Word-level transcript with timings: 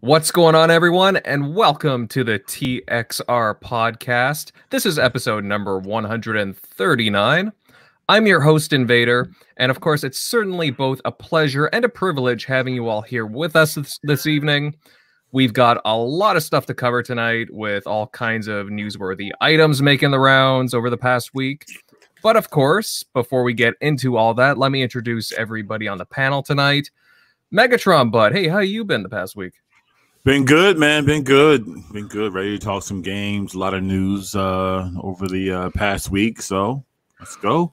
What's 0.00 0.30
going 0.30 0.54
on, 0.54 0.70
everyone, 0.70 1.16
and 1.18 1.54
welcome 1.54 2.08
to 2.08 2.24
the 2.24 2.38
TXR 2.40 3.60
podcast. 3.60 4.50
This 4.70 4.86
is 4.86 4.98
episode 4.98 5.44
number 5.44 5.78
139. 5.78 7.52
I'm 8.08 8.26
your 8.26 8.40
host, 8.40 8.72
Invader, 8.72 9.30
and 9.56 9.70
of 9.70 9.80
course, 9.80 10.04
it's 10.04 10.20
certainly 10.20 10.70
both 10.70 11.00
a 11.04 11.12
pleasure 11.12 11.66
and 11.66 11.84
a 11.84 11.88
privilege 11.88 12.44
having 12.44 12.74
you 12.74 12.88
all 12.88 13.02
here 13.02 13.26
with 13.26 13.54
us 13.54 13.74
this, 13.74 13.98
this 14.02 14.26
evening. 14.26 14.74
We've 15.32 15.52
got 15.52 15.80
a 15.84 15.96
lot 15.96 16.36
of 16.36 16.42
stuff 16.42 16.66
to 16.66 16.74
cover 16.74 17.02
tonight 17.02 17.48
with 17.50 17.86
all 17.86 18.06
kinds 18.08 18.48
of 18.48 18.66
newsworthy 18.66 19.30
items 19.40 19.82
making 19.82 20.12
the 20.12 20.20
rounds 20.20 20.72
over 20.72 20.88
the 20.88 20.96
past 20.96 21.34
week. 21.34 21.66
But 22.22 22.36
of 22.36 22.50
course, 22.50 23.02
before 23.02 23.42
we 23.42 23.54
get 23.54 23.74
into 23.80 24.16
all 24.16 24.34
that, 24.34 24.58
let 24.58 24.72
me 24.72 24.82
introduce 24.82 25.32
everybody 25.32 25.86
on 25.88 25.98
the 25.98 26.06
panel 26.06 26.42
tonight. 26.42 26.90
Megatron 27.52 28.10
Bud, 28.10 28.32
hey, 28.32 28.48
how 28.48 28.58
you 28.58 28.84
been 28.84 29.02
the 29.02 29.08
past 29.08 29.36
week? 29.36 29.54
Been 30.24 30.44
good, 30.44 30.76
man. 30.76 31.04
Been 31.04 31.22
good. 31.22 31.64
Been 31.92 32.08
good. 32.08 32.34
Ready 32.34 32.58
to 32.58 32.64
talk 32.64 32.82
some 32.82 33.00
games. 33.00 33.54
A 33.54 33.58
lot 33.58 33.74
of 33.74 33.84
news 33.84 34.34
uh, 34.34 34.90
over 35.00 35.28
the 35.28 35.52
uh, 35.52 35.70
past 35.70 36.10
week. 36.10 36.42
So 36.42 36.84
let's 37.20 37.36
go. 37.36 37.72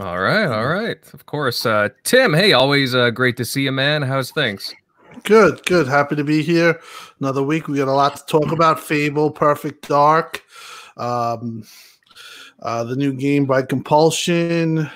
All 0.00 0.18
right, 0.18 0.46
all 0.46 0.66
right. 0.66 0.96
Of 1.12 1.26
course, 1.26 1.66
uh, 1.66 1.90
Tim. 2.04 2.32
Hey, 2.32 2.54
always 2.54 2.94
uh, 2.94 3.10
great 3.10 3.36
to 3.36 3.44
see 3.44 3.62
you, 3.64 3.72
man. 3.72 4.00
How's 4.00 4.30
things? 4.30 4.74
Good, 5.22 5.64
good. 5.66 5.86
Happy 5.86 6.16
to 6.16 6.24
be 6.24 6.42
here. 6.42 6.80
Another 7.20 7.42
week. 7.42 7.68
We 7.68 7.76
got 7.76 7.88
a 7.88 7.92
lot 7.92 8.16
to 8.16 8.24
talk 8.26 8.50
about. 8.50 8.80
Fable, 8.80 9.30
Perfect 9.30 9.86
Dark, 9.86 10.42
um, 10.96 11.64
uh, 12.60 12.84
the 12.84 12.96
new 12.96 13.12
game 13.12 13.44
by 13.44 13.62
Compulsion, 13.62 14.90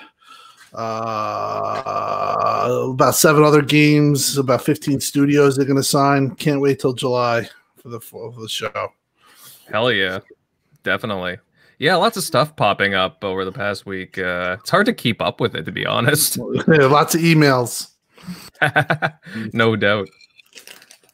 uh, 0.73 2.69
about 2.91 3.15
seven 3.15 3.43
other 3.43 3.61
games, 3.61 4.37
about 4.37 4.63
15 4.63 4.99
studios 4.99 5.55
they're 5.55 5.65
going 5.65 5.75
to 5.77 5.83
sign. 5.83 6.35
Can't 6.35 6.61
wait 6.61 6.79
till 6.79 6.93
July 6.93 7.49
for 7.77 7.89
the, 7.89 7.99
for 7.99 8.31
the 8.31 8.49
show. 8.49 8.93
Hell 9.71 9.91
yeah, 9.91 10.19
definitely. 10.83 11.37
Yeah, 11.79 11.95
lots 11.95 12.17
of 12.17 12.23
stuff 12.23 12.55
popping 12.57 12.93
up 12.93 13.23
over 13.23 13.45
the 13.45 13.53
past 13.53 13.85
week. 13.85 14.17
Uh, 14.17 14.57
it's 14.59 14.69
hard 14.69 14.85
to 14.87 14.93
keep 14.93 15.21
up 15.21 15.39
with 15.39 15.55
it, 15.55 15.63
to 15.63 15.71
be 15.71 15.85
honest. 15.85 16.37
Yeah, 16.67 16.85
lots 16.87 17.15
of 17.15 17.21
emails. 17.21 17.91
no 19.53 19.75
doubt. 19.75 20.09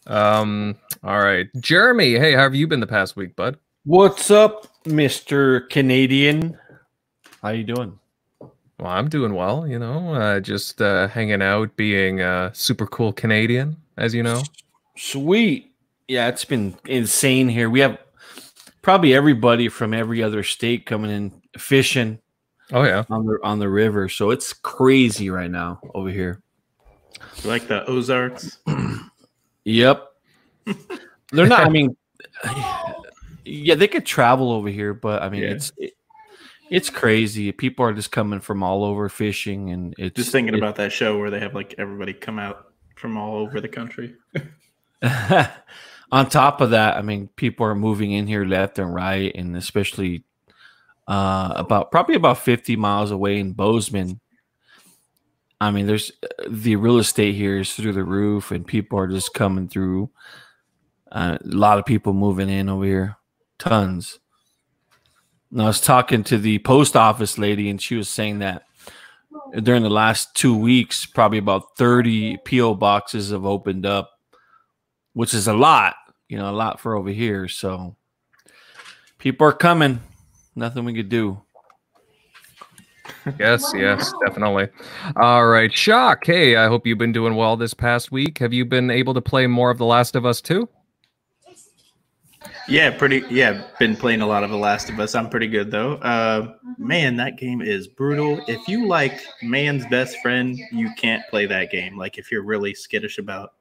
Um. 0.07 0.75
All 1.03 1.19
right, 1.19 1.47
Jeremy. 1.59 2.13
Hey, 2.13 2.33
how 2.33 2.41
have 2.41 2.55
you 2.55 2.67
been 2.67 2.79
the 2.79 2.87
past 2.87 3.15
week, 3.15 3.35
bud? 3.35 3.57
What's 3.83 4.31
up, 4.31 4.67
Mister 4.85 5.61
Canadian? 5.61 6.57
How 7.41 7.49
you 7.49 7.63
doing? 7.63 7.99
Well, 8.79 8.91
I'm 8.91 9.07
doing 9.07 9.33
well. 9.33 9.67
You 9.67 9.79
know, 9.79 10.13
uh, 10.13 10.39
just 10.39 10.81
uh, 10.81 11.07
hanging 11.07 11.41
out, 11.41 11.75
being 11.75 12.21
a 12.21 12.51
super 12.53 12.85
cool 12.87 13.13
Canadian, 13.13 13.77
as 13.97 14.13
you 14.13 14.23
know. 14.23 14.41
Sweet. 14.97 15.73
Yeah, 16.07 16.27
it's 16.27 16.45
been 16.45 16.75
insane 16.85 17.49
here. 17.49 17.69
We 17.69 17.79
have 17.79 17.97
probably 18.81 19.13
everybody 19.13 19.69
from 19.69 19.93
every 19.93 20.21
other 20.21 20.43
state 20.43 20.85
coming 20.85 21.11
in 21.11 21.41
fishing. 21.57 22.19
Oh 22.71 22.83
yeah, 22.83 23.03
on 23.09 23.25
the 23.25 23.39
on 23.43 23.59
the 23.59 23.69
river. 23.69 24.09
So 24.09 24.31
it's 24.31 24.53
crazy 24.53 25.29
right 25.29 25.49
now 25.49 25.79
over 25.93 26.09
here. 26.09 26.41
Like 27.43 27.67
the 27.67 27.85
Ozarks. 27.85 28.59
Yep. 29.65 30.07
They're 31.31 31.47
not. 31.47 31.65
I 31.65 31.69
mean, 31.69 31.97
yeah, 33.45 33.75
they 33.75 33.87
could 33.87 34.05
travel 34.05 34.51
over 34.51 34.69
here, 34.69 34.93
but 34.93 35.21
I 35.21 35.29
mean, 35.29 35.43
Yeah. 35.43 35.49
it's 35.51 35.71
it, 35.77 35.93
it's 36.71 36.89
crazy. 36.89 37.51
People 37.51 37.85
are 37.85 37.93
just 37.93 38.11
coming 38.11 38.39
from 38.39 38.63
all 38.63 38.83
over 38.83 39.07
fishing, 39.09 39.69
and 39.71 39.93
it's 39.97 40.15
Just 40.15 40.31
thinking 40.31 40.55
it- 40.55 40.57
about 40.57 40.75
that 40.77 40.91
show 40.91 41.17
where 41.17 41.29
they 41.29 41.39
have 41.39 41.53
like 41.53 41.75
everybody 41.77 42.13
come 42.13 42.39
out 42.39 42.71
from 42.95 43.17
all 43.17 43.37
over 43.37 43.61
the 43.61 43.67
country. 43.67 44.15
on 46.11 46.29
top 46.29 46.61
of 46.61 46.71
that, 46.71 46.97
I 46.97 47.01
mean, 47.01 47.29
people 47.35 47.65
are 47.65 47.75
moving 47.75 48.11
in 48.11 48.27
here 48.27 48.45
left 48.45 48.79
and 48.79 48.93
right, 48.93 49.31
and 49.35 49.55
especially 49.55 50.23
uh, 51.07 51.53
about 51.55 51.91
probably 51.91 52.15
about 52.15 52.39
50 52.39 52.75
miles 52.77 53.11
away 53.11 53.39
in 53.39 53.53
Bozeman. 53.53 54.19
I 55.61 55.71
mean, 55.71 55.85
there's 55.87 56.11
the 56.49 56.75
real 56.75 56.97
estate 56.97 57.35
here 57.35 57.59
is 57.59 57.73
through 57.73 57.93
the 57.93 58.03
roof, 58.03 58.51
and 58.51 58.65
people 58.65 58.97
are 58.99 59.07
just 59.07 59.33
coming 59.33 59.67
through. 59.67 60.09
Uh, 61.11 61.37
a 61.41 61.47
lot 61.47 61.77
of 61.79 61.85
people 61.85 62.13
moving 62.13 62.49
in 62.49 62.67
over 62.69 62.83
here, 62.85 63.15
tons. 63.59 64.19
And 65.51 65.61
I 65.61 65.67
was 65.67 65.81
talking 65.81 66.23
to 66.25 66.37
the 66.37 66.59
post 66.59 66.95
office 66.95 67.37
lady, 67.37 67.69
and 67.69 67.81
she 67.81 67.95
was 67.95 68.09
saying 68.09 68.39
that 68.39 68.63
during 69.61 69.83
the 69.83 69.89
last 69.89 70.35
two 70.35 70.57
weeks, 70.57 71.05
probably 71.05 71.37
about 71.37 71.77
30 71.77 72.37
PO 72.37 72.75
boxes 72.75 73.31
have 73.31 73.45
opened 73.45 73.85
up 73.85 74.11
which 75.15 75.33
is 75.33 75.47
a 75.47 75.53
lot, 75.53 75.95
you 76.27 76.37
know, 76.37 76.49
a 76.49 76.51
lot 76.51 76.79
for 76.79 76.95
over 76.95 77.09
here. 77.09 77.47
So 77.47 77.95
people 79.17 79.47
are 79.47 79.53
coming. 79.53 80.01
Nothing 80.55 80.85
we 80.85 80.93
could 80.93 81.09
do. 81.09 81.41
yes, 83.39 83.71
yes, 83.73 84.13
definitely. 84.25 84.67
All 85.15 85.47
right, 85.47 85.73
Shock. 85.73 86.25
Hey, 86.25 86.57
I 86.57 86.67
hope 86.67 86.85
you've 86.85 86.97
been 86.97 87.13
doing 87.13 87.35
well 87.35 87.55
this 87.55 87.73
past 87.73 88.11
week. 88.11 88.39
Have 88.39 88.53
you 88.53 88.65
been 88.65 88.91
able 88.91 89.13
to 89.13 89.21
play 89.21 89.47
more 89.47 89.71
of 89.71 89.77
The 89.77 89.85
Last 89.85 90.15
of 90.15 90.25
Us 90.25 90.41
too? 90.41 90.67
Yeah, 92.67 92.89
pretty. 92.91 93.23
Yeah, 93.29 93.63
been 93.79 93.95
playing 93.95 94.21
a 94.21 94.27
lot 94.27 94.43
of 94.43 94.49
The 94.49 94.57
Last 94.57 94.89
of 94.89 94.99
Us. 94.99 95.13
I'm 95.13 95.29
pretty 95.29 95.47
good 95.47 95.69
though. 95.69 95.93
Uh, 95.95 96.55
man, 96.77 97.15
that 97.17 97.37
game 97.37 97.61
is 97.61 97.87
brutal. 97.87 98.43
If 98.47 98.67
you 98.67 98.87
like 98.87 99.21
man's 99.43 99.85
best 99.87 100.17
friend, 100.21 100.57
you 100.71 100.89
can't 100.97 101.21
play 101.29 101.45
that 101.45 101.69
game. 101.71 101.97
Like 101.97 102.17
if 102.17 102.31
you're 102.31 102.43
really 102.43 102.73
skittish 102.73 103.19
about 103.19 103.53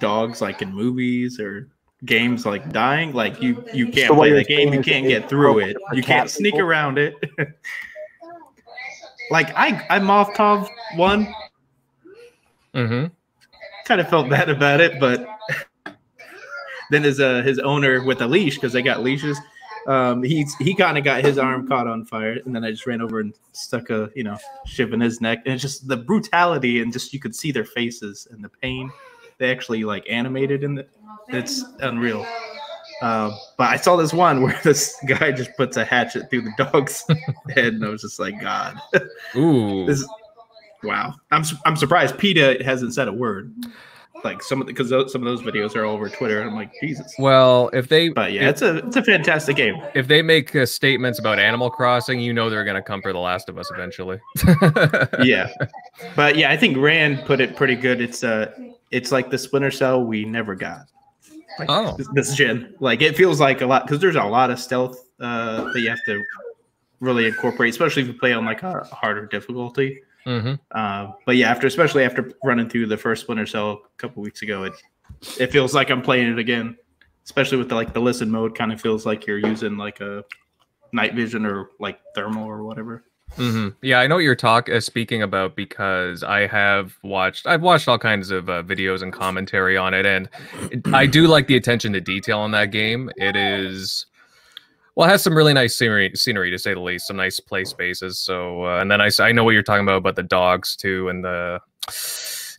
dogs, 0.00 0.40
like 0.42 0.60
in 0.60 0.72
movies 0.72 1.40
or 1.40 1.68
games, 2.04 2.44
like 2.44 2.70
dying, 2.72 3.12
like 3.12 3.40
you 3.40 3.64
you 3.72 3.86
can't 3.86 4.08
So 4.08 4.14
play 4.16 4.32
the 4.32 4.44
game. 4.44 4.72
You 4.72 4.82
can't 4.82 5.06
get 5.06 5.28
through 5.28 5.60
it. 5.60 5.76
You 5.92 6.02
can't 6.02 6.28
sneak 6.28 6.54
people? 6.54 6.68
around 6.68 6.98
it. 6.98 7.14
like 9.30 9.50
I 9.56 9.86
I 9.88 9.98
Molotov 9.98 10.68
one. 10.96 11.32
Mm-hmm. 12.74 13.06
kind 13.84 14.00
of 14.00 14.08
felt 14.08 14.30
bad 14.30 14.48
about 14.48 14.80
it, 14.80 15.00
but 15.00 15.26
then 16.90 17.02
his 17.02 17.20
uh 17.20 17.42
his 17.42 17.58
owner 17.58 18.02
with 18.04 18.20
a 18.20 18.26
leash 18.26 18.56
because 18.56 18.72
they 18.72 18.82
got 18.82 19.02
leashes. 19.02 19.38
Um, 19.86 20.22
he's 20.22 20.54
he 20.56 20.74
kind 20.74 20.98
of 20.98 21.04
got 21.04 21.24
his 21.24 21.38
arm 21.38 21.66
caught 21.66 21.86
on 21.86 22.04
fire, 22.04 22.38
and 22.44 22.54
then 22.54 22.64
I 22.64 22.70
just 22.70 22.86
ran 22.86 23.00
over 23.00 23.20
and 23.20 23.32
stuck 23.52 23.90
a 23.90 24.10
you 24.14 24.24
know 24.24 24.38
ship 24.66 24.92
in 24.92 25.00
his 25.00 25.20
neck, 25.20 25.42
and 25.44 25.54
it's 25.54 25.62
just 25.62 25.88
the 25.88 25.96
brutality 25.96 26.82
and 26.82 26.92
just 26.92 27.12
you 27.12 27.20
could 27.20 27.34
see 27.34 27.52
their 27.52 27.64
faces 27.64 28.28
and 28.30 28.44
the 28.44 28.48
pain. 28.48 28.90
They 29.38 29.50
actually 29.50 29.84
like 29.84 30.08
animated 30.08 30.62
in 30.64 30.74
the. 30.74 30.86
It's 31.28 31.64
unreal. 31.80 32.26
Uh, 33.00 33.34
but 33.56 33.68
I 33.68 33.76
saw 33.76 33.96
this 33.96 34.12
one 34.12 34.42
where 34.42 34.58
this 34.62 34.96
guy 35.06 35.32
just 35.32 35.56
puts 35.56 35.76
a 35.76 35.84
hatchet 35.84 36.28
through 36.30 36.42
the 36.42 36.52
dog's 36.58 37.04
head, 37.54 37.74
and 37.74 37.84
I 37.84 37.88
was 37.88 38.02
just 38.02 38.18
like, 38.18 38.40
God, 38.40 38.78
Ooh. 39.36 39.86
this 39.86 40.06
wow. 40.82 41.14
I'm 41.30 41.44
I'm 41.64 41.76
surprised 41.76 42.18
PETA 42.18 42.62
hasn't 42.64 42.94
said 42.94 43.08
a 43.08 43.12
word. 43.12 43.54
Like 44.22 44.42
some 44.42 44.60
of 44.60 44.66
the 44.66 44.72
because 44.74 44.90
some 44.90 45.22
of 45.22 45.24
those 45.26 45.40
videos 45.42 45.74
are 45.74 45.84
all 45.86 45.94
over 45.94 46.08
Twitter. 46.10 46.40
And 46.40 46.50
I'm 46.50 46.56
like 46.56 46.70
Jesus. 46.82 47.14
Well, 47.18 47.70
if 47.72 47.88
they 47.88 48.10
But 48.10 48.32
yeah, 48.32 48.42
if, 48.42 48.50
it's 48.50 48.62
a 48.62 48.76
it's 48.86 48.96
a 48.96 49.02
fantastic 49.02 49.56
game. 49.56 49.80
if 49.94 50.08
they 50.08 50.20
make 50.20 50.54
uh, 50.54 50.66
statements 50.66 51.18
about 51.18 51.38
Animal 51.38 51.70
Crossing, 51.70 52.20
you 52.20 52.34
know 52.34 52.50
they're 52.50 52.64
gonna 52.64 52.82
come 52.82 53.00
for 53.00 53.12
The 53.14 53.18
Last 53.18 53.48
of 53.48 53.56
Us 53.56 53.70
eventually. 53.72 54.18
Yeah, 55.24 55.48
but 56.16 56.36
yeah, 56.36 56.50
I 56.50 56.56
think 56.56 56.76
Rand 56.76 57.24
put 57.24 57.40
it 57.40 57.56
pretty 57.56 57.76
good. 57.76 58.00
It's 58.02 58.22
uh 58.22 58.52
it's 58.90 59.10
like 59.12 59.30
the 59.30 59.38
Splinter 59.38 59.70
Cell 59.70 60.02
we 60.04 60.24
never 60.24 60.54
got. 60.54 60.86
Like 61.58 61.68
Oh. 61.70 61.96
this, 61.96 62.08
this 62.12 62.34
gen, 62.34 62.74
like 62.80 63.00
it 63.02 63.16
feels 63.16 63.40
like 63.40 63.60
a 63.62 63.66
lot 63.66 63.86
because 63.86 64.00
there's 64.00 64.16
a 64.16 64.24
lot 64.24 64.50
of 64.50 64.58
stealth 64.60 65.02
uh 65.20 65.72
that 65.72 65.80
you 65.80 65.88
have 65.88 66.04
to 66.06 66.22
really 67.00 67.26
incorporate, 67.26 67.70
especially 67.70 68.02
if 68.02 68.08
you 68.08 68.14
play 68.14 68.32
on 68.34 68.44
like 68.44 68.62
a 68.62 68.84
harder 68.92 69.24
difficulty. 69.26 70.02
Hmm 70.38 70.54
Uh, 70.70 71.12
but 71.26 71.36
yeah, 71.36 71.50
after 71.50 71.66
especially 71.66 72.04
after 72.04 72.30
running 72.44 72.68
through 72.68 72.86
the 72.86 72.96
first 72.96 73.22
Splinter 73.22 73.46
Cell 73.46 73.70
a 73.84 73.96
couple 73.98 74.22
weeks 74.22 74.42
ago, 74.42 74.64
it 74.64 74.72
it 75.38 75.50
feels 75.50 75.74
like 75.74 75.90
I'm 75.90 76.02
playing 76.02 76.28
it 76.32 76.38
again. 76.38 76.76
Especially 77.24 77.58
with 77.58 77.68
the 77.68 77.74
like 77.74 77.92
the 77.92 78.00
listen 78.00 78.30
mode, 78.30 78.56
kind 78.56 78.72
of 78.72 78.80
feels 78.80 79.04
like 79.06 79.26
you're 79.26 79.38
using 79.38 79.76
like 79.76 80.00
a 80.00 80.24
night 80.92 81.14
vision 81.14 81.44
or 81.46 81.70
like 81.78 82.00
thermal 82.14 82.44
or 82.44 82.64
whatever. 82.64 83.04
hmm 83.36 83.68
Yeah, 83.82 84.00
I 84.00 84.06
know 84.06 84.16
what 84.16 84.24
you're 84.24 84.34
talk 84.34 84.68
uh, 84.68 84.80
speaking 84.80 85.22
about 85.22 85.54
because 85.54 86.24
I 86.24 86.46
have 86.46 86.96
watched. 87.04 87.46
I've 87.46 87.62
watched 87.62 87.86
all 87.88 87.98
kinds 87.98 88.30
of 88.30 88.48
uh, 88.48 88.62
videos 88.62 89.02
and 89.02 89.12
commentary 89.12 89.76
on 89.76 89.94
it, 89.94 90.06
and 90.06 90.28
it, 90.72 90.86
I 90.92 91.06
do 91.06 91.26
like 91.26 91.46
the 91.46 91.56
attention 91.56 91.92
to 91.92 92.00
detail 92.00 92.38
on 92.38 92.50
that 92.52 92.70
game. 92.72 93.10
It 93.16 93.36
is. 93.36 94.06
Well, 95.00 95.08
it 95.08 95.12
has 95.12 95.22
some 95.22 95.34
really 95.34 95.54
nice 95.54 95.74
scenery, 95.74 96.12
scenery 96.14 96.50
to 96.50 96.58
say 96.58 96.74
the 96.74 96.80
least. 96.80 97.06
Some 97.06 97.16
nice 97.16 97.40
play 97.40 97.64
spaces. 97.64 98.18
So, 98.18 98.66
uh, 98.66 98.82
and 98.82 98.90
then 98.90 99.00
I, 99.00 99.08
I 99.18 99.32
know 99.32 99.44
what 99.44 99.52
you're 99.52 99.62
talking 99.62 99.82
about 99.82 99.96
about 99.96 100.14
the 100.14 100.22
dogs 100.22 100.76
too, 100.76 101.08
and 101.08 101.24
the 101.24 101.58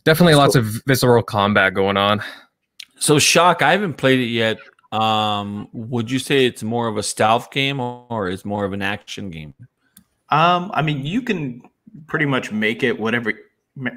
definitely 0.02 0.34
lots 0.34 0.56
of 0.56 0.82
visceral 0.84 1.22
combat 1.22 1.72
going 1.72 1.96
on. 1.96 2.20
So 2.98 3.20
shock, 3.20 3.62
I 3.62 3.70
haven't 3.70 3.94
played 3.94 4.18
it 4.18 4.24
yet. 4.24 4.58
Um, 4.90 5.68
would 5.72 6.10
you 6.10 6.18
say 6.18 6.44
it's 6.44 6.64
more 6.64 6.88
of 6.88 6.96
a 6.96 7.04
stealth 7.04 7.52
game 7.52 7.78
or, 7.78 8.06
or 8.10 8.28
is 8.28 8.44
more 8.44 8.64
of 8.64 8.72
an 8.72 8.82
action 8.82 9.30
game? 9.30 9.54
Um, 10.30 10.72
I 10.74 10.82
mean, 10.82 11.06
you 11.06 11.22
can 11.22 11.62
pretty 12.08 12.26
much 12.26 12.50
make 12.50 12.82
it 12.82 12.98
whatever 12.98 13.34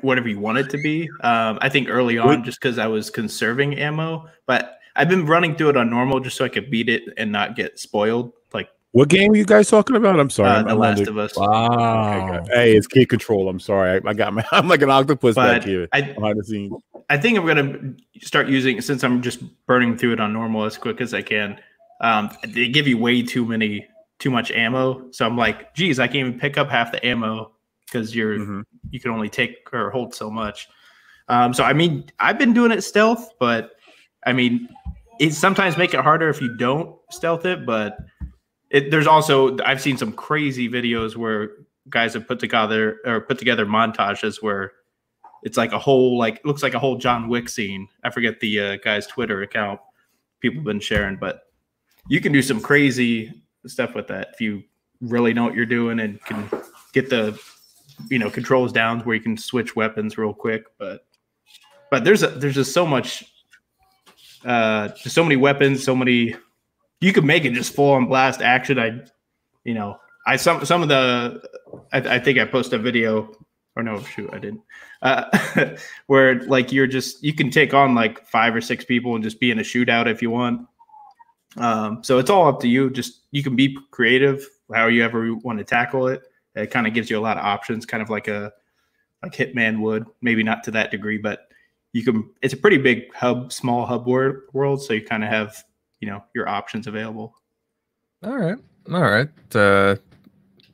whatever 0.02 0.30
you 0.30 0.40
want 0.40 0.60
it 0.60 0.70
to 0.70 0.78
be. 0.78 1.10
Um, 1.22 1.58
I 1.64 1.70
think 1.70 1.90
early 1.90 2.20
on, 2.20 2.44
just 2.44 2.62
because 2.62 2.78
I 2.78 2.86
was 2.86 3.10
conserving 3.10 3.80
ammo, 3.80 4.30
but 4.46 4.78
I've 4.96 5.10
been 5.10 5.26
running 5.26 5.56
through 5.56 5.70
it 5.70 5.78
on 5.78 5.90
normal 5.90 6.20
just 6.20 6.38
so 6.38 6.46
I 6.46 6.50
could 6.50 6.70
beat 6.72 6.90
it 6.90 7.04
and 7.18 7.32
not 7.32 7.56
get 7.56 7.80
spoiled. 7.80 8.32
Like 8.54 8.70
What 8.92 9.10
game 9.10 9.32
are 9.32 9.36
you 9.36 9.46
guys 9.46 9.70
talking 9.70 9.96
about? 9.96 10.20
I'm 10.20 10.30
sorry. 10.30 10.50
uh, 10.50 10.54
I'm- 10.56 10.66
The 10.66 10.72
I'm 10.72 10.78
Last 10.80 11.00
under- 11.00 11.12
of 11.12 11.18
Us. 11.18 11.38
Okay, 11.38 12.54
hey, 12.54 12.76
it's 12.78 12.88
kid 12.88 13.10
control. 13.10 13.50
I'm 13.50 13.60
sorry. 13.60 14.00
I, 14.04 14.10
I 14.10 14.14
got 14.14 14.34
my. 14.34 14.46
I'm 14.52 14.68
like 14.68 14.82
an 14.82 14.90
octopus 14.90 15.36
back 15.36 15.64
here 15.64 15.88
I, 15.92 16.02
behind 16.02 16.40
the 16.40 16.44
scenes. 16.44 16.74
I 17.10 17.18
think 17.18 17.38
I'm 17.38 17.46
gonna 17.46 17.94
start 18.22 18.48
using 18.48 18.82
since 18.82 19.04
I'm 19.04 19.22
just 19.22 19.40
burning 19.68 19.98
through 19.98 20.14
it 20.14 20.20
on 20.20 20.34
normal 20.34 20.64
as 20.66 20.78
quick 20.78 21.02
as 21.02 21.14
I 21.14 21.22
can. 21.22 21.60
Um, 22.02 22.30
they 22.48 22.68
give 22.68 22.88
you 22.88 22.98
way 22.98 23.22
too 23.22 23.46
many, 23.46 23.88
too 24.20 24.30
much 24.32 24.52
ammo. 24.52 25.12
So 25.12 25.26
I'm 25.26 25.38
like, 25.38 25.74
geez, 25.76 26.00
I 26.00 26.08
can't 26.08 26.28
even 26.28 26.40
pick 26.40 26.58
up 26.58 26.70
half 26.70 26.92
the 26.92 27.06
ammo 27.06 27.52
because 27.86 28.16
you're 28.16 28.38
Mhm. 28.40 28.64
you 28.90 29.00
can 29.00 29.12
only 29.12 29.30
take 29.30 29.72
or 29.74 29.92
hold 29.92 30.16
so 30.16 30.32
much. 30.32 30.68
Um, 31.28 31.54
so 31.54 31.64
I 31.64 31.74
mean, 31.74 32.06
I've 32.20 32.38
been 32.40 32.54
doing 32.54 32.72
it 32.72 32.82
stealth, 32.82 33.30
but 33.40 33.72
I 34.26 34.34
mean, 34.34 34.68
it 35.20 35.34
sometimes 35.34 35.78
make 35.78 35.94
it 35.94 36.02
harder 36.02 36.30
if 36.30 36.42
you 36.42 36.56
don't 36.58 36.96
stealth 37.12 37.46
it. 37.46 37.66
But 37.66 37.98
it, 38.70 38.92
there's 38.92 39.08
also 39.08 39.58
I've 39.66 39.82
seen 39.82 39.98
some 39.98 40.12
crazy 40.12 40.70
videos 40.70 41.16
where 41.16 41.52
guys 41.90 42.14
have 42.14 42.28
put 42.28 42.40
together 42.40 43.00
or 43.06 43.22
put 43.22 43.38
together 43.38 43.66
montages 43.66 44.42
where 44.42 44.72
it's 45.44 45.58
like 45.58 45.72
a 45.72 45.80
whole 45.80 46.18
like 46.18 46.44
looks 46.44 46.64
like 46.64 46.74
a 46.74 46.80
whole 46.80 46.98
John 46.98 47.30
Wick 47.30 47.50
scene. 47.50 47.88
I 48.04 48.10
forget 48.10 48.40
the 48.40 48.60
uh, 48.60 48.78
guy's 48.78 49.08
Twitter 49.08 49.44
account 49.44 49.80
people 50.42 50.60
have 50.60 50.66
been 50.66 50.80
sharing, 50.80 51.18
but 51.18 51.44
you 52.10 52.20
can 52.20 52.32
do 52.32 52.42
some 52.42 52.60
crazy 52.60 53.32
stuff 53.66 53.96
with 53.96 54.08
that 54.08 54.30
if 54.34 54.42
you 54.42 54.64
really 55.02 55.34
know 55.34 55.44
what 55.44 55.56
you're 55.56 55.66
doing 55.66 56.00
and 56.00 56.24
can 56.26 56.50
get 56.94 57.10
the 57.10 57.40
you 58.10 58.20
know 58.20 58.30
controls 58.30 58.72
down 58.74 59.00
where 59.02 59.16
you 59.16 59.22
can 59.22 59.38
switch 59.38 59.76
weapons 59.76 60.18
real 60.18 60.34
quick. 60.34 60.64
But 60.78 61.06
but 61.92 62.04
there's 62.04 62.24
a, 62.24 62.28
there's 62.28 62.56
just 62.56 62.74
so 62.74 62.86
much 62.86 63.24
uh 64.46 64.94
so 64.96 65.24
many 65.24 65.36
weapons, 65.36 65.84
so 65.84 65.96
many 65.96 66.36
you 67.02 67.14
could 67.14 67.26
make 67.26 67.46
it 67.46 67.54
just 67.54 67.74
full 67.74 67.94
on 67.94 68.08
blast 68.08 68.42
action. 68.42 68.80
I 68.80 69.02
you 69.64 69.74
know 69.74 69.98
I 70.26 70.36
some 70.38 70.66
some 70.66 70.82
of 70.82 70.90
the 70.90 71.42
I, 71.92 72.16
I 72.16 72.20
think 72.20 72.40
I 72.40 72.46
posted 72.46 72.80
a 72.80 72.84
video 72.84 73.32
or 73.76 73.84
no 73.84 74.02
shoot 74.02 74.30
I 74.32 74.40
didn't 74.40 74.62
uh, 75.06 75.76
where 76.08 76.42
like 76.44 76.72
you're 76.72 76.88
just 76.88 77.24
you 77.24 77.34
can 77.34 77.50
take 77.50 77.74
on 77.74 77.96
like 77.96 78.28
five 78.28 78.56
or 78.56 78.62
six 78.62 78.84
people 78.84 79.16
and 79.16 79.24
just 79.24 79.40
be 79.40 79.52
in 79.52 79.60
a 79.60 79.64
shootout 79.64 80.08
if 80.08 80.22
you 80.22 80.32
want. 80.32 80.68
Um, 81.58 82.04
so 82.04 82.18
it's 82.18 82.30
all 82.30 82.48
up 82.48 82.60
to 82.62 82.68
you. 82.68 82.90
Just 82.90 83.22
you 83.32 83.44
can 83.44 83.56
be 83.56 83.78
creative, 83.92 84.46
how 84.74 84.88
you 84.88 85.04
ever 85.04 85.34
want 85.36 85.60
to 85.60 85.64
tackle 85.64 86.08
it. 86.08 86.24
It 86.56 86.72
kind 86.72 86.88
of 86.88 86.94
gives 86.94 87.10
you 87.10 87.20
a 87.20 87.22
lot 87.22 87.38
of 87.38 87.46
options, 87.46 87.86
kind 87.86 88.02
of 88.02 88.10
like 88.10 88.28
a 88.28 88.52
like 89.22 89.34
Hitman 89.34 89.80
would. 89.82 90.06
Maybe 90.22 90.44
not 90.44 90.64
to 90.66 90.72
that 90.72 90.92
degree, 90.92 91.18
but 91.18 91.45
you 91.96 92.04
can. 92.04 92.30
It's 92.42 92.54
a 92.54 92.58
pretty 92.58 92.78
big 92.78 93.14
hub, 93.14 93.54
small 93.54 93.86
hub 93.86 94.06
wor- 94.06 94.44
world, 94.52 94.84
so 94.84 94.94
you 94.94 95.02
kind 95.02 95.24
of 95.24 95.30
have 95.30 95.64
you 96.02 96.10
know 96.10 96.22
your 96.36 96.50
options 96.50 96.88
available. 96.88 97.34
All 98.22 98.38
right. 98.38 98.58
All 98.92 99.02
right. 99.02 99.30
Uh, 99.56 99.96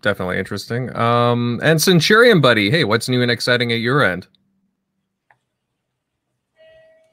definitely 0.02 0.40
interesting. 0.40 0.94
Um, 0.96 1.60
and 1.62 1.80
Centurion 1.80 2.42
buddy, 2.42 2.72
hey, 2.72 2.86
what's 2.86 3.08
new 3.08 3.22
and 3.22 3.30
exciting 3.30 3.72
at 3.72 3.82
your 3.82 4.04
end? 4.04 4.28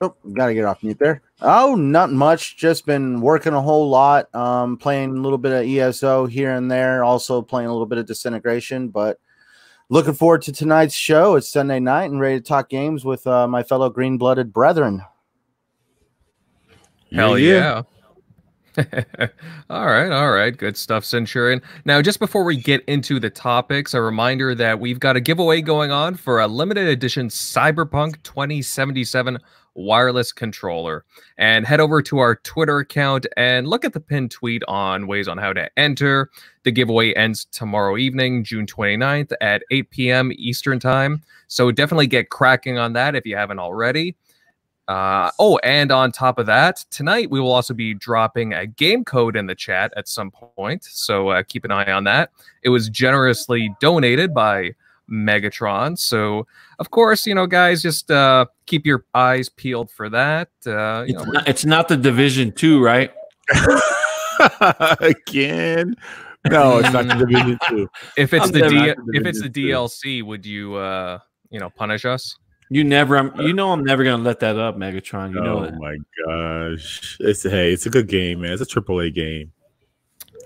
Oh, 0.01 0.15
gotta 0.33 0.55
get 0.55 0.65
off 0.65 0.83
mute 0.83 0.99
there. 0.99 1.21
Oh, 1.43 1.75
not 1.75 2.11
much. 2.11 2.57
Just 2.57 2.87
been 2.87 3.21
working 3.21 3.53
a 3.53 3.61
whole 3.61 3.91
lot. 3.91 4.35
Um, 4.35 4.79
playing 4.79 5.19
a 5.19 5.21
little 5.21 5.37
bit 5.37 5.53
of 5.53 5.69
ESO 5.69 6.25
here 6.25 6.53
and 6.53 6.71
there. 6.71 7.05
Also 7.05 7.43
playing 7.43 7.69
a 7.69 7.73
little 7.73 7.85
bit 7.85 7.99
of 7.99 8.07
Disintegration. 8.07 8.89
But 8.89 9.21
looking 9.89 10.15
forward 10.15 10.43
to 10.43 10.53
tonight's 10.53 10.95
show. 10.95 11.37
It's 11.37 11.49
Sunday 11.49 11.81
night 11.81 12.11
and 12.11 12.21
ready 12.21 12.39
to 12.39 12.45
talk 12.45 12.69
games 12.69 13.05
with 13.05 13.27
uh, 13.27 13.49
my 13.49 13.63
fellow 13.63 13.91
green-blooded 13.91 14.53
brethren. 14.53 15.03
Hell 17.13 17.39
yeah. 17.39 17.83
all 19.71 19.87
right, 19.87 20.11
all 20.11 20.31
right. 20.31 20.57
Good 20.57 20.77
stuff, 20.77 21.05
Centurion. 21.05 21.61
Now, 21.85 22.01
just 22.03 22.21
before 22.21 22.45
we 22.45 22.57
get 22.57 22.85
into 22.85 23.19
the 23.19 23.31
topics, 23.31 23.95
a 23.95 24.01
reminder 24.01 24.55
that 24.55 24.79
we've 24.79 25.01
got 25.01 25.17
a 25.17 25.21
giveaway 25.21 25.63
going 25.63 25.91
on 25.91 26.15
for 26.15 26.41
a 26.41 26.47
limited 26.47 26.87
edition 26.87 27.29
Cyberpunk 27.29 28.23
2077 28.23 29.39
wireless 29.79 30.33
controller. 30.33 31.05
And 31.39 31.67
head 31.67 31.81
over 31.81 32.03
to 32.03 32.19
our 32.19 32.37
Twitter 32.37 32.79
account 32.81 33.27
and 33.37 33.67
look 33.67 33.85
at 33.85 33.93
the 33.93 34.01
pinned 34.01 34.31
tweet 34.31 34.63
on 34.67 35.07
ways 35.07 35.29
on 35.29 35.39
how 35.39 35.53
to 35.53 35.71
enter. 35.79 36.31
The 36.65 36.73
giveaway 36.73 37.15
ends 37.15 37.47
tomorrow 37.47 37.97
evening, 37.97 38.45
June 38.45 38.67
29th 38.67 39.33
at 39.41 39.63
8 39.71 39.91
p.m. 39.91 40.33
Eastern 40.35 40.81
Time. 40.81 41.23
So 41.47 41.71
definitely 41.71 42.09
get 42.09 42.31
cracking 42.31 42.77
on 42.77 42.93
that 42.95 43.15
if 43.15 43.25
you 43.25 43.37
haven't 43.37 43.61
already. 43.61 44.17
Uh, 44.89 45.31
oh, 45.39 45.59
and 45.59 45.93
on 45.93 46.11
top 46.11 46.39
of 46.39 46.47
that, 46.47 46.83
tonight 46.91 47.31
we 47.31 47.41
will 47.41 47.53
also 47.53 47.75
be 47.75 47.93
dropping 47.93 48.55
a 48.55 48.67
game 48.67 49.05
code 49.05 49.37
in 49.37 49.47
the 49.47 49.55
chat 49.55 49.93
at 49.97 50.09
some 50.09 50.31
point. 50.31 50.83
So 50.83 51.29
uh, 51.29 51.43
keep 51.43 51.65
an 51.67 51.71
eye 51.71 51.93
on 51.93 52.05
that. 52.05 52.31
It 52.63 52.71
was 52.71 52.89
generously 52.89 53.75
donated 53.81 54.33
by 54.33 54.73
Megatron. 55.11 55.99
So, 55.99 56.47
of 56.79 56.91
course, 56.91 57.27
you 57.27 57.35
know, 57.35 57.47
guys, 57.47 57.83
just 57.83 58.11
uh, 58.11 58.47
keep 58.67 58.87
your 58.87 59.05
eyes 59.15 59.49
peeled 59.49 59.91
for 59.91 60.09
that. 60.11 60.49
Uh, 60.67 61.05
you 61.07 61.15
know, 61.15 61.21
It's 61.23 61.33
not, 61.33 61.49
it's 61.49 61.65
not 61.65 61.89
the 61.89 61.97
Division 61.97 62.53
Two, 62.53 62.83
right? 62.83 63.13
Again. 65.01 65.97
No, 66.51 66.79
it's 66.79 66.93
not 66.93 67.07
the 67.09 67.15
Division 67.27 67.59
Two. 67.69 67.89
if 68.17 68.33
it's 68.33 68.47
I'm 68.47 68.53
the 68.53 68.61
D- 68.69 68.69
the 68.69 68.97
if 69.15 69.27
it's 69.27 69.41
the 69.43 69.51
DLC, 69.51 70.23
would 70.23 70.47
you 70.47 70.75
uh, 70.77 71.19
you 71.51 71.59
know 71.61 71.71
punish 71.71 72.05
us? 72.05 72.37
You 72.71 72.85
never, 72.85 73.17
I'm, 73.17 73.35
you 73.41 73.55
know, 73.55 73.73
I'm 73.73 73.83
never 73.83 74.05
gonna 74.05 74.23
let 74.23 74.41
that 74.41 74.59
up, 74.59 74.77
Megatron. 74.77 75.31
You 75.35 75.41
know 75.41 75.61
oh 75.61 75.65
that. 75.65 75.75
my 75.79 75.97
gosh. 76.27 77.17
It's 77.21 77.43
hey, 77.43 77.73
it's 77.73 77.87
a 77.87 77.91
good 77.91 78.09
game, 78.09 78.43
man. 78.43 78.53
It's 78.53 78.63
a 78.63 78.67
triple 78.67 79.01
A 79.01 79.11
game. 79.11 79.53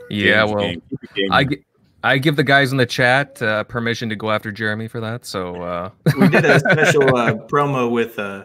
Yeah, 0.09 0.43
Game's 0.45 0.53
well, 0.55 0.65
game. 0.65 0.83
Game 1.15 1.33
I, 1.33 1.45
gi- 1.45 1.65
I 2.05 2.19
give 2.19 2.37
the 2.37 2.45
guys 2.45 2.73
in 2.73 2.79
the 2.79 2.87
chat 2.87 3.41
uh, 3.43 3.65
permission 3.65 4.09
to 4.09 4.17
go 4.17 4.31
after 4.31 4.51
Jeremy 4.51 4.89
for 4.89 5.01
that. 5.01 5.25
So 5.25 5.63
uh, 5.63 5.91
we 6.19 6.29
did 6.29 6.45
a 6.45 6.59
special 6.59 7.17
uh, 7.17 7.35
promo 7.49 7.91
with 7.91 8.19
uh, 8.19 8.45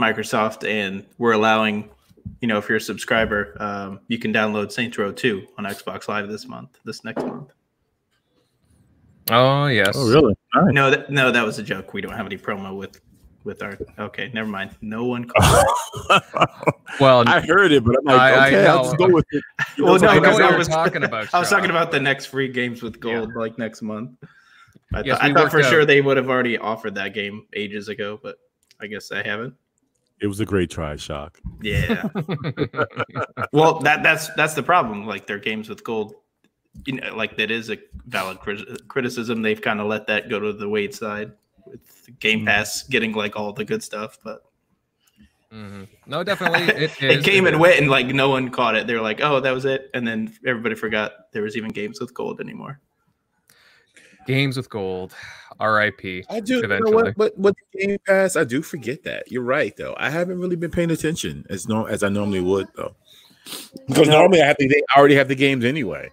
Microsoft, 0.00 0.68
and 0.68 1.04
we're 1.18 1.32
allowing, 1.32 1.90
you 2.40 2.48
know, 2.48 2.58
if 2.58 2.68
you're 2.68 2.78
a 2.78 2.80
subscriber, 2.80 3.56
um, 3.60 4.00
you 4.08 4.18
can 4.18 4.32
download 4.32 4.70
Saints 4.70 4.96
Row 4.98 5.10
2 5.12 5.46
on 5.58 5.64
Xbox 5.64 6.08
Live 6.08 6.28
this 6.28 6.46
month, 6.46 6.78
this 6.84 7.02
next 7.04 7.24
month. 7.26 7.50
oh 9.30 9.66
yes, 9.66 9.94
Oh, 9.96 10.08
really? 10.08 10.34
Nice. 10.54 10.72
No, 10.72 10.90
that, 10.90 11.10
no, 11.10 11.30
that 11.32 11.44
was 11.44 11.58
a 11.58 11.62
joke. 11.62 11.92
We 11.94 12.00
don't 12.00 12.12
have 12.14 12.26
any 12.26 12.38
promo 12.38 12.76
with 12.76 13.00
with 13.44 13.62
our. 13.62 13.78
Okay, 13.98 14.30
never 14.34 14.48
mind. 14.48 14.76
No 14.80 15.04
one. 15.04 15.24
Called. 15.28 15.66
Well, 17.00 17.24
I 17.28 17.40
heard 17.40 17.72
it, 17.72 17.84
but 17.84 17.96
I'm 17.98 18.04
like, 18.04 18.20
I- 18.20 18.30
I 18.34 18.46
okay, 18.48 18.66
I'll 18.66 18.84
just 18.84 18.98
go 18.98 19.08
with 19.08 19.26
it. 19.32 19.42
You 19.76 19.84
well, 19.84 19.98
know, 19.98 20.06
no, 20.06 20.08
I 20.08 20.14
know 20.14 20.20
because 20.20 20.40
I 20.52 20.56
was 20.56 20.68
talking 20.68 21.04
about, 21.04 21.34
I 21.34 21.38
was 21.38 21.48
talking 21.50 21.70
about 21.70 21.90
the 21.90 22.00
next 22.00 22.26
free 22.26 22.48
games 22.48 22.82
with 22.82 23.00
gold, 23.00 23.34
like 23.34 23.58
next 23.58 23.82
month. 23.82 24.10
I, 24.94 25.00
Yes, 25.02 25.18
thought- 25.18 25.24
I 25.24 25.32
thought 25.32 25.36
worked 25.44 25.52
for 25.52 25.62
sure 25.62 25.84
they 25.86 26.00
would 26.02 26.16
have 26.16 26.28
already 26.28 26.58
offered 26.58 26.94
that 26.96 27.14
game 27.14 27.46
ages 27.54 27.88
ago, 27.88 28.20
but 28.22 28.36
I 28.80 28.86
guess 28.86 29.08
they 29.08 29.22
haven't. 29.22 29.54
it 30.20 30.26
was 30.26 30.40
a 30.40 30.44
great 30.46 30.70
try, 30.70 30.96
shock. 30.96 31.40
Yeah. 31.62 32.08
well, 33.52 33.80
that 33.80 34.02
that's 34.02 34.28
that's 34.34 34.54
the 34.54 34.62
problem. 34.62 35.06
Like 35.06 35.26
their 35.26 35.38
games 35.38 35.68
with 35.68 35.82
gold, 35.82 36.14
you 36.86 36.94
know, 37.00 37.14
like 37.16 37.36
that 37.38 37.50
is 37.50 37.70
a 37.70 37.78
valid 38.06 38.38
crit- 38.40 38.86
criticism. 38.88 39.40
They've 39.42 39.60
kind 39.60 39.80
of 39.80 39.86
let 39.86 40.06
that 40.08 40.28
go 40.28 40.38
to 40.40 40.52
the 40.52 40.68
wayside 40.68 41.32
with 41.66 42.18
Game 42.20 42.44
Pass 42.46 42.82
getting 42.84 43.12
like 43.12 43.36
all 43.36 43.52
the 43.52 43.64
good 43.64 43.82
stuff, 43.82 44.18
but 44.24 44.42
Mhm. 45.52 45.86
no, 46.06 46.24
definitely 46.24 46.62
it, 46.84 46.92
it 47.02 47.18
is, 47.18 47.24
came 47.24 47.44
it 47.46 47.48
and 47.54 47.56
is. 47.56 47.60
went, 47.60 47.78
and 47.80 47.90
like 47.90 48.06
no 48.06 48.28
one 48.30 48.50
caught 48.50 48.74
it. 48.74 48.86
They're 48.86 49.02
like, 49.02 49.20
"Oh, 49.20 49.40
that 49.40 49.50
was 49.52 49.64
it," 49.66 49.90
and 49.94 50.06
then 50.06 50.32
everybody 50.46 50.74
forgot 50.74 51.12
there 51.32 51.42
was 51.42 51.56
even 51.56 51.70
games 51.70 52.00
with 52.00 52.14
gold 52.14 52.40
anymore. 52.40 52.80
Games 54.26 54.56
with 54.56 54.70
gold, 54.70 55.12
R.I.P. 55.58 56.24
I 56.30 56.38
do. 56.40 56.54
You 56.56 56.60
know 56.60 56.64
Eventually. 56.66 56.94
what? 56.94 57.16
But 57.16 57.38
with 57.38 57.56
Game 57.76 57.98
Pass, 58.06 58.36
I 58.36 58.44
do 58.44 58.62
forget 58.62 59.02
that. 59.02 59.30
You're 59.32 59.42
right, 59.42 59.76
though. 59.76 59.94
I 59.98 60.10
haven't 60.10 60.38
really 60.40 60.54
been 60.56 60.70
paying 60.70 60.90
attention 60.92 61.44
as 61.50 61.66
no 61.68 61.86
as 61.86 62.02
I 62.04 62.08
normally 62.08 62.40
would, 62.40 62.68
though. 62.76 62.94
Because 63.88 64.06
normally 64.08 64.40
I 64.40 64.46
have 64.46 64.56
to. 64.58 64.68
They 64.68 64.80
already 64.96 65.16
have 65.16 65.26
the 65.28 65.34
games 65.34 65.64
anyway. 65.64 66.08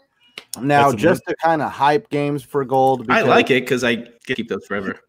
Now, 0.59 0.89
That's 0.89 1.01
just 1.03 1.21
to 1.27 1.35
kind 1.35 1.61
of 1.61 1.71
hype 1.71 2.09
games 2.09 2.41
for 2.43 2.65
gold. 2.65 3.01
I 3.01 3.03
because- 3.21 3.27
like 3.27 3.51
it 3.51 3.61
because 3.63 3.83
I 3.83 3.95
get 3.95 4.11
to 4.15 4.18
keep 4.35 4.49
those 4.49 4.65
forever. 4.65 4.99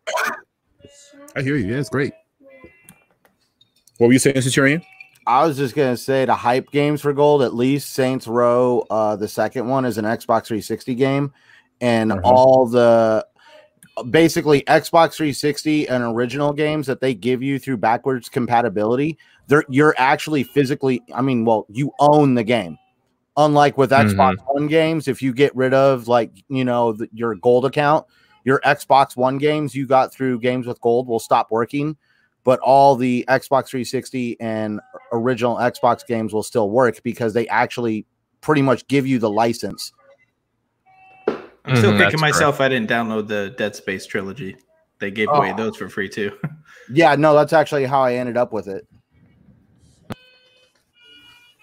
I 1.37 1.43
hear 1.43 1.57
you. 1.57 1.73
Yeah, 1.73 1.79
it's 1.79 1.89
great. 1.91 2.13
What 3.99 4.07
were 4.07 4.13
you 4.13 4.19
saying, 4.19 4.41
Centurion? 4.41 4.83
I 5.27 5.47
was 5.47 5.57
just 5.57 5.75
gonna 5.75 5.97
say 5.97 6.25
the 6.25 6.35
hype 6.35 6.71
games 6.71 7.03
for 7.03 7.13
gold. 7.13 7.43
At 7.43 7.55
least 7.55 7.93
Saints 7.93 8.27
Row, 8.27 8.85
uh, 8.91 9.17
the 9.17 9.29
second 9.29 9.69
one 9.69 9.85
is 9.85 9.99
an 9.99 10.05
Xbox 10.05 10.47
360 10.47 10.95
game, 10.95 11.33
and 11.81 12.13
Uh-huh. 12.13 12.21
all 12.25 12.67
the 12.67 13.27
basically 14.11 14.63
Xbox 14.63 15.15
360 15.15 15.89
and 15.89 16.03
original 16.03 16.53
games 16.53 16.87
that 16.87 17.01
they 17.01 17.13
give 17.15 17.43
you 17.43 17.59
through 17.59 17.77
backwards 17.77 18.29
compatibility. 18.29 19.19
They're 19.47 19.65
you're 19.69 19.95
actually 19.99 20.45
physically. 20.45 21.03
I 21.15 21.21
mean, 21.23 21.45
well, 21.45 21.67
you 21.69 21.93
own 21.99 22.35
the 22.35 22.45
game. 22.45 22.79
Unlike 23.37 23.79
with 23.79 23.91
Xbox 23.91 24.37
One 24.47 24.67
games, 24.67 25.07
if 25.09 25.23
you 25.23 25.33
get 25.33 25.55
rid 25.55 25.75
of 25.75 26.09
like 26.09 26.33
you 26.49 26.65
know 26.65 26.93
the, 26.93 27.09
your 27.13 27.35
gold 27.37 27.67
account, 27.67 28.07
your 28.45 28.61
Xbox 28.61 29.17
One 29.17 29.39
games 29.39 29.75
you 29.75 29.87
got 29.87 30.13
through 30.13 30.41
Games 30.41 30.67
with 30.67 30.81
Gold 30.81 31.07
will 31.07 31.19
stop 31.21 31.51
working, 31.51 31.97
but 32.45 32.59
all 32.61 32.97
the 32.97 33.25
Xbox 33.29 33.69
360 33.69 34.41
and 34.41 34.81
original 35.13 35.57
Xbox 35.57 36.07
games 36.07 36.33
will 36.33 36.43
still 36.43 36.71
work 36.71 37.03
because 37.03 37.35
they 37.35 37.47
actually 37.49 38.07
pretty 38.41 38.63
much 38.63 38.87
give 38.89 39.07
you 39.07 39.19
the 39.19 39.31
license. 39.31 39.93
I'm 41.27 41.77
still 41.77 41.93
Mhm, 41.93 41.99
kicking 41.99 42.11
that's 42.13 42.21
myself. 42.21 42.61
I 42.61 42.69
didn't 42.69 42.89
download 42.89 43.29
the 43.29 43.55
Dead 43.57 43.77
Space 43.77 44.07
trilogy. 44.07 44.57
They 44.99 45.11
gave 45.11 45.29
away 45.29 45.53
Oh. 45.53 45.57
those 45.57 45.77
for 45.77 45.89
free 45.89 46.09
too. 46.09 46.33
Yeah, 46.93 47.15
no, 47.15 47.35
that's 47.35 47.53
actually 47.53 47.85
how 47.85 48.01
I 48.03 48.15
ended 48.15 48.37
up 48.37 48.53
with 48.53 48.67
it. 48.67 48.85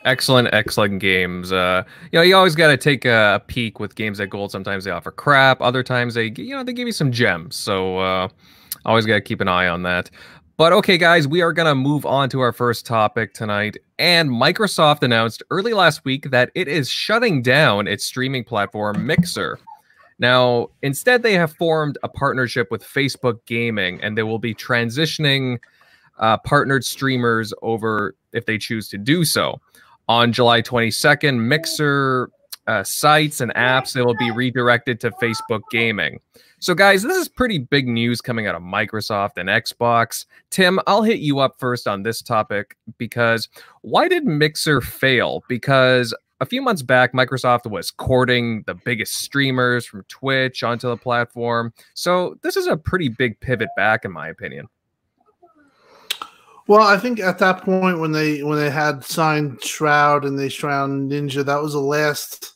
Excellent 0.08 0.48
excellent 0.54 1.00
games. 1.00 1.52
Uh 1.52 1.84
you 2.12 2.18
know 2.18 2.24
you 2.24 2.36
always 2.36 2.56
got 2.56 2.68
to 2.68 2.78
take 2.78 3.06
a 3.06 3.44
peek 3.48 3.80
with 3.80 3.96
games 3.96 4.20
at 4.20 4.30
gold. 4.30 4.52
Sometimes 4.52 4.86
they 4.86 4.92
offer 4.92 5.12
crap. 5.12 5.62
Other 5.62 5.84
times 5.84 6.16
they 6.16 6.32
you 6.36 6.56
know 6.56 6.64
they 6.64 6.74
give 6.74 6.88
you 6.88 6.94
some 6.94 7.12
gems. 7.12 7.56
So 7.56 8.00
uh 8.00 8.30
always 8.86 9.06
got 9.06 9.16
to 9.16 9.22
keep 9.22 9.42
an 9.42 9.50
eye 9.50 9.68
on 9.68 9.84
that. 9.84 10.10
But 10.56 10.74
okay 10.74 10.98
guys 10.98 11.28
we 11.28 11.42
are 11.42 11.54
going 11.54 11.68
to 11.68 11.76
move 11.76 12.06
on 12.06 12.30
to 12.30 12.40
our 12.40 12.54
first 12.54 12.86
topic 12.86 13.34
tonight. 13.34 13.78
And 14.00 14.30
microsoft 14.30 15.04
announced 15.04 15.44
early 15.52 15.74
last 15.74 16.06
week 16.06 16.32
that 16.32 16.52
it 16.56 16.68
is 16.68 16.90
shutting 16.90 17.42
down 17.42 17.88
its 17.88 18.06
streaming 18.06 18.44
platform 18.44 19.06
mixer. 19.06 19.60
Now 20.20 20.70
instead 20.82 21.22
they 21.22 21.34
have 21.34 21.54
formed 21.54 21.98
a 22.02 22.08
partnership 22.08 22.72
with 22.72 22.84
facebook 22.84 23.40
gaming 23.46 24.02
and 24.02 24.18
they 24.18 24.24
will 24.24 24.40
be 24.40 24.56
transitioning 24.56 25.60
uh, 26.20 26.38
partnered 26.38 26.84
streamers 26.84 27.54
over 27.62 28.16
if 28.34 28.48
they 28.48 28.58
choose 28.58 28.88
to 28.90 28.98
do 28.98 29.24
so 29.24 29.62
on 30.08 30.32
July 30.32 30.62
22nd, 30.62 31.40
Mixer 31.40 32.30
uh, 32.68 32.84
sites 32.84 33.42
and 33.42 33.54
apps 33.56 33.94
they 33.94 34.02
will 34.02 34.16
be 34.18 34.30
redirected 34.32 35.00
to 35.00 35.12
Facebook 35.12 35.62
Gaming. 35.72 36.20
So, 36.60 36.74
guys, 36.74 37.04
this 37.04 37.16
is 37.16 37.30
pretty 37.30 37.60
big 37.60 37.88
news 37.88 38.20
coming 38.20 38.48
out 38.48 38.56
of 38.56 38.62
Microsoft 38.62 39.38
and 39.38 39.48
Xbox. 39.48 40.26
Tim, 40.50 40.80
I'll 40.88 41.04
hit 41.04 41.20
you 41.20 41.40
up 41.40 41.56
first 41.60 41.88
on 41.88 42.04
this 42.04 42.22
topic 42.22 42.76
because 42.98 43.48
why 43.82 44.08
did 44.08 44.26
Mixer 44.26 44.82
fail? 44.82 45.44
Because 45.48 46.16
a 46.40 46.46
few 46.46 46.62
months 46.62 46.82
back, 46.82 47.14
Microsoft 47.14 47.70
was 47.70 47.92
courting 47.92 48.64
the 48.66 48.76
biggest 48.86 49.14
streamers 49.14 49.86
from 49.86 50.04
Twitch 50.10 50.64
onto 50.64 50.88
the 50.88 50.98
platform. 50.98 51.74
So, 51.94 52.38
this 52.42 52.58
is 52.58 52.68
a 52.68 52.76
pretty 52.76 53.10
big 53.10 53.40
pivot 53.40 53.70
back, 53.78 54.04
in 54.04 54.12
my 54.12 54.28
opinion. 54.28 54.68
Well, 56.68 56.86
I 56.86 56.98
think 56.98 57.22
at 57.22 57.40
that 57.40 57.64
point 57.64 58.00
when 58.00 58.12
they 58.12 58.44
when 58.44 58.60
they 58.60 58.70
had 58.70 59.04
signed 59.04 59.64
Shroud 59.64 60.26
and 60.26 60.38
they 60.38 60.50
Shroud 60.50 60.90
Ninja, 60.90 61.46
that 61.46 61.62
was 61.62 61.74
the 61.74 61.80
last 61.80 62.56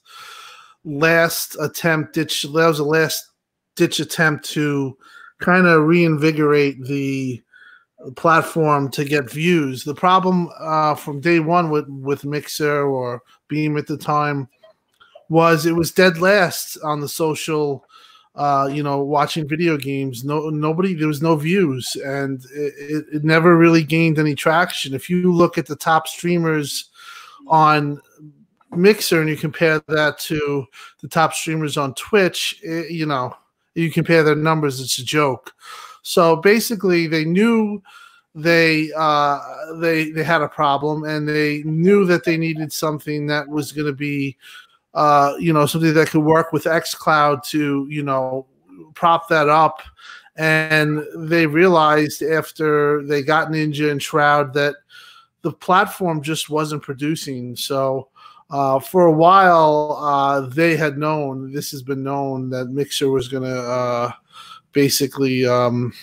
last 0.84 1.56
attempt. 1.62 2.13
Ditch 2.13 2.44
that 2.44 2.51
was 2.51 2.77
the 2.77 2.84
last 2.84 3.30
ditch 3.77 4.01
attempt 4.01 4.46
to 4.51 4.98
kind 5.39 5.65
of 5.65 5.84
reinvigorate 5.84 6.84
the 6.84 7.41
platform 8.18 8.89
to 8.91 9.06
get 9.06 9.32
views. 9.32 9.84
The 9.86 9.96
problem 9.96 10.50
uh, 10.60 10.96
from 10.96 11.22
day 11.22 11.39
one 11.39 11.70
with 11.70 11.88
with 11.88 12.25
Mixer 12.25 12.84
or 12.84 13.22
Beam 13.48 13.77
at 13.77 13.88
the 13.88 13.98
time 13.98 14.50
was 15.30 15.65
it 15.65 15.75
was 15.75 15.91
dead 15.91 16.18
last 16.18 16.77
on 16.84 17.00
the 17.00 17.08
social 17.08 17.86
uh, 18.35 18.69
you 18.71 18.81
know, 18.81 19.03
watching 19.03 19.47
video 19.47 19.77
games. 19.77 20.23
No, 20.23 20.50
nobody, 20.50 20.93
there 20.93 21.07
was 21.07 21.21
no 21.21 21.35
views, 21.35 21.95
and 22.05 22.43
it, 22.53 23.05
it, 23.11 23.23
never 23.23 23.57
really 23.57 23.83
gained 23.83 24.19
any 24.19 24.35
traction. 24.35 24.93
If 24.93 25.09
you 25.09 25.31
look 25.31 25.57
at 25.57 25.65
the 25.65 25.75
top 25.75 26.07
streamers 26.07 26.89
on 27.47 28.01
Mixer 28.71 29.19
and 29.19 29.29
you 29.29 29.35
compare 29.35 29.81
that 29.89 30.17
to 30.19 30.65
the 31.01 31.09
top 31.09 31.33
streamers 31.33 31.77
on 31.77 31.93
Twitch, 31.95 32.57
it, 32.63 32.91
you 32.91 33.05
know, 33.05 33.35
you 33.75 33.91
compare 33.91 34.23
their 34.23 34.35
numbers, 34.35 34.79
it's 34.79 34.97
a 35.00 35.03
joke. 35.03 35.53
So 36.01 36.38
basically, 36.38 37.07
they 37.07 37.25
knew 37.25 37.83
they 38.33 38.91
uh, 38.95 39.39
they 39.79 40.11
they 40.11 40.23
had 40.23 40.41
a 40.41 40.47
problem, 40.47 41.03
and 41.03 41.27
they 41.27 41.63
knew 41.63 42.05
that 42.05 42.23
they 42.23 42.38
needed 42.38 42.71
something 42.71 43.27
that 43.27 43.47
was 43.50 43.73
going 43.73 43.88
to 43.88 43.93
be 43.93 44.38
uh, 44.93 45.33
you 45.39 45.53
know, 45.53 45.65
something 45.65 45.93
that 45.93 46.10
could 46.10 46.24
work 46.24 46.51
with 46.51 46.65
xCloud 46.65 47.43
to, 47.45 47.88
you 47.89 48.03
know, 48.03 48.45
prop 48.93 49.27
that 49.29 49.50
up. 49.50 49.81
And 50.38 51.03
they 51.15 51.45
realized 51.45 52.21
after 52.21 53.03
they 53.03 53.21
got 53.21 53.50
Ninja 53.50 53.91
and 53.91 54.01
Shroud 54.01 54.53
that 54.53 54.75
the 55.41 55.51
platform 55.51 56.21
just 56.21 56.50
wasn't 56.50 56.83
producing. 56.83 57.55
So 57.55 58.10
uh, 58.50 58.79
for 58.79 59.05
a 59.05 59.12
while, 59.12 59.98
uh, 60.01 60.41
they 60.41 60.75
had 60.75 60.98
known, 60.98 61.51
this 61.51 61.71
has 61.71 61.81
been 61.81 62.03
known, 62.03 62.50
that 62.50 62.69
Mixer 62.69 63.10
was 63.10 63.27
going 63.27 63.43
to 63.43 63.62
uh, 63.62 64.12
basically 64.71 65.45
um, 65.45 65.93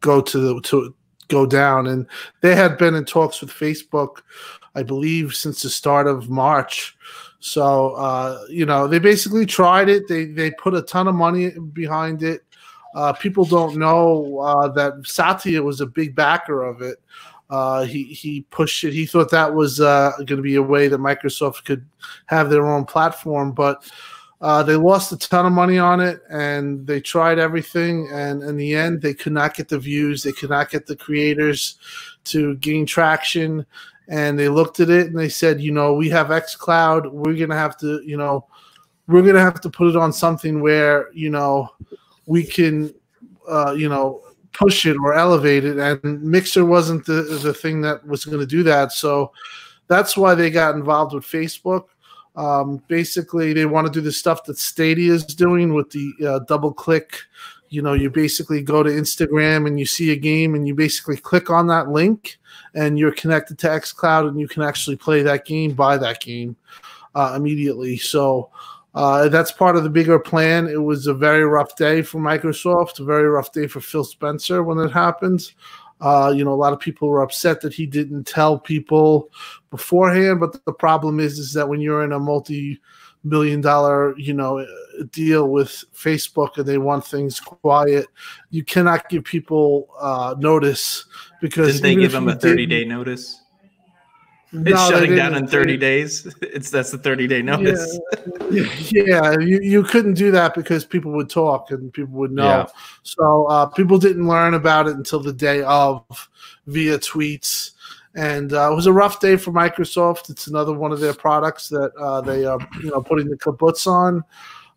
go 0.00 0.20
to 0.20 0.38
the, 0.38 0.60
to 0.62 0.94
go 1.28 1.46
down. 1.46 1.86
And 1.86 2.06
they 2.40 2.54
had 2.54 2.76
been 2.76 2.94
in 2.94 3.04
talks 3.04 3.40
with 3.40 3.50
Facebook, 3.50 4.22
I 4.74 4.82
believe, 4.82 5.34
since 5.34 5.62
the 5.62 5.70
start 5.70 6.06
of 6.06 6.28
March. 6.28 6.96
So 7.40 7.92
uh, 7.92 8.44
you 8.48 8.66
know, 8.66 8.86
they 8.86 8.98
basically 8.98 9.46
tried 9.46 9.88
it. 9.88 10.06
They 10.08 10.26
they 10.26 10.50
put 10.52 10.74
a 10.74 10.82
ton 10.82 11.08
of 11.08 11.14
money 11.14 11.50
behind 11.72 12.22
it. 12.22 12.44
Uh, 12.94 13.12
people 13.12 13.44
don't 13.44 13.76
know 13.76 14.38
uh, 14.40 14.68
that 14.68 15.06
Satya 15.06 15.62
was 15.62 15.80
a 15.80 15.86
big 15.86 16.14
backer 16.14 16.62
of 16.62 16.82
it. 16.82 17.00
Uh, 17.48 17.84
he 17.84 18.04
he 18.04 18.42
pushed 18.50 18.84
it. 18.84 18.92
He 18.92 19.06
thought 19.06 19.30
that 19.30 19.54
was 19.54 19.80
uh, 19.80 20.12
going 20.18 20.36
to 20.36 20.42
be 20.42 20.56
a 20.56 20.62
way 20.62 20.86
that 20.88 21.00
Microsoft 21.00 21.64
could 21.64 21.84
have 22.26 22.50
their 22.50 22.66
own 22.66 22.84
platform, 22.84 23.52
but 23.52 23.90
uh, 24.40 24.62
they 24.62 24.76
lost 24.76 25.12
a 25.12 25.16
ton 25.18 25.46
of 25.46 25.52
money 25.52 25.78
on 25.78 26.00
it, 26.00 26.22
and 26.30 26.86
they 26.86 27.00
tried 27.00 27.38
everything, 27.38 28.08
and 28.12 28.42
in 28.42 28.56
the 28.56 28.74
end, 28.74 29.02
they 29.02 29.14
could 29.14 29.32
not 29.32 29.54
get 29.54 29.68
the 29.68 29.78
views. 29.78 30.22
They 30.22 30.32
could 30.32 30.50
not 30.50 30.70
get 30.70 30.86
the 30.86 30.96
creators 30.96 31.76
to 32.24 32.54
gain 32.56 32.86
traction 32.86 33.66
and 34.10 34.36
they 34.36 34.48
looked 34.48 34.80
at 34.80 34.90
it 34.90 35.06
and 35.06 35.16
they 35.16 35.28
said, 35.28 35.60
you 35.60 35.70
know, 35.70 35.94
we 35.94 36.10
have 36.10 36.32
X 36.32 36.56
Cloud. 36.56 37.06
We're 37.06 37.36
gonna 37.36 37.56
have 37.56 37.78
to, 37.78 38.02
you 38.04 38.16
know, 38.16 38.46
we're 39.06 39.22
gonna 39.22 39.40
have 39.40 39.60
to 39.60 39.70
put 39.70 39.88
it 39.88 39.96
on 39.96 40.12
something 40.12 40.60
where 40.60 41.10
you 41.14 41.30
know 41.30 41.68
we 42.26 42.44
can, 42.44 42.92
uh, 43.48 43.72
you 43.72 43.88
know, 43.88 44.22
push 44.52 44.84
it 44.84 44.96
or 44.96 45.14
elevate 45.14 45.64
it. 45.64 45.78
And 45.78 46.22
Mixer 46.22 46.64
wasn't 46.64 47.06
the 47.06 47.22
the 47.22 47.54
thing 47.54 47.80
that 47.82 48.04
was 48.04 48.24
to 48.24 48.46
do 48.46 48.64
that. 48.64 48.92
So 48.92 49.32
that's 49.86 50.16
why 50.16 50.34
they 50.34 50.50
got 50.50 50.74
involved 50.74 51.14
with 51.14 51.24
Facebook. 51.24 51.84
Um, 52.34 52.82
basically, 52.88 53.52
they 53.52 53.66
want 53.66 53.86
to 53.86 53.92
do 53.92 54.00
the 54.00 54.12
stuff 54.12 54.42
that 54.44 54.58
Stadia 54.58 55.12
is 55.12 55.24
doing 55.24 55.72
with 55.72 55.90
the 55.90 56.12
uh, 56.26 56.38
double 56.48 56.72
click. 56.72 57.16
You 57.70 57.82
know, 57.82 57.94
you 57.94 58.10
basically 58.10 58.62
go 58.62 58.82
to 58.82 58.90
Instagram 58.90 59.66
and 59.66 59.78
you 59.78 59.86
see 59.86 60.10
a 60.10 60.16
game, 60.16 60.54
and 60.54 60.66
you 60.66 60.74
basically 60.74 61.16
click 61.16 61.50
on 61.50 61.68
that 61.68 61.88
link, 61.88 62.38
and 62.74 62.98
you're 62.98 63.12
connected 63.12 63.58
to 63.60 63.68
xCloud, 63.68 64.28
and 64.28 64.38
you 64.38 64.48
can 64.48 64.62
actually 64.62 64.96
play 64.96 65.22
that 65.22 65.44
game, 65.44 65.72
buy 65.72 65.96
that 65.96 66.20
game 66.20 66.56
uh, 67.14 67.34
immediately. 67.36 67.96
So 67.96 68.50
uh, 68.94 69.28
that's 69.28 69.52
part 69.52 69.76
of 69.76 69.84
the 69.84 69.90
bigger 69.90 70.18
plan. 70.18 70.66
It 70.66 70.82
was 70.82 71.06
a 71.06 71.14
very 71.14 71.44
rough 71.44 71.76
day 71.76 72.02
for 72.02 72.20
Microsoft, 72.20 72.98
a 72.98 73.04
very 73.04 73.28
rough 73.28 73.52
day 73.52 73.66
for 73.66 73.80
Phil 73.80 74.04
Spencer 74.04 74.62
when 74.62 74.78
it 74.78 74.90
happened. 74.90 75.52
Uh, 76.00 76.32
you 76.34 76.44
know, 76.44 76.52
a 76.52 76.56
lot 76.56 76.72
of 76.72 76.80
people 76.80 77.08
were 77.08 77.22
upset 77.22 77.60
that 77.60 77.74
he 77.74 77.86
didn't 77.86 78.26
tell 78.26 78.58
people 78.58 79.30
beforehand. 79.70 80.40
But 80.40 80.64
the 80.64 80.72
problem 80.72 81.20
is, 81.20 81.38
is 81.38 81.52
that 81.52 81.68
when 81.68 81.80
you're 81.80 82.02
in 82.02 82.12
a 82.12 82.18
multi-million 83.22 83.60
dollar, 83.60 84.16
you 84.18 84.34
know, 84.34 84.66
deal 85.10 85.48
with 85.48 85.84
Facebook 85.94 86.56
and 86.58 86.66
they 86.66 86.78
want 86.78 87.06
things 87.06 87.40
quiet, 87.40 88.06
you 88.50 88.64
cannot 88.64 89.08
give 89.08 89.24
people 89.24 89.88
uh, 90.00 90.34
notice 90.38 91.06
because 91.40 91.80
Didn't 91.80 91.82
they 91.82 92.02
give 92.02 92.12
them 92.12 92.28
a 92.28 92.34
30 92.34 92.66
day 92.66 92.84
notice? 92.84 93.40
It's 94.52 94.64
they 94.64 94.72
shutting 94.72 95.14
down 95.14 95.36
in 95.36 95.46
30 95.46 95.76
days. 95.76 96.26
It's 96.42 96.70
that's 96.70 96.90
the 96.90 96.98
30 96.98 97.28
day 97.28 97.40
notice. 97.40 98.00
yeah, 98.90 99.38
you, 99.38 99.60
you 99.62 99.84
couldn't 99.84 100.14
do 100.14 100.32
that 100.32 100.54
because 100.54 100.84
people 100.84 101.12
would 101.12 101.30
talk 101.30 101.70
and 101.70 101.92
people 101.92 102.14
would 102.14 102.32
know. 102.32 102.44
Yeah. 102.44 102.66
So 103.04 103.46
uh, 103.46 103.66
people 103.66 103.98
didn't 103.98 104.26
learn 104.26 104.54
about 104.54 104.88
it 104.88 104.96
until 104.96 105.20
the 105.20 105.32
day 105.32 105.62
of 105.62 106.02
via 106.66 106.98
tweets. 106.98 107.72
And 108.14 108.52
uh, 108.52 108.72
it 108.72 108.74
was 108.74 108.86
a 108.86 108.92
rough 108.92 109.20
day 109.20 109.36
for 109.36 109.52
Microsoft. 109.52 110.30
It's 110.30 110.48
another 110.48 110.72
one 110.72 110.90
of 110.90 111.00
their 111.00 111.14
products 111.14 111.68
that 111.68 111.92
uh, 111.94 112.20
they 112.20 112.44
are, 112.44 112.58
you 112.82 112.90
know, 112.90 113.00
putting 113.00 113.28
the 113.28 113.36
kabuts 113.36 113.86
on. 113.86 114.24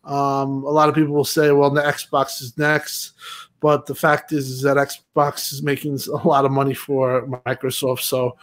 Um, 0.03 0.63
a 0.63 0.69
lot 0.69 0.89
of 0.89 0.95
people 0.95 1.13
will 1.13 1.23
say, 1.25 1.51
"Well, 1.51 1.71
the 1.71 1.81
Xbox 1.81 2.41
is 2.41 2.57
next," 2.57 3.13
but 3.59 3.85
the 3.85 3.95
fact 3.95 4.33
is, 4.33 4.49
is 4.49 4.61
that 4.63 4.77
Xbox 4.77 5.53
is 5.53 5.63
making 5.63 5.97
a 6.13 6.27
lot 6.27 6.45
of 6.45 6.51
money 6.51 6.73
for 6.73 7.25
Microsoft, 7.45 8.01
so 8.01 8.37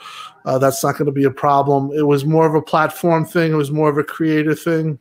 uh, 0.47 0.59
that's 0.59 0.83
not 0.83 0.97
going 0.97 1.07
to 1.07 1.13
be 1.13 1.25
a 1.25 1.31
problem. 1.31 1.91
It 1.95 2.07
was 2.07 2.25
more 2.25 2.47
of 2.47 2.55
a 2.55 2.63
platform 2.63 3.27
thing. 3.27 3.53
It 3.53 3.57
was 3.57 3.71
more 3.71 3.91
of 3.91 3.99
a 3.99 4.05
creator 4.05 4.55
thing. 4.55 4.99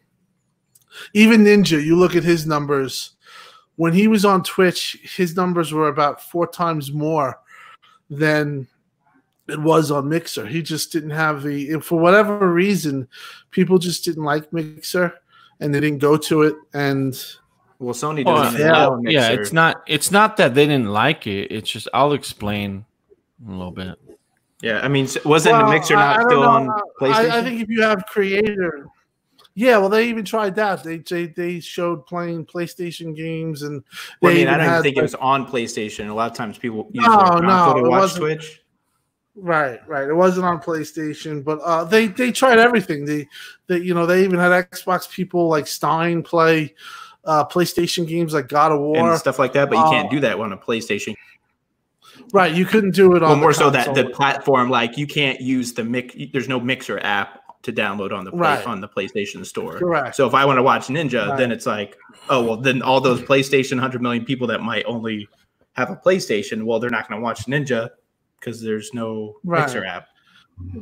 Even 1.13 1.45
Ninja, 1.45 1.83
you 1.83 1.95
look 1.95 2.15
at 2.15 2.23
his 2.23 2.45
numbers. 2.45 3.11
When 3.77 3.93
he 3.93 4.09
was 4.09 4.25
on 4.25 4.43
Twitch, 4.43 4.99
his 5.15 5.37
numbers 5.37 5.71
were 5.71 5.87
about 5.87 6.21
four 6.21 6.45
times 6.45 6.91
more 6.91 7.39
than 8.09 8.67
it 9.49 9.59
was 9.59 9.91
on 9.91 10.09
Mixer. 10.09 10.45
He 10.45 10.61
just 10.61 10.91
didn't 10.91 11.09
have 11.11 11.43
the, 11.43 11.79
for 11.81 11.99
whatever 11.99 12.51
reason, 12.51 13.07
people 13.51 13.77
just 13.77 14.03
didn't 14.05 14.23
like 14.23 14.51
Mixer 14.53 15.13
and 15.59 15.73
they 15.73 15.79
didn't 15.79 15.99
go 15.99 16.17
to 16.17 16.43
it. 16.43 16.55
And 16.73 17.13
Well, 17.79 17.93
Sony 17.93 18.25
Well, 18.25 18.43
doesn't 18.43 18.59
yeah, 18.59 18.71
allow 18.71 19.01
yeah, 19.03 19.29
it's 19.29 19.53
not. 19.53 19.83
It's 19.87 20.11
not 20.11 20.37
that 20.37 20.53
they 20.55 20.65
didn't 20.65 20.89
like 20.91 21.27
it. 21.27 21.51
It's 21.51 21.69
just 21.69 21.87
I'll 21.93 22.13
explain 22.13 22.85
a 23.47 23.51
little 23.51 23.71
bit. 23.71 23.97
Yeah, 24.61 24.81
I 24.81 24.89
mean, 24.89 25.05
s- 25.05 25.23
wasn't 25.23 25.55
Well, 25.57 25.67
the 25.67 25.71
Mixer 25.73 25.95
not 25.95 26.15
I 26.15 26.19
don't 26.19 26.29
still 26.29 26.41
know. 26.41 26.49
on 26.49 26.81
PlayStation? 26.99 27.29
I, 27.31 27.39
I 27.39 27.43
think 27.43 27.61
if 27.61 27.69
you 27.69 27.81
have 27.81 28.05
creator, 28.07 28.87
yeah, 29.55 29.77
well, 29.77 29.89
they 29.89 30.07
even 30.09 30.25
tried 30.25 30.55
that. 30.55 30.83
They 30.83 30.97
they, 30.97 31.27
they 31.27 31.59
showed 31.61 32.05
playing 32.05 32.45
PlayStation 32.45 33.15
games, 33.15 33.63
and 33.63 33.81
they 33.81 33.85
Well, 34.21 34.31
I 34.33 34.35
mean, 34.35 34.47
I 34.49 34.57
don't 34.57 34.67
had, 34.67 34.81
think 34.83 34.97
it 34.97 35.01
was 35.01 35.15
on 35.15 35.45
PlayStation. 35.47 36.09
A 36.09 36.13
lot 36.13 36.29
of 36.31 36.37
times 36.37 36.57
people 36.57 36.89
use 36.91 37.05
No, 37.05 37.17
their 37.17 37.25
console 37.25 37.73
no, 37.75 37.79
to 37.79 37.85
it 37.85 37.89
watch 37.89 37.99
wasn't. 38.01 38.21
Twitch. 38.21 38.61
Right, 39.35 39.79
right. 39.87 40.07
It 40.07 40.13
wasn't 40.13 40.45
on 40.45 40.61
PlayStation, 40.61 41.43
but 41.43 41.59
uh, 41.59 41.85
they 41.85 42.07
they 42.07 42.31
tried 42.31 42.59
everything. 42.59 43.05
They 43.05 43.27
they 43.67 43.77
you 43.77 43.93
know 43.93 44.05
they 44.05 44.23
even 44.23 44.39
had 44.39 44.51
Xbox 44.69 45.09
people 45.09 45.47
like 45.47 45.65
Stein 45.67 46.23
play 46.23 46.75
uh, 47.25 47.45
PlayStation 47.45 48.07
games 48.07 48.33
like 48.33 48.47
God 48.47 48.71
of 48.71 48.79
War. 48.79 49.11
and 49.11 49.19
stuff 49.19 49.39
like 49.39 49.53
that, 49.53 49.69
but 49.69 49.77
you 49.77 49.83
can't 49.85 50.07
uh, 50.07 50.11
do 50.11 50.19
that 50.21 50.39
on 50.39 50.51
a 50.51 50.57
PlayStation. 50.57 51.15
Right, 52.33 52.53
you 52.53 52.65
couldn't 52.65 52.95
do 52.95 53.15
it 53.15 53.23
on 53.23 53.29
Well, 53.29 53.39
more 53.39 53.53
so 53.53 53.69
that 53.69 53.95
the 53.95 54.09
platform, 54.09 54.69
like 54.69 54.97
you 54.97 55.07
can't 55.07 55.39
use 55.39 55.73
the 55.73 55.83
mix. 55.83 56.15
There's 56.33 56.49
no 56.49 56.59
Mixer 56.59 56.99
app 56.99 57.39
to 57.63 57.73
download 57.73 58.11
on 58.11 58.25
the 58.25 58.31
play, 58.31 58.39
Right. 58.39 58.65
on 58.65 58.81
the 58.81 58.87
PlayStation 58.87 59.45
Store. 59.45 59.77
Correct. 59.79 60.15
So 60.15 60.27
if 60.27 60.33
I 60.33 60.45
want 60.45 60.57
to 60.57 60.63
watch 60.63 60.87
Ninja, 60.87 61.29
Right. 61.29 61.37
then 61.37 61.51
it's 61.51 61.65
like, 61.65 61.97
oh 62.29 62.43
well, 62.43 62.57
then 62.57 62.81
all 62.81 63.01
those 63.01 63.21
PlayStation 63.21 63.79
hundred 63.79 64.01
million 64.01 64.25
people 64.25 64.47
that 64.47 64.61
might 64.61 64.85
only 64.85 65.27
have 65.73 65.89
a 65.89 65.95
PlayStation, 65.95 66.63
well, 66.63 66.79
they're 66.79 66.89
not 66.89 67.07
going 67.07 67.19
to 67.19 67.23
watch 67.23 67.45
Ninja 67.45 67.89
because 68.39 68.61
there's 68.61 68.93
no 68.93 69.35
Right. 69.43 69.61
Mixer 69.61 69.85
app. 69.85 70.07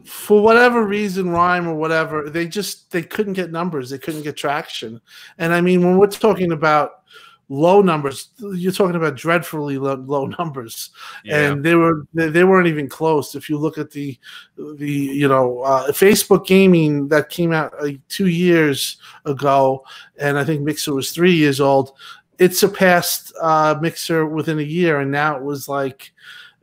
for 0.05 0.41
whatever 0.41 0.85
reason, 0.85 1.29
rhyme 1.29 1.67
or 1.67 1.75
whatever, 1.75 2.29
they 2.29 2.47
just 2.47 2.91
they 2.91 3.03
couldn't 3.03 3.33
get 3.33 3.51
numbers. 3.51 3.89
They 3.89 3.97
couldn't 3.99 4.23
get 4.23 4.35
traction. 4.37 4.99
And 5.37 5.53
I 5.53 5.61
mean, 5.61 5.83
when 5.85 5.97
we're 5.97 6.07
talking 6.07 6.51
about 6.51 7.03
low 7.49 7.81
numbers, 7.81 8.29
you're 8.39 8.71
talking 8.73 8.95
about 8.95 9.15
dreadfully 9.15 9.77
low, 9.77 9.95
low 9.95 10.25
numbers, 10.25 10.89
and 11.25 11.63
they 11.63 11.75
were 11.75 12.05
they, 12.13 12.29
they 12.29 12.43
weren't 12.43 12.67
even 12.67 12.89
close. 12.89 13.35
If 13.35 13.49
you 13.49 13.57
look 13.57 13.77
at 13.77 13.91
the 13.91 14.17
the 14.57 14.91
you 14.91 15.27
know 15.27 15.59
uh, 15.61 15.91
Facebook 15.91 16.45
gaming 16.47 17.07
that 17.09 17.29
came 17.29 17.53
out 17.53 17.73
like 17.81 17.99
two 18.07 18.27
years 18.27 18.97
ago, 19.25 19.85
and 20.17 20.37
I 20.37 20.43
think 20.43 20.61
Mixer 20.61 20.93
was 20.93 21.11
three 21.11 21.33
years 21.33 21.61
old. 21.61 21.93
It 22.39 22.55
surpassed 22.55 23.33
uh, 23.41 23.75
Mixer 23.81 24.25
within 24.25 24.59
a 24.59 24.63
year, 24.63 24.99
and 24.99 25.11
now 25.11 25.37
it 25.37 25.43
was 25.43 25.67
like 25.67 26.13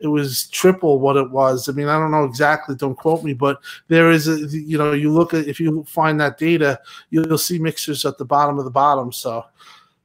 it 0.04 0.08
was 0.08 0.48
triple 0.48 1.00
what 1.00 1.16
it 1.16 1.30
was. 1.30 1.66
I 1.66 1.72
mean, 1.72 1.88
I 1.88 1.98
don't 1.98 2.10
know 2.10 2.24
exactly. 2.24 2.74
Don't 2.74 2.94
quote 2.94 3.24
me, 3.24 3.32
but 3.32 3.58
there 3.88 4.10
is 4.10 4.28
a 4.28 4.36
you 4.54 4.76
know 4.76 4.92
you 4.92 5.10
look 5.10 5.32
at 5.32 5.48
if 5.48 5.58
you 5.58 5.82
find 5.88 6.20
that 6.20 6.36
data, 6.36 6.78
you'll 7.08 7.38
see 7.38 7.58
mixers 7.58 8.04
at 8.04 8.18
the 8.18 8.24
bottom 8.24 8.58
of 8.58 8.66
the 8.66 8.70
bottom. 8.70 9.12
So 9.12 9.46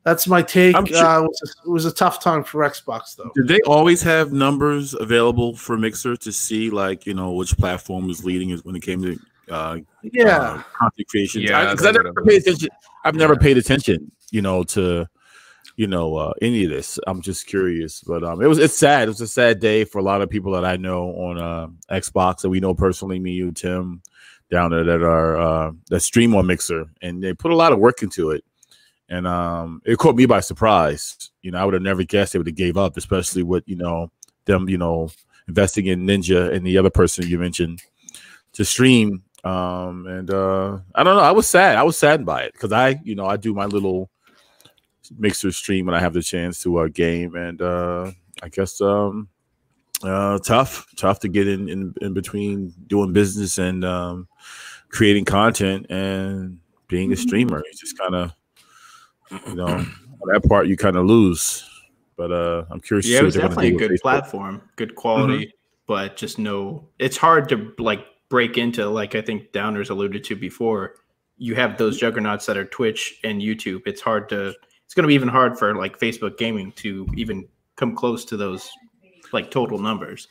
that's 0.03 0.25
my 0.25 0.41
take. 0.41 0.73
Sure- 0.87 1.05
uh, 1.05 1.23
it, 1.23 1.27
was 1.27 1.41
a, 1.43 1.67
it 1.67 1.69
was 1.69 1.85
a 1.85 1.91
tough 1.91 2.23
time 2.23 2.45
for 2.45 2.61
Xbox 2.61 3.17
though. 3.17 3.29
Did 3.35 3.49
they 3.49 3.59
always 3.67 4.01
have 4.03 4.31
numbers 4.31 4.93
available 4.93 5.53
for 5.57 5.77
Mixer 5.77 6.15
to 6.15 6.31
see, 6.31 6.69
like 6.69 7.05
you 7.05 7.13
know, 7.13 7.33
which 7.33 7.57
platform 7.57 8.07
was 8.07 8.23
leading 8.23 8.57
when 8.59 8.77
it 8.77 8.81
came 8.81 9.01
to 9.01 9.19
uh, 9.49 9.79
Yeah, 10.01 10.27
uh, 10.29 10.63
content 10.79 11.09
creation? 11.09 11.41
Yeah, 11.41 11.71
because 11.71 11.85
I, 11.85 11.91
never 11.91 12.13
paid 12.13 12.41
attention. 12.41 12.69
I've 13.03 13.15
never 13.15 13.35
paid 13.35 13.57
attention, 13.57 14.09
you 14.31 14.41
know, 14.41 14.63
to 14.63 15.09
you 15.79 15.87
know 15.87 16.17
uh, 16.17 16.33
any 16.41 16.65
of 16.65 16.71
this. 16.71 16.99
I'm 17.07 17.21
just 17.21 17.47
curious, 17.47 18.01
but 18.01 18.21
um, 18.21 18.41
it 18.41 18.47
was 18.47 18.59
it's 18.59 18.77
sad. 18.77 19.03
It 19.03 19.11
was 19.11 19.21
a 19.21 19.27
sad 19.27 19.61
day 19.61 19.85
for 19.85 19.99
a 19.99 20.03
lot 20.03 20.21
of 20.21 20.29
people 20.29 20.51
that 20.51 20.65
I 20.65 20.75
know 20.75 21.11
on 21.11 21.37
uh, 21.39 21.67
Xbox 21.89 22.41
that 22.41 22.49
we 22.49 22.59
know 22.59 22.73
personally. 22.73 23.17
Me, 23.17 23.31
you, 23.31 23.53
Tim, 23.53 24.01
down 24.51 24.71
there 24.71 24.83
that 24.83 25.01
are 25.01 25.39
uh, 25.39 25.71
that 25.89 26.01
stream 26.01 26.35
on 26.35 26.47
Mixer, 26.47 26.83
and 27.01 27.23
they 27.23 27.33
put 27.33 27.51
a 27.51 27.55
lot 27.55 27.71
of 27.71 27.79
work 27.79 28.03
into 28.03 28.31
it. 28.31 28.43
And 29.07 29.25
um, 29.25 29.81
it 29.85 29.97
caught 29.97 30.17
me 30.17 30.25
by 30.25 30.41
surprise. 30.41 31.31
You 31.43 31.51
know, 31.51 31.59
I 31.59 31.63
would 31.63 31.75
have 31.75 31.81
never 31.81 32.03
guessed 32.03 32.33
they 32.33 32.39
would 32.39 32.47
have 32.47 32.55
gave 32.57 32.75
up, 32.75 32.97
especially 32.97 33.43
with 33.43 33.63
you 33.65 33.77
know 33.77 34.11
them, 34.43 34.67
you 34.67 34.77
know, 34.77 35.09
investing 35.47 35.85
in 35.85 36.05
Ninja 36.05 36.53
and 36.53 36.67
the 36.67 36.77
other 36.77 36.89
person 36.89 37.25
you 37.25 37.39
mentioned 37.39 37.81
to 38.51 38.65
stream. 38.65 39.23
Um, 39.45 40.07
and 40.07 40.29
uh, 40.29 40.79
I 40.93 41.03
don't 41.03 41.15
know. 41.15 41.23
I 41.23 41.31
was 41.31 41.47
sad. 41.47 41.77
I 41.77 41.83
was 41.83 41.97
saddened 41.97 42.25
by 42.25 42.43
it 42.43 42.51
because 42.51 42.73
I, 42.73 42.99
you 43.01 43.15
know, 43.15 43.27
I 43.27 43.37
do 43.37 43.53
my 43.53 43.65
little 43.65 44.09
mixer 45.17 45.51
stream 45.51 45.85
when 45.85 45.95
I 45.95 45.99
have 45.99 46.13
the 46.13 46.21
chance 46.21 46.61
to 46.63 46.77
uh, 46.77 46.87
game, 46.87 47.35
and 47.35 47.61
uh, 47.61 48.11
I 48.43 48.49
guess 48.49 48.79
um, 48.81 49.29
uh, 50.03 50.39
tough, 50.39 50.87
tough 50.95 51.19
to 51.19 51.27
get 51.27 51.47
in, 51.47 51.69
in 51.69 51.93
in 52.01 52.13
between 52.13 52.73
doing 52.87 53.13
business 53.13 53.57
and 53.57 53.83
um, 53.83 54.27
creating 54.89 55.25
content 55.25 55.87
and 55.89 56.59
being 56.87 57.11
a 57.13 57.15
streamer. 57.15 57.63
You 57.65 57.77
just 57.77 57.97
kind 57.97 58.15
of, 58.15 58.31
you 59.47 59.55
know, 59.55 59.85
that 60.31 60.43
part 60.47 60.67
you 60.67 60.77
kind 60.77 60.95
of 60.95 61.05
lose. 61.05 61.65
But 62.17 62.31
uh, 62.31 62.65
I'm 62.69 62.81
curious. 62.81 63.07
Yeah, 63.07 63.19
it 63.19 63.23
was 63.23 63.35
definitely 63.35 63.69
a 63.69 63.77
good 63.77 63.91
Facebook. 63.91 64.01
platform, 64.01 64.61
good 64.75 64.95
quality, 64.95 65.53
but 65.87 66.17
just 66.17 66.37
no. 66.37 66.87
It's 66.99 67.15
hard 67.15 67.47
to 67.49 67.73
like 67.77 68.05
break 68.27 68.57
into. 68.57 68.87
Like 68.89 69.15
I 69.15 69.21
think 69.21 69.51
Downers 69.53 69.89
alluded 69.89 70.23
to 70.25 70.35
before. 70.35 70.95
You 71.37 71.55
have 71.55 71.77
those 71.77 71.97
juggernauts 71.97 72.45
that 72.47 72.57
are 72.57 72.65
Twitch 72.65 73.19
and 73.23 73.41
YouTube. 73.41 73.83
It's 73.85 74.01
hard 74.01 74.27
to. 74.29 74.53
It's 74.89 74.95
going 74.95 75.03
to 75.03 75.07
be 75.07 75.13
even 75.13 75.27
hard 75.27 75.55
for 75.55 75.75
like 75.75 75.99
Facebook 75.99 76.39
gaming 76.39 76.71
to 76.77 77.07
even 77.15 77.47
come 77.75 77.95
close 77.95 78.25
to 78.25 78.35
those 78.37 78.71
like 79.31 79.51
total 79.51 79.77
numbers. 79.77 80.27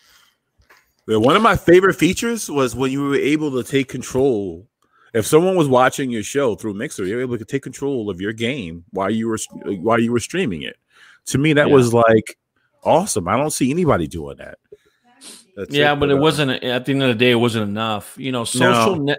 Yeah, 1.07 1.19
One 1.19 1.37
of 1.37 1.43
my 1.43 1.55
favorite 1.55 1.95
features 1.95 2.51
was 2.51 2.75
when 2.75 2.91
you 2.91 3.05
were 3.05 3.15
able 3.15 3.53
to 3.53 3.63
take 3.63 3.87
control. 3.87 4.67
If 5.15 5.29
someone 5.29 5.55
was 5.55 5.69
watching 5.69 6.11
your 6.11 6.25
show 6.25 6.57
through 6.57 6.75
Mixer, 6.75 7.07
you 7.07 7.15
were 7.15 7.23
able 7.23 7.39
to 7.39 7.45
take 7.45 7.63
control 7.63 8.11
of 8.11 8.21
your 8.21 8.33
game 8.33 8.85
while 8.91 9.13
you 9.13 9.29
were 9.29 9.39
while 9.81 10.01
you 10.01 10.11
were 10.11 10.19
streaming 10.19 10.63
it. 10.63 10.77
To 11.27 11.39
me, 11.39 11.53
that 11.53 11.69
Yeah. 11.69 11.75
was 11.75 11.95
like 11.95 12.37
awesome. 12.83 13.29
I 13.29 13.37
don't 13.37 13.53
see 13.53 13.71
anybody 13.71 14.09
doing 14.09 14.39
that. 14.39 14.59
That's 15.55 15.73
yeah, 15.73 15.95
but 15.95 16.11
it 16.11 16.17
uh, 16.17 16.21
wasn't 16.21 16.51
at 16.65 16.85
the 16.85 16.93
end 16.95 17.05
of 17.05 17.11
the 17.11 17.15
day. 17.15 17.31
It 17.31 17.37
wasn't 17.37 17.69
enough. 17.69 18.17
You 18.19 18.33
know, 18.33 18.43
social 18.43 18.97
No. 18.97 19.03
net, 19.05 19.19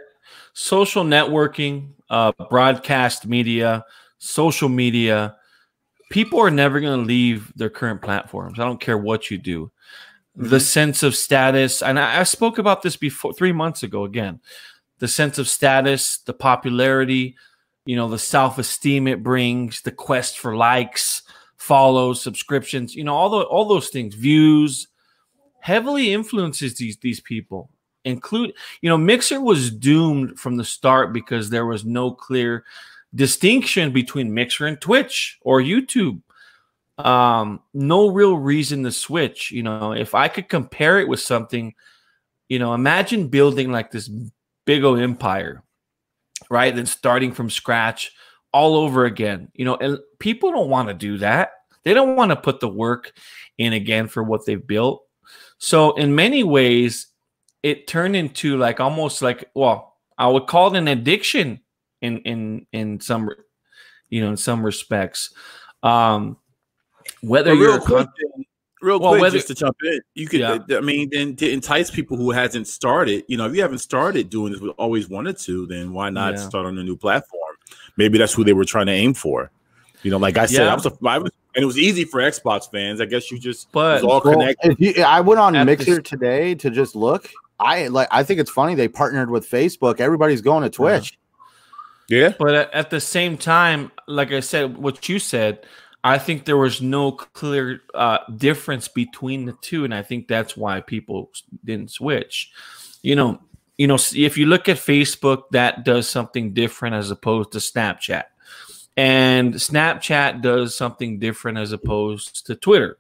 social 0.52 1.06
networking, 1.06 1.92
uh, 2.10 2.34
broadcast 2.50 3.26
media, 3.26 3.86
social 4.20 4.70
media. 4.70 5.36
People 6.12 6.40
are 6.40 6.52
never 6.52 6.80
going 6.80 7.00
to 7.00 7.06
leave 7.06 7.52
their 7.56 7.70
current 7.70 8.02
platforms. 8.02 8.60
I 8.60 8.66
don't 8.66 8.82
care 8.82 8.98
what 8.98 9.32
you 9.32 9.38
do. 9.38 9.72
The 10.36 10.58
mm-hmm. 10.58 10.58
sense 10.60 11.04
of 11.04 11.16
status, 11.16 11.82
and 11.82 12.00
I, 12.00 12.20
I 12.20 12.24
spoke 12.24 12.60
about 12.60 12.84
this 12.84 12.96
before 12.96 13.34
three 13.34 13.52
months 13.52 13.84
ago. 13.84 14.04
Again, 14.04 14.40
the 15.00 15.08
sense 15.08 15.38
of 15.38 15.48
status, 15.48 16.20
the 16.20 16.34
popularity, 16.34 17.36
you 17.86 17.96
know, 17.96 18.08
the 18.08 18.20
self 18.20 18.58
esteem 18.58 19.08
it 19.08 19.24
brings, 19.24 19.82
the 19.82 19.92
quest 19.92 20.38
for 20.38 20.56
likes, 20.56 21.24
follows, 21.58 22.22
subscriptions, 22.22 22.96
you 22.96 23.04
know, 23.04 23.16
all 23.16 23.30
the 23.30 23.42
all 23.46 23.66
those 23.66 23.90
things, 23.90 24.16
views, 24.16 24.88
heavily 25.60 26.14
influences 26.14 26.76
these 26.76 26.98
these 26.98 27.20
people. 27.20 27.70
Include, 28.06 28.54
you 28.82 28.90
know, 28.90 28.98
Mixer 28.98 29.42
was 29.42 29.72
doomed 29.72 30.40
from 30.40 30.56
the 30.56 30.64
start 30.64 31.12
because 31.12 31.50
there 31.50 31.66
was 31.66 31.84
no 31.84 32.12
clear 32.12 32.64
distinction 33.14 33.92
between 33.92 34.34
Mixer 34.34 34.68
and 34.68 34.80
Twitch 34.80 35.38
or 35.42 35.62
YouTube. 35.62 36.22
Um, 36.98 37.62
no 37.74 38.10
real 38.10 38.38
reason 38.38 38.84
to 38.84 38.92
switch. 38.92 39.52
You 39.52 39.64
know, 39.64 39.94
if 39.94 40.14
I 40.16 40.28
could 40.28 40.50
compare 40.50 41.00
it 41.00 41.08
with 41.08 41.20
something, 41.20 41.74
you 42.50 42.60
know, 42.60 42.74
imagine 42.74 43.30
building 43.30 43.72
like 43.72 43.92
this 43.92 44.10
big 44.66 44.84
old 44.84 45.00
empire, 45.00 45.64
right? 46.50 46.76
Then 46.76 46.86
starting 46.86 47.32
from 47.32 47.50
scratch 47.50 48.12
all 48.52 48.76
over 48.76 49.06
again. 49.06 49.50
You 49.54 49.66
know, 49.66 49.76
and 49.76 50.00
people 50.20 50.52
don't 50.52 50.70
want 50.70 50.90
to 50.90 50.94
do 50.94 51.18
that. 51.20 51.52
They 51.84 51.94
don't 51.94 52.16
want 52.16 52.32
to 52.32 52.36
put 52.36 52.60
the 52.60 52.68
work 52.68 53.14
in 53.58 53.74
again 53.74 54.08
for 54.08 54.22
what 54.22 54.46
they've 54.46 54.66
built. 54.66 55.04
So 55.58 55.96
in 55.96 56.16
many 56.16 56.44
ways, 56.44 57.08
it 57.64 57.88
turned 57.88 58.16
into 58.16 58.58
like 58.58 58.80
almost 58.80 59.22
like 59.22 59.50
well, 59.54 59.98
I 60.18 60.28
would 60.28 60.48
call 60.48 60.74
it 60.74 60.78
an 60.78 60.88
addiction 60.88 61.62
in 62.02 62.18
in 62.20 62.66
in 62.72 63.00
some 63.00 63.30
you 64.10 64.22
know 64.22 64.30
in 64.30 64.38
some 64.38 64.64
respects. 64.66 65.34
Um 65.84 66.38
whether 67.22 67.52
But 67.52 67.58
you're 67.58 67.68
real 67.70 67.78
a 67.78 67.82
quick, 67.82 68.08
con- 68.08 68.46
real 68.82 69.00
Well, 69.00 69.12
quick, 69.12 69.22
whether- 69.22 69.38
just 69.38 69.48
to 69.48 69.56
jump 69.56 69.76
in, 69.84 70.00
you 70.16 70.28
could. 70.28 70.40
Yeah. 70.42 70.60
I 70.78 70.82
mean, 70.82 71.10
then 71.12 71.36
to 71.38 71.50
entice 71.50 71.90
people 71.90 72.18
who 72.18 72.32
hasn't 72.32 72.68
started, 72.68 73.24
you 73.28 73.36
know, 73.38 73.46
if 73.48 73.56
you 73.56 73.62
haven't 73.62 73.80
started 73.80 74.30
doing 74.30 74.52
this, 74.52 74.62
but 74.62 74.70
always 74.78 75.10
wanted 75.10 75.38
to, 75.40 75.66
then 75.68 75.92
why 75.92 76.10
not 76.10 76.36
Yeah. 76.36 76.48
start 76.48 76.66
on 76.66 76.78
a 76.78 76.84
new 76.84 76.96
platform? 76.96 77.56
Maybe 77.98 78.18
that's 78.18 78.34
who 78.34 78.44
they 78.44 78.54
were 78.54 78.64
trying 78.66 78.86
to 78.86 78.92
aim 78.94 79.14
for. 79.14 79.52
You 80.04 80.12
know, 80.12 80.18
like 80.18 80.38
I 80.38 80.46
said, 80.46 80.66
Yeah. 80.66 80.72
I 80.72 80.76
was, 80.76 80.86
a, 80.86 80.92
I 81.06 81.18
was, 81.18 81.32
and 81.56 81.64
it 81.64 81.66
was 81.66 81.78
easy 81.78 82.06
for 82.06 82.22
Xbox 82.22 82.70
fans. 82.72 83.02
I 83.02 83.06
guess 83.06 83.32
you 83.32 83.40
just 83.40 83.70
But- 83.72 84.02
it 84.02 84.06
was 84.06 84.14
all 84.14 84.22
Well, 84.24 84.34
connected. 84.40 84.72
if 84.80 84.98
you, 84.98 85.04
I 85.04 85.20
went 85.22 85.40
on 85.40 85.56
At 85.56 85.60
the 85.60 85.66
Mixer 85.66 85.94
s- 86.00 86.00
today 86.06 86.56
to 86.56 86.70
just 86.70 86.96
look. 86.96 87.30
I 87.60 87.88
like. 87.88 88.08
I 88.12 88.24
think 88.24 88.40
it's 88.40 88.52
funny 88.52 88.76
they 88.76 88.88
partnered 88.88 89.30
with 89.30 89.50
Facebook. 89.50 90.00
Everybody's 90.00 90.40
going 90.42 90.64
to 90.64 90.70
Twitch. 90.70 91.18
Yeah, 92.10 92.34
But 92.40 92.74
at, 92.74 92.90
the 92.90 93.00
same 93.00 93.38
time, 93.38 93.92
like 94.08 94.32
I 94.32 94.40
said, 94.40 94.78
what 94.78 95.08
you 95.08 95.20
said, 95.20 95.64
I 96.04 96.18
think 96.18 96.46
there 96.46 96.58
was 96.58 96.82
no 96.82 97.12
clear 97.12 97.82
uh, 97.94 98.18
difference 98.36 98.88
between 98.88 99.46
the 99.46 99.54
two, 99.62 99.86
and 99.86 99.94
I 99.94 100.02
think 100.02 100.28
that's 100.28 100.58
why 100.58 100.82
people 100.82 101.32
didn't 101.64 101.92
switch. 101.92 102.52
You 103.04 103.16
know, 103.16 103.40
you 103.78 103.86
know, 103.86 103.98
if 104.16 104.38
you 104.40 104.48
look 104.48 104.68
at 104.68 104.78
Facebook, 104.78 105.44
that 105.52 105.86
does 105.86 106.10
something 106.10 106.54
different 106.54 106.96
as 106.96 107.12
opposed 107.12 107.52
to 107.52 107.60
Snapchat, 107.60 108.24
and 108.98 109.54
Snapchat 109.54 110.42
does 110.42 110.76
something 110.76 111.20
different 111.20 111.60
as 111.60 111.74
opposed 111.74 112.48
to 112.48 112.56
Twitter. 112.56 112.98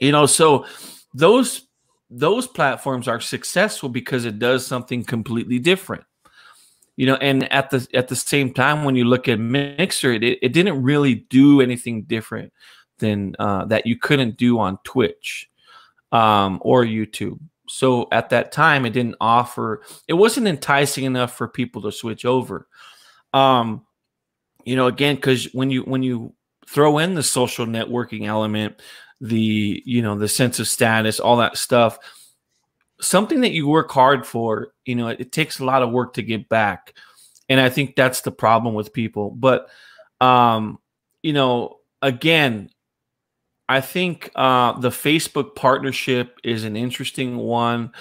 You 0.00 0.12
know, 0.12 0.26
so 0.26 0.66
those 1.12 1.66
those 2.08 2.46
platforms 2.46 3.08
are 3.08 3.20
successful 3.20 3.88
because 3.88 4.26
it 4.26 4.38
does 4.38 4.64
something 4.64 5.02
completely 5.02 5.58
different. 5.58 6.04
You 6.96 7.06
know, 7.06 7.16
and 7.16 7.50
at 7.52 7.70
the 7.70 7.86
at 7.94 8.08
the 8.08 8.16
same 8.16 8.52
time, 8.52 8.84
when 8.84 8.96
you 8.96 9.04
look 9.04 9.26
at 9.26 9.40
Mixer, 9.40 10.12
it, 10.12 10.22
it 10.22 10.52
didn't 10.52 10.82
really 10.82 11.14
do 11.14 11.60
anything 11.60 12.02
different 12.02 12.52
than 12.98 13.34
uh, 13.38 13.64
that 13.66 13.86
you 13.86 13.98
couldn't 13.98 14.36
do 14.36 14.58
on 14.58 14.78
Twitch 14.84 15.48
um, 16.12 16.58
or 16.60 16.84
YouTube. 16.84 17.38
So 17.68 18.08
at 18.12 18.30
that 18.30 18.52
time, 18.52 18.84
it 18.84 18.90
didn't 18.90 19.16
offer. 19.20 19.82
It 20.06 20.14
wasn't 20.14 20.46
enticing 20.46 21.04
enough 21.04 21.34
for 21.34 21.48
people 21.48 21.82
to 21.82 21.92
switch 21.92 22.24
over. 22.24 22.68
Um, 23.32 23.86
you 24.64 24.76
know, 24.76 24.86
again, 24.86 25.16
because 25.16 25.44
when 25.52 25.70
you 25.70 25.82
when 25.82 26.02
you 26.02 26.34
throw 26.66 26.98
in 26.98 27.14
the 27.14 27.22
social 27.22 27.66
networking 27.66 28.26
element, 28.26 28.80
the 29.20 29.82
you 29.86 30.02
know 30.02 30.16
the 30.16 30.28
sense 30.28 30.58
of 30.58 30.68
status, 30.68 31.20
all 31.20 31.36
that 31.38 31.56
stuff, 31.56 31.98
something 33.02 33.42
that 33.42 33.52
you 33.52 33.68
work 33.68 33.90
hard 33.90 34.26
for, 34.26 34.72
you 34.84 34.94
know, 34.94 35.08
it, 35.08 35.20
it 35.20 35.32
takes 35.32 35.58
a 35.58 35.64
lot 35.64 35.82
of 35.82 35.90
work 35.90 36.14
to 36.14 36.22
get 36.22 36.48
back, 36.48 36.94
and 37.48 37.60
I 37.60 37.68
think 37.68 37.96
that's 37.96 38.22
the 38.22 38.32
problem 38.32 38.74
with 38.74 38.92
people. 38.92 39.30
But 39.30 39.68
um, 40.20 40.78
you 41.22 41.32
know, 41.32 41.78
again, 42.00 42.70
I 43.68 43.80
think 43.80 44.30
uh, 44.34 44.78
the 44.80 44.90
Facebook 44.90 45.54
partnership 45.54 46.38
is 46.44 46.64
an 46.64 46.76
interesting 46.76 47.36
one. 47.36 47.92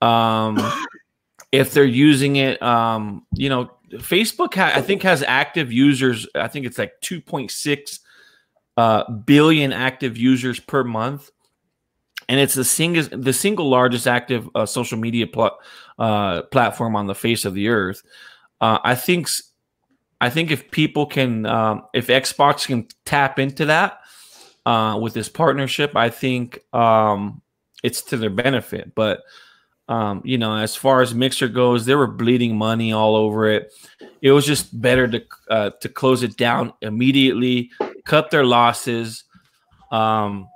Um, 0.00 0.58
if 1.52 1.72
they're 1.72 1.84
using 1.84 2.36
it, 2.36 2.60
um, 2.62 3.26
you 3.34 3.48
know, 3.48 3.70
Facebook, 3.94 4.54
ha- 4.54 4.72
I 4.74 4.82
think, 4.82 5.02
has 5.02 5.22
active 5.22 5.72
users. 5.72 6.26
I 6.34 6.48
think 6.48 6.66
it's 6.66 6.78
like 6.78 7.00
2.6 7.02 7.98
uh, 8.76 9.10
billion 9.10 9.72
active 9.72 10.16
users 10.16 10.60
per 10.60 10.84
month, 10.84 11.30
and 12.30 12.38
it's 12.38 12.54
the 12.54 12.64
single 12.64 13.18
the 13.18 13.32
single 13.32 13.68
largest 13.68 14.06
active 14.06 14.48
uh, 14.54 14.64
social 14.64 14.96
media 14.96 15.26
pl- 15.26 15.58
uh, 15.98 16.42
platform 16.42 16.94
on 16.94 17.08
the 17.08 17.14
face 17.14 17.44
of 17.44 17.54
the 17.54 17.68
earth. 17.68 18.02
Uh, 18.60 18.78
I 18.84 18.94
think 18.94 19.28
I 20.20 20.30
think 20.30 20.52
if 20.52 20.70
people 20.70 21.06
can, 21.06 21.44
um, 21.46 21.82
if 21.92 22.06
Xbox 22.06 22.68
can 22.68 22.86
tap 23.04 23.40
into 23.40 23.64
that 23.66 23.98
uh, 24.64 24.96
with 25.02 25.12
this 25.12 25.28
partnership, 25.28 25.96
I 25.96 26.08
think 26.08 26.60
um, 26.72 27.42
it's 27.82 28.00
to 28.02 28.16
their 28.16 28.30
benefit. 28.30 28.94
But 28.94 29.22
um, 29.88 30.22
you 30.24 30.38
know, 30.38 30.54
as 30.54 30.76
far 30.76 31.02
as 31.02 31.12
Mixer 31.12 31.48
goes, 31.48 31.84
they 31.84 31.96
were 31.96 32.06
bleeding 32.06 32.56
money 32.56 32.92
all 32.92 33.16
over 33.16 33.50
it. 33.50 33.72
It 34.22 34.30
was 34.30 34.46
just 34.46 34.80
better 34.80 35.08
to 35.08 35.24
uh, 35.48 35.70
to 35.80 35.88
close 35.88 36.22
it 36.22 36.36
down 36.36 36.74
immediately, 36.80 37.72
cut 38.04 38.30
their 38.30 38.44
losses, 38.44 39.24
um, 39.90 40.48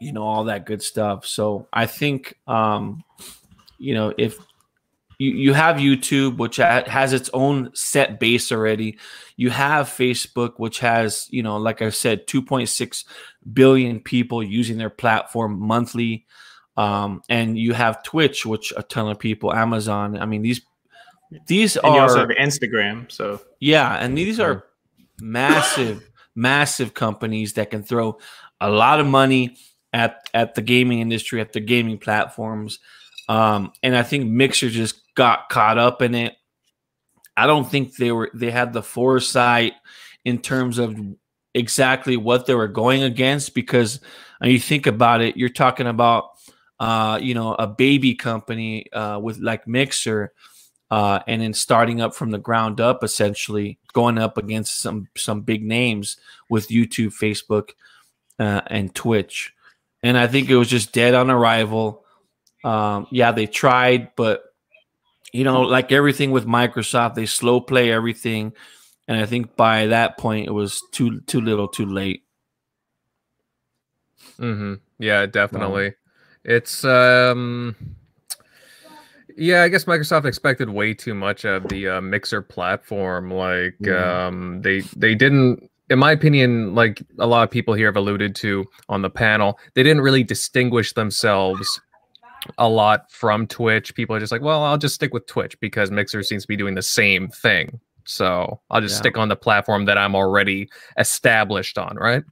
you 0.00 0.12
know, 0.12 0.22
all 0.22 0.44
that 0.44 0.66
good 0.66 0.82
stuff. 0.82 1.26
So 1.26 1.68
I 1.72 1.86
think, 1.86 2.38
um, 2.46 3.04
you 3.78 3.94
know, 3.94 4.12
if 4.16 4.38
you, 5.18 5.30
you 5.30 5.52
have 5.54 5.76
YouTube, 5.76 6.36
which 6.36 6.56
has 6.56 7.12
its 7.12 7.30
own 7.32 7.70
set 7.74 8.20
base 8.20 8.52
already. 8.52 8.98
You 9.36 9.50
have 9.50 9.88
Facebook, 9.88 10.54
which 10.58 10.80
has, 10.80 11.26
you 11.30 11.42
know, 11.42 11.56
like 11.56 11.82
I 11.82 11.90
said, 11.90 12.26
2.6 12.26 13.04
billion 13.52 14.00
people 14.00 14.42
using 14.42 14.78
their 14.78 14.90
platform 14.90 15.58
monthly. 15.58 16.26
Um, 16.76 17.22
and 17.28 17.58
you 17.58 17.72
have 17.72 18.02
Twitch, 18.02 18.44
which 18.44 18.72
a 18.76 18.82
ton 18.82 19.08
of 19.08 19.18
people, 19.18 19.52
Amazon. 19.52 20.18
I 20.18 20.26
mean, 20.26 20.42
these 20.42 20.60
these 21.46 21.76
and 21.76 21.86
are 21.86 21.94
you 21.94 22.02
also 22.02 22.18
have 22.20 22.28
Instagram. 22.28 23.10
So 23.10 23.40
yeah, 23.58 23.94
and 23.94 24.16
these 24.16 24.38
are 24.38 24.64
massive, 25.20 26.08
massive 26.34 26.92
companies 26.92 27.54
that 27.54 27.70
can 27.70 27.82
throw 27.82 28.18
a 28.60 28.70
lot 28.70 29.00
of 29.00 29.06
money 29.06 29.56
at 29.96 30.28
at 30.34 30.54
the 30.54 30.62
gaming 30.62 31.00
industry, 31.00 31.40
at 31.40 31.54
the 31.54 31.60
gaming 31.60 31.96
platforms. 31.98 32.78
Um, 33.28 33.72
and 33.82 33.96
I 33.96 34.02
think 34.02 34.26
Mixer 34.26 34.68
just 34.68 35.00
got 35.14 35.48
caught 35.48 35.78
up 35.78 36.02
in 36.02 36.14
it. 36.14 36.34
I 37.36 37.46
don't 37.46 37.68
think 37.68 37.96
they 37.96 38.12
were 38.12 38.30
they 38.34 38.50
had 38.50 38.72
the 38.74 38.82
foresight 38.82 39.72
in 40.24 40.38
terms 40.38 40.78
of 40.78 40.98
exactly 41.54 42.16
what 42.16 42.44
they 42.44 42.54
were 42.54 42.68
going 42.68 43.02
against 43.02 43.54
because 43.54 44.00
when 44.38 44.50
you 44.50 44.60
think 44.60 44.86
about 44.86 45.22
it, 45.22 45.38
you're 45.38 45.48
talking 45.48 45.86
about 45.86 46.30
uh, 46.78 47.18
you 47.22 47.32
know, 47.32 47.54
a 47.54 47.66
baby 47.66 48.14
company 48.14 48.92
uh, 48.92 49.18
with 49.18 49.38
like 49.38 49.66
Mixer, 49.66 50.34
uh, 50.90 51.20
and 51.26 51.40
then 51.40 51.54
starting 51.54 52.02
up 52.02 52.14
from 52.14 52.30
the 52.30 52.38
ground 52.38 52.82
up, 52.82 53.02
essentially 53.02 53.78
going 53.94 54.18
up 54.18 54.36
against 54.36 54.78
some 54.80 55.08
some 55.16 55.40
big 55.40 55.64
names 55.64 56.18
with 56.50 56.68
YouTube, 56.68 57.18
Facebook, 57.18 57.70
uh, 58.38 58.60
and 58.66 58.94
Twitch. 58.94 59.54
And 60.06 60.16
I 60.16 60.28
think 60.28 60.48
it 60.48 60.56
was 60.56 60.68
just 60.68 60.92
dead 60.92 61.14
on 61.14 61.32
arrival. 61.32 62.04
Um, 62.62 63.08
yeah, 63.10 63.32
they 63.32 63.46
tried, 63.46 64.14
but 64.14 64.44
you 65.32 65.42
know, 65.42 65.62
like 65.62 65.90
everything 65.90 66.30
with 66.30 66.46
Microsoft, 66.46 67.16
they 67.16 67.26
slow 67.26 67.60
play 67.60 67.90
everything. 67.90 68.52
And 69.08 69.18
I 69.18 69.26
think 69.26 69.56
by 69.56 69.86
that 69.86 70.16
point, 70.16 70.46
it 70.46 70.52
was 70.52 70.80
too 70.92 71.22
too 71.22 71.40
little, 71.40 71.66
too 71.66 71.86
late. 71.86 72.22
Mm-hmm. 74.38 74.74
Yeah, 75.00 75.26
definitely. 75.26 75.94
It's 76.44 76.84
um 76.84 77.74
yeah, 79.36 79.64
I 79.64 79.68
guess 79.68 79.86
Microsoft 79.86 80.24
expected 80.24 80.70
way 80.70 80.94
too 80.94 81.14
much 81.14 81.44
of 81.44 81.66
the 81.68 81.88
uh, 81.88 82.00
Mixer 82.00 82.42
platform. 82.42 83.32
Like 83.32 83.74
Yeah. 83.80 84.28
um 84.28 84.62
they 84.62 84.82
they 84.96 85.16
didn't 85.16 85.68
in 85.90 85.98
my 85.98 86.12
opinion, 86.12 86.74
like 86.74 87.02
a 87.18 87.26
lot 87.26 87.42
of 87.44 87.50
people 87.50 87.74
here 87.74 87.86
have 87.88 87.96
alluded 87.96 88.34
to 88.36 88.64
on 88.88 89.02
the 89.02 89.10
panel, 89.10 89.58
they 89.74 89.82
didn't 89.82 90.02
really 90.02 90.24
distinguish 90.24 90.92
themselves 90.94 91.80
a 92.58 92.68
lot 92.68 93.10
from 93.10 93.46
Twitch. 93.46 93.94
People 93.94 94.14
are 94.16 94.20
just 94.20 94.32
like, 94.32 94.42
well, 94.42 94.62
I'll 94.62 94.78
just 94.78 94.94
stick 94.94 95.12
with 95.12 95.26
Twitch 95.26 95.58
because 95.60 95.90
Mixer 95.90 96.22
seems 96.22 96.42
to 96.44 96.48
be 96.48 96.56
doing 96.56 96.74
the 96.74 96.82
same 96.82 97.28
thing. 97.28 97.80
So 98.04 98.60
I'll 98.70 98.80
just 98.80 98.94
Yeah. 98.96 98.98
stick 99.00 99.18
on 99.18 99.28
the 99.28 99.36
platform 99.36 99.84
that 99.86 99.98
I'm 99.98 100.14
already 100.14 100.68
established 100.98 101.76
on, 101.78 101.96
right? 101.96 102.22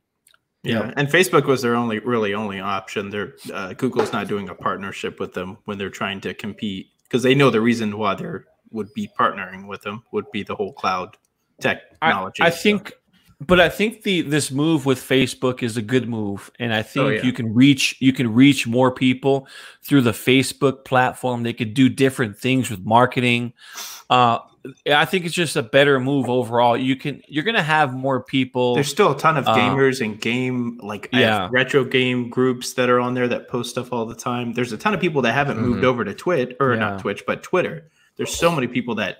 yeah, 0.63 0.93
and 0.97 1.09
Facebook 1.09 1.45
was 1.45 1.61
their 1.63 1.75
only 1.77 1.99
really 1.99 2.33
only 2.33 2.59
option. 2.59 3.11
They're 3.11 3.35
uh, 3.53 3.75
Google's 3.75 4.13
not 4.15 4.29
doing 4.29 4.49
a 4.49 4.55
partnership 4.55 5.21
with 5.21 5.35
them 5.35 5.59
when 5.67 5.77
they're 5.79 5.91
trying 5.91 6.21
to 6.23 6.33
compete 6.33 6.87
because 7.03 7.23
they 7.23 7.35
know 7.35 7.51
the 7.51 7.61
reason 7.61 7.99
why 7.99 8.15
they 8.15 8.27
would 8.71 8.89
be 8.95 9.11
partnering 9.19 9.67
with 9.69 9.83
them 9.83 10.05
would 10.13 10.25
be 10.33 10.43
the 10.43 10.55
whole 10.55 10.73
cloud 10.73 11.17
technology. 11.61 12.43
I 12.43 12.49
So- 12.51 12.57
think, 12.63 12.93
but 13.41 13.61
I 13.61 13.69
think 13.69 14.03
the 14.03 14.23
this 14.23 14.51
move 14.51 14.87
with 14.87 14.99
Facebook 15.01 15.63
is 15.63 15.77
a 15.77 15.83
good 15.83 16.09
move, 16.09 16.51
and 16.59 16.73
I 16.75 16.83
think 16.83 17.05
Oh, 17.05 17.09
yeah. 17.09 17.23
you 17.23 17.33
can 17.33 17.53
reach 17.55 17.97
you 18.01 18.13
can 18.13 18.33
reach 18.33 18.67
more 18.67 18.91
people 18.91 19.47
through 19.83 20.03
the 20.03 20.13
Facebook 20.13 20.85
platform. 20.85 21.43
They 21.43 21.53
could 21.53 21.75
do 21.75 21.89
different 21.89 22.39
things 22.39 22.71
with 22.71 22.85
marketing. 22.85 23.53
Uh, 24.11 24.39
I 24.91 25.05
think 25.05 25.27
it's 25.27 25.35
just 25.35 25.57
a 25.57 25.63
better 25.63 26.01
move 26.01 26.29
overall. 26.31 26.77
You 26.77 26.97
can 26.97 27.21
you're 27.29 27.45
gonna 27.45 27.63
have 27.63 27.93
more 27.93 28.23
people. 28.23 28.75
There's 28.75 28.89
still 28.89 29.13
a 29.13 29.19
ton 29.19 29.37
of 29.37 29.47
Um, 29.47 29.59
gamers 29.59 30.03
and 30.03 30.19
game 30.21 30.79
like 30.83 31.09
yeah. 31.13 31.49
retro 31.53 31.85
game 31.85 32.31
groups 32.31 32.73
that 32.75 32.89
are 32.89 32.99
on 33.01 33.13
there 33.15 33.29
that 33.29 33.49
post 33.49 33.71
stuff 33.71 33.93
all 33.93 34.07
the 34.07 34.15
time. 34.15 34.55
There's 34.55 34.73
a 34.73 34.79
ton 34.79 34.95
of 34.95 35.01
people 35.01 35.21
that 35.23 35.33
haven't 35.33 35.61
moved 35.61 35.83
Mhm. 35.83 35.87
over 35.87 36.05
to 36.05 36.15
Twitch 36.15 36.57
or 36.61 36.73
Yeah. 36.75 36.79
not 36.81 37.01
Twitch, 37.01 37.25
but 37.27 37.43
Twitter. 37.43 37.91
There's 38.17 38.35
so 38.35 38.51
many 38.51 38.67
people 38.67 38.95
that 38.95 39.19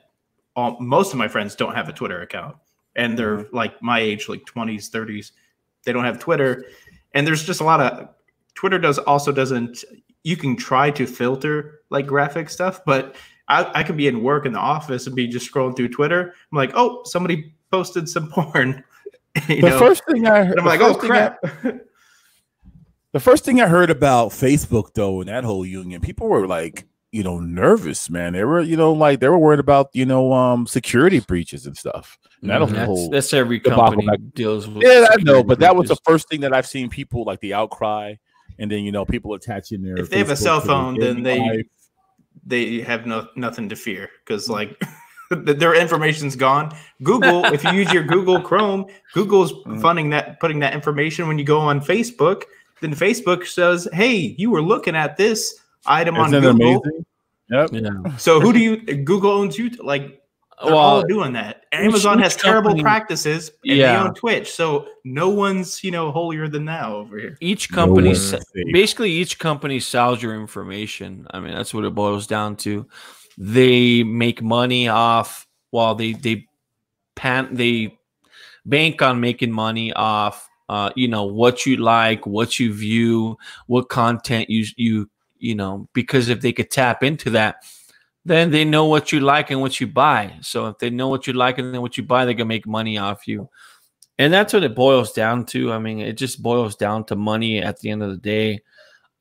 all, 0.57 0.79
most 0.81 1.13
of 1.13 1.19
my 1.19 1.29
friends 1.29 1.55
don't 1.57 1.75
have 1.75 1.89
a 1.89 1.93
Twitter 1.93 2.23
account, 2.23 2.57
and 2.97 3.19
they're 3.19 3.39
Mm-hmm. 3.39 3.57
like 3.57 3.83
my 3.83 4.01
age, 4.01 4.29
like 4.29 4.45
20s, 4.45 4.91
30s. 4.91 5.33
They 5.85 5.93
don't 5.93 6.05
have 6.05 6.19
Twitter, 6.19 6.65
and 7.13 7.27
there's 7.27 7.45
just 7.45 7.61
a 7.61 7.65
lot 7.65 7.81
of 7.81 8.09
Twitter 8.55 8.79
does 8.79 8.99
also 8.99 9.33
doesn't. 9.33 9.85
You 10.23 10.37
can 10.37 10.57
try 10.57 10.91
to 10.93 11.07
filter 11.07 11.81
like 11.91 12.07
graphic 12.07 12.49
stuff, 12.49 12.81
but 12.87 13.17
I, 13.49 13.71
I 13.81 13.83
could 13.83 13.97
be 13.99 14.09
in 14.09 14.23
work 14.23 14.47
in 14.47 14.53
the 14.55 14.59
office 14.59 15.07
and 15.07 15.15
be 15.15 15.27
just 15.27 15.53
scrolling 15.53 15.77
through 15.77 15.89
Twitter. 15.89 16.33
I'm 16.51 16.57
like, 16.57 16.71
oh, 16.75 17.03
somebody 17.05 17.53
posted 17.71 18.09
some 18.09 18.29
porn. 18.33 18.83
you 19.49 19.61
the 19.61 19.69
know? 19.71 19.79
first 19.79 20.03
thing 20.07 20.27
I 20.27 20.45
heard, 20.45 20.59
I'm 20.59 20.65
like, 20.65 20.81
oh 20.81 20.95
thing 20.95 21.11
I- 21.11 21.29
crap. 21.39 21.45
The 23.13 23.21
first 23.21 23.45
thing 23.45 23.61
I 23.61 23.69
heard 23.69 23.91
about 23.91 24.31
Facebook 24.31 24.95
though 24.95 25.21
and 25.21 25.29
that 25.29 25.45
whole 25.45 25.65
union, 25.65 26.01
people 26.01 26.27
were 26.29 26.49
like, 26.49 26.85
you 27.15 27.23
know, 27.23 27.39
nervous, 27.39 28.11
man. 28.11 28.33
They 28.33 28.43
were, 28.43 28.61
you 28.61 28.77
know, 28.77 28.93
like 28.93 29.21
they 29.21 29.29
were 29.29 29.39
worried 29.39 29.61
about, 29.61 29.89
you 29.93 30.05
know, 30.05 30.33
um 30.33 30.67
security 30.67 31.21
breaches 31.21 31.65
and 31.65 31.77
stuff. 31.77 32.19
And 32.41 32.51
that 32.51 32.61
Mhm. 32.61 32.85
whole 32.85 33.11
that's, 33.11 33.31
that's 33.31 33.33
every 33.35 33.61
company 33.61 34.05
back- 34.05 34.19
deals 34.35 34.67
with. 34.67 34.83
Yeah, 34.83 35.07
I 35.11 35.15
know, 35.23 35.39
security 35.39 35.43
but 35.47 35.61
that 35.61 35.77
was 35.77 35.89
the 35.91 35.97
first 36.05 36.29
thing 36.29 36.41
that 36.41 36.53
I've 36.53 36.67
seen 36.67 36.91
people 36.91 37.25
like 37.25 37.39
the 37.39 37.55
outcry, 37.55 38.15
and 38.59 38.69
then 38.71 38.81
you 38.85 38.91
know 38.91 39.05
people 39.05 39.33
attaching 39.35 39.81
their. 39.83 39.97
if 39.97 40.11
they 40.11 40.19
have 40.19 40.31
a 40.31 40.37
cell 40.37 40.61
phone, 40.61 40.99
then 40.99 41.23
they 41.23 41.39
life. 41.39 41.67
they 42.45 42.81
have 42.81 43.07
no 43.07 43.29
nothing 43.37 43.69
to 43.69 43.77
fear 43.77 44.11
because 44.25 44.49
like 44.49 44.77
their 45.31 45.75
information's 45.75 46.35
gone. 46.35 46.73
Google, 47.05 47.45
if 47.47 47.63
you 47.63 47.71
use 47.73 47.93
your 47.93 48.03
Google 48.03 48.41
Chrome, 48.41 48.87
Google's 49.15 49.53
Mm. 49.65 49.81
funding 49.81 50.11
that, 50.11 50.41
putting 50.41 50.59
that 50.61 50.75
information 50.75 51.29
when 51.29 51.39
you 51.39 51.45
go 51.45 51.61
on 51.61 51.81
Facebook. 51.81 52.43
Then 52.81 52.93
Facebook 52.93 53.47
says, 53.47 53.89
"Hey, 53.93 54.35
you 54.37 54.51
were 54.51 54.61
looking 54.61 54.97
at 54.97 55.17
this 55.17 55.61
item 55.87 56.17
on 56.17 56.27
Isn't 56.35 56.43
that 56.43 56.53
Google. 56.53 56.83
amazing? 56.83 57.07
Yep. 57.51 57.71
Yeah. 57.73 58.17
So 58.17 58.41
who 58.41 58.53
do 58.53 58.59
you? 58.59 58.77
Google 59.05 59.31
owns 59.33 59.59
you. 59.59 59.71
Like 59.83 60.21
They're 60.63 60.73
Well, 60.73 60.79
all 60.79 61.03
doing 61.03 61.33
that. 61.35 61.65
Amazon 61.73 62.19
has 62.21 62.37
terrible 62.37 62.71
company- 62.71 62.83
practices, 62.85 63.51
and 63.67 63.77
Yeah. 63.77 63.93
they 64.01 64.09
own 64.09 64.15
Twitch, 64.15 64.51
so 64.53 64.87
no 65.05 65.29
one's 65.29 65.83
you 65.85 65.91
know 65.91 66.11
holier 66.13 66.49
than 66.49 66.65
thou 66.65 66.95
over 66.97 67.19
here. 67.19 67.37
each 67.41 67.71
company 67.71 68.09
one's 68.09 68.31
se- 68.31 68.39
basically 68.73 69.11
each 69.11 69.39
company 69.41 69.81
sells 69.81 70.23
your 70.23 70.35
information 70.41 71.27
i 71.33 71.41
mean 71.41 71.53
that's 71.55 71.75
what 71.75 71.85
it 71.85 71.95
boils 71.95 72.27
down 72.29 72.55
to 72.57 72.87
they 73.37 74.03
make 74.05 74.41
money 74.43 74.89
off 74.89 75.47
while 75.71 75.95
they 75.97 76.13
they 76.13 76.47
pan 77.17 77.49
they 77.53 77.99
bank 78.65 79.03
on 79.03 79.21
making 79.21 79.51
money 79.53 79.93
off 79.93 80.49
uh 80.69 80.91
you 80.97 81.09
know 81.09 81.25
what 81.25 81.67
you 81.67 81.77
like 81.77 82.27
what 82.27 82.59
you 82.61 82.73
view 82.73 83.37
what 83.67 83.89
content 83.89 84.49
you 84.49 84.65
you 84.77 85.11
you 85.39 85.55
know 85.55 85.89
because 85.93 86.29
if 86.29 86.41
they 86.41 86.53
could 86.53 86.71
tap 86.71 87.03
into 87.03 87.31
that 87.31 87.57
then 88.25 88.51
they 88.51 88.65
know 88.65 88.87
what 88.87 89.13
you 89.13 89.21
like 89.21 89.51
and 89.51 89.61
what 89.61 89.79
you 89.81 89.87
buy. 89.87 90.35
So 90.41 90.69
if 90.69 90.79
they 90.79 90.89
know 90.89 91.09
what 91.09 91.27
you 91.27 91.35
like 91.35 91.59
and 91.59 91.75
then 91.75 91.83
what 91.83 91.99
you 91.99 92.03
buy 92.03 92.25
they 92.25 92.35
can 92.35 92.49
make 92.49 92.67
money 92.67 92.97
off 92.97 93.29
you. 93.29 93.51
And 94.19 94.33
that's 94.33 94.53
what 94.53 94.63
it 94.63 94.75
boils 94.75 95.13
down 95.13 95.45
to. 95.47 95.73
I 95.73 95.79
mean 95.79 96.01
it 96.01 96.15
just 96.15 96.43
boils 96.43 96.77
down 96.77 97.05
to 97.07 97.17
money 97.17 97.61
at 97.61 97.81
the 97.81 97.91
end 97.91 98.03
of 98.03 98.11
the 98.11 98.17
day. 98.17 98.63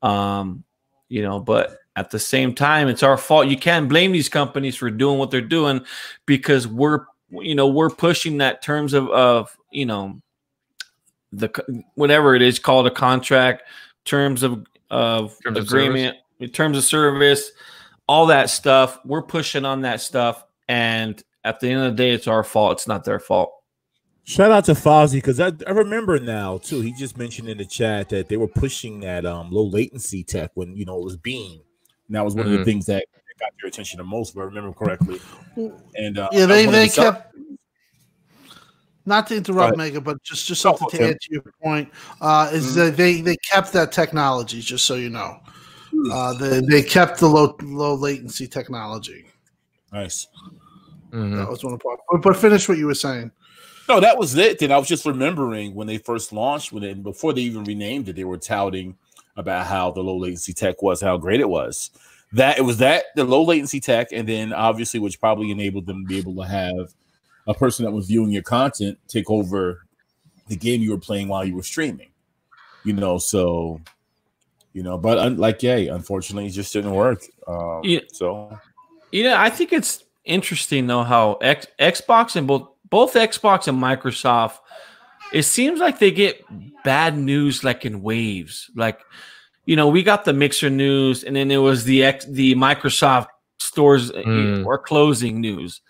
Um 0.02 0.64
you 1.08 1.22
know 1.22 1.40
but 1.40 1.78
at 1.96 2.10
the 2.10 2.18
same 2.18 2.54
time 2.54 2.88
it's 2.88 3.02
our 3.02 3.18
fault. 3.18 3.48
You 3.48 3.58
can't 3.58 3.88
blame 3.88 4.12
these 4.12 4.28
companies 4.28 4.76
for 4.76 4.90
doing 4.90 5.18
what 5.18 5.30
they're 5.30 5.40
doing 5.42 5.84
because 6.26 6.66
we're 6.66 7.04
you 7.30 7.54
know 7.54 7.68
we're 7.68 7.90
pushing 7.90 8.38
that 8.38 8.62
terms 8.62 8.94
of 8.94 9.08
of 9.10 9.54
you 9.70 9.86
know 9.86 10.20
the 11.32 11.84
whatever 11.94 12.34
it 12.34 12.42
is 12.42 12.58
called 12.58 12.86
a 12.86 12.90
contract 12.90 13.64
terms 14.04 14.42
of 14.42 14.64
of 14.94 15.36
Terms 15.42 15.58
agreement 15.58 16.16
in 16.40 16.50
terms 16.50 16.76
of 16.78 16.84
service 16.84 17.50
all 18.06 18.26
that 18.26 18.48
stuff 18.50 18.98
we're 19.04 19.22
pushing 19.22 19.64
on 19.64 19.80
that 19.82 20.00
stuff 20.00 20.44
and 20.68 21.22
at 21.44 21.58
the 21.60 21.68
end 21.68 21.82
of 21.82 21.92
the 21.92 21.96
day 21.96 22.10
it's 22.12 22.28
our 22.28 22.44
fault 22.44 22.72
it's 22.72 22.86
not 22.88 23.04
their 23.04 23.18
fault 23.18 23.50
Shout 24.26 24.50
out 24.50 24.64
to 24.66 24.72
Fozzie 24.72 25.14
because 25.16 25.38
I, 25.38 25.52
I 25.66 25.72
remember 25.72 26.18
now 26.18 26.56
too. 26.56 26.80
He 26.80 26.94
just 26.94 27.18
mentioned 27.18 27.46
in 27.50 27.58
the 27.58 27.64
chat 27.66 28.08
that 28.08 28.26
they 28.30 28.38
were 28.38 28.48
pushing 28.48 29.00
that 29.00 29.26
um 29.26 29.50
low 29.50 29.66
latency 29.66 30.24
tech 30.24 30.50
when 30.54 30.74
you 30.74 30.86
know 30.86 30.96
it 30.98 31.04
was 31.04 31.18
Beam. 31.18 31.60
And 32.08 32.16
that 32.16 32.24
was 32.24 32.34
one 32.34 32.46
of 32.46 32.52
Mhm. 32.52 32.56
the 32.60 32.64
things 32.64 32.86
that 32.86 33.04
got 33.38 33.50
your 33.60 33.68
attention 33.68 33.98
the 33.98 34.04
most, 34.04 34.30
if 34.30 34.38
I 34.38 34.44
remember 34.44 34.72
correctly. 34.72 35.20
And 35.56 36.18
uh, 36.18 36.30
Yeah, 36.32 36.46
they 36.46 36.64
was 36.64 36.66
one 36.66 36.68
of 36.68 36.72
they 36.72 36.84
the 36.86 36.88
sell- 36.90 37.12
kept. 37.12 37.34
Not 39.06 39.26
to 39.28 39.36
interrupt, 39.36 39.72
Go 39.72 39.76
Mega, 39.76 40.00
but 40.00 40.22
just 40.22 40.46
just 40.46 40.62
something 40.62 40.88
to 40.90 40.96
okay. 40.96 41.10
add 41.10 41.20
to 41.20 41.32
your 41.32 41.42
point 41.62 41.90
uh, 42.20 42.48
is 42.52 42.72
Mhm. 42.72 42.74
that 42.76 42.96
they 42.96 43.20
they 43.20 43.36
kept 43.36 43.72
that 43.74 43.92
technology. 43.92 44.60
Just 44.60 44.86
so 44.86 44.94
you 44.94 45.10
know, 45.10 45.40
uh, 46.10 46.32
they 46.34 46.60
they 46.60 46.82
kept 46.82 47.20
the 47.20 47.26
low 47.28 47.56
low 47.62 47.94
latency 47.94 48.46
technology. 48.46 49.26
nice. 49.92 50.26
Mhm. 51.12 51.36
That 51.36 51.48
was 51.48 51.62
one 51.62 51.72
of 51.74 51.78
the 51.78 51.82
parts. 51.84 52.02
But, 52.10 52.22
but 52.22 52.36
finish 52.36 52.68
what 52.68 52.78
you 52.78 52.86
were 52.86 52.94
saying. 52.94 53.30
No, 53.88 54.00
that 54.00 54.18
was 54.18 54.34
it. 54.36 54.58
Then 54.58 54.72
I 54.72 54.78
was 54.78 54.88
just 54.88 55.04
remembering 55.06 55.74
when 55.74 55.86
they 55.86 55.98
first 55.98 56.32
launched, 56.32 56.72
when 56.72 56.82
they, 56.82 56.94
before 56.94 57.32
they 57.34 57.42
even 57.42 57.62
renamed 57.64 58.08
it, 58.08 58.16
they 58.16 58.24
were 58.24 58.38
touting 58.38 58.96
about 59.36 59.66
how 59.66 59.90
the 59.92 60.00
low 60.00 60.16
latency 60.16 60.52
tech 60.54 60.82
was, 60.82 61.00
how 61.00 61.16
great 61.18 61.40
it 61.40 61.48
was. 61.48 61.90
That 62.32 62.58
it 62.58 62.62
was 62.62 62.78
that 62.78 63.04
the 63.14 63.24
low 63.24 63.44
latency 63.44 63.78
tech, 63.78 64.08
and 64.10 64.26
then 64.28 64.52
obviously, 64.52 64.98
which 64.98 65.20
probably 65.20 65.50
enabled 65.50 65.86
them 65.86 66.02
to 66.02 66.08
be 66.08 66.18
able 66.18 66.34
to 66.36 66.48
have 66.48 66.94
a 67.46 67.54
person 67.54 67.84
that 67.84 67.90
was 67.92 68.06
viewing 68.06 68.30
your 68.30 68.42
content 68.42 68.98
take 69.08 69.30
over 69.30 69.86
the 70.48 70.56
game 70.56 70.80
you 70.82 70.90
were 70.90 70.98
playing 70.98 71.28
while 71.28 71.44
you 71.44 71.54
were 71.54 71.62
streaming. 71.62 72.08
You 72.84 72.92
know, 72.94 73.18
so 73.18 73.80
you 74.72 74.82
know, 74.82 74.98
but 74.98 75.18
un- 75.18 75.36
like, 75.36 75.62
yeah, 75.62 75.76
unfortunately, 75.94 76.46
it 76.46 76.50
just 76.50 76.72
didn't 76.72 76.92
work. 76.92 77.22
Um, 77.46 77.80
Yeah. 77.84 78.00
So 78.12 78.58
Yeah, 79.12 79.40
I 79.40 79.48
think 79.50 79.72
it's 79.72 80.04
interesting 80.24 80.86
though 80.86 81.02
how 81.04 81.34
X, 81.34 81.66
Xbox 81.78 82.36
and 82.36 82.46
both 82.46 82.68
both 82.90 83.14
Xbox 83.14 83.68
and 83.68 83.78
Microsoft, 83.82 84.58
it 85.32 85.44
seems 85.44 85.80
like 85.80 85.98
they 85.98 86.10
get 86.10 86.44
bad 86.84 87.16
news 87.18 87.64
like 87.64 87.84
in 87.84 88.02
waves. 88.02 88.70
Like, 88.76 89.00
you 89.66 89.76
know, 89.76 89.88
we 89.88 90.02
got 90.02 90.24
the 90.24 90.32
Mixer 90.32 90.70
news, 90.70 91.24
and 91.24 91.34
then 91.34 91.50
it 91.50 91.56
was 91.56 91.84
the 91.84 92.04
X, 92.04 92.26
the 92.26 92.54
Microsoft 92.54 93.28
stores 93.58 94.10
uh, 94.10 94.14
Mm. 94.26 94.66
are 94.66 94.78
closing 94.78 95.40
news, 95.40 95.80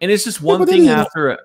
and 0.00 0.10
it's 0.10 0.24
just 0.24 0.40
one 0.42 0.58
but 0.60 0.68
thing 0.68 0.80
then, 0.82 0.88
you 0.90 0.94
know- 0.96 1.02
after. 1.02 1.30
it. 1.30 1.40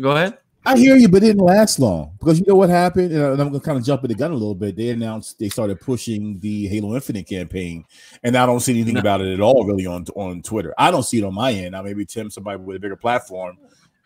Go 0.00 0.10
ahead. 0.10 0.38
I 0.66 0.78
hear 0.78 0.96
you, 0.96 1.10
but 1.10 1.18
it 1.22 1.26
didn't 1.26 1.42
last 1.44 1.78
long 1.78 2.12
because 2.18 2.40
you 2.40 2.46
know 2.48 2.54
what 2.54 2.70
happened. 2.70 3.12
And 3.12 3.22
I'm 3.38 3.48
gonna 3.48 3.60
kind 3.60 3.76
of 3.76 3.84
jump 3.84 4.02
in 4.02 4.08
the 4.08 4.14
gun 4.14 4.30
a 4.30 4.34
little 4.34 4.54
bit. 4.54 4.76
They 4.76 4.88
announced 4.88 5.38
they 5.38 5.50
started 5.50 5.78
pushing 5.78 6.38
the 6.40 6.66
Halo 6.68 6.94
Infinite 6.94 7.28
campaign, 7.28 7.84
and 8.22 8.34
I 8.34 8.46
don't 8.46 8.60
see 8.60 8.72
anything 8.72 8.94
No. 8.94 9.00
about 9.00 9.20
it 9.20 9.30
at 9.34 9.40
all 9.40 9.66
really 9.66 9.84
on 9.84 10.06
on 10.16 10.40
Twitter. 10.40 10.72
I 10.78 10.90
don't 10.90 11.02
see 11.02 11.18
it 11.18 11.24
on 11.24 11.34
my 11.34 11.52
end. 11.52 11.72
Now 11.72 11.82
maybe 11.82 12.06
Tim, 12.06 12.30
somebody 12.30 12.56
with 12.62 12.78
a 12.78 12.80
bigger 12.80 12.96
platform, 12.96 13.58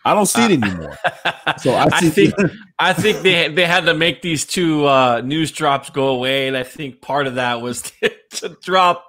I 0.05 0.15
don't 0.15 0.27
see 0.27 0.45
it 0.47 0.63
anymore. 0.63 0.99
So 1.59 1.73
I 1.73 1.87
I 1.93 2.01
think 2.11 2.35
I 2.79 2.93
think 2.93 3.21
they 3.23 3.49
they 3.49 3.65
had 3.65 3.85
to 3.87 3.95
make 3.95 4.21
these 4.21 4.45
two 4.45 4.85
uh, 4.85 5.23
news 5.25 5.51
drops 5.53 5.91
go 5.91 6.09
away, 6.09 6.49
and 6.49 6.57
I 6.57 6.63
think 6.65 7.01
part 7.01 7.27
of 7.29 7.37
that 7.37 7.63
was 7.63 7.83
to, 8.03 8.11
to 8.31 8.57
drop 8.63 9.05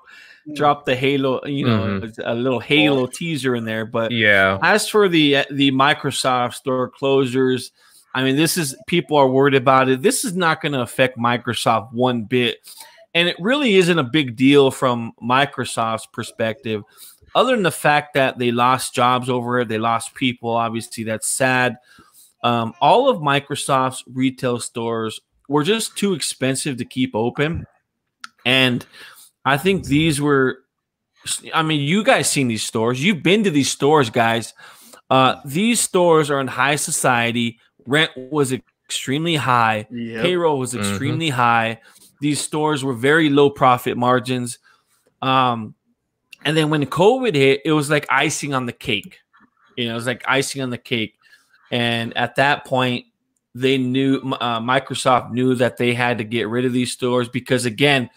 Mm. 0.49 0.55
drop 0.55 0.85
the 0.85 0.95
Halo, 0.95 1.45
you 1.45 1.65
know, 1.65 2.01
mm-hmm. 2.01 2.21
a 2.25 2.33
little 2.33 2.59
Halo 2.59 3.05
teaser 3.07 3.55
in 3.55 3.65
there. 3.65 3.85
But 3.85 4.11
Yeah. 4.11 4.57
as 4.61 4.87
for 4.87 5.07
the 5.07 5.37
uh, 5.37 5.43
the 5.51 5.71
Microsoft 5.71 6.55
store 6.55 6.91
closures, 6.91 7.71
I 8.13 8.23
mean, 8.23 8.35
this 8.35 8.57
is 8.57 8.75
people 8.87 9.17
are 9.17 9.29
worried 9.29 9.55
about 9.55 9.89
it. 9.89 10.01
This 10.01 10.25
is 10.25 10.35
not 10.35 10.61
going 10.61 10.71
to 10.73 10.81
affect 10.81 11.17
Microsoft 11.17 11.93
one 11.93 12.23
bit, 12.23 12.57
and 13.13 13.27
it 13.29 13.35
really 13.39 13.75
isn't 13.75 13.99
a 13.99 14.03
big 14.03 14.35
deal 14.35 14.71
from 14.71 15.13
Microsoft's 15.21 16.07
perspective, 16.07 16.83
other 17.35 17.53
than 17.53 17.63
the 17.63 17.71
fact 17.71 18.15
that 18.15 18.39
they 18.39 18.51
lost 18.51 18.93
jobs 18.95 19.29
over 19.29 19.59
it, 19.59 19.67
they 19.67 19.77
lost 19.77 20.15
people. 20.15 20.51
Obviously, 20.51 21.03
that's 21.03 21.27
sad. 21.27 21.77
Um, 22.43 22.73
all 22.81 23.09
of 23.09 23.17
Microsoft's 23.17 24.03
retail 24.07 24.59
stores 24.59 25.19
were 25.47 25.63
just 25.63 25.97
too 25.97 26.13
expensive 26.13 26.77
to 26.77 26.85
keep 26.85 27.13
open, 27.13 27.65
and 28.45 28.85
I 29.49 29.57
think 29.57 29.85
these 29.85 30.21
were 30.21 30.59
I 31.53 31.63
mean, 31.63 31.81
you 31.81 32.03
guys 32.03 32.29
seen 32.29 32.47
these 32.47 32.63
stores. 32.63 33.03
You've 33.03 33.23
been 33.23 33.43
to 33.43 33.51
these 33.51 33.69
stores, 33.69 34.09
guys. 34.09 34.53
Uh, 35.09 35.35
these 35.43 35.79
stores 35.79 36.29
are 36.29 36.39
in 36.39 36.47
high 36.47 36.77
society. 36.77 37.59
Rent 37.85 38.11
was 38.15 38.53
extremely 38.53 39.35
high. 39.35 39.87
Yep. 39.91 40.23
Payroll 40.23 40.59
was 40.59 40.73
Mhm. 40.73 40.79
extremely 40.79 41.29
high. 41.29 41.81
These 42.21 42.39
stores 42.39 42.83
were 42.83 42.93
very 42.93 43.29
low 43.29 43.49
profit 43.49 43.97
margins. 43.97 44.59
Um, 45.21 45.75
and 46.45 46.55
then 46.55 46.69
when 46.69 46.85
COVID 46.85 47.35
hit, 47.35 47.61
it 47.65 47.73
was 47.73 47.89
like 47.89 48.05
icing 48.09 48.53
on 48.53 48.65
the 48.65 48.73
cake. 48.73 49.19
You 49.75 49.85
know, 49.85 49.91
it 49.91 49.95
was 49.95 50.07
like 50.07 50.23
icing 50.27 50.61
on 50.61 50.69
the 50.69 50.77
cake. 50.77 51.15
And 51.71 52.15
at 52.17 52.35
that 52.35 52.65
point, 52.65 53.05
they 53.53 53.77
knew 53.77 54.17
uh, 54.39 54.59
Microsoft 54.59 55.31
knew 55.31 55.55
that 55.55 55.77
they 55.77 55.93
had 55.93 56.17
to 56.19 56.23
get 56.23 56.47
rid 56.47 56.65
of 56.65 56.71
these 56.73 56.91
stores 56.91 57.27
because 57.27 57.65
again, 57.65 58.09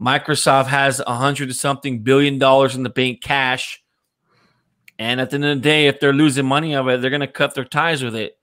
Microsoft 0.00 0.66
has 0.66 1.00
a 1.06 1.14
hundred 1.14 1.54
something 1.54 2.00
billion 2.00 2.38
dollars 2.38 2.76
in 2.76 2.82
the 2.82 2.90
bank 2.90 3.22
cash. 3.22 3.82
And 4.98 5.20
at 5.20 5.30
the 5.30 5.36
end 5.36 5.44
of 5.44 5.56
the 5.56 5.62
day, 5.62 5.86
if 5.86 6.00
they're 6.00 6.12
losing 6.12 6.46
money 6.46 6.74
of 6.74 6.88
it, 6.88 7.00
they're 7.00 7.10
going 7.10 7.20
to 7.20 7.26
cut 7.26 7.54
their 7.54 7.64
ties 7.64 8.02
with 8.02 8.14
it. 8.14 8.38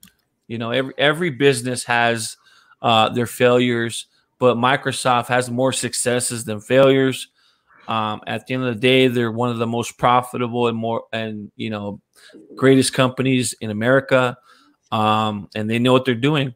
You 0.46 0.58
know, 0.58 0.70
every 0.70 0.94
every 0.98 1.30
business 1.30 1.84
has 1.84 2.36
uh, 2.82 3.08
their 3.08 3.26
failures, 3.26 4.06
but 4.38 4.56
Microsoft 4.56 5.28
has 5.28 5.50
more 5.50 5.72
successes 5.72 6.44
than 6.44 6.60
failures. 6.60 7.28
Um, 7.88 8.20
at 8.26 8.46
the 8.46 8.54
end 8.54 8.64
of 8.64 8.74
the 8.74 8.80
day, 8.80 9.08
they're 9.08 9.32
one 9.32 9.50
of 9.50 9.58
the 9.58 9.66
most 9.66 9.98
profitable 9.98 10.68
and 10.68 10.76
more 10.76 11.04
and 11.12 11.50
you 11.56 11.70
know 11.70 12.00
greatest 12.56 12.92
companies 12.92 13.54
in 13.60 13.70
America, 13.70 14.36
um, 14.92 15.48
and 15.54 15.68
they 15.68 15.78
know 15.78 15.92
what 15.92 16.04
they're 16.04 16.14
doing. 16.14 16.54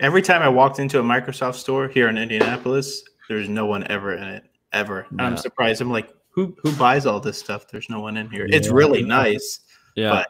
Every 0.00 0.22
time 0.22 0.42
I 0.42 0.48
walked 0.48 0.78
into 0.78 0.98
a 0.98 1.02
Microsoft 1.02 1.54
store 1.54 1.88
here 1.88 2.08
in 2.08 2.18
Indianapolis, 2.18 3.02
there's 3.28 3.48
no 3.48 3.66
one 3.66 3.86
ever 3.88 4.14
in 4.14 4.22
it 4.24 4.44
ever. 4.72 5.06
And 5.10 5.20
I'm 5.20 5.36
surprised. 5.36 5.80
I'm 5.80 5.90
like, 5.90 6.12
who 6.30 6.56
who 6.62 6.72
buys 6.76 7.06
all 7.06 7.20
this 7.20 7.38
stuff? 7.38 7.66
There's 7.68 7.88
no 7.88 8.00
one 8.00 8.16
in 8.16 8.30
here. 8.30 8.46
It's 8.50 8.68
really 8.68 9.02
nice. 9.02 9.60
Yeah, 9.94 10.10
But- 10.10 10.28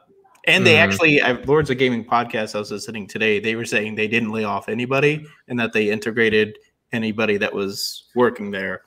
And 0.49 0.65
they 0.65 0.75
Mhm. 0.75 0.79
actually, 0.79 1.21
I, 1.21 1.33
Lords 1.33 1.71
of 1.71 1.79
Gaming 1.79 2.05
podcast 2.05 2.55
I 2.55 2.61
was 2.61 2.71
listening 2.71 3.09
today, 3.09 3.41
they 3.41 3.57
were 3.57 3.65
saying 3.65 3.97
they 3.97 4.07
didn't 4.07 4.31
lay 4.31 4.45
off 4.45 4.69
anybody 4.69 5.27
and 5.49 5.59
that 5.59 5.73
they 5.73 5.91
integrated 5.91 6.57
anybody 6.93 7.37
that 7.39 7.53
was 7.53 8.05
working 8.15 8.53
there 8.53 8.83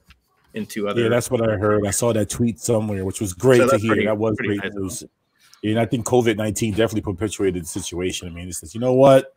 into 0.54 0.88
other. 0.88 1.02
Yeah, 1.02 1.10
that's 1.10 1.30
what 1.30 1.42
I 1.48 1.58
heard. 1.58 1.86
I 1.86 1.92
saw 1.92 2.14
that 2.14 2.30
tweet 2.30 2.62
somewhere, 2.62 3.04
which 3.04 3.20
was 3.20 3.34
great 3.34 3.58
So 3.58 3.68
to 3.72 3.78
hear. 3.78 3.90
pretty- 3.92 4.06
that 4.06 4.18
was 4.18 4.38
great 4.38 4.64
nice. 4.64 4.72
news. 4.74 5.04
And 5.66 5.78
I 5.78 5.86
think 5.86 6.06
COVID 6.06 6.38
nineteen 6.38 6.72
definitely 6.72 7.02
perpetuated 7.02 7.64
the 7.64 7.68
situation. 7.68 8.30
I 8.30 8.32
mean, 8.32 8.48
it 8.48 8.54
says, 8.56 8.74
you 8.74 8.80
know 8.80 8.94
what, 8.94 9.34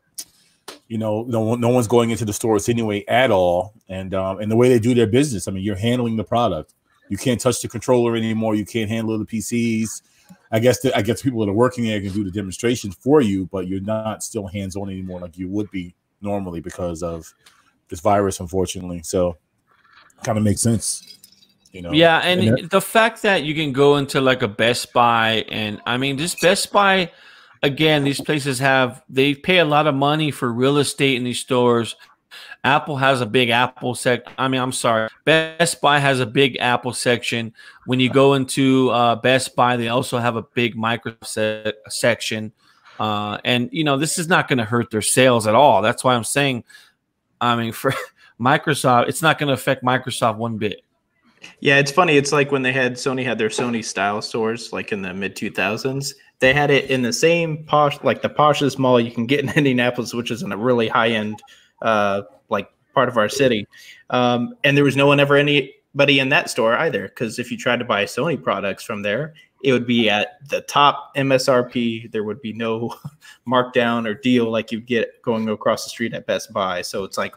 you 0.89 0.99
know, 0.99 1.23
no 1.23 1.41
one, 1.41 1.61
no 1.61 1.69
one's 1.69 1.87
going 1.87 2.11
into 2.11 2.25
the 2.25 2.33
stores 2.33 2.69
anyway 2.69 3.05
at 3.09 3.31
all, 3.31 3.75
and 3.89 4.15
um, 4.15 4.41
and 4.41 4.51
the 4.51 4.57
way 4.57 4.69
they 4.69 4.79
do 4.79 4.95
their 4.95 5.07
business. 5.07 5.49
I 5.49 5.53
mean, 5.53 5.65
you're 5.65 5.77
handling 5.77 6.17
the 6.17 6.25
product. 6.25 6.75
You 7.09 7.17
can't 7.17 7.41
touch 7.41 7.61
the 7.61 7.69
controller 7.69 8.17
anymore. 8.17 8.55
You 8.55 8.65
can't 8.65 8.91
handle 8.91 9.19
the 9.19 9.27
PCs. 9.27 10.03
I 10.51 10.59
guess 10.59 10.81
the, 10.81 10.97
I 10.97 11.03
guess 11.03 11.23
people 11.23 11.41
that 11.41 11.51
are 11.51 11.55
working 11.55 11.85
there 11.85 12.01
can 12.01 12.13
do 12.13 12.25
the 12.25 12.31
demonstrations 12.31 12.95
for 12.95 13.21
you, 13.21 13.47
but 13.47 13.69
you're 13.69 13.81
not 13.81 14.23
still 14.23 14.47
hands 14.47 14.77
on 14.77 14.91
anymore 14.91 15.21
like 15.21 15.39
you 15.39 15.49
would 15.49 15.71
be 15.71 15.95
normally 16.21 16.61
because 16.61 17.03
of 17.03 17.33
this 17.89 18.01
virus, 18.01 18.41
unfortunately. 18.41 19.03
So, 19.03 19.37
kind 20.25 20.39
of 20.39 20.45
makes 20.45 20.61
sense. 20.61 21.19
You 21.73 21.83
know. 21.83 21.93
Yeah, 21.93 22.19
and, 22.19 22.59
And 22.59 22.71
the 22.71 22.81
fact 22.81 23.23
that 23.23 23.45
you 23.45 23.55
can 23.55 23.73
go 23.73 23.97
into 23.97 24.21
like 24.21 24.43
a 24.43 24.49
Best 24.49 24.93
Buy, 24.93 25.45
and 25.49 25.81
I 25.87 25.97
mean, 25.97 26.17
this 26.17 26.35
Best 26.35 26.71
Buy, 26.71 27.11
again, 27.63 28.05
these 28.05 28.21
places 28.21 28.59
have 28.59 29.03
they 29.09 29.35
pay 29.35 29.59
a 29.59 29.65
lot 29.65 29.87
of 29.87 29.95
money 29.95 30.31
for 30.31 30.53
real 30.53 30.79
estate 30.79 31.17
in 31.17 31.25
these 31.25 31.39
stores. 31.39 31.97
Apple 32.65 32.97
has 32.97 33.21
a 33.21 33.27
big 33.27 33.51
Apple 33.51 33.95
sec. 33.95 34.23
I 34.39 34.49
mean, 34.49 34.61
I'm 34.61 34.73
sorry, 34.73 35.09
Best 35.25 35.81
Buy 35.81 35.99
has 35.99 36.21
a 36.21 36.27
big 36.27 36.57
Apple 36.61 36.93
section. 36.93 37.53
When 37.87 38.01
you 38.01 38.09
go 38.09 38.35
into 38.35 38.91
uh, 38.91 39.17
Best 39.17 39.57
Buy, 39.57 39.77
they 39.77 39.89
also 39.89 40.19
have 40.19 40.37
a 40.37 40.43
big 40.43 40.77
Microsoft 40.77 41.27
se- 41.27 41.73
section. 41.89 42.53
Uh, 43.01 43.39
and 43.45 43.69
you 43.73 43.85
know, 43.85 43.97
this 43.97 44.19
is 44.19 44.29
not 44.29 44.49
going 44.49 44.59
to 44.59 44.65
hurt 44.65 44.91
their 44.91 45.03
sales 45.03 45.47
at 45.47 45.55
all. 45.55 45.83
That's 45.83 46.05
why 46.05 46.15
I'm 46.15 46.25
saying, 46.25 46.65
I 47.41 47.57
mean, 47.57 47.73
for 47.73 47.95
Microsoft, 48.41 49.09
it's 49.09 49.23
not 49.23 49.39
going 49.39 49.49
to 49.49 49.55
affect 49.55 49.85
Microsoft 49.85 50.37
one 50.37 50.57
bit. 50.57 50.83
Yeah, 51.59 51.79
it's 51.79 51.91
funny. 51.91 52.17
It's 52.17 52.31
like 52.31 52.53
when 52.53 52.63
they 52.63 52.73
had 52.73 52.95
Sony 52.95 53.25
had 53.25 53.37
their 53.37 53.49
Sony 53.49 53.85
style 53.85 54.23
stores, 54.23 54.73
like 54.73 54.93
in 54.93 55.03
the 55.03 55.13
mid 55.13 55.35
two 55.35 55.51
thousands. 55.51 56.15
They 56.43 56.53
had 56.53 56.71
it 56.71 56.91
in 56.91 57.03
the 57.03 57.13
same 57.13 57.65
posh, 57.65 58.03
like 58.03 58.21
the 58.21 58.29
poshest 58.29 58.79
mall 58.79 59.01
you 59.01 59.11
can 59.11 59.27
get 59.27 59.41
in 59.41 59.49
Indianapolis, 59.57 60.13
which 60.13 60.31
is 60.31 60.43
in 60.43 60.53
a 60.53 60.57
really 60.57 60.89
high 60.89 61.09
end, 61.09 61.41
uh, 61.81 62.23
like 62.51 62.69
part 62.95 63.09
of 63.09 63.17
our 63.17 63.29
city. 63.29 63.67
Um, 64.11 64.55
and 64.63 64.77
there 64.77 64.85
was 64.85 64.97
no 64.97 65.07
one 65.07 65.21
ever 65.21 65.37
anybody 65.37 66.19
in 66.19 66.29
that 66.29 66.51
store 66.51 66.75
either, 66.75 67.09
because 67.09 67.39
if 67.39 67.51
you 67.51 67.57
tried 67.57 67.79
to 67.79 67.85
buy 67.85 68.05
Sony 68.05 68.43
products 68.43 68.85
from 68.85 69.03
there, 69.03 69.35
it 69.65 69.73
would 69.73 69.87
be 69.87 70.11
at 70.11 70.47
the 70.51 70.61
top 70.63 71.15
MSRP. 71.17 72.11
There 72.11 72.25
would 72.25 72.43
be 72.43 72.53
no 72.53 72.95
markdown 73.49 74.07
or 74.07 74.15
deal 74.15 74.51
like 74.51 74.73
you'd 74.73 74.87
get 74.87 75.23
going 75.23 75.49
across 75.49 75.85
the 75.85 75.91
street 75.91 76.13
at 76.13 76.27
Best 76.27 76.53
Buy. 76.53 76.83
So 76.83 77.05
it's 77.05 77.17
like, 77.17 77.35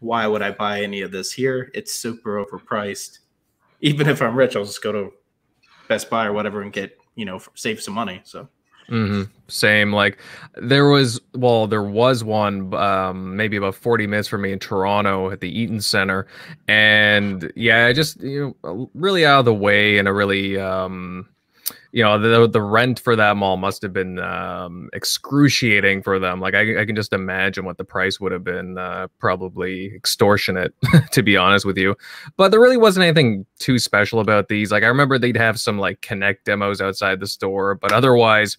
why 0.00 0.26
would 0.26 0.42
I 0.42 0.50
buy 0.50 0.82
any 0.82 1.02
of 1.02 1.12
this 1.12 1.32
here? 1.32 1.70
It's 1.74 1.94
super 1.94 2.44
overpriced 2.44 3.18
even 3.80 4.08
if 4.08 4.20
I'm 4.22 4.34
rich, 4.34 4.56
I'll 4.56 4.64
just 4.64 4.82
go 4.82 4.92
to 4.92 5.12
Best 5.88 6.10
Buy 6.10 6.26
or 6.26 6.32
whatever 6.32 6.62
and 6.62 6.72
get 6.72 6.97
you 7.18 7.24
know 7.24 7.40
save 7.54 7.82
some 7.82 7.94
money. 7.94 8.20
So 8.24 8.48
Mm-hmm. 8.90 9.30
Same. 9.48 9.92
Like 9.92 10.18
there 10.54 10.88
was, 10.88 11.20
well, 11.34 11.66
there 11.66 11.82
was 11.82 12.24
one 12.24 12.72
um, 12.74 13.36
maybe 13.36 13.56
about 13.56 13.74
40 13.74 14.06
minutes 14.06 14.28
from 14.28 14.42
me 14.42 14.52
in 14.52 14.58
Toronto 14.58 15.30
at 15.30 15.40
the 15.40 15.60
Eaton 15.60 15.80
Center, 15.80 16.26
and 16.68 17.52
yeah, 17.54 17.86
I 17.86 17.92
just 17.92 18.20
you 18.20 18.56
know 18.62 18.90
really 18.94 19.26
out 19.26 19.40
of 19.40 19.44
the 19.44 19.54
way 19.54 19.98
and 19.98 20.08
a 20.08 20.12
really 20.12 20.58
um, 20.58 21.28
you 21.92 22.02
know 22.02 22.18
the 22.18 22.48
the 22.48 22.60
rent 22.60 23.00
for 23.00 23.16
that 23.16 23.36
mall 23.36 23.56
must 23.56 23.82
have 23.82 23.92
been 23.92 24.18
um, 24.18 24.90
excruciating 24.92 26.02
for 26.02 26.18
them. 26.18 26.40
Like 26.40 26.54
I, 26.54 26.80
I 26.80 26.84
can 26.84 26.94
just 26.94 27.12
imagine 27.12 27.64
what 27.64 27.78
the 27.78 27.84
price 27.84 28.20
would 28.20 28.32
have 28.32 28.44
been. 28.44 28.78
Uh, 28.78 29.08
probably 29.18 29.94
extortionate, 29.94 30.74
to 31.12 31.22
be 31.22 31.36
honest 31.36 31.64
with 31.64 31.78
you. 31.78 31.96
But 32.36 32.50
there 32.50 32.60
really 32.60 32.76
wasn't 32.76 33.04
anything 33.04 33.46
too 33.58 33.78
special 33.78 34.20
about 34.20 34.48
these. 34.48 34.70
Like 34.70 34.82
I 34.82 34.88
remember 34.88 35.18
they'd 35.18 35.36
have 35.36 35.58
some 35.58 35.78
like 35.78 36.00
Kinect 36.00 36.44
demos 36.44 36.80
outside 36.80 37.20
the 37.20 37.26
store, 37.26 37.74
but 37.74 37.92
otherwise. 37.92 38.56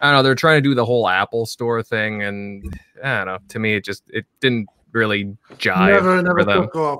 I 0.00 0.06
don't 0.06 0.18
know. 0.18 0.22
They're 0.22 0.36
trying 0.36 0.58
to 0.58 0.68
do 0.68 0.76
the 0.76 0.84
whole 0.84 1.08
Apple 1.08 1.44
Store 1.44 1.82
thing, 1.82 2.22
and 2.22 2.78
I 3.02 3.16
don't 3.16 3.26
know. 3.26 3.38
To 3.48 3.58
me, 3.58 3.74
it 3.74 3.84
just 3.84 4.04
it 4.10 4.26
didn't 4.38 4.68
really 4.92 5.36
jive 5.54 5.88
never, 5.88 6.22
never 6.22 6.38
for 6.38 6.44
them. 6.44 6.98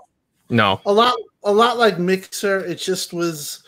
No, 0.50 0.80
A 0.86 0.92
lot, 0.92 1.14
a 1.44 1.52
lot 1.52 1.78
like 1.78 1.98
Mixer. 1.98 2.60
It 2.60 2.76
just 2.76 3.12
was 3.12 3.62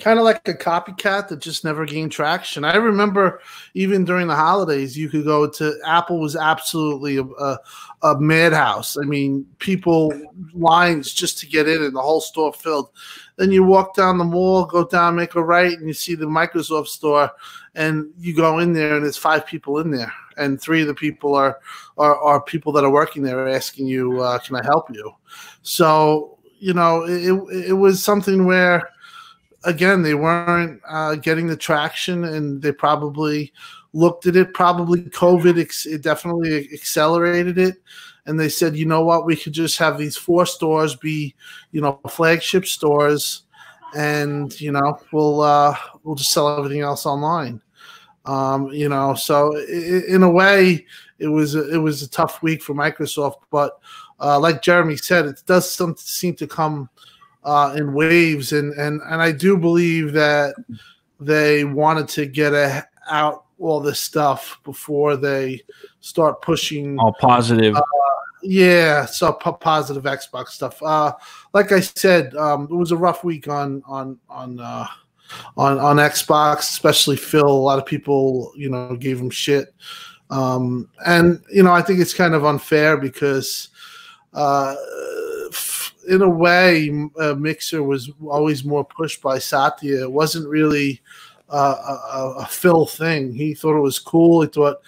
kind 0.00 0.18
of 0.18 0.24
like 0.24 0.46
a 0.48 0.54
copycat 0.54 1.28
that 1.28 1.38
just 1.38 1.64
never 1.64 1.84
gained 1.84 2.10
traction. 2.10 2.64
I 2.64 2.76
remember 2.76 3.40
even 3.74 4.04
during 4.04 4.26
the 4.26 4.34
holidays, 4.34 4.96
you 4.96 5.08
could 5.08 5.24
go 5.24 5.48
to 5.48 5.78
Apple 5.84 6.18
was 6.18 6.34
absolutely 6.34 7.18
a, 7.18 7.24
a, 7.24 7.58
a 8.02 8.20
madhouse. 8.20 8.96
I 8.96 9.04
mean, 9.04 9.46
people 9.58 10.12
lines 10.54 11.12
just 11.12 11.38
to 11.40 11.46
get 11.46 11.68
in, 11.68 11.82
and 11.82 11.94
the 11.94 12.00
whole 12.00 12.20
store 12.20 12.52
filled. 12.52 12.90
Then 13.36 13.52
you 13.52 13.64
walk 13.64 13.94
down 13.94 14.18
the 14.18 14.24
mall, 14.24 14.64
go 14.66 14.86
down, 14.86 15.16
make 15.16 15.34
a 15.34 15.42
right, 15.42 15.76
and 15.76 15.86
you 15.86 15.94
see 15.94 16.14
the 16.14 16.26
Microsoft 16.26 16.88
store, 16.88 17.30
and 17.74 18.10
you 18.18 18.34
go 18.34 18.58
in 18.58 18.72
there, 18.72 18.96
and 18.96 19.04
there's 19.04 19.16
five 19.16 19.46
people 19.46 19.78
in 19.78 19.90
there, 19.90 20.12
and 20.36 20.60
three 20.60 20.82
of 20.82 20.88
the 20.88 20.94
people 20.94 21.34
are 21.34 21.60
are, 21.98 22.16
are 22.16 22.42
people 22.42 22.72
that 22.72 22.84
are 22.84 22.90
working 22.90 23.22
there 23.22 23.48
asking 23.48 23.86
you, 23.86 24.20
uh, 24.20 24.38
"Can 24.38 24.56
I 24.56 24.64
help 24.64 24.86
you?" 24.92 25.12
So 25.62 26.38
you 26.58 26.74
know, 26.74 27.04
it 27.04 27.32
it 27.68 27.72
was 27.72 28.02
something 28.02 28.46
where 28.46 28.88
again, 29.64 30.02
they 30.02 30.14
weren't 30.14 30.80
uh, 30.88 31.16
getting 31.16 31.46
the 31.46 31.56
traction, 31.56 32.24
and 32.24 32.60
they 32.60 32.72
probably 32.72 33.52
looked 33.92 34.26
at 34.26 34.36
it. 34.36 34.54
Probably 34.54 35.02
COVID, 35.02 35.60
ex- 35.60 35.86
it 35.86 36.02
definitely 36.02 36.68
accelerated 36.72 37.58
it, 37.58 37.76
and 38.26 38.38
they 38.38 38.48
said, 38.48 38.76
you 38.76 38.86
know 38.86 39.04
what, 39.04 39.26
we 39.26 39.36
could 39.36 39.52
just 39.52 39.78
have 39.78 39.98
these 39.98 40.16
four 40.16 40.46
stores 40.46 40.96
be, 40.96 41.34
you 41.72 41.80
know, 41.80 42.00
flagship 42.08 42.66
stores, 42.66 43.42
and 43.96 44.58
you 44.60 44.72
know, 44.72 44.98
we'll 45.12 45.40
uh, 45.40 45.76
we'll 46.02 46.16
just 46.16 46.32
sell 46.32 46.56
everything 46.56 46.80
else 46.80 47.06
online. 47.06 47.60
Um, 48.24 48.68
you 48.68 48.88
know, 48.88 49.14
so 49.14 49.56
i 49.56 50.02
in 50.08 50.22
a 50.22 50.30
way, 50.30 50.86
it 51.18 51.26
was 51.26 51.54
a, 51.54 51.74
it 51.74 51.78
was 51.78 52.02
a 52.02 52.10
tough 52.10 52.42
week 52.42 52.62
for 52.62 52.74
Microsoft, 52.74 53.38
but 53.50 53.80
uh, 54.20 54.38
like 54.38 54.62
Jeremy 54.62 54.96
said, 54.96 55.26
it 55.26 55.42
does 55.46 55.70
some, 55.70 55.96
seem 55.96 56.34
to 56.36 56.46
come 56.46 56.88
uh, 57.44 57.74
in 57.76 57.92
waves, 57.92 58.52
and 58.52 58.72
and 58.74 59.00
and 59.02 59.20
I 59.22 59.32
do 59.32 59.56
believe 59.56 60.12
that 60.12 60.54
they 61.20 61.64
wanted 61.64 62.08
to 62.08 62.26
get 62.26 62.52
a, 62.52 62.86
out 63.10 63.44
all 63.58 63.80
this 63.80 64.00
stuff 64.00 64.60
before 64.64 65.16
they 65.16 65.62
start 66.00 66.42
pushing. 66.42 66.98
All 66.98 67.14
positive. 67.20 67.76
Yeah, 68.44 69.06
so 69.06 69.32
po- 69.32 69.52
positive 69.52 70.02
Xbox 70.02 70.48
stuff. 70.48 70.82
Uh, 70.82 71.12
like 71.54 71.70
I 71.70 71.78
said, 71.80 72.34
um, 72.34 72.64
it 72.64 72.74
was 72.74 72.90
a 72.90 72.96
rough 72.96 73.22
week 73.22 73.46
on 73.48 73.82
on 73.86 74.18
on 74.28 74.58
uh, 74.58 74.86
on 75.56 75.78
on 75.78 75.96
Xbox, 75.96 76.58
especially 76.60 77.16
Phil. 77.16 77.46
A 77.46 77.48
lot 77.48 77.78
of 77.78 77.86
people, 77.86 78.52
you 78.56 78.68
know, 78.68 78.96
gave 78.96 79.20
him 79.20 79.30
shit, 79.30 79.74
um, 80.30 80.88
and 81.06 81.40
you 81.52 81.62
know, 81.62 81.72
I 81.72 81.82
think 81.82 82.00
it's 82.00 82.14
kind 82.14 82.34
of 82.34 82.44
unfair 82.44 82.96
because. 82.96 83.68
Uh, 84.34 84.74
in 86.08 86.22
a 86.22 86.28
way, 86.28 86.90
uh, 87.18 87.34
Mixer 87.34 87.82
was 87.82 88.10
always 88.26 88.64
more 88.64 88.84
pushed 88.84 89.22
by 89.22 89.38
Satya. 89.38 90.02
It 90.02 90.12
wasn't 90.12 90.48
really 90.48 91.00
uh, 91.48 91.96
a, 92.12 92.34
a 92.40 92.46
Phil 92.46 92.86
thing. 92.86 93.32
He 93.34 93.54
thought 93.54 93.76
it 93.76 93.80
was 93.82 93.98
cool. 93.98 94.42
He 94.42 94.48
thought, 94.48 94.78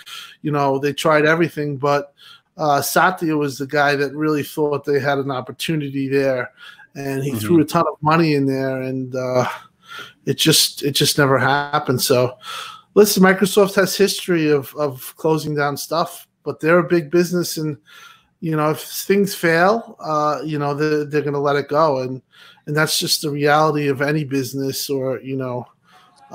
you 0.42 0.50
know, 0.50 0.78
they 0.78 0.92
tried 0.92 1.26
everything, 1.26 1.76
but 1.76 2.14
uh, 2.56 2.80
Satya 2.80 3.36
was 3.36 3.58
the 3.58 3.66
guy 3.66 3.96
that 3.96 4.14
really 4.14 4.42
thought 4.42 4.84
they 4.84 5.00
had 5.00 5.18
an 5.18 5.30
opportunity 5.30 6.08
there, 6.08 6.52
and 6.94 7.22
he 7.22 7.32
Mhm. 7.32 7.40
threw 7.40 7.60
a 7.60 7.64
ton 7.64 7.84
of 7.86 8.00
money 8.00 8.34
in 8.34 8.46
there, 8.46 8.82
and 8.82 9.14
uh, 9.14 9.46
it 10.26 10.38
just 10.38 10.82
it 10.82 10.92
just 10.92 11.18
never 11.18 11.38
happened. 11.38 12.00
So, 12.00 12.38
listen, 12.94 13.22
Microsoft 13.22 13.74
has 13.74 13.96
history 13.96 14.50
of 14.50 14.74
of 14.76 15.14
closing 15.16 15.54
down 15.54 15.76
stuff, 15.76 16.26
but 16.44 16.60
they're 16.60 16.78
a 16.78 16.88
big 16.88 17.10
business, 17.10 17.56
and 17.58 17.76
you 18.44 18.54
know 18.54 18.70
if 18.70 18.80
things 18.82 19.34
fail, 19.34 19.96
uh, 20.00 20.40
you 20.44 20.58
know 20.58 20.74
they're, 20.74 21.04
they're 21.06 21.22
going 21.22 21.32
to 21.32 21.40
let 21.40 21.56
it 21.56 21.68
go, 21.68 22.00
and 22.00 22.20
and 22.66 22.76
that's 22.76 22.98
just 22.98 23.22
the 23.22 23.30
reality 23.30 23.88
of 23.88 24.02
any 24.02 24.24
business, 24.24 24.90
or 24.90 25.20
you 25.20 25.36
know. 25.36 25.66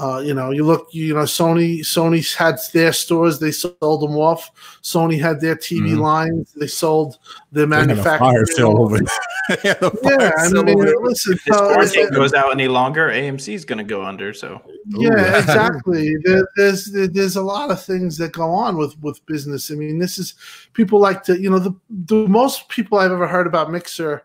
Uh, 0.01 0.19
you 0.19 0.33
know, 0.33 0.51
you 0.51 0.63
look. 0.63 0.87
You 0.93 1.13
know, 1.13 1.23
Sony. 1.23 1.79
Sony's 1.81 2.33
had 2.33 2.55
their 2.73 2.93
stores; 2.93 3.37
they 3.39 3.51
sold 3.51 4.01
them 4.01 4.15
off. 4.15 4.49
Sony 4.81 5.19
had 5.19 5.41
their 5.41 5.57
TV 5.57 5.91
Mhm. 5.91 5.99
lines; 5.99 6.53
they 6.55 6.67
sold 6.67 7.17
their 7.51 7.65
They 7.65 7.75
had 7.75 7.83
a 7.83 7.87
manufacturing. 7.87 8.31
fire 8.31 8.45
sale 8.45 8.79
over 8.79 8.97
there. 9.49 9.57
They 9.61 9.69
had 9.69 9.83
a 9.83 9.91
fire 9.91 10.21
Yeah, 10.21 10.31
I 10.37 10.63
mean, 10.63 10.77
listen. 11.03 11.33
if 11.33 11.43
this 11.43 11.57
so- 11.57 11.73
quarantine 11.73 12.09
goes 12.11 12.33
out 12.33 12.51
any 12.51 12.69
longer, 12.69 13.09
AMC 13.09 13.53
is 13.53 13.65
going 13.65 13.79
to 13.79 13.83
go 13.83 14.01
under. 14.05 14.33
So 14.33 14.61
yeah, 14.87 15.37
exactly. 15.39 16.15
There, 16.23 16.47
there's 16.55 16.85
there's 16.93 17.35
a 17.35 17.41
lot 17.41 17.69
of 17.69 17.83
things 17.83 18.17
that 18.19 18.31
go 18.31 18.49
on 18.51 18.77
with 18.77 18.95
with 19.01 19.25
business. 19.25 19.69
I 19.69 19.75
mean, 19.75 19.99
this 19.99 20.17
is 20.17 20.35
people 20.73 20.99
like 21.01 21.23
to 21.23 21.37
you 21.37 21.49
know 21.49 21.59
the 21.59 21.75
the 22.05 22.25
most 22.29 22.69
people 22.69 22.99
I've 22.99 23.11
ever 23.11 23.27
heard 23.27 23.47
about 23.47 23.69
Mixer 23.69 24.23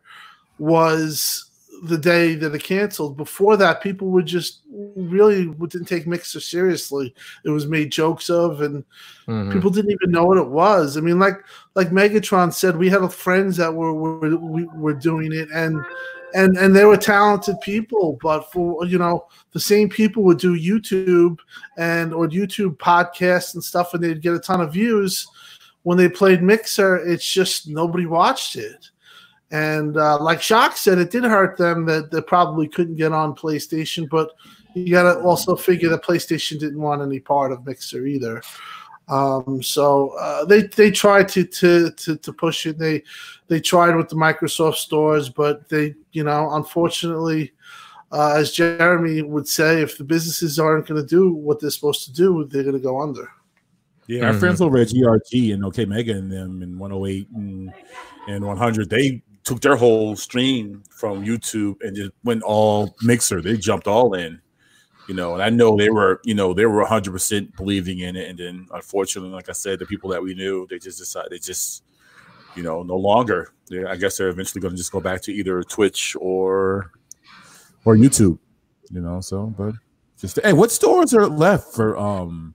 was 0.58 1.50
the 1.82 1.98
day 1.98 2.34
that 2.34 2.54
it 2.54 2.62
canceled. 2.62 3.16
Before 3.16 3.56
that, 3.56 3.82
people 3.82 4.08
would 4.08 4.26
just 4.26 4.62
really 4.70 5.46
didn't 5.68 5.86
take 5.86 6.06
Mixer 6.06 6.40
seriously. 6.40 7.14
It 7.44 7.50
was 7.50 7.66
made 7.66 7.92
jokes 7.92 8.30
of, 8.30 8.62
and 8.62 8.84
Mhm. 9.26 9.52
people 9.52 9.70
didn't 9.70 9.90
even 9.90 10.10
know 10.10 10.24
what 10.24 10.38
it 10.38 10.48
was. 10.48 10.96
I 10.96 11.00
mean, 11.00 11.18
like 11.18 11.42
like 11.74 11.90
Megatron 11.90 12.52
said, 12.52 12.76
we 12.76 12.88
had 12.88 13.12
friends 13.12 13.56
that 13.56 13.74
were 13.74 13.92
were 13.92 14.36
we 14.36 14.64
were 14.76 14.94
doing 14.94 15.32
it, 15.32 15.48
and 15.52 15.84
and 16.34 16.56
and 16.56 16.74
they 16.74 16.84
were 16.84 16.96
talented 16.96 17.60
people. 17.60 18.18
But 18.22 18.50
for 18.52 18.84
you 18.86 18.98
know, 18.98 19.26
the 19.52 19.60
same 19.60 19.88
people 19.88 20.22
would 20.24 20.38
do 20.38 20.58
YouTube 20.58 21.38
and 21.76 22.14
or 22.14 22.28
YouTube 22.28 22.76
podcasts 22.78 23.54
and 23.54 23.62
stuff, 23.62 23.94
and 23.94 24.02
they'd 24.02 24.22
get 24.22 24.34
a 24.34 24.38
ton 24.38 24.60
of 24.60 24.72
views. 24.72 25.26
When 25.82 25.98
they 25.98 26.08
played 26.08 26.42
Mixer, 26.42 26.96
it's 26.96 27.26
just 27.30 27.68
nobody 27.68 28.06
watched 28.06 28.56
it. 28.56 28.90
And 29.50 29.96
uh, 29.96 30.18
like 30.20 30.42
Shock 30.42 30.76
said, 30.76 30.98
it 30.98 31.10
did 31.10 31.24
hurt 31.24 31.56
them 31.56 31.84
that 31.86 32.10
they 32.10 32.20
probably 32.22 32.66
couldn't 32.68 32.96
get 32.96 33.12
on 33.12 33.34
PlayStation, 33.34 34.08
but 34.08 34.30
you 34.74 34.90
got 34.90 35.12
to 35.12 35.20
also 35.20 35.54
figure 35.54 35.88
that 35.90 36.02
PlayStation 36.02 36.58
didn't 36.58 36.80
want 36.80 37.02
any 37.02 37.20
part 37.20 37.52
of 37.52 37.64
Mixer 37.64 38.06
either. 38.06 38.42
Um, 39.08 39.62
so 39.62 40.10
uh, 40.18 40.44
they 40.46 40.62
they 40.62 40.90
tried 40.90 41.28
to, 41.28 41.44
to 41.44 41.90
to 41.90 42.16
to 42.16 42.32
push 42.32 42.66
it. 42.66 42.78
They 42.78 43.02
they 43.48 43.60
tried 43.60 43.96
with 43.96 44.08
the 44.08 44.16
Microsoft 44.16 44.76
stores, 44.76 45.28
but 45.28 45.68
they 45.68 45.94
you 46.12 46.24
know 46.24 46.54
unfortunately 46.54 47.52
uh, 48.12 48.34
as 48.36 48.52
Jeremy 48.52 49.22
would 49.22 49.48
say, 49.48 49.82
if 49.82 49.98
the 49.98 50.04
businesses 50.04 50.58
aren't 50.58 50.86
going 50.86 51.00
to 51.00 51.06
do 51.06 51.32
what 51.32 51.60
they're 51.60 51.70
supposed 51.70 52.04
to 52.04 52.12
do, 52.12 52.44
they're 52.44 52.62
going 52.62 52.76
to 52.76 52.80
go 52.80 53.00
under. 53.00 53.28
Yeah, 54.06 54.26
our 54.26 54.32
Mhm. 54.32 54.40
friends 54.40 54.60
over 54.60 54.78
at 54.78 54.88
GRG 54.88 55.52
and 55.52 55.64
OK 55.64 55.84
Mega 55.84 56.12
and 56.12 56.30
them 56.30 56.62
in 56.62 56.78
108 56.78 57.28
and, 57.34 57.72
and 58.28 58.46
100, 58.46 58.88
they 58.88 59.22
took 59.44 59.60
their 59.60 59.76
whole 59.76 60.16
stream 60.16 60.82
from 60.90 61.24
YouTube 61.24 61.76
and 61.82 61.94
just 61.94 62.12
went 62.24 62.42
all 62.42 62.94
mixer. 63.02 63.40
They 63.42 63.56
jumped 63.56 63.86
all 63.86 64.14
in, 64.14 64.40
you 65.06 65.14
know. 65.14 65.34
And 65.34 65.42
I 65.42 65.50
know 65.50 65.76
they 65.76 65.90
were, 65.90 66.20
you 66.24 66.34
know, 66.34 66.54
they 66.54 66.64
were 66.66 66.80
100 66.80 67.12
percent 67.12 67.56
believing 67.56 68.00
in 68.00 68.16
it. 68.16 68.28
And 68.28 68.38
then, 68.38 68.66
unfortunately, 68.72 69.30
like 69.30 69.48
I 69.48 69.52
said, 69.52 69.78
the 69.78 69.86
people 69.86 70.10
that 70.10 70.22
we 70.22 70.34
knew, 70.34 70.66
they 70.68 70.78
just 70.78 70.98
decided 70.98 71.30
they 71.30 71.38
just, 71.38 71.84
you 72.56 72.62
know, 72.62 72.82
no 72.82 72.96
longer. 72.96 73.52
They, 73.68 73.84
I 73.84 73.96
guess 73.96 74.16
they're 74.16 74.28
eventually 74.28 74.60
going 74.60 74.72
to 74.72 74.78
just 74.78 74.92
go 74.92 75.00
back 75.00 75.20
to 75.22 75.32
either 75.32 75.62
Twitch 75.62 76.16
or 76.18 76.90
or 77.84 77.96
YouTube, 77.96 78.38
you 78.90 79.00
know. 79.00 79.20
So, 79.20 79.54
but 79.56 79.74
just 80.18 80.40
hey, 80.42 80.54
what 80.54 80.72
stores 80.72 81.12
are 81.12 81.26
left 81.26 81.74
for 81.74 81.98
um 81.98 82.54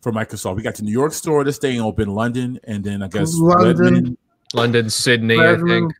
for 0.00 0.10
Microsoft? 0.10 0.56
We 0.56 0.62
got 0.62 0.74
the 0.74 0.82
New 0.82 0.92
York 0.92 1.12
store 1.12 1.44
that's 1.44 1.56
staying 1.56 1.80
open, 1.80 2.08
London, 2.08 2.58
and 2.64 2.82
then 2.82 3.02
I 3.02 3.08
guess 3.08 3.34
London. 3.36 3.76
Redmond. 3.76 4.18
London, 4.54 4.88
Sydney, 4.88 5.38
I 5.38 5.56
think. 5.56 5.92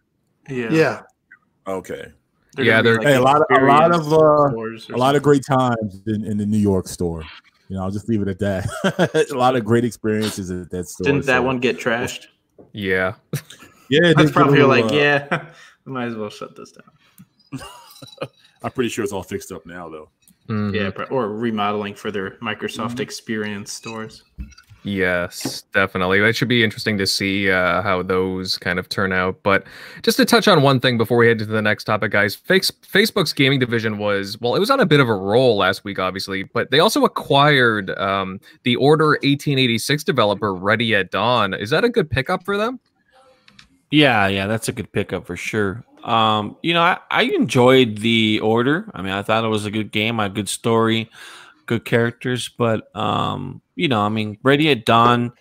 Yeah. 0.49 0.69
Yeah. 0.71 1.03
Okay, 1.67 2.07
They're 2.55 2.65
Yeah, 2.65 2.83
gonna 2.83 3.03
Hey, 3.03 3.17
a 3.17 3.21
lot 3.21 3.43
of- 3.43 3.47
a 3.51 3.65
lot 3.67 3.95
of, 3.95 4.01
uh, 4.01 4.49
stores 4.51 4.89
or 4.91 4.95
a 4.95 4.97
lot 4.99 5.15
of 5.17 5.23
great 5.23 5.45
times 5.45 6.01
in, 6.07 6.25
in 6.25 6.39
the 6.39 6.47
New 6.47 6.57
York 6.59 6.89
store. 6.89 7.23
You 7.69 7.77
know, 7.77 7.83
I'll 7.83 7.91
just 7.91 8.09
leave 8.09 8.23
it 8.23 8.29
at 8.29 8.39
that. 8.39 9.29
a 9.31 9.37
lot 9.37 9.55
of 9.57 9.65
great 9.67 9.85
experiences 9.85 10.51
at 10.51 10.71
that 10.71 10.89
store. 10.89 11.05
Didn't 11.05 11.27
that 11.27 11.37
so- 11.39 11.43
one 11.43 11.59
get 11.61 11.79
trashed? 11.79 12.27
Yeah. 12.73 13.15
Yeah, 13.91 14.09
they 14.09 14.13
That's 14.15 14.33
probably 14.33 14.59
get 14.59 14.65
a 14.65 14.69
like, 14.69 14.85
uh, 14.85 14.95
yeah, 14.95 15.47
we 15.87 15.93
might 15.93 16.09
as 16.09 16.15
well 16.15 16.29
shut 16.29 16.55
this 16.55 16.73
down. 16.73 17.63
I'm 18.63 18.71
pretty 18.73 18.91
sure 18.91 19.03
it's 19.03 19.15
all 19.15 19.23
fixed 19.23 19.51
up 19.51 19.65
now, 19.65 19.89
though. 19.89 20.11
Mhm. 20.47 20.75
Yeah, 20.75 21.05
or 21.07 21.29
remodeling 21.33 21.95
for 21.95 22.11
their 22.11 22.33
Microsoft 22.43 22.91
Mm-hmm. 22.91 23.01
Experience 23.01 23.73
stores. 23.73 24.25
Yes, 24.89 25.65
definitely. 25.75 26.21
It 26.21 26.35
should 26.35 26.49
be 26.49 26.65
interesting 26.65 26.97
to 26.97 27.07
see 27.07 27.51
uh, 27.51 27.83
how 27.83 28.03
those 28.03 28.57
kind 28.57 28.79
of 28.79 28.89
turn 28.89 29.13
out. 29.13 29.43
But 29.43 29.65
just 30.03 30.17
to 30.17 30.25
touch 30.25 30.49
on 30.49 30.63
one 30.63 30.81
thing 30.81 30.97
before 30.97 31.19
we 31.19 31.29
head 31.29 31.39
to 31.41 31.45
the 31.45 31.61
next 31.61 31.85
topic, 31.85 32.11
guys, 32.13 32.35
Facebook's 32.35 33.35
gaming 33.35 33.59
division 33.59 33.99
was, 33.99 34.41
well, 34.41 34.55
it 34.55 34.61
was 34.61 34.71
on 34.71 34.81
a 34.81 34.87
bit 34.87 35.01
of 35.01 35.09
a 35.09 35.15
roll 35.15 35.59
last 35.59 35.85
week, 35.85 35.99
obviously, 35.99 36.45
but 36.45 36.71
they 36.71 36.79
also 36.79 37.05
acquired 37.05 37.91
um, 37.99 38.41
the 38.63 38.77
Order 38.77 39.09
1886 39.09 40.05
developer 40.05 40.55
Ready 40.55 40.95
at 40.95 41.11
Dawn. 41.11 41.53
Is 41.53 41.69
that 41.69 41.85
a 41.85 41.91
good 41.91 42.11
pickup 42.11 42.47
for 42.47 42.57
them? 42.57 42.81
Yeah, 43.91 44.27
yeah, 44.29 44.47
that's 44.47 44.69
a 44.69 44.73
good 44.73 44.91
pickup 44.91 45.27
for 45.27 45.37
sure. 45.37 45.85
Um, 46.03 46.57
you 46.63 46.73
know, 46.73 46.83
I, 46.83 46.99
I 47.11 47.23
enjoyed 47.25 47.99
the 47.99 48.41
order. 48.41 48.91
I 48.95 49.03
mean, 49.03 49.13
I 49.13 49.21
thought 49.21 49.45
it 49.45 49.49
was 49.49 49.67
a 49.67 49.71
good 49.71 49.93
game, 49.93 50.19
a 50.19 50.31
good 50.31 50.49
story, 50.49 51.11
good 51.69 51.85
characters, 51.85 52.49
but 52.49 52.95
um, 52.97 53.63
you 53.77 53.87
know, 53.87 54.01
I 54.01 54.09
mean, 54.09 54.39
Ready 54.43 54.71
at 54.71 54.85
Dawn, 54.85 55.33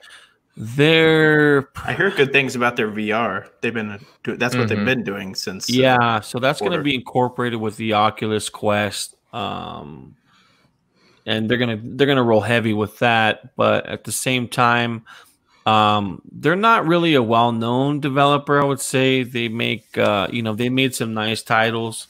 they're 0.55 1.69
I 1.83 1.93
heard 1.93 2.15
good 2.15 2.31
things 2.31 2.55
about 2.55 2.75
their 2.75 2.89
VR. 2.89 3.47
They've 3.61 3.73
been 3.73 3.99
do- 4.23 4.37
that's 4.37 4.55
what 4.55 4.65
Mhm. 4.65 4.69
they've 4.69 4.85
been 4.85 5.03
doing 5.03 5.33
since. 5.35 5.69
uh, 5.69 5.73
yeah, 5.73 6.19
so 6.19 6.39
that's 6.39 6.59
going 6.59 6.73
to 6.73 6.81
be 6.83 6.93
incorporated 6.95 7.59
with 7.59 7.77
the 7.77 7.93
Oculus 7.93 8.49
Quest. 8.49 9.15
Um, 9.33 10.15
and 11.25 11.49
they're 11.49 11.57
gonna 11.57 11.79
they're 11.83 12.07
gonna 12.07 12.23
roll 12.23 12.41
heavy 12.41 12.73
with 12.73 12.97
that, 12.99 13.55
but 13.55 13.85
at 13.85 14.03
the 14.05 14.11
same 14.11 14.47
time, 14.47 15.03
um, 15.65 16.21
they're 16.31 16.55
not 16.55 16.87
really 16.87 17.15
a 17.15 17.21
well 17.21 17.51
known 17.51 17.99
developer. 17.99 18.61
I 18.61 18.65
would 18.65 18.79
say 18.79 19.23
they 19.23 19.49
make 19.49 19.97
uh, 19.97 20.27
you 20.31 20.41
know 20.41 20.53
they 20.55 20.69
made 20.69 20.95
some 20.95 21.13
nice 21.13 21.43
titles, 21.43 22.07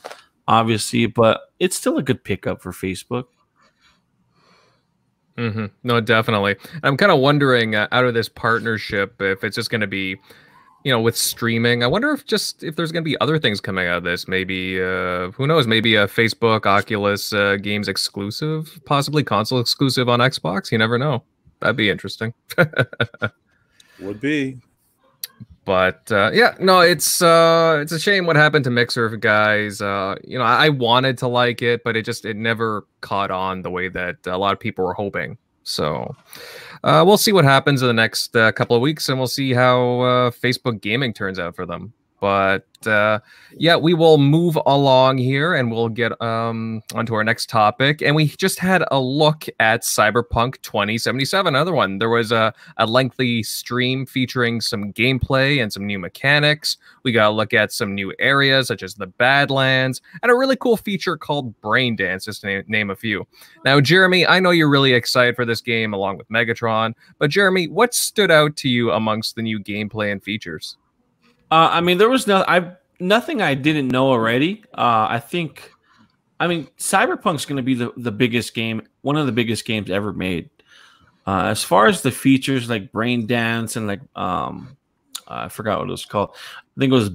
obviously, 0.48 1.08
but 1.08 1.42
it's 1.60 1.76
still 1.76 1.98
a 1.98 2.04
good 2.04 2.24
pickup 2.24 2.62
for 2.62 2.72
Facebook. 2.72 3.26
Mm-hmm. 5.38 5.66
No, 5.84 6.02
definitely. 6.02 6.56
I'm 6.84 6.98
kind 6.98 7.12
of 7.12 7.20
wondering 7.20 7.76
uh, 7.76 7.88
out 7.92 8.06
of 8.06 8.14
this 8.14 8.28
partnership 8.28 9.22
if 9.22 9.44
it's 9.44 9.56
just 9.56 9.70
going 9.70 9.82
to 9.82 9.88
be, 9.88 10.18
you 10.84 10.92
know, 10.92 11.00
with 11.00 11.16
streaming. 11.16 11.84
I 11.84 11.88
wonder 11.88 12.12
if 12.12 12.26
just 12.26 12.64
if 12.64 12.76
there's 12.76 12.92
going 12.92 13.04
to 13.04 13.10
be 13.10 13.20
other 13.22 13.38
things 13.38 13.62
coming 13.62 13.88
out 13.88 13.98
of 13.98 14.04
this. 14.04 14.28
Maybe 14.28 14.82
uh, 14.82 15.32
who 15.32 15.46
knows? 15.46 15.68
Maybe 15.68 15.96
a 15.96 16.08
Facebook 16.08 16.66
Oculus 16.66 17.34
uh, 17.34 17.58
games 17.58 17.88
exclusive, 17.88 18.80
possibly 18.86 19.24
console 19.24 19.60
exclusive 19.60 20.10
on 20.10 20.20
Xbox. 20.20 20.72
You 20.72 20.80
never 20.80 20.98
know. 20.98 21.24
That'd 21.60 21.78
be 21.78 21.90
interesting. 21.90 22.34
Would 24.00 24.22
be. 24.22 24.58
But 25.68 26.10
uh, 26.14 26.32
yeah, 26.34 26.56
no, 26.62 26.80
it's 26.80 27.22
uh, 27.22 27.80
it's 27.82 27.92
a 27.92 28.00
shame 28.00 28.26
what 28.26 28.38
happened 28.38 28.64
to 28.64 28.70
Mixer, 28.70 29.18
guys. 29.18 29.82
Uh, 29.82 30.16
you 30.24 30.38
know, 30.38 30.46
I, 30.46 30.70
wanted 30.70 31.18
to 31.18 31.28
like 31.28 31.62
it, 31.62 31.84
but 31.84 31.98
it 31.98 32.06
just 32.06 32.24
it 32.24 32.38
never 32.38 32.88
caught 33.02 33.32
on 33.32 33.64
the 33.64 33.70
way 33.70 33.90
that 33.90 34.16
a 34.28 34.38
lot 34.38 34.54
of 34.54 34.62
people 34.62 34.86
were 34.86 34.94
hoping. 34.94 35.38
So 35.64 36.16
uh, 36.86 37.04
we'll 37.06 37.18
see 37.18 37.34
what 37.34 37.44
happens 37.44 37.82
in 37.82 37.90
the 37.90 37.94
next 37.94 38.34
uh, 38.34 38.54
couple 38.54 38.78
of 38.78 38.82
weeks, 38.82 39.10
and 39.10 39.18
we'll 39.18 39.28
see 39.28 39.54
how 39.54 40.00
uh, 40.00 40.32
Facebook 40.32 40.80
gaming 40.80 41.12
turns 41.12 41.38
out 41.38 41.54
for 41.54 41.66
them. 41.66 41.92
But 42.20 42.66
uh, 42.88 43.20
yeah, 43.56 43.76
we 43.76 43.94
will 43.94 44.18
move 44.18 44.58
along 44.66 45.20
here, 45.20 45.54
and 45.54 45.72
we'll 45.72 45.90
get 45.90 46.20
um, 46.22 46.82
onto 46.96 47.14
our 47.14 47.24
next 47.24 47.50
topic. 47.50 48.02
And 48.02 48.16
we 48.16 48.28
just 48.28 48.60
had 48.60 48.84
a 48.92 49.00
look 49.00 49.46
at 49.60 49.84
Cyberpunk 49.84 50.62
2077. 50.62 51.48
Another 51.48 51.74
one. 51.74 52.00
There 52.00 52.10
was 52.10 52.32
a 52.32 52.54
a 52.78 52.86
lengthy 52.86 53.44
stream 53.44 54.06
featuring 54.06 54.62
some 54.62 54.92
gameplay 54.94 55.62
and 55.62 55.72
some 55.72 55.86
new 55.86 56.00
mechanics. 56.00 56.78
We 57.04 57.12
got 57.12 57.28
to 57.28 57.32
look 57.32 57.54
at 57.54 57.72
some 57.72 57.94
new 57.94 58.14
areas 58.20 58.68
such 58.68 58.84
as 58.84 58.96
the 58.96 59.08
Badlands 59.08 60.02
and 60.22 60.32
a 60.32 60.36
really 60.36 60.56
cool 60.56 60.78
feature 60.78 61.18
called 61.18 61.60
Brain 61.62 61.96
Dance, 61.96 62.26
just 62.26 62.42
to 62.42 62.48
name, 62.48 62.64
name 62.68 62.90
a 62.90 62.96
few. 62.96 63.28
Now, 63.64 63.80
Jeremy, 63.80 64.26
I 64.26 64.40
know 64.40 64.52
you're 64.52 64.70
really 64.70 64.94
excited 64.94 65.36
for 65.36 65.46
this 65.46 65.62
game 65.62 65.94
along 65.94 66.18
with 66.18 66.30
Megatron, 66.30 66.94
but 67.20 67.30
Jeremy, 67.30 67.68
what 67.68 67.94
stood 67.94 68.32
out 68.32 68.56
to 68.58 68.70
you 68.70 68.92
amongst 68.92 69.36
the 69.36 69.42
new 69.42 69.60
gameplay 69.60 70.12
and 70.12 70.24
features? 70.24 70.78
Uh, 71.52 71.70
I 71.72 71.82
mean, 71.82 71.98
there 71.98 72.10
was 72.10 72.28
no, 72.28 72.44
I 72.48 72.74
nothing 73.00 73.42
I 73.42 73.54
didn't 73.54 73.88
know 73.90 74.10
already. 74.10 74.64
Uh, 74.74 75.08
I 75.10 75.20
think, 75.20 75.72
I 76.40 76.48
mean, 76.48 76.68
Cyberpunk's 76.78 77.46
going 77.46 77.58
to 77.58 77.64
be 77.64 77.74
the 77.74 77.94
the 77.98 78.12
biggest 78.12 78.54
game, 78.54 78.82
one 79.02 79.16
of 79.18 79.26
the 79.26 79.32
biggest 79.32 79.66
games 79.66 79.90
ever 79.90 80.14
made. 80.14 80.50
Uh, 81.26 81.44
as 81.46 81.64
far 81.64 81.88
as 81.88 82.02
the 82.02 82.12
features 82.12 82.70
like 82.70 82.92
Brain 82.92 83.28
Dance 83.28 83.76
and 83.76 83.86
like, 83.88 84.00
um, 84.16 84.78
I 85.28 85.50
forgot 85.50 85.80
what 85.80 85.90
it 85.90 85.92
was 85.92 86.06
called. 86.06 86.30
I 86.34 86.80
think 86.80 86.92
it 86.92 86.96
was 86.96 87.12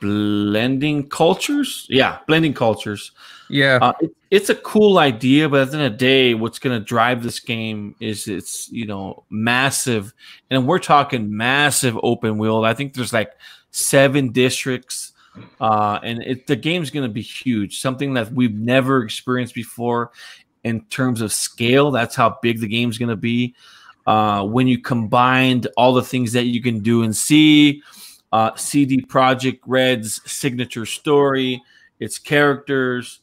Blending 0.00 1.08
Cultures. 1.08 1.86
Yeah, 1.88 2.18
Blending 2.26 2.52
Cultures. 2.52 3.12
Yeah, 3.48 3.78
Uh, 3.80 3.92
it- 4.00 4.14
it's 4.30 4.50
a 4.50 4.54
cool 4.56 4.98
idea, 4.98 5.48
but 5.48 5.60
at 5.62 5.70
the 5.70 5.76
end 5.78 5.86
of 5.86 5.92
the 5.92 5.98
day, 5.98 6.34
what's 6.34 6.58
going 6.58 6.76
to 6.78 6.84
drive 6.84 7.22
this 7.22 7.38
game 7.40 7.94
is 8.00 8.26
it's 8.28 8.68
you 8.72 8.84
know 8.86 9.24
massive, 9.30 10.12
and 10.50 10.66
we're 10.66 10.78
talking 10.78 11.34
massive 11.34 11.98
open 12.02 12.36
world. 12.38 12.66
I 12.66 12.74
think 12.74 12.92
there's 12.94 13.12
like 13.12 13.30
seven 13.74 14.30
districts, 14.30 15.12
uh, 15.60 15.98
and 16.02 16.22
it, 16.22 16.46
the 16.46 16.56
game's 16.56 16.90
going 16.90 17.06
to 17.06 17.12
be 17.12 17.22
huge. 17.22 17.80
Something 17.80 18.14
that 18.14 18.32
we've 18.32 18.54
never 18.54 19.02
experienced 19.02 19.54
before 19.54 20.12
in 20.62 20.82
terms 20.86 21.20
of 21.20 21.32
scale. 21.32 21.90
That's 21.90 22.14
how 22.14 22.38
big 22.40 22.60
the 22.60 22.68
game's 22.68 22.98
going 22.98 23.08
to 23.08 23.16
be. 23.16 23.54
Uh, 24.06 24.44
when 24.44 24.68
you 24.68 24.78
combined 24.78 25.66
all 25.76 25.92
the 25.94 26.02
things 26.02 26.32
that 26.32 26.44
you 26.44 26.62
can 26.62 26.80
do 26.80 27.02
and 27.02 27.16
see, 27.16 27.82
uh, 28.32 28.54
CD 28.54 29.00
Projekt 29.00 29.60
Red's 29.66 30.20
signature 30.30 30.86
story, 30.86 31.62
its 32.00 32.18
characters 32.18 33.20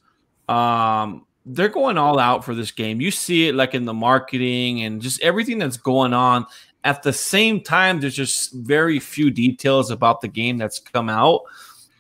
um 0.50 1.26
they're 1.46 1.70
going 1.70 1.98
all 1.98 2.20
out 2.20 2.44
for 2.44 2.54
this 2.54 2.72
game 2.72 3.00
you 3.00 3.12
see 3.12 3.48
it 3.48 3.56
like 3.56 3.74
in 3.74 3.86
the 3.86 3.94
marketing 3.94 4.84
and 4.84 5.02
just 5.02 5.22
everything 5.22 5.58
that's 5.58 5.78
going 5.78 6.14
on 6.14 6.46
at 6.84 7.04
the 7.04 7.14
same 7.14 7.62
time 7.62 8.00
there's 8.00 8.16
just 8.16 8.54
very 8.54 9.00
few 9.00 9.30
details 9.30 9.92
about 9.92 10.22
the 10.22 10.28
game 10.28 10.58
that's 10.58 10.80
come 10.80 11.10
out 11.10 11.42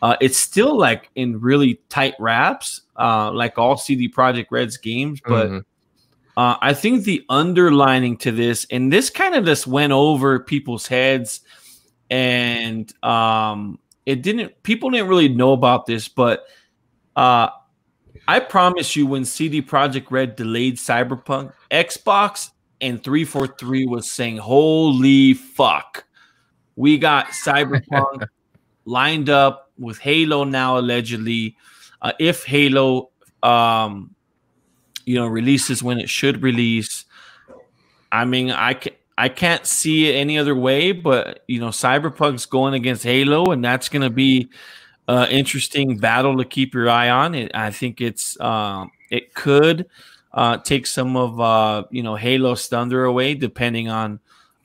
uh, 0.02 0.16
it's 0.20 0.38
still 0.38 0.76
like 0.78 1.10
in 1.16 1.40
really 1.40 1.80
tight 1.90 2.16
wraps 2.20 2.82
uh, 2.98 3.32
like 3.32 3.58
all 3.58 3.78
cd 3.78 4.10
projekt 4.10 4.48
red's 4.52 4.78
games 4.78 5.20
but 5.26 5.50
Mhm. 5.50 5.64
uh, 6.38 6.56
i 6.62 6.74
think 6.74 7.04
the 7.04 7.24
underlining 7.30 8.18
to 8.18 8.32
this 8.32 8.66
and 8.72 8.92
this 8.92 9.10
kind 9.10 9.36
of 9.36 9.46
just 9.46 9.68
went 9.68 9.94
over 9.94 10.40
people's 10.40 10.88
heads 10.88 11.42
and 12.10 12.92
um, 13.04 13.80
it 14.06 14.22
didn't 14.24 14.62
people 14.64 14.90
didn't 14.90 15.08
really 15.08 15.30
know 15.30 15.54
about 15.54 15.86
this 15.86 16.08
but 16.08 16.46
uh, 17.16 17.50
I 18.28 18.40
promise 18.40 18.96
you, 18.96 19.06
when 19.08 19.26
CD 19.26 19.62
Projekt 19.62 20.12
Red 20.12 20.36
delayed 20.38 20.78
Cyberpunk, 20.78 21.52
Xbox 21.72 22.52
and 22.82 23.04
343 23.04 23.86
was 23.86 24.12
saying, 24.12 24.38
Holy 24.38 25.34
fuck. 25.34 26.06
We 26.76 26.98
got 26.98 27.28
Cyberpunk 27.28 28.28
lined 28.86 29.30
up 29.30 29.72
with 29.78 30.00
Halo 30.00 30.44
now, 30.44 30.78
allegedly. 30.78 31.56
Uh, 32.02 32.14
if 32.20 32.44
Halo, 32.44 33.10
um, 33.44 34.16
you 35.06 35.16
know, 35.16 35.28
releases 35.28 35.84
when 35.84 36.00
it 36.00 36.10
should 36.10 36.42
release, 36.42 37.06
I 38.12 38.26
mean, 38.26 38.52
I 38.52 38.74
can 38.74 38.94
I 39.18 39.30
can't 39.30 39.66
see 39.68 40.10
it 40.10 40.14
any 40.14 40.40
other 40.40 40.56
way, 40.56 40.92
but 40.92 41.44
you 41.48 41.60
know, 41.60 41.68
Cyberpunk's 41.68 42.46
going 42.46 42.74
against 42.74 43.04
Halo, 43.04 43.52
and 43.52 43.64
that's 43.64 43.88
gonna 43.88 44.10
be 44.10 44.50
uh, 45.08 45.28
interesting 45.30 45.98
battle 45.98 46.38
to 46.38 46.46
keep 46.46 46.74
your 46.74 46.90
eye 46.90 47.10
on. 47.10 47.36
It, 47.36 47.52
I 47.54 47.70
think 47.70 48.02
it's 48.02 48.40
um, 48.40 48.92
it 49.12 49.34
could 49.34 49.88
uh, 50.34 50.58
take 50.58 50.88
some 50.88 51.16
of 51.18 51.40
uh, 51.40 51.84
you 51.92 52.04
know 52.04 52.16
Halo's 52.16 52.68
thunder 52.68 53.06
away, 53.06 53.34
depending 53.36 53.90
on. 53.90 54.20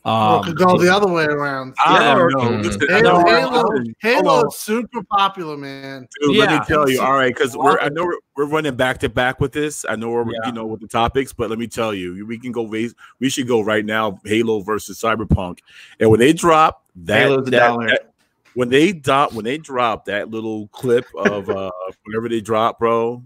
Or 0.04 0.10
it 0.12 0.38
Um, 0.38 0.44
could 0.44 0.56
go 0.56 0.78
the 0.78 0.94
other 0.94 1.08
way 1.08 1.24
around. 1.24 1.74
I 1.84 1.94
Yeah, 2.00 2.14
don't 2.14 2.20
or- 2.20 2.30
know. 2.30 2.38
Mm. 2.38 2.64
Listen, 2.64 2.82
I 2.88 2.96
Halo, 2.98 3.24
Halo, 3.26 3.68
Halo 3.98 4.30
on. 4.42 4.46
is 4.46 4.54
super 4.54 5.02
popular, 5.10 5.56
man. 5.56 6.06
Dude, 6.20 6.36
let 6.36 6.50
me 6.52 6.60
tell 6.64 6.88
you. 6.88 7.00
All 7.02 7.14
right, 7.14 7.34
because 7.34 7.56
we're 7.56 7.76
I 7.80 7.88
know 7.88 8.04
we're, 8.04 8.18
we're 8.36 8.46
running 8.46 8.76
back 8.76 8.98
to 8.98 9.08
back 9.08 9.40
with 9.40 9.50
this. 9.50 9.84
I 9.88 9.96
know 9.96 10.10
we're 10.10 10.24
Yeah. 10.30 10.46
you 10.46 10.52
know 10.52 10.64
with 10.64 10.80
the 10.80 10.86
topics, 10.86 11.32
but 11.32 11.50
let 11.50 11.58
me 11.58 11.66
tell 11.66 11.92
you, 11.92 12.24
we 12.24 12.38
can 12.38 12.52
go. 12.52 12.66
raise- 12.68 12.94
We 13.18 13.28
should 13.28 13.48
go 13.48 13.62
right 13.62 13.84
now. 13.84 14.20
Halo 14.24 14.60
versus 14.60 15.00
Cyberpunk, 15.00 15.58
and 15.98 16.08
when 16.08 16.20
they 16.20 16.32
drop 16.32 16.84
that, 17.04 17.22
Halo's 17.22 17.48
a 17.48 17.50
that- 17.50 17.58
dollar. 17.66 17.86
that- 17.88 18.12
when 18.54 18.68
they 18.68 18.92
drop 18.92 19.32
when 19.32 19.44
they 19.44 19.58
drop 19.58 20.04
that 20.04 20.30
little 20.30 20.68
clip 20.68 21.04
of 21.16 21.50
uh 21.50 21.70
whenever 22.04 22.28
they 22.28 22.40
drop, 22.40 22.78
bro. 22.78 23.24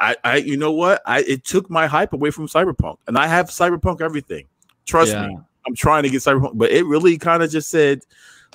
I, 0.00 0.16
I, 0.24 0.36
you 0.36 0.56
know 0.56 0.72
what? 0.72 1.02
I 1.06 1.20
it 1.20 1.44
took 1.44 1.68
my 1.70 1.86
hype 1.86 2.12
away 2.14 2.30
from 2.30 2.48
Cyberpunk, 2.48 2.96
and 3.06 3.18
I 3.18 3.26
have 3.26 3.48
Cyberpunk 3.50 4.00
everything. 4.00 4.46
Trust 4.86 5.12
Yeah. 5.12 5.26
me, 5.28 5.38
I'm 5.66 5.74
trying 5.76 6.02
to 6.04 6.08
get 6.10 6.22
Cyberpunk, 6.22 6.52
but 6.54 6.70
it 6.70 6.84
really 6.86 7.18
kind 7.18 7.42
of 7.42 7.50
just 7.50 7.68
said 7.70 8.00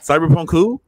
Cyberpunk 0.01 0.49
who, 0.49 0.81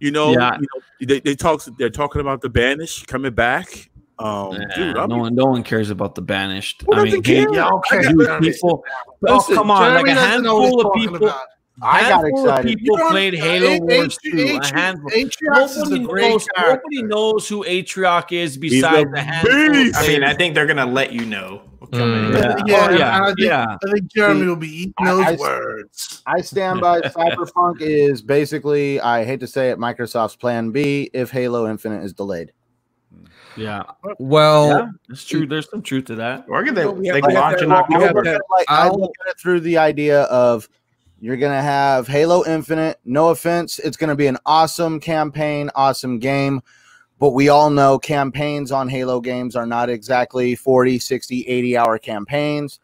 you 0.00 0.10
know, 0.10 0.32
Yeah. 0.32 0.56
you 0.58 0.66
know 0.74 1.06
they, 1.06 1.20
they 1.20 1.34
talk 1.36 1.62
they're 1.78 1.90
talking 1.90 2.20
about 2.20 2.40
the 2.40 2.48
banish 2.48 3.04
coming 3.04 3.34
back. 3.34 3.90
Um, 4.18 4.56
Nah, 4.58 4.74
dude, 4.74 4.96
I'm, 4.96 5.08
no 5.10 5.18
one, 5.18 5.34
no 5.34 5.44
one 5.44 5.62
cares 5.62 5.90
about 5.90 6.14
the 6.16 6.22
banished. 6.22 6.82
Who 6.86 6.94
I 6.94 6.96
mean, 6.96 7.06
doesn't 7.06 7.22
care? 7.22 7.54
Yeah, 7.54 7.68
okay. 7.68 8.02
dude, 8.08 8.40
people. 8.40 8.82
Listen, 9.20 9.54
oh, 9.54 9.54
come 9.54 9.70
on! 9.70 9.82
Jeremy 9.82 10.10
like 10.10 10.10
a 10.10 10.14
doesn't 10.14 10.42
know 10.42 10.56
what 10.56 10.64
he's 10.64 10.72
handful 10.72 10.86
of 10.88 10.94
people. 10.94 11.16
about. 11.28 11.40
I 11.82 12.00
got 12.00 12.22
handful 12.24 12.48
of 12.48 12.58
excited. 12.58 12.78
people 12.78 12.98
You 12.98 13.08
played 13.10 13.34
Halo 13.34 13.66
A- 13.70 13.80
Wars 13.80 14.18
A- 14.26 14.30
2. 14.30 14.36
A 14.38 14.58
Atri- 14.58 14.78
handful. 14.80 15.10
Atriox 15.10 15.64
is 15.64 15.76
a 15.76 15.80
Nobody 15.84 16.04
great 16.06 16.30
knows, 16.30 16.48
character. 16.56 16.82
nobody 16.92 17.02
knows 17.08 17.48
who 17.48 17.64
Atriox 17.64 18.32
is 18.32 18.56
a 18.56 18.58
besides 18.60 19.10
the 19.12 19.20
handful. 19.20 19.52
of. 19.52 19.96
I 19.96 20.06
mean, 20.08 20.24
I 20.24 20.34
think 20.34 20.54
they're 20.54 20.66
gonna 20.66 20.86
let 20.86 21.12
you 21.12 21.24
know. 21.24 21.62
Mm. 21.92 22.34
Yeah. 22.34 22.56
Yeah, 22.66 22.88
Oh, 22.90 22.96
yeah, 22.98 23.20
I 23.22 23.26
think, 23.26 23.38
yeah. 23.38 23.76
I 23.82 23.90
think 23.92 24.12
Jeremy 24.12 24.46
will 24.46 24.56
be 24.56 24.68
eating 24.68 24.92
those 25.04 25.24
I- 25.24 25.36
words. 25.36 26.22
I 26.26 26.40
stand 26.42 26.80
by 26.80 27.00
Cyberpunk 27.00 27.80
is 27.80 28.20
basically, 28.20 29.00
I 29.00 29.24
hate 29.24 29.40
to 29.40 29.46
say 29.46 29.70
it, 29.70 29.78
Microsoft's 29.78 30.36
plan 30.36 30.70
B 30.70 31.08
if 31.14 31.30
Halo 31.30 31.68
Infinite 31.70 32.02
is 32.04 32.12
delayed. 32.12 32.52
Yeah, 33.56 33.82
Well, 34.20 34.68
yeah, 34.68 34.86
that's 35.08 35.24
true. 35.24 35.44
There's 35.46 35.68
some 35.68 35.82
truth 35.82 36.04
to 36.06 36.14
that. 36.16 36.44
Or 36.48 36.62
could 36.62 36.74
they 36.76 36.84
Well, 36.84 36.94
we 36.94 37.06
have- 37.08 37.14
like 37.16 37.26
we 37.26 37.34
have 37.34 37.42
launch 37.42 37.62
in 37.62 37.72
I 37.72 37.76
October? 37.80 38.14
look 38.14 38.26
at 38.26 38.34
it 38.36 38.42
like- 38.50 38.66
I 38.70 38.84
I'll- 38.86 39.00
look 39.00 39.10
at 39.26 39.30
it 39.30 39.40
through 39.40 39.60
the 39.60 39.78
idea 39.78 40.22
of 40.24 40.68
you're 41.20 41.36
gonna 41.36 41.62
have 41.62 42.06
Halo 42.06 42.44
Infinite. 42.46 43.00
No 43.04 43.28
offense, 43.28 43.78
it's 43.78 43.96
gonna 43.96 44.16
be 44.16 44.26
an 44.26 44.38
awesome 44.46 45.00
campaign, 45.00 45.70
awesome 45.74 46.18
game. 46.18 46.62
But 47.18 47.30
we 47.30 47.48
all 47.48 47.70
know 47.70 47.98
campaigns 47.98 48.70
on 48.70 48.88
Halo 48.88 49.20
games 49.20 49.56
are 49.56 49.66
not 49.66 49.90
exactly 49.90 50.54
40, 50.54 50.98
60, 50.98 51.46
80 51.46 51.76
hour 51.76 51.98
campaigns. 51.98 52.78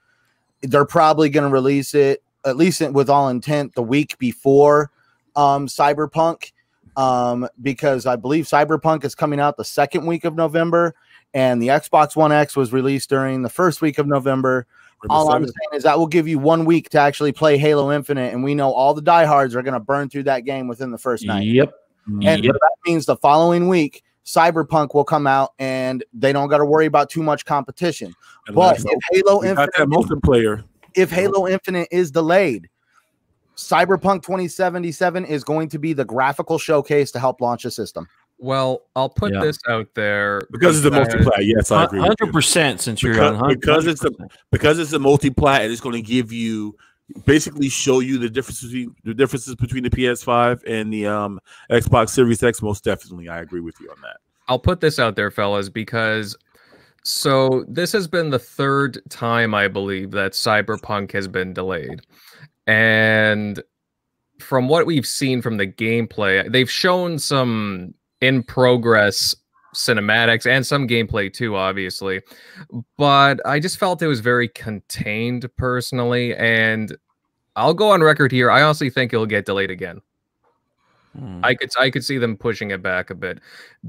They're 0.63 0.85
probably 0.85 1.29
going 1.29 1.49
to 1.49 1.53
release 1.53 1.95
it, 1.95 2.23
at 2.45 2.57
least 2.57 2.81
with 2.81 3.09
all 3.09 3.29
intent, 3.29 3.75
the 3.75 3.83
week 3.83 4.19
before 4.19 4.91
um, 5.37 5.67
Cyberpunk, 5.67 6.53
um, 6.97 7.49
because 7.63 8.07
I 8.07 8.17
believe 8.17 8.47
Cyberpunk 8.47 9.05
is 9.05 9.15
coming 9.15 9.39
out 9.39 9.57
the 9.57 9.65
second 9.65 10.07
week 10.07 10.25
of 10.25 10.35
November, 10.35 10.95
and 11.33 11.63
the 11.63 11.69
Xbox 11.69 12.17
One 12.17 12.33
X 12.33 12.57
was 12.57 12.73
released 12.73 13.11
during 13.11 13.43
the 13.43 13.51
first 13.51 13.83
week 13.83 13.99
of 13.99 14.07
November. 14.07 14.67
All 15.11 15.31
I'm 15.31 15.45
saying 15.45 15.69
is 15.73 15.83
that 15.85 15.99
will 15.99 16.07
give 16.07 16.27
you 16.29 16.39
one 16.39 16.65
week 16.65 16.89
to 16.91 16.99
actually 16.99 17.33
play 17.33 17.57
Halo 17.59 17.93
Infinite, 17.93 18.33
and 18.33 18.43
we 18.43 18.55
know 18.55 18.73
all 18.73 18.95
the 18.95 19.03
diehards 19.03 19.55
are 19.55 19.63
going 19.63 19.75
to 19.75 19.81
burn 19.81 20.09
through 20.09 20.25
that 20.25 20.41
game 20.45 20.69
within 20.69 20.91
the 20.91 20.99
first 20.99 21.25
night. 21.27 21.45
Yep. 21.47 21.73
And 22.07 22.45
Yep. 22.45 22.55
that 22.55 22.71
means 22.87 23.07
the 23.07 23.17
following 23.17 23.69
week, 23.69 24.03
Cyberpunk 24.27 24.95
will 24.95 25.05
come 25.05 25.27
out, 25.27 25.53
and 25.59 26.03
they 26.13 26.33
don't 26.33 26.49
got 26.49 26.59
to 26.59 26.65
worry 26.65 26.87
about 26.87 27.11
too 27.11 27.23
much 27.23 27.45
competition. 27.45 28.15
And 28.47 28.57
But 28.57 28.79
if 28.79 29.01
Halo 29.13 29.43
Infinite, 29.45 29.71
that 29.77 29.89
multiplayer. 29.89 30.65
if 30.95 31.11
Halo 31.11 31.47
Infinite 31.47 31.89
is 31.91 32.11
delayed, 32.11 32.69
Cyberpunk 33.57 34.23
2077 34.23 35.25
is 35.25 35.45
going 35.45 35.69
to 35.69 35.79
be 35.79 35.93
the 35.93 36.05
graphical 36.05 36.59
showcase 36.59 37.11
to 37.13 37.21
help 37.21 37.41
launch 37.41 37.65
a 37.65 37.71
system. 37.71 38.09
Well, 38.39 38.83
I'll 38.97 39.09
put 39.09 39.33
Yeah. 39.33 39.41
this 39.41 39.59
out 39.69 39.89
there 39.95 40.41
Because 40.51 40.85
it's 40.85 40.87
a 40.87 40.99
multiplayer. 40.99 41.41
Yes, 41.43 41.71
I 41.71 41.85
agree. 41.85 42.01
Hundred 42.01 42.33
percent. 42.33 42.81
Since 42.81 43.03
you're 43.03 43.15
Because- 43.15 43.29
on 43.29 43.35
100 43.39 43.61
because 43.61 43.87
it's 43.87 44.05
a- 44.05 44.11
because 44.51 44.79
it's 44.79 44.93
a 44.93 44.99
multi-plat 44.99 45.63
and 45.63 45.73
it's 45.73 45.81
going 45.81 45.95
to 45.95 46.03
give 46.03 46.33
you 46.33 46.77
basically 47.27 47.69
show 47.69 48.01
you 48.01 48.19
the 48.19 48.31
differences 48.31 48.71
between 48.71 48.95
the 49.05 49.15
differences 49.15 49.55
between 49.57 49.83
the 49.85 49.91
PS5 49.91 50.63
and 50.67 50.93
the 50.93 51.07
um 51.07 51.39
Xbox 51.71 52.11
Series 52.11 52.43
X. 52.43 52.63
Most 52.63 52.83
definitely, 52.85 53.29
I 53.29 53.41
agree 53.41 53.61
with 53.61 53.75
you 53.81 53.91
on 53.91 53.97
that. 54.03 54.17
I'll 54.49 54.59
put 54.59 54.81
this 54.81 54.99
out 54.99 55.15
there, 55.17 55.31
fellas, 55.31 55.69
because 55.69 56.37
so 57.05 57.65
this 57.69 57.93
has 57.93 58.09
been 58.09 58.31
the 58.31 58.39
third 58.39 59.01
time 59.11 59.55
I 59.55 59.69
believe 59.69 60.11
that 60.13 60.33
Cyberpunk 60.33 61.13
has 61.13 61.29
been 61.29 61.53
delayed. 61.53 62.01
And 62.67 63.63
from 64.41 64.69
what 64.69 64.87
we've 64.87 65.07
seen 65.07 65.43
from 65.43 65.59
the 65.59 65.67
gameplay, 65.67 66.51
they've 66.51 66.71
shown 66.71 67.19
some 67.19 67.95
in 68.25 68.43
progress 68.43 69.35
cinematics 69.75 70.47
and 70.47 70.67
some 70.67 70.89
gameplay 70.89 71.33
too, 71.33 71.57
obviously. 71.57 72.23
But 72.97 73.41
I 73.45 73.61
just 73.61 73.79
felt 73.79 74.03
it 74.03 74.07
was 74.07 74.21
very 74.21 74.49
contained 74.49 75.49
personally. 75.57 76.35
And 76.37 76.97
I'll 77.57 77.75
go 77.75 77.91
on 77.91 78.03
record 78.03 78.33
here. 78.33 78.51
I 78.51 78.63
honestly 78.63 78.91
think 78.91 79.13
it'll 79.13 79.27
get 79.27 79.47
delayed 79.47 79.71
again. 79.71 80.01
Hmm. 81.19 81.41
I 81.45 81.55
could 81.55 81.71
I 81.79 81.91
could 81.91 82.05
see 82.05 82.19
them 82.19 82.37
pushing 82.37 82.73
it 82.73 82.83
back 82.83 83.11
a 83.11 83.15
bit 83.15 83.39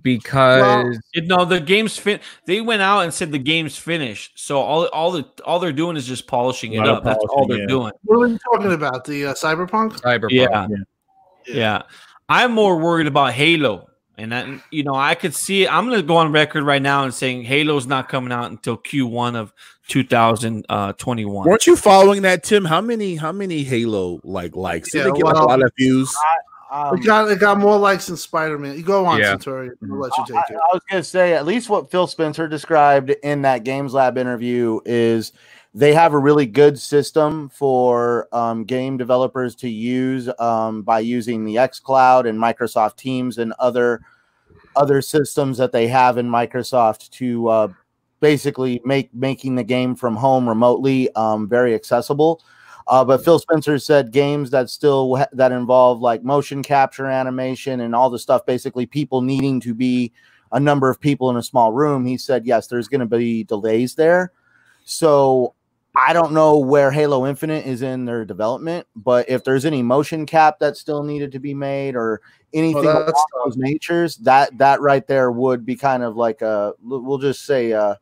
because 0.03 0.99
It- 1.13 1.25
no, 1.25 1.43
the 1.43 1.59
game's 1.59 1.97
fin. 1.97 2.19
They 2.45 2.61
went 2.61 2.83
out 2.83 2.99
and 2.99 3.11
said 3.11 3.31
the 3.31 3.39
game's 3.39 3.77
finished. 3.77 4.33
So 4.36 4.59
all 4.59 4.86
all 4.88 5.11
the 5.11 5.25
all 5.43 5.59
they're 5.59 5.73
doing 5.73 5.97
is 5.97 6.05
just 6.05 6.27
polishing 6.27 6.73
it 6.73 6.79
Lot 6.79 6.89
of 6.89 6.97
up. 6.97 7.03
That's 7.03 7.25
all 7.29 7.47
they're 7.47 7.61
yeah. 7.61 7.65
doing. 7.65 7.91
What 8.03 8.19
are 8.19 8.27
you 8.27 8.39
talking 8.53 8.73
about? 8.73 9.05
The 9.05 9.27
uh, 9.27 9.33
Cyberpunk? 9.33 9.99
Cyberpunk. 10.01 10.29
Yeah. 10.31 10.67
yeah, 11.47 11.81
I'm 12.29 12.51
more 12.51 12.77
worried 12.77 13.07
about 13.07 13.33
Halo, 13.33 13.89
and 14.18 14.32
that 14.32 14.47
you 14.72 14.84
know 14.84 14.95
I 14.95 15.16
could 15.16 15.36
see. 15.36 15.68
I'm 15.68 15.88
going 15.88 15.99
to 15.99 16.05
go 16.05 16.18
on 16.18 16.32
record 16.32 16.63
right 16.63 16.82
now 16.82 17.03
and 17.03 17.13
saying 17.13 17.43
Halo's 17.43 17.88
not 17.88 18.09
coming 18.09 18.32
out 18.32 18.51
until 18.51 18.78
Q1 18.78 19.36
of 19.36 19.53
2021. 19.88 21.47
Weren't 21.47 21.68
you 21.68 21.76
following 21.76 22.22
that, 22.24 22.43
Tim? 22.43 22.66
How 22.66 22.82
many 22.82 23.16
how 23.16 23.32
many 23.32 23.63
Halo 23.63 24.20
like 24.24 24.55
likes? 24.55 24.91
Did 24.91 24.99
Yeah, 24.99 25.03
they 25.05 25.18
get 25.18 25.26
like, 25.26 25.36
a 25.36 25.43
lot 25.43 25.63
of 25.63 25.72
views? 25.78 26.13
Um, 26.72 26.97
It 26.97 27.05
got 27.05 27.30
it 27.32 27.39
got 27.39 27.59
more 27.59 27.78
likes 27.78 28.07
than 28.07 28.18
Spider 28.18 28.57
Man. 28.57 28.76
You 28.76 28.84
go 28.84 29.05
on, 29.05 29.20
Yeah. 29.20 29.32
Centauri. 29.32 29.70
I'll 29.84 29.99
let 29.99 30.11
you 30.18 30.36
I, 30.36 30.39
it. 30.49 30.55
I 30.55 30.74
was 30.74 30.82
going 30.89 31.01
to 31.01 31.07
say, 31.07 31.34
at 31.34 31.45
least 31.45 31.70
what 31.70 31.91
Phil 31.91 32.07
Spencer 32.07 32.47
described 32.47 33.11
in 33.24 33.43
that 33.43 33.63
Games 33.63 33.93
Lab 33.93 34.18
interview 34.18 34.80
is 34.86 35.32
they 35.76 35.93
have 35.93 36.13
a 36.13 36.17
really 36.17 36.45
good 36.45 36.80
system 36.80 37.49
for 37.49 38.30
um, 38.32 38.63
game 38.63 38.95
developers 38.95 39.55
to 39.55 39.69
use 39.69 40.30
um, 40.39 40.84
by 40.84 40.99
using 40.99 41.43
the 41.43 41.55
xCloud 41.55 42.28
and 42.28 42.39
Microsoft 42.39 42.95
Teams 42.95 43.38
and 43.38 43.53
other 43.59 43.99
other 44.78 45.01
systems 45.01 45.57
that 45.57 45.73
they 45.73 45.88
have 45.88 46.17
in 46.17 46.30
Microsoft 46.30 47.09
to 47.09 47.47
uh, 47.49 47.67
basically 48.21 48.82
make 48.86 49.13
making 49.13 49.55
the 49.55 49.65
game 49.65 49.95
from 49.95 50.15
home 50.15 50.47
remotely 50.47 51.13
um, 51.15 51.47
very 51.47 51.76
accessible. 51.76 52.41
Uh, 52.88 53.03
but 53.03 53.26
Phil 53.26 53.39
Spencer 53.39 53.78
said 53.78 54.13
games 54.13 54.51
that 54.51 54.69
still 54.69 55.21
that 55.34 55.51
involve 55.51 55.99
like 55.99 56.23
motion 56.23 56.63
capture 56.63 57.07
animation 57.07 57.82
and 57.82 57.93
all 57.93 58.09
the 58.09 58.19
stuff, 58.19 58.45
basically 58.45 58.86
people 58.86 59.21
needing 59.21 59.59
to 59.59 59.73
be 59.73 60.13
a 60.53 60.59
number 60.59 60.89
of 60.89 61.01
people 61.01 61.30
in 61.30 61.36
a 61.36 61.43
small 61.43 61.73
room. 61.73 62.05
He 62.05 62.17
said 62.17 62.45
yes, 62.45 62.67
there's 62.67 62.88
going 62.88 63.01
to 63.01 63.05
be 63.05 63.43
delays 63.43 63.95
there. 63.95 64.32
So 64.86 65.54
I 65.97 66.13
don't 66.13 66.33
know 66.33 66.57
where 66.57 66.91
Halo 66.91 67.25
Infinite 67.25 67.65
is 67.65 67.81
in 67.81 68.05
their 68.05 68.25
development, 68.25 68.85
but 68.95 69.29
if 69.29 69.43
there's 69.43 69.65
any 69.65 69.81
motion 69.81 70.25
cap 70.25 70.59
that 70.59 70.77
still 70.77 71.03
needed 71.03 71.31
to 71.33 71.39
be 71.39 71.53
made 71.53 71.95
or 71.95 72.21
anything 72.53 72.83
Well, 72.83 72.93
along 72.97 73.05
that's 73.07 73.25
those 73.45 73.57
natures, 73.57 74.17
that 74.17 74.57
that 74.57 74.81
right 74.81 75.05
there 75.07 75.31
would 75.31 75.65
be 75.65 75.75
kind 75.75 76.03
of 76.03 76.15
like 76.17 76.41
a 76.41 76.73
we'll 76.83 77.17
just 77.17 77.45
say 77.45 77.73
uh 77.73 77.95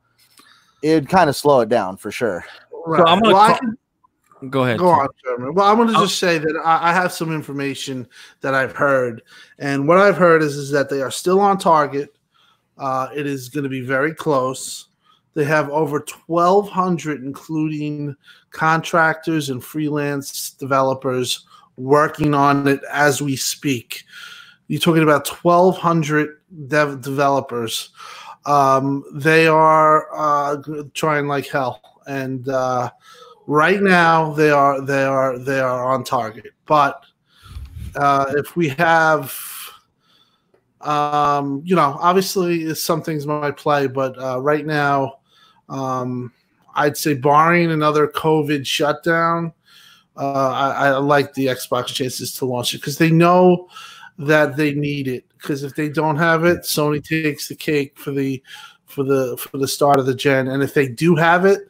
it'd 0.82 1.08
kind 1.10 1.30
of 1.30 1.36
slow 1.36 1.62
it 1.62 1.70
down 1.70 1.98
for 1.98 2.12
sure. 2.12 2.44
Right. 2.86 3.04
I'm 3.08 3.20
gonna 3.20 3.34
well, 3.36 3.48
call- 3.48 3.58
can 3.60 3.78
Go 4.50 4.64
ahead. 4.66 4.78
go 4.80 4.90
on, 4.90 5.08
Jeremy. 5.24 5.52
Well, 5.52 5.66
I'm 5.72 5.78
going 5.78 5.88
to 5.88 5.98
Oh. 5.98 6.02
just 6.04 6.20
say 6.20 6.38
that 6.38 6.62
I, 6.66 6.90
I 6.90 6.94
have 6.94 7.14
some 7.14 7.34
information 7.34 8.06
that 8.42 8.54
I've 8.54 8.74
heard, 8.76 9.22
and 9.58 9.88
what 9.88 9.98
I've 10.00 10.18
heard 10.18 10.44
is 10.44 10.58
is 10.58 10.70
that 10.72 10.90
they 10.90 11.02
are 11.02 11.12
still 11.12 11.40
on 11.40 11.58
target. 11.58 12.14
Uh, 12.78 13.08
it 13.16 13.26
is 13.26 13.48
going 13.48 13.64
to 13.64 13.70
be 13.70 13.80
very 13.80 14.14
close. 14.14 14.88
They 15.34 15.46
have 15.46 15.70
over 15.70 16.06
1,200, 16.28 17.24
including 17.24 18.16
contractors 18.52 19.50
and 19.50 19.64
freelance 19.64 20.52
developers, 20.52 21.46
working 21.76 22.34
on 22.36 22.68
it 22.68 22.82
as 22.92 23.22
we 23.22 23.36
speak. 23.36 24.04
You're 24.68 24.80
talking 24.80 25.04
about 25.04 25.28
1,200 25.28 26.40
dev- 26.68 27.02
developers. 27.02 27.90
Um, 28.46 29.04
they 29.14 29.48
are 29.48 30.08
uh, 30.16 30.62
trying 30.94 31.28
like 31.28 31.48
hell, 31.48 31.82
and 32.06 32.48
uh, 32.48 32.92
right 33.48 33.82
now 33.82 34.34
they 34.34 34.52
are 34.52 34.82
they 34.82 35.04
are 35.04 35.40
they 35.40 35.60
are 35.60 35.86
on 35.86 36.04
target. 36.04 36.54
But 36.66 37.04
uh, 37.96 38.34
if 38.38 38.56
we 38.56 38.70
have 38.70 39.34
Um, 40.82 41.62
you 41.64 41.76
know, 41.78 41.98
obviously 42.02 42.76
some 42.76 43.02
things 43.02 43.26
might 43.26 43.56
play, 43.56 43.88
but 43.88 44.22
uh, 44.22 44.42
right 44.42 44.66
now, 44.66 45.20
um, 45.74 46.32
I'd 46.76 46.98
say 46.98 47.16
barring 47.16 47.72
another 47.72 48.08
COVID 48.08 48.66
shutdown, 48.66 49.54
uh, 50.16 50.50
I, 50.50 50.88
I 50.88 50.98
like 50.98 51.34
the 51.34 51.48
Xbox 51.48 51.88
chances 51.88 52.34
to 52.36 52.46
launch 52.46 52.74
it 52.74 52.78
because 52.80 52.98
they 52.98 53.12
know 53.12 53.68
that 54.20 54.56
they 54.56 54.74
need 54.74 55.08
it. 55.08 55.26
Because 55.38 55.64
if 55.64 55.76
they 55.76 55.90
don't 55.90 56.18
have 56.18 56.46
it, 56.46 56.62
Sony 56.62 57.04
takes 57.04 57.48
the 57.48 57.56
cake 57.56 57.98
for 57.98 58.12
the 58.12 58.42
for 58.86 59.04
the 59.04 59.36
for 59.38 59.58
the 59.58 59.68
start 59.68 60.00
of 60.00 60.06
the 60.06 60.16
gen. 60.16 60.48
And 60.48 60.62
if 60.62 60.74
they 60.74 60.88
do 60.88 61.16
have 61.16 61.46
it, 61.46 61.68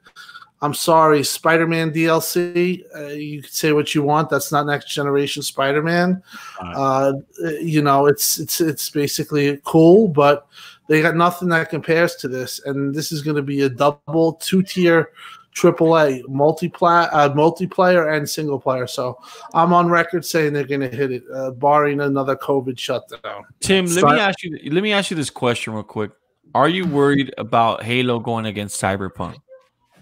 I'm 0.62 0.74
sorry, 0.74 1.24
Spider-Man 1.24 1.92
DLC. 1.92 2.84
Uh, 2.96 3.08
you 3.08 3.42
can 3.42 3.52
say 3.52 3.74
what 3.74 3.96
you 3.96 4.04
want. 4.04 4.30
That's 4.30 4.52
not 4.52 4.66
next 4.66 4.94
generation 4.94 5.42
Spider-Man. 5.42 6.22
Uh, 6.62 7.14
you 7.62 7.82
know, 7.82 8.06
it's 8.06 8.40
it's 8.40 8.62
it's 8.62 8.90
basically 8.90 9.60
cool, 9.66 10.08
but 10.08 10.48
they 10.88 11.02
got 11.02 11.16
nothing 11.16 11.50
that 11.50 11.70
compares 11.70 12.16
to 12.18 12.28
this. 12.28 12.60
And 12.66 12.94
this 12.94 13.12
is 13.12 13.22
going 13.22 13.36
to 13.36 13.42
be 13.42 13.62
a 13.62 13.70
double 13.70 14.34
two-tier 14.34 15.12
AAA 15.56 16.24
multiplayer, 16.24 17.10
uh, 17.12 17.30
multiplayer 17.30 18.16
and 18.16 18.30
single 18.30 18.60
player. 18.60 18.88
So 18.88 19.18
I'm 19.54 19.74
on 19.74 19.90
record 19.90 20.26
saying 20.26 20.54
they're 20.54 20.64
going 20.64 20.82
to 20.82 20.90
hit 20.90 21.12
it, 21.12 21.24
uh, 21.34 21.52
barring 21.52 22.02
another 22.02 22.36
COVID 22.36 22.78
shutdown. 22.78 23.44
Tim, 23.60 23.86
let 23.86 24.04
me 24.04 24.20
ask 24.20 24.44
you. 24.44 24.58
Let 24.72 24.84
me 24.84 24.94
ask 24.94 25.12
you 25.12 25.18
this 25.18 25.30
question 25.30 25.74
real 25.74 25.84
quick. 25.84 26.12
Are 26.56 26.70
you 26.70 26.86
worried 26.86 27.34
about 27.38 27.84
Halo 27.84 28.20
going 28.20 28.46
against 28.46 28.82
Cyberpunk? 28.82 29.38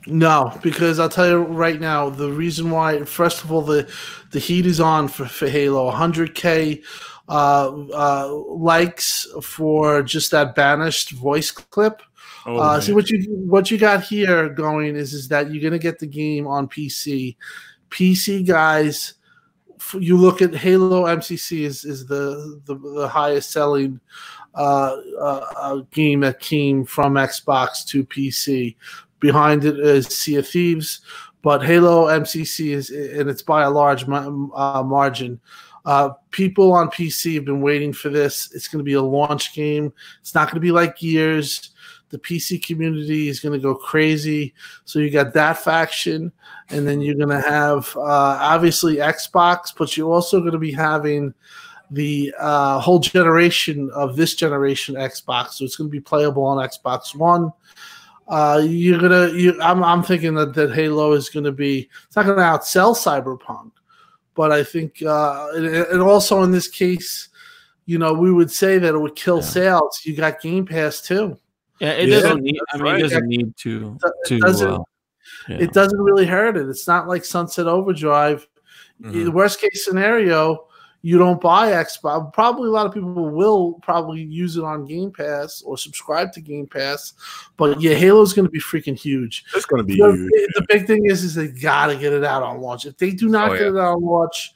No, 0.07 0.57
because 0.63 0.99
I'll 0.99 1.09
tell 1.09 1.27
you 1.27 1.37
right 1.43 1.79
now, 1.79 2.09
the 2.09 2.31
reason 2.31 2.71
why, 2.71 3.03
first 3.03 3.43
of 3.43 3.51
all, 3.51 3.61
the 3.61 3.89
the 4.31 4.39
heat 4.39 4.65
is 4.65 4.79
on 4.79 5.07
for, 5.07 5.25
for 5.25 5.47
Halo. 5.47 5.91
100k 5.91 6.79
uh, 6.79 6.81
uh, 6.81 6.85
likes 7.31 9.27
for 9.41 10.01
just 10.03 10.31
that 10.31 10.55
banished 10.55 11.11
voice 11.11 11.51
clip. 11.51 12.01
Oh, 12.45 12.57
uh, 12.57 12.81
see 12.81 12.93
what 12.93 13.09
you 13.09 13.21
what 13.45 13.69
you 13.69 13.77
got 13.77 14.03
here 14.03 14.49
going 14.49 14.95
is 14.95 15.13
is 15.13 15.27
that 15.27 15.51
you're 15.51 15.61
gonna 15.61 15.79
get 15.79 15.99
the 15.99 16.07
game 16.07 16.47
on 16.47 16.67
PC. 16.67 17.35
PC 17.89 18.45
guys, 18.47 19.13
you 19.93 20.17
look 20.17 20.41
at 20.41 20.55
Halo 20.55 21.05
MCC 21.05 21.61
is 21.61 21.85
is 21.85 22.05
the 22.05 22.59
the, 22.65 22.75
the 22.75 23.07
highest 23.07 23.51
selling 23.51 23.99
uh, 24.55 24.97
uh, 25.19 25.45
uh, 25.55 25.75
game 25.91 26.21
that 26.21 26.39
came 26.39 26.83
from 26.83 27.13
Xbox 27.13 27.85
to 27.87 28.05
PC. 28.05 28.75
Behind 29.19 29.63
it 29.63 29.79
is 29.79 30.07
Sea 30.07 30.37
of 30.37 30.47
Thieves, 30.47 31.01
but 31.43 31.63
Halo 31.63 32.07
MCC 32.07 32.71
is 32.71 32.89
and 32.89 33.29
it's 33.29 33.43
by 33.43 33.63
a 33.63 33.69
large 33.69 34.07
ma- 34.07 34.25
uh, 34.55 34.83
margin. 34.83 35.39
Uh, 35.85 36.09
people 36.31 36.73
on 36.73 36.89
PC 36.89 37.35
have 37.35 37.45
been 37.45 37.61
waiting 37.61 37.93
for 37.93 38.09
this. 38.09 38.51
It's 38.53 38.67
going 38.67 38.79
to 38.79 38.83
be 38.83 38.93
a 38.93 39.01
launch 39.01 39.53
game. 39.53 39.91
It's 40.19 40.35
not 40.35 40.47
going 40.47 40.55
to 40.55 40.61
be 40.61 40.71
like 40.71 40.99
Gears. 40.99 41.71
The 42.09 42.19
PC 42.19 42.63
community 42.63 43.29
is 43.29 43.39
going 43.39 43.53
to 43.53 43.59
go 43.59 43.73
crazy. 43.73 44.53
So 44.85 44.99
you 44.99 45.09
got 45.09 45.33
that 45.33 45.57
faction, 45.57 46.31
and 46.69 46.85
then 46.85 47.01
you're 47.01 47.15
going 47.15 47.29
to 47.29 47.41
have 47.41 47.95
uh, 47.95 48.01
obviously 48.01 48.97
Xbox, 48.97 49.73
but 49.75 49.95
you're 49.95 50.11
also 50.11 50.39
going 50.39 50.51
to 50.51 50.59
be 50.59 50.73
having 50.73 51.33
the 51.89 52.33
uh, 52.39 52.79
whole 52.79 52.99
generation 52.99 53.89
of 53.91 54.15
this 54.15 54.35
generation 54.35 54.95
Xbox. 54.95 55.53
So 55.53 55.65
it's 55.65 55.75
going 55.75 55.89
to 55.89 55.91
be 55.91 56.01
playable 56.01 56.43
on 56.43 56.57
Xbox 56.57 57.15
One. 57.15 57.51
Uh, 58.27 58.61
you're 58.63 58.99
gonna. 58.99 59.29
You, 59.29 59.61
I'm. 59.61 59.83
I'm 59.83 60.03
thinking 60.03 60.35
that 60.35 60.53
that 60.53 60.73
Halo 60.73 61.11
is 61.11 61.29
going 61.29 61.43
to 61.43 61.51
be. 61.51 61.89
It's 62.07 62.15
not 62.15 62.25
going 62.25 62.37
to 62.37 62.43
outsell 62.43 62.95
Cyberpunk, 62.95 63.71
but 64.35 64.51
I 64.51 64.63
think, 64.63 65.01
uh, 65.03 65.47
and, 65.55 65.65
and 65.65 66.01
also 66.01 66.43
in 66.43 66.51
this 66.51 66.67
case, 66.67 67.29
you 67.85 67.97
know, 67.97 68.13
we 68.13 68.31
would 68.31 68.51
say 68.51 68.77
that 68.77 68.93
it 68.95 68.97
would 68.97 69.15
kill 69.15 69.37
Yeah. 69.37 69.41
sales. 69.45 70.01
You 70.03 70.15
got 70.15 70.41
Game 70.41 70.65
Pass 70.65 71.01
too. 71.01 71.37
Yeah, 71.79 71.91
it 71.91 72.09
Yeah, 72.09 72.19
doesn't 72.21 72.41
need. 72.43 72.59
I 72.71 72.77
mean, 72.77 72.83
right. 72.85 72.99
it 72.99 73.03
doesn't 73.03 73.27
need 73.27 73.57
to. 73.57 73.97
It 74.03 74.27
To 74.27 74.39
doesn't- 74.39 74.71
uh, 74.71 74.79
yeah. 75.49 75.57
It 75.57 75.73
doesn't 75.73 75.99
really 75.99 76.25
hurt 76.25 76.55
it. 76.57 76.69
It's 76.69 76.87
not 76.87 77.07
like 77.07 77.25
Sunset 77.25 77.67
Overdrive. 77.67 78.47
Mhm. 79.01 79.25
The 79.25 79.31
worst 79.31 79.59
case 79.59 79.83
scenario, 79.83 80.67
you 81.03 81.17
don't 81.17 81.41
buy 81.41 81.71
Xbox. 81.71 82.31
Probably 82.33 82.67
a 82.67 82.71
lot 82.71 82.85
of 82.85 82.93
people 82.93 83.13
will 83.31 83.73
probably 83.81 84.21
use 84.21 84.55
it 84.57 84.63
on 84.63 84.85
Game 84.85 85.11
Pass 85.11 85.61
or 85.63 85.77
subscribe 85.77 86.31
to 86.33 86.41
Game 86.41 86.67
Pass. 86.67 87.13
But 87.57 87.81
yeah, 87.81 87.93
Halo's 87.95 88.33
going 88.33 88.45
to 88.45 88.51
be 88.51 88.59
freaking 88.59 88.97
huge. 88.97 89.43
It's 89.55 89.65
going 89.65 89.79
to 89.81 89.83
be 89.83 89.95
The, 89.97 90.11
huge. 90.11 90.29
the 90.55 90.65
big 90.69 90.85
thing 90.87 91.05
is, 91.05 91.23
is 91.23 91.35
they 91.35 91.47
got 91.47 91.87
to 91.87 91.95
get 91.95 92.13
it 92.13 92.23
out 92.23 92.43
on 92.43 92.61
launch. 92.61 92.85
If 92.85 92.97
they 92.97 93.11
do 93.11 93.29
not 93.29 93.49
Oh, 93.51 93.53
get 93.53 93.61
yeah. 93.61 93.67
it 93.69 93.77
out 93.77 93.95
on 93.95 94.01
launch, 94.03 94.53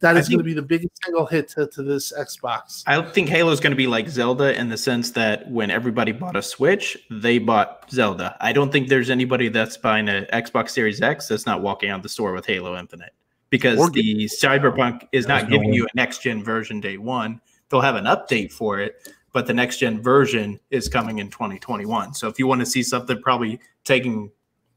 that 0.00 0.16
I 0.16 0.20
is 0.20 0.28
going 0.28 0.38
to 0.38 0.44
be 0.44 0.52
the 0.52 0.62
biggest 0.62 0.90
single 1.04 1.24
hit 1.26 1.48
to, 1.50 1.66
to 1.68 1.82
this 1.82 2.12
Xbox. 2.12 2.82
I 2.86 3.00
think 3.02 3.28
Halo 3.30 3.50
is 3.50 3.60
going 3.60 3.70
to 3.72 3.76
be 3.76 3.86
like 3.86 4.08
Zelda 4.08 4.58
in 4.58 4.68
the 4.68 4.76
sense 4.76 5.10
that 5.12 5.50
when 5.50 5.70
everybody 5.70 6.12
bought 6.12 6.36
a 6.36 6.42
Switch, 6.42 6.96
they 7.10 7.38
bought 7.38 7.90
Zelda. 7.90 8.36
I 8.40 8.52
don't 8.52 8.70
think 8.70 8.88
there's 8.88 9.08
anybody 9.10 9.48
that's 9.48 9.76
buying 9.78 10.08
an 10.10 10.26
Xbox 10.32 10.70
Series 10.70 11.00
X 11.00 11.28
that's 11.28 11.46
not 11.46 11.62
walking 11.62 11.88
out 11.90 12.02
the 12.02 12.08
store 12.10 12.32
with 12.32 12.44
Halo 12.46 12.76
Infinite 12.78 13.12
because 13.56 13.78
Or- 13.78 13.90
the 13.90 14.26
Cyberpunk 14.26 15.08
is 15.12 15.26
not 15.26 15.48
giving 15.48 15.72
you 15.72 15.84
a 15.84 15.88
next 15.94 16.22
gen 16.22 16.42
version 16.44 16.80
day 16.80 16.98
one. 16.98 17.40
They'll 17.68 17.80
have 17.80 17.96
an 17.96 18.04
update 18.04 18.52
for 18.52 18.80
it, 18.80 18.94
but 19.32 19.46
the 19.46 19.54
next 19.54 19.78
gen 19.78 20.02
version 20.02 20.60
is 20.70 20.88
coming 20.88 21.18
in 21.18 21.30
2021. 21.30 22.14
So 22.14 22.28
if 22.28 22.38
you 22.38 22.46
want 22.46 22.60
to 22.60 22.66
see 22.66 22.82
something 22.82 23.20
probably 23.22 23.60
taking 23.84 24.30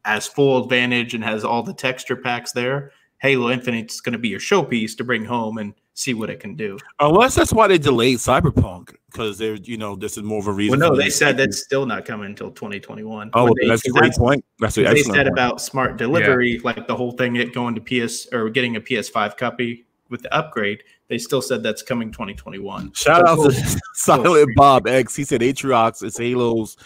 as 0.06 0.28
full 0.28 0.64
advantage 0.64 1.14
and 1.14 1.24
has 1.24 1.44
all 1.44 1.62
the 1.62 1.74
texture 1.74 2.16
packs 2.16 2.52
there, 2.54 2.92
Halo 3.22 3.52
Infinite 3.52 3.92
is 3.92 4.02
going 4.02 4.14
to 4.14 4.20
be 4.20 4.30
your 4.30 4.40
showpiece 4.40 4.96
to 4.98 5.04
bring 5.04 5.26
home 5.26 5.58
and 5.58 5.74
see 6.00 6.14
what 6.14 6.30
it 6.30 6.40
can 6.40 6.56
do. 6.56 6.78
Unless 7.00 7.36
that's 7.36 7.52
why 7.52 7.68
they 7.68 7.78
delayed 7.78 8.18
Cyberpunk 8.20 8.96
because 9.12 9.38
they're, 9.38 9.56
you 9.56 9.78
know, 9.78 9.96
this 9.96 10.18
is 10.18 10.24
more 10.24 10.40
of 10.40 10.48
a 10.48 10.52
reason. 10.52 10.80
Well, 10.80 10.92
no, 10.92 10.96
they 10.96 11.10
said 11.10 11.36
that's 11.36 11.58
still 11.62 11.86
not 11.86 12.06
coming 12.06 12.28
until 12.28 12.52
2021. 12.52 13.32
Oh, 13.34 13.54
they- 13.60 13.68
that's 13.68 13.86
a 13.86 13.92
great 13.92 14.14
point. 14.14 14.44
That's 14.60 14.78
an 14.78 14.86
They 14.86 15.04
said 15.04 15.14
point. 15.16 15.28
about 15.28 15.60
smart 15.62 15.98
delivery, 15.98 16.60
like 16.64 16.88
the 16.88 16.96
whole 16.96 17.12
thing 17.12 17.36
it 17.36 17.54
going 17.54 17.76
to 17.76 17.82
PS 17.82 18.28
or 18.32 18.50
getting 18.50 18.76
a 18.78 18.82
PS5 18.82 19.36
copy 19.38 19.86
with 20.10 20.22
the 20.24 20.34
upgrade. 20.34 20.84
They 21.10 21.18
still 21.18 21.42
said 21.42 21.64
that's 21.64 21.82
coming 21.82 22.12
2021. 22.12 22.94
Shout 22.94 23.22
So 23.22 23.28
out 23.28 23.36
cool. 23.38 23.52
to 23.52 23.80
Silent 23.96 24.50
Bob 24.56 24.88
X. 24.88 25.16
He 25.16 25.24
said 25.24 25.42
Atriox 25.42 26.02
is 26.04 26.18
Halo's 26.18 26.78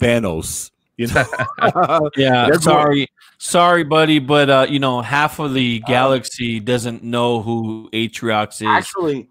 Thanos. 0.00 0.71
You 0.96 1.06
know, 1.08 1.24
Yeah, 2.16 2.46
They're 2.46 2.60
sorry, 2.60 3.08
sorry, 3.38 3.82
buddy, 3.84 4.18
but 4.18 4.50
uh, 4.50 4.66
you 4.68 4.78
know, 4.78 5.00
half 5.00 5.38
of 5.38 5.54
the 5.54 5.80
galaxy 5.86 6.60
doesn't 6.60 7.02
know 7.02 7.40
who 7.42 7.88
Atriox 7.92 8.60
is. 8.60 8.66
Actually, 8.68 9.28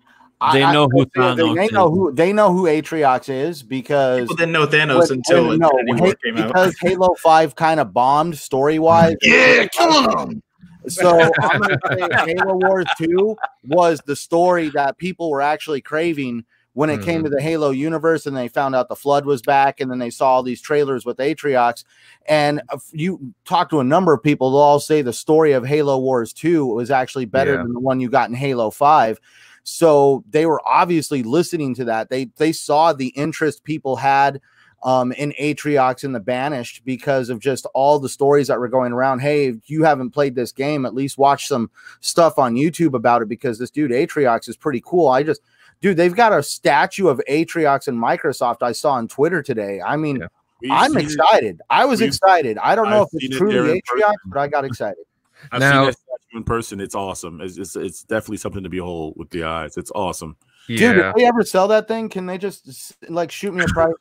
They 0.53 0.61
know 0.61 0.87
who 0.91 1.05
they, 1.05 1.21
Thanos 1.21 1.55
they 1.55 1.67
know 1.67 1.87
is. 1.91 1.95
who 1.97 2.11
they 2.13 2.33
know 2.33 2.51
who 2.51 2.63
Atriox 2.63 3.29
is 3.29 3.61
because 3.61 4.21
People 4.21 4.35
didn't 4.37 4.53
know 4.53 4.65
Thanos 4.65 5.09
when- 5.09 5.19
until 5.19 5.57
no, 5.57 5.69
Infinity 5.85 6.01
War 6.01 6.07
Ha- 6.09 6.15
came 6.23 6.37
out. 6.37 6.47
because 6.47 6.75
Halo 6.81 7.13
Five 7.15 7.55
kind 7.55 7.79
of 7.79 7.93
bombed 7.93 8.37
story 8.37 8.79
wise. 8.79 9.15
Yeah, 9.21 9.67
killing 9.67 10.07
them. 10.17 10.43
So 10.87 11.31
I'm 11.43 11.61
gonna 11.61 11.77
say 11.91 12.33
Halo 12.33 12.55
Wars 12.55 12.87
2 12.97 13.37
was 13.67 14.01
the 14.07 14.15
story 14.15 14.69
that 14.69 14.97
people 14.97 15.29
were 15.29 15.41
actually 15.41 15.79
craving 15.81 16.43
when 16.73 16.89
it 16.89 17.01
came 17.01 17.21
to 17.23 17.29
the 17.29 17.41
Halo 17.41 17.71
universe 17.71 18.25
and 18.25 18.35
they 18.35 18.47
found 18.47 18.75
out 18.75 18.87
the 18.87 18.95
flood 18.95 19.25
was 19.25 19.41
back 19.41 19.81
and 19.81 19.91
then 19.91 19.99
they 19.99 20.09
saw 20.09 20.29
all 20.29 20.43
these 20.43 20.61
trailers 20.61 21.05
with 21.05 21.17
Atriox. 21.17 21.83
And 22.27 22.61
you 22.91 23.33
talk 23.43 23.69
to 23.71 23.81
a 23.81 23.83
number 23.83 24.13
of 24.13 24.23
people, 24.23 24.51
they'll 24.51 24.59
all 24.61 24.79
say 24.79 25.01
the 25.01 25.11
story 25.11 25.51
of 25.51 25.65
Halo 25.65 25.97
Wars 25.97 26.31
2 26.31 26.65
was 26.65 26.89
actually 26.89 27.25
better 27.25 27.51
Yeah. 27.55 27.63
than 27.63 27.73
the 27.73 27.79
one 27.79 27.99
you 27.99 28.09
got 28.09 28.29
in 28.29 28.35
Halo 28.35 28.69
5. 28.69 29.19
So 29.63 30.23
they 30.29 30.45
were 30.45 30.61
obviously 30.65 31.23
listening 31.23 31.75
to 31.75 31.85
that. 31.85 32.09
They 32.09 32.25
they 32.37 32.51
saw 32.51 32.93
the 32.93 33.09
interest 33.09 33.63
people 33.63 33.95
had 33.97 34.41
um, 34.83 35.11
in 35.11 35.33
Atriox 35.39 36.03
and 36.03 36.15
the 36.15 36.19
Banished 36.19 36.83
because 36.85 37.29
of 37.29 37.39
just 37.39 37.67
all 37.75 37.99
the 37.99 38.09
stories 38.09 38.47
that 38.47 38.59
were 38.59 38.67
going 38.67 38.91
around. 38.93 39.19
Hey, 39.19 39.47
if 39.49 39.69
you 39.69 39.83
haven't 39.83 40.09
played 40.09 40.33
this 40.33 40.51
game, 40.51 40.85
at 40.85 40.95
least 40.95 41.19
watch 41.19 41.47
some 41.47 41.69
stuff 41.99 42.39
on 42.39 42.55
YouTube 42.55 42.95
about 42.95 43.21
it 43.21 43.27
because 43.29 43.59
this 43.59 43.69
dude 43.69 43.91
Atriox 43.91 44.49
is 44.49 44.57
pretty 44.57 44.81
cool. 44.83 45.07
I 45.09 45.21
just, 45.21 45.41
dude, 45.81 45.97
they've 45.97 46.15
got 46.15 46.31
a 46.33 46.41
statue 46.43 47.07
of 47.07 47.21
Atriox 47.29 47.87
and 47.87 47.97
Microsoft 47.97 48.57
I 48.61 48.71
saw 48.71 48.91
on 48.93 49.07
Twitter 49.07 49.41
today. 49.41 49.81
I 49.81 49.97
mean, 49.97 50.17
Yeah. 50.61 50.73
I'm 50.75 50.91
seen 50.91 50.99
it- 50.99 51.03
excited. 51.05 51.61
I 51.69 51.85
was 51.85 51.99
We've- 51.99 52.07
excited. 52.09 52.57
I 52.59 52.75
don't 52.75 52.89
know 52.89 53.01
I've 53.01 53.07
if 53.13 53.23
it's 53.23 53.35
it 53.35 53.37
truly 53.37 53.71
in 53.71 53.81
Atriox, 53.81 54.13
but 54.27 54.39
I 54.39 54.47
got 54.47 54.63
excited. 54.65 55.03
I've 55.51 55.59
Now- 55.59 55.71
seen 55.71 55.85
that 55.87 55.93
statue 55.97 56.37
in 56.37 56.43
person. 56.43 56.79
It's 56.79 56.95
awesome. 56.95 57.41
It's, 57.41 57.57
it's 57.57 57.75
it's 57.75 58.03
definitely 58.03 58.37
something 58.37 58.63
to 58.63 58.69
behold 58.69 59.15
with 59.17 59.29
the 59.31 59.43
eyes. 59.43 59.75
It's 59.77 59.91
awesome. 59.95 60.35
Dude, 60.67 60.79
Yeah. 60.79 61.09
if 61.09 61.15
they 61.15 61.25
ever 61.25 61.43
sell 61.43 61.67
that 61.69 61.87
thing, 61.87 62.07
can 62.09 62.27
they 62.27 62.37
just 62.37 62.95
like 63.09 63.31
shoot 63.31 63.53
me 63.53 63.63
a 63.63 63.67
price? 63.67 63.93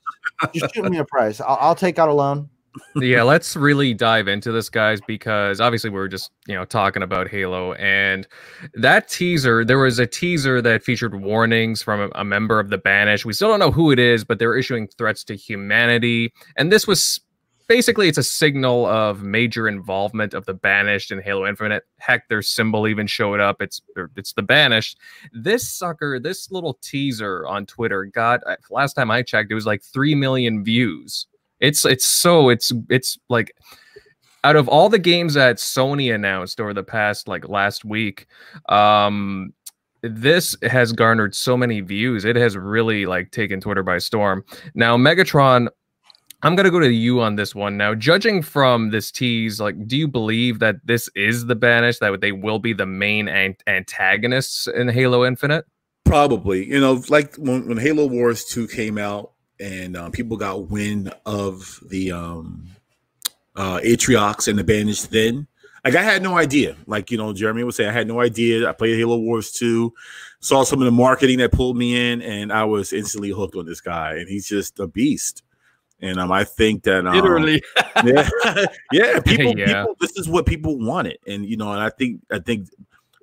just 0.54 0.74
shoot 0.74 0.84
me 0.90 0.98
a 0.98 1.04
price. 1.04 1.40
I'll, 1.40 1.56
I'll 1.60 1.74
take 1.74 1.98
out 1.98 2.08
a 2.10 2.12
loan. 2.12 2.50
Yeah, 2.96 3.22
let's 3.22 3.56
really 3.56 3.94
dive 3.94 4.28
into 4.28 4.52
this, 4.52 4.68
guys, 4.68 5.00
because 5.06 5.60
obviously 5.60 5.90
we're 5.90 6.08
just 6.08 6.30
you 6.46 6.54
know 6.54 6.64
talking 6.64 7.02
about 7.02 7.28
Halo, 7.28 7.74
and 7.74 8.26
that 8.74 9.08
teaser. 9.08 9.64
There 9.64 9.78
was 9.78 9.98
a 9.98 10.06
teaser 10.06 10.62
that 10.62 10.82
featured 10.82 11.20
warnings 11.20 11.82
from 11.82 12.00
a, 12.00 12.08
a 12.14 12.24
member 12.24 12.60
of 12.60 12.70
the 12.70 12.78
Banish. 12.78 13.24
We 13.24 13.32
still 13.32 13.48
don't 13.48 13.58
know 13.58 13.70
who 13.70 13.90
it 13.90 13.98
is, 13.98 14.24
but 14.24 14.38
they're 14.38 14.56
issuing 14.56 14.88
threats 14.88 15.24
to 15.24 15.36
humanity, 15.36 16.32
and 16.56 16.70
this 16.70 16.86
was 16.86 17.20
basically 17.70 18.08
it's 18.08 18.18
a 18.18 18.22
signal 18.24 18.84
of 18.86 19.22
major 19.22 19.68
involvement 19.68 20.34
of 20.34 20.44
the 20.44 20.52
banished 20.52 21.12
in 21.12 21.22
Halo 21.22 21.46
Infinite. 21.46 21.84
Heck, 21.98 22.28
their 22.28 22.42
symbol 22.42 22.88
even 22.88 23.06
showed 23.06 23.38
up. 23.38 23.62
It's 23.62 23.80
er, 23.96 24.10
it's 24.16 24.32
the 24.32 24.42
banished. 24.42 24.98
This 25.32 25.68
sucker, 25.68 26.18
this 26.18 26.50
little 26.50 26.78
teaser 26.82 27.46
on 27.46 27.66
Twitter 27.66 28.04
got 28.06 28.40
uh, 28.44 28.56
last 28.70 28.94
time 28.94 29.10
I 29.10 29.22
checked, 29.22 29.52
it 29.52 29.54
was 29.54 29.66
like 29.66 29.82
three 29.82 30.16
million 30.16 30.64
views. 30.64 31.28
It's 31.60 31.84
it's 31.84 32.06
so 32.06 32.48
it's 32.48 32.72
it's 32.88 33.18
like 33.28 33.52
out 34.44 34.56
of 34.56 34.68
all 34.68 34.88
the 34.88 34.98
games 34.98 35.34
that 35.34 35.56
Sony 35.56 36.14
announced 36.14 36.60
over 36.60 36.72
the 36.72 36.82
past 36.82 37.28
like 37.28 37.48
last 37.48 37.84
week, 37.84 38.26
um, 38.68 39.52
this 40.02 40.56
has 40.62 40.92
garnered 40.92 41.34
so 41.34 41.56
many 41.56 41.80
views. 41.80 42.24
It 42.24 42.36
has 42.36 42.56
really 42.56 43.06
like 43.06 43.30
taken 43.30 43.60
Twitter 43.60 43.82
by 43.82 43.98
storm. 43.98 44.44
Now, 44.74 44.96
Megatron, 44.96 45.68
I'm 46.42 46.56
gonna 46.56 46.70
go 46.70 46.80
to 46.80 46.90
you 46.90 47.20
on 47.20 47.36
this 47.36 47.54
one. 47.54 47.76
Now, 47.76 47.94
judging 47.94 48.40
from 48.40 48.90
this 48.90 49.10
tease, 49.10 49.60
like, 49.60 49.86
do 49.86 49.96
you 49.96 50.08
believe 50.08 50.58
that 50.60 50.76
this 50.84 51.10
is 51.14 51.46
the 51.46 51.54
banished? 51.54 52.00
That 52.00 52.22
they 52.22 52.32
will 52.32 52.58
be 52.58 52.72
the 52.72 52.86
main 52.86 53.28
an- 53.28 53.56
antagonists 53.66 54.66
in 54.66 54.88
Halo 54.88 55.26
Infinite? 55.26 55.66
Probably, 56.06 56.66
you 56.66 56.80
know, 56.80 57.02
like 57.10 57.36
when, 57.36 57.68
when 57.68 57.76
Halo 57.76 58.06
Wars 58.06 58.44
2 58.46 58.68
came 58.68 58.96
out 58.96 59.32
and 59.60 59.96
um, 59.96 60.10
people 60.10 60.36
got 60.36 60.68
wind 60.70 61.12
of 61.26 61.78
the 61.88 62.12
um, 62.12 62.66
uh, 63.56 63.78
Atriox 63.80 64.48
and 64.48 64.58
the 64.58 64.64
Banished 64.64 65.10
then. 65.10 65.46
Like 65.84 65.94
I 65.94 66.02
had 66.02 66.22
no 66.22 66.36
idea. 66.36 66.76
Like 66.86 67.10
you 67.10 67.18
know, 67.18 67.32
Jeremy 67.32 67.64
would 67.64 67.74
say, 67.74 67.86
I 67.86 67.92
had 67.92 68.06
no 68.08 68.20
idea. 68.20 68.68
I 68.68 68.72
played 68.72 68.98
Halo 68.98 69.18
Wars 69.18 69.50
2, 69.52 69.92
saw 70.40 70.62
some 70.62 70.80
of 70.80 70.84
the 70.84 70.90
marketing 70.90 71.38
that 71.38 71.52
pulled 71.52 71.76
me 71.76 72.12
in, 72.12 72.20
and 72.22 72.52
I 72.52 72.64
was 72.64 72.92
instantly 72.92 73.30
hooked 73.30 73.56
on 73.56 73.66
this 73.66 73.80
guy. 73.80 74.16
And 74.16 74.28
he's 74.28 74.46
just 74.46 74.78
a 74.80 74.86
beast. 74.86 75.42
And 76.02 76.18
um, 76.18 76.32
I 76.32 76.44
think 76.44 76.84
that 76.84 77.06
um, 77.06 77.14
Literally. 77.14 77.62
yeah, 78.04 78.28
yeah, 78.92 79.20
people, 79.24 79.58
Yeah. 79.58 79.82
people, 79.82 79.96
this 80.00 80.16
is 80.16 80.28
what 80.28 80.46
people 80.46 80.78
wanted, 80.78 81.18
and 81.26 81.44
you 81.46 81.56
know, 81.56 81.72
and 81.72 81.82
I 81.82 81.90
think, 81.90 82.22
I 82.30 82.38
think, 82.38 82.68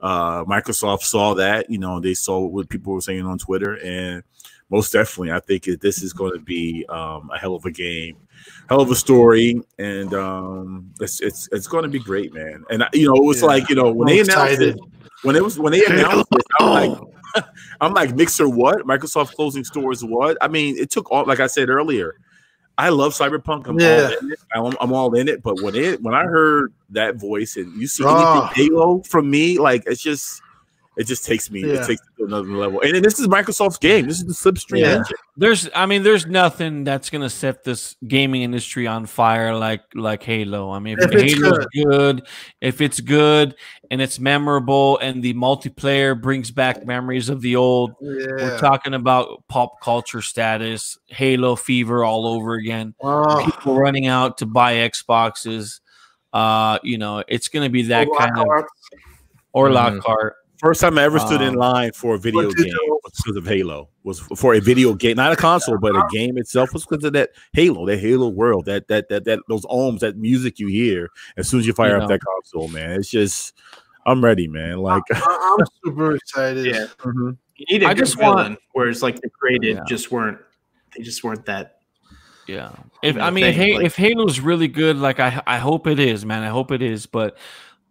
uh, 0.02 0.44
Microsoft 0.46 1.02
saw 1.02 1.34
that, 1.36 1.72
you 1.72 1.80
know, 1.80 2.00
they 2.00 2.14
saw 2.14 2.40
what 2.40 2.70
people 2.70 2.94
were 2.94 3.02
saying 3.02 3.26
on 3.26 3.40
Twitter, 3.40 3.80
and 3.84 4.24
most 4.70 4.91
definitely, 4.91 5.32
I 5.32 5.39
think 5.39 5.63
this 5.82 6.01
is 6.03 6.13
going 6.13 6.34
to 6.34 6.39
be 6.39 6.86
um, 6.89 7.30
a 7.34 7.38
hell 7.38 7.55
of 7.55 7.65
a 7.65 7.72
game, 7.72 8.18
hell 8.70 8.82
of 8.82 8.91
a 8.91 8.95
story, 8.95 9.61
and 9.80 10.13
um, 10.13 10.91
it's 10.99 11.22
it's 11.22 11.47
it's 11.51 11.68
going 11.68 11.84
to 11.84 11.89
be 11.89 11.99
great, 11.99 12.34
man. 12.34 12.63
And 12.70 12.84
you 12.93 13.07
know, 13.07 13.15
it 13.15 13.24
was 13.24 13.41
Yeah. 13.41 13.47
like 13.47 13.70
you 13.70 13.76
know 13.76 13.91
when 13.91 14.09
I'm 14.09 14.15
they 14.15 14.22
announced 14.22 14.53
excited. 14.53 14.76
it, 14.78 14.82
when 15.24 15.36
it 15.36 15.43
was 15.43 15.57
when 15.57 15.72
they 15.72 15.86
announced 15.89 16.28
it, 16.32 16.43
I'm 16.59 16.70
like, 16.70 17.45
I'm 17.82 17.93
like 17.93 18.15
Mixer, 18.15 18.49
what? 18.49 18.80
Microsoft 18.86 19.34
closing 19.36 19.63
stores, 19.63 20.03
what? 20.03 20.38
I 20.41 20.47
mean, 20.47 20.78
it 20.78 20.89
took 20.91 21.11
all, 21.11 21.26
like 21.26 21.39
I 21.39 21.47
said 21.47 21.70
earlier. 21.70 22.15
I 22.80 22.89
love 22.89 23.13
Cyberpunk. 23.13 23.65
I'm 23.68 23.80
Yeah. 23.80 23.88
all 24.03 24.05
in 24.20 24.32
it. 24.32 24.39
I'm, 24.53 24.74
I'm 24.80 24.93
all 24.93 25.15
in 25.15 25.28
it. 25.28 25.41
But 25.41 25.59
when 25.63 25.74
it 25.76 25.99
when 26.03 26.13
I 26.13 26.24
heard 26.26 26.74
that 26.91 27.15
voice 27.15 27.55
and 27.55 27.74
you 27.82 27.88
see 27.88 28.03
Oh. 28.05 28.09
anything 28.09 28.70
Halo 28.70 29.01
from 29.01 29.32
me, 29.32 29.57
like 29.57 29.84
it's 29.88 30.01
just 30.01 30.41
it 30.98 31.06
just 31.06 31.26
takes 31.26 31.50
me 31.52 31.62
Yeah. 31.62 31.76
it 31.82 31.88
takes 31.88 32.02
me 32.02 32.08
to 32.18 32.24
another 32.26 32.48
level. 32.50 32.82
And, 32.82 32.95
then 32.95 33.04
this 33.04 33.20
is 33.20 33.28
Microsoft's 33.28 33.78
game. 33.78 34.08
This 34.08 34.20
is 34.22 34.26
the 34.26 34.34
Slipstream 34.34 34.80
Yeah. 34.80 34.88
engine. 34.98 35.18
There's, 35.38 35.70
I 35.76 35.86
mean, 35.86 36.02
there's 36.04 36.26
nothing 36.26 36.84
that's 36.84 37.10
gonna 37.12 37.30
set 37.30 37.64
this 37.64 37.95
gaming 38.08 38.41
industry 38.41 38.88
on 38.88 39.06
fire 39.06 39.56
like 39.56 39.84
like 39.93 40.24
Halo. 40.24 40.72
I 40.72 40.80
mean, 40.80 40.98
if, 41.00 41.12
If 41.12 41.22
it's 41.22 41.34
Halo's 41.36 41.68
good. 41.74 42.28
if 42.62 42.82
it's 42.82 43.00
good 43.00 43.56
and 43.91 44.02
it's 44.02 44.20
memorable, 44.20 44.98
and 44.98 45.22
the 45.24 45.34
multiplayer 45.36 46.20
brings 46.20 46.50
back 46.52 46.86
memories 46.86 47.30
of 47.30 47.41
the 47.41 47.56
old. 47.56 47.93
We're 48.02 48.58
talking 48.60 48.93
about 48.95 49.48
pop 49.48 49.80
culture 49.82 50.22
status, 50.24 50.98
Halo 51.08 51.56
fever 51.56 52.04
all 52.04 52.26
over 52.28 52.56
again. 52.56 52.95
Oh, 53.02 53.43
People 53.45 53.78
running 53.78 54.08
out 54.08 54.39
to 54.39 54.45
buy 54.45 54.74
Xboxes. 54.89 55.80
Uh, 56.34 56.80
you 56.84 56.98
know, 56.98 57.24
it's 57.28 57.48
gonna 57.48 57.70
be 57.70 57.84
that 57.84 58.08
kind 58.18 58.32
of 58.32 58.38
Lockhart. 58.48 58.68
or 59.54 59.70
Mhm. 59.70 59.74
Lockhart. 59.76 60.36
First 60.60 60.82
time 60.82 60.97
I 60.97 61.03
ever 61.03 61.20
stood 61.20 61.41
in 61.41 61.49
Um, 61.49 61.55
line 61.55 61.91
for 61.91 62.16
a 62.16 62.18
video 62.20 62.47
What 62.47 62.58
game 62.58 62.74
was 63.03 63.14
because 63.24 63.36
of 63.38 63.45
Halo. 63.45 63.89
Was 64.03 64.20
for 64.20 64.55
a 64.55 64.60
video 64.60 64.93
game, 64.93 65.18
not 65.18 65.32
a 65.32 65.36
console, 65.36 65.78
but 65.78 65.95
a 65.95 66.03
game 66.12 66.38
itself 66.38 66.74
was 66.74 66.86
because 66.86 67.03
of 67.03 67.14
that 67.14 67.30
Halo, 67.53 67.86
that 67.86 67.99
Halo 67.99 68.30
world, 68.30 68.66
that 68.66 68.88
that 68.88 69.08
that 69.10 69.26
that 69.26 69.39
those 69.47 69.66
ohms, 69.66 69.99
that 69.99 70.18
music 70.18 70.58
you 70.60 70.68
hear 70.68 71.10
as 71.38 71.47
soon 71.47 71.60
as 71.60 71.68
you 71.68 71.74
fire 71.74 71.97
You 71.97 72.03
up 72.03 72.10
that 72.10 72.22
console, 72.22 72.70
man. 72.70 72.91
It's 72.99 73.10
just 73.10 73.53
I'm 74.05 74.24
ready, 74.24 74.47
man. 74.47 74.80
Like 74.80 75.03
I- 75.14 75.55
I'm 75.60 75.66
super 75.86 76.16
excited. 76.16 76.66
Yeah. 76.66 76.88
Mhm. 76.99 77.38
You 77.58 77.66
need 77.70 77.84
a 77.84 77.89
I 77.89 77.93
just 77.93 78.18
want- 78.20 78.38
villain, 78.38 78.58
whereas 78.74 79.03
like 79.03 79.20
the 79.22 79.30
created 79.30 79.78
Yeah. 79.78 79.84
just 79.88 80.12
weren't. 80.12 80.39
They 80.95 81.03
just 81.03 81.24
weren't 81.24 81.45
that. 81.45 81.80
Yeah. 82.47 82.72
If 83.03 83.18
I 83.18 83.30
mean, 83.30 83.43
thing, 83.43 83.53
hey, 83.53 83.76
like- 83.76 83.86
if 83.86 83.95
Halo's 83.95 84.39
really 84.39 84.70
good, 84.70 84.97
like 84.97 85.20
I, 85.20 85.43
I 85.45 85.58
hope 85.58 85.86
it 85.86 85.99
is, 85.99 86.26
man. 86.26 86.43
I 86.43 86.47
hope 86.47 86.72
it 86.72 86.82
is. 86.82 87.05
But 87.05 87.38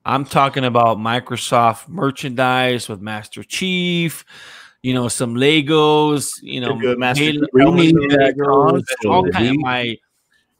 I'm 0.07 0.25
talking 0.25 0.65
about 0.65 0.99
Microsoft 0.99 1.89
merchandise 1.89 2.89
with 2.89 3.01
Master 3.01 3.43
Chief. 3.43 4.25
You 4.83 4.95
know, 4.95 5.09
some 5.09 5.35
Legos. 5.35 6.41
You 6.43 6.61
know, 6.61 6.77
Master 6.97 7.33
Chief 7.33 7.43
we 7.53 7.63
helmet, 7.63 7.87
need 7.87 7.97
Legos, 7.97 8.85
all 9.05 9.29
kind 9.31 9.49
of 9.49 9.57
my 9.57 9.97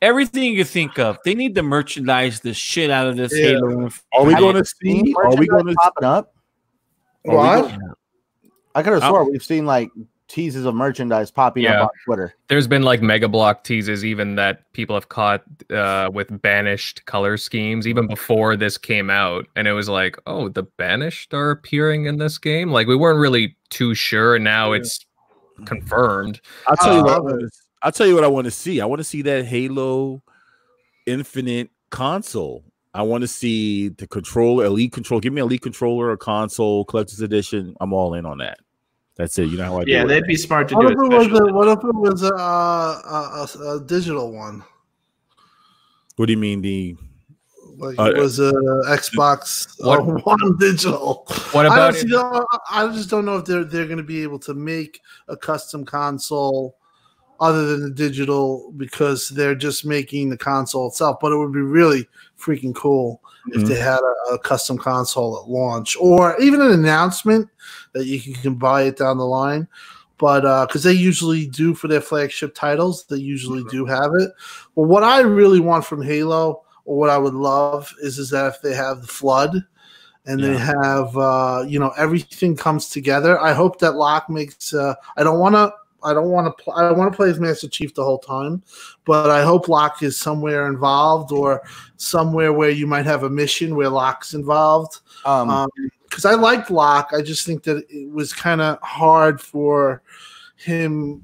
everything 0.03 0.53
you 0.55 0.65
think 0.65 0.99
of. 0.99 1.17
They 1.25 1.35
need 1.35 1.55
to 1.55 1.63
merchandise 1.63 2.41
the 2.41 2.53
shit 2.53 2.91
out 2.91 3.07
of 3.07 3.17
this 3.17 3.33
Yeah. 3.33 3.51
Halo. 3.51 3.89
Are 4.15 4.25
we 4.25 4.35
going 4.35 4.57
to 4.57 4.65
see? 4.65 5.15
Are 5.17 5.37
we 5.37 5.47
going 5.47 5.67
to? 5.67 5.75
popping 5.75 6.05
up? 6.05 6.35
What? 7.23 7.73
Oh, 7.73 7.79
I 8.75 8.83
could 8.83 8.95
have 8.95 9.05
Oh. 9.05 9.09
swore 9.09 9.31
we've 9.31 9.45
seen 9.45 9.65
like 9.65 9.91
teases 10.29 10.65
of 10.65 10.75
merchandise 10.75 11.31
popping 11.31 11.63
Yeah. 11.65 11.83
up 11.83 11.85
on 11.85 11.89
Twitter. 12.05 12.35
There's 12.49 12.67
been 12.67 12.83
like 12.83 13.01
Mega 13.03 13.29
Bloks 13.29 13.67
teases, 13.67 14.05
even 14.05 14.35
that 14.37 14.71
people 14.73 14.97
have 14.97 15.09
caught 15.09 15.43
uh, 15.71 16.11
with 16.13 16.43
banished 16.43 17.05
color 17.07 17.37
schemes, 17.37 17.87
even 17.87 18.07
before 18.09 18.57
this 18.57 18.77
came 18.77 19.09
out. 19.11 19.47
And 19.55 19.69
it 19.69 19.73
was 19.73 19.89
like, 19.89 20.17
oh, 20.27 20.49
the 20.49 20.65
banished 20.65 21.33
are 21.33 21.51
appearing 21.51 22.07
in 22.07 22.19
this 22.19 22.39
game. 22.39 22.71
Like 22.71 22.87
we 22.89 22.97
weren't 22.97 23.21
really 23.21 23.57
too 23.71 23.95
sure. 23.95 24.35
And 24.35 24.45
now 24.45 24.73
it's 24.73 25.05
confirmed. 25.65 26.41
I'll 26.67 26.77
tell 26.77 26.95
you 26.95 27.01
Uh, 27.01 27.05
what. 27.05 27.13
I 27.13 27.21
wanna- 27.21 27.49
I'll 27.83 27.93
tell 27.93 28.07
you 28.07 28.15
what 28.15 28.25
I 28.25 28.29
want 28.29 28.47
to 28.47 28.51
see. 28.51 28.81
I 28.81 28.87
want 28.87 28.99
to 29.01 29.05
see 29.05 29.23
that 29.23 29.45
Halo 29.45 30.23
Infinite 31.07 31.71
console. 31.91 32.65
I 32.95 33.03
want 33.03 33.23
to 33.23 33.29
see 33.29 33.89
the 33.91 34.07
controller, 34.07 34.65
elite 34.65 34.93
control. 34.93 35.21
Give 35.21 35.33
me 35.33 35.41
elite 35.43 35.61
controller, 35.63 36.09
or 36.09 36.17
console, 36.17 36.85
collector's 36.87 37.21
edition. 37.21 37.77
I'm 37.81 37.93
all 37.93 38.15
in 38.15 38.25
on 38.27 38.39
that. 38.39 38.59
That's 39.17 39.39
it. 39.39 39.49
You 39.49 39.57
know 39.59 39.65
how 39.65 39.79
I 39.81 39.85
do 39.85 39.91
Yeah, 39.93 40.05
they'd 40.05 40.25
be 40.27 40.37
smart 40.37 40.69
to 40.69 40.75
What 40.75 40.89
do 40.89 40.89
if 40.89 40.93
it. 40.93 41.01
it 41.15 41.17
was 41.17 41.27
special. 41.27 41.49
a, 41.49 41.53
what 41.53 41.69
if 41.69 41.79
it 41.85 41.95
was 41.95 42.23
a, 42.23 42.35
a, 42.35 43.49
a, 43.71 43.77
a 43.77 43.81
digital 43.81 44.31
one? 44.33 44.63
What 46.17 46.27
do 46.27 46.33
you 46.33 46.39
mean 46.39 46.61
the? 46.63 46.97
Like 47.79 47.99
Uh, 47.99 48.05
it 48.05 48.17
was 48.19 48.39
a 48.39 48.53
Xbox 48.89 49.69
What- 49.81 50.01
uh, 50.01 50.03
One 50.25 50.57
digital. 50.59 51.27
What 51.53 51.67
I, 51.67 51.75
about 51.75 51.95
don't, 51.95 52.37
it- 52.37 52.47
I- 52.71 52.85
I 52.85 52.93
just 52.93 53.11
don't 53.11 53.25
know 53.25 53.37
if 53.39 53.45
they're 53.47 53.65
they're 53.65 53.87
going 53.87 53.99
to 53.99 54.03
be 54.05 54.23
able 54.23 54.39
to 54.41 54.55
make 54.55 55.01
a 55.29 55.37
custom 55.37 55.85
console 55.85 56.76
other 57.41 57.67
than 57.67 57.83
the 57.83 57.91
digital 57.91 58.73
because 58.77 59.29
they're 59.31 59.55
just 59.55 59.85
making 59.85 60.31
the 60.31 60.37
console 60.37 60.89
itself. 60.89 61.19
But 61.21 61.33
it 61.33 61.37
would 61.37 61.53
be 61.53 61.61
really 61.61 62.09
freaking 62.39 62.75
cool 62.75 63.21
if 63.53 63.63
Mhm. 63.63 63.69
they 63.69 63.79
had 63.79 64.01
a, 64.01 64.35
a 64.35 64.39
custom 64.39 64.77
console 64.77 65.41
at 65.41 65.49
launch 65.49 65.97
or 66.01 66.37
even 66.41 66.61
an 66.61 66.73
announcement 66.73 67.49
that 67.93 68.07
you 68.07 68.21
can, 68.21 68.35
can 68.35 68.55
buy 68.55 68.83
it 68.83 68.97
down 68.97 69.19
the 69.19 69.25
line. 69.27 69.69
But 70.19 70.67
because 70.67 70.83
they 70.83 70.93
usually 70.93 71.47
do 71.47 71.75
for 71.75 71.89
their 71.89 72.01
flagship 72.01 72.55
titles, 72.55 73.05
they 73.05 73.17
usually 73.17 73.65
do 73.65 73.85
have 73.85 74.13
it. 74.15 74.31
Well, 74.75 74.87
what 74.87 75.05
I 75.05 75.21
really 75.21 75.61
want 75.61 75.85
from 75.85 76.01
Halo, 76.01 76.63
or 76.87 76.97
what 76.97 77.11
I 77.11 77.19
would 77.19 77.35
love, 77.35 77.93
is 78.01 78.19
is 78.19 78.31
that 78.31 78.47
if 78.55 78.63
they 78.63 78.75
have 78.75 79.03
the 79.03 79.09
flood, 79.09 79.63
and 80.25 80.43
they 80.43 80.57
have 80.57 81.17
uh, 81.17 81.65
you 81.69 81.79
know 81.79 81.93
everything 81.97 82.57
comes 82.57 82.89
together. 82.89 83.41
I 83.41 83.53
hope 83.53 83.79
that 83.81 83.93
Locke 83.93 84.29
makes. 84.31 84.73
Uh, 84.75 84.95
I 85.17 85.23
don't 85.23 85.39
want 85.39 85.55
to. 85.55 85.73
I 86.07 86.15
don't 86.15 86.31
want 86.31 86.47
to. 86.47 86.63
Pl- 86.65 86.73
I 86.75 86.91
want 86.93 87.13
to 87.13 87.17
play 87.17 87.29
as 87.29 87.39
Master 87.41 87.69
Chief 87.69 87.95
the 87.95 88.05
whole 88.05 88.19
time, 88.19 88.63
but 89.05 89.29
I 89.31 89.43
hope 89.43 89.69
Locke 89.69 90.03
is 90.03 90.17
somewhere 90.17 90.67
involved 90.69 91.33
or 91.33 91.63
somewhere 91.97 92.53
where 92.53 92.71
you 92.71 92.87
might 92.87 93.05
have 93.07 93.25
a 93.25 93.31
mission 93.31 93.77
where 93.77 93.89
Locke's 93.91 94.33
involved. 94.35 95.01
Um, 95.25 95.69
Because 96.09 96.25
I 96.25 96.35
liked 96.35 96.71
Locke, 96.71 97.11
I 97.13 97.21
just 97.21 97.45
think 97.45 97.63
that 97.65 97.85
it 97.91 98.11
was 98.11 98.33
kind 98.33 98.61
of 98.63 98.79
hard 98.81 99.41
for 99.41 100.03
him 100.57 101.23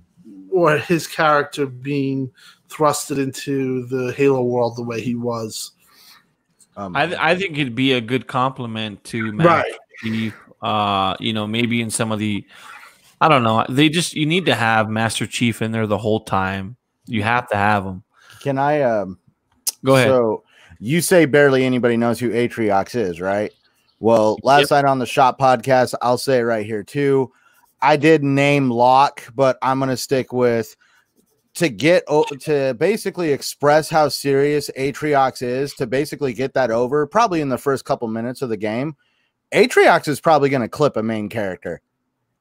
or 0.51 0.77
his 0.77 1.07
character 1.07 1.65
being 1.65 2.31
thrusted 2.69 3.19
into 3.19 3.87
the 3.87 4.13
Halo 4.13 4.43
world 4.43 4.77
the 4.77 4.83
way 4.83 5.01
he 5.01 5.15
was. 5.15 5.73
um, 6.77 6.95
I, 6.97 7.07
th- 7.07 7.19
I 7.21 7.35
think 7.37 7.57
it'd 7.57 7.75
be 7.75 7.93
a 7.93 8.01
good 8.01 8.27
compliment 8.27 9.03
to 9.05 9.33
Master 9.33 9.49
Right. 9.49 9.73
Chief. 10.01 10.35
Uh, 10.61 11.17
you 11.21 11.33
know, 11.33 11.47
maybe 11.47 11.81
in 11.81 11.91
some 11.91 12.13
of 12.13 12.19
the, 12.19 12.45
I 13.23 13.29
don't 13.29 13.45
know. 13.45 13.65
They 13.69 13.89
just 13.89 14.15
you 14.15 14.27
need 14.27 14.47
to 14.47 14.55
have 14.57 14.89
Master 14.91 15.29
Chief 15.29 15.63
in 15.63 15.71
there 15.71 15.87
the 15.87 15.97
whole 15.97 16.25
time. 16.25 16.77
You 17.07 17.23
have 17.23 17.49
to 17.51 17.57
have 17.57 17.85
him. 17.85 18.03
can 18.41 18.59
I? 18.59 18.83
Um, 18.83 19.21
Go 19.85 19.95
ahead. 19.95 20.09
So 20.09 20.43
you 20.81 21.01
say 21.01 21.27
barely 21.27 21.65
anybody 21.65 21.97
knows 21.97 22.19
who 22.19 22.31
Atriox 22.31 22.97
is, 22.97 23.21
right? 23.21 23.53
Well, 24.01 24.39
last 24.43 24.73
night 24.73 24.85
on 24.85 24.99
the 24.99 25.07
Shop 25.07 25.39
podcast, 25.39 25.95
I'll 26.03 26.19
say 26.19 26.39
it 26.39 26.43
right 26.43 26.67
here 26.67 26.83
too. 26.83 27.31
I 27.81 27.97
did 27.97 28.25
name 28.25 28.71
Locke, 28.71 29.23
but 29.37 29.57
I'm 29.63 29.79
going 29.79 29.91
to 29.91 29.97
stick 29.97 30.33
with 30.33 30.75
to 31.55 31.69
get 31.69 32.05
to 32.41 32.75
basically 32.77 33.31
express 33.31 33.89
how 33.89 34.09
serious 34.09 34.69
Atriox 34.77 35.43
is, 35.43 35.75
to 35.75 35.87
basically 35.87 36.33
get 36.33 36.55
that 36.55 36.73
over, 36.73 37.07
probably 37.07 37.41
in 37.41 37.51
the 37.51 37.59
first 37.59 37.85
couple 37.85 38.09
minutes 38.09 38.43
of 38.43 38.49
the 38.49 38.57
game, 38.57 38.97
Atriox 39.53 40.09
is 40.09 40.21
probably 40.21 40.49
going 40.49 40.63
to 40.63 40.69
clip 40.69 40.97
a 40.97 41.03
main 41.05 41.29
character. 41.29 41.81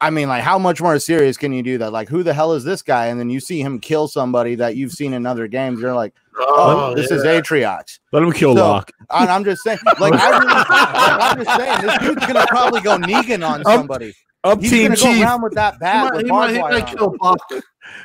I 0.01 0.09
mean, 0.09 0.27
like, 0.27 0.41
how 0.41 0.57
much 0.57 0.81
more 0.81 0.97
serious 0.97 1.37
can 1.37 1.53
you 1.53 1.61
do 1.61 1.77
that? 1.77 1.91
Like, 1.93 2.09
who 2.09 2.23
the 2.23 2.33
hell 2.33 2.53
is 2.53 2.63
this 2.63 2.81
guy? 2.81 3.05
And 3.07 3.19
then 3.19 3.29
you 3.29 3.39
see 3.39 3.61
him 3.61 3.79
kill 3.79 4.07
somebody 4.07 4.55
that 4.55 4.75
you've 4.75 4.91
seen 4.91 5.13
in 5.13 5.27
other 5.27 5.47
games. 5.47 5.79
You're 5.79 5.93
like, 5.93 6.13
oh, 6.39 6.89
oh 6.91 6.95
this 6.95 7.11
is 7.11 7.23
Atriox. 7.23 7.99
Let 8.11 8.23
him 8.23 8.31
kill 8.33 8.55
So- 8.55 8.67
Locke. 8.67 8.91
And 9.11 9.29
I'm 9.29 9.43
just 9.45 9.61
saying, 9.61 9.77
like, 9.99 10.13
I 10.15 10.29
really, 10.39 10.53
I'm 10.57 11.43
just 11.45 11.55
saying, 11.57 11.81
this 11.85 11.97
dude's 11.99 12.25
gonna 12.25 12.45
probably 12.47 12.81
go 12.81 12.97
Negan 12.97 13.47
on 13.47 13.63
somebody. 13.63 14.13
Up 14.43 14.59
He's 14.59 14.71
Team 14.71 14.83
gonna 14.87 14.95
go 14.95 15.01
Chief. 15.13 15.23
around 15.23 15.41
with 15.43 15.53
that 15.53 15.73
He 15.75 15.79
bat 15.81 16.03
might, 16.05 16.13
with 16.15 16.25
he 16.25 16.31
might, 16.31 16.35
barbed 16.39 16.53
he 16.55 16.59
wire 16.61 16.71
might 16.71 16.81
on 16.83 16.89
it. 16.89 16.97
kill 16.97 17.15
Buck. 17.19 17.39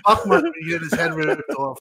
Buck 0.05 0.27
might 0.27 0.45
get 0.69 0.81
his 0.83 0.93
head 0.93 1.15
ripped 1.15 1.51
off. 1.57 1.79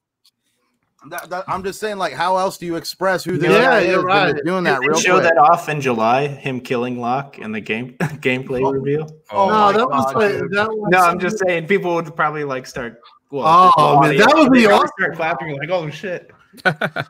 That- 1.09 1.29
that- 1.29 1.43
I'm 1.47 1.63
just 1.63 1.79
saying, 1.79 1.97
like, 1.97 2.13
how 2.13 2.37
else 2.37 2.57
do 2.57 2.65
you 2.65 2.75
express 2.75 3.23
who 3.23 3.37
this 3.37 3.51
Yeah, 3.51 3.61
guy 3.61 3.79
is 3.81 3.87
you're 3.89 3.97
when 3.99 4.05
right. 4.07 4.35
you're 4.35 4.43
doing 4.43 4.63
that 4.65 4.81
They 4.81 4.87
real 4.87 4.97
showed 4.99 5.21
quick? 5.21 5.33
that 5.35 5.37
off 5.37 5.69
in 5.69 5.81
July, 5.81 6.27
him 6.27 6.59
killing 6.59 6.99
Locke 6.99 7.37
in 7.39 7.51
the 7.51 7.61
game 7.61 7.95
gameplay 7.99 8.61
Oh. 8.65 8.71
reveal. 8.71 9.07
Oh 9.31 9.47
no, 9.49 9.53
my 9.53 9.71
that 9.73 9.87
was 9.89 10.13
like 10.15 10.31
that 10.51 10.69
was. 10.69 10.89
No, 10.91 10.99
I'm 10.99 11.19
just 11.19 11.39
saying 11.39 11.67
people 11.67 11.93
would 11.95 12.15
probably 12.15 12.43
like 12.43 12.65
start. 12.65 12.99
Well, 13.31 13.73
Oh, 13.77 14.01
man, 14.01 14.17
that 14.17 14.27
would 14.27 14.47
audience, 14.49 14.67
be 14.67 14.71
awesome. 14.71 14.87
Start 14.99 15.15
clapping 15.15 15.57
like, 15.57 15.69
"Oh 15.69 15.89
shit!" 15.89 16.31
I 16.65 17.03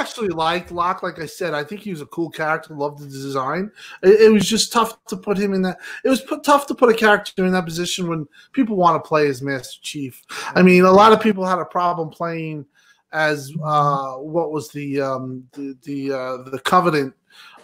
actually 0.00 0.28
liked 0.28 0.72
Locke. 0.72 1.02
Like 1.04 1.20
I 1.20 1.26
said, 1.26 1.54
I 1.54 1.62
think 1.62 1.82
he 1.82 1.90
was 1.90 2.00
a 2.00 2.06
cool 2.06 2.30
character. 2.30 2.74
Loved 2.74 2.98
the 3.00 3.06
design. 3.06 3.70
It, 4.02 4.22
it 4.22 4.32
was 4.32 4.48
just 4.48 4.72
tough 4.72 5.02
to 5.06 5.16
put 5.16 5.38
him 5.38 5.54
in 5.54 5.62
that. 5.62 5.78
It 6.04 6.08
was 6.08 6.20
put, 6.20 6.42
tough 6.42 6.66
to 6.68 6.74
put 6.74 6.90
a 6.90 6.94
character 6.94 7.44
in 7.44 7.52
that 7.52 7.64
position 7.64 8.08
when 8.08 8.26
people 8.52 8.76
want 8.76 9.02
to 9.02 9.06
play 9.08 9.28
as 9.28 9.40
Master 9.40 9.78
Chief. 9.82 10.24
I 10.54 10.62
mean, 10.62 10.84
a 10.84 10.90
lot 10.90 11.12
of 11.12 11.20
people 11.20 11.44
had 11.46 11.58
a 11.60 11.64
problem 11.64 12.08
playing 12.10 12.66
as 13.12 13.52
uh, 13.64 14.14
what 14.14 14.50
was 14.52 14.68
the 14.70 15.00
um, 15.00 15.44
the 15.52 15.76
the, 15.82 16.12
uh, 16.12 16.36
the 16.50 16.60
Covenant. 16.64 17.14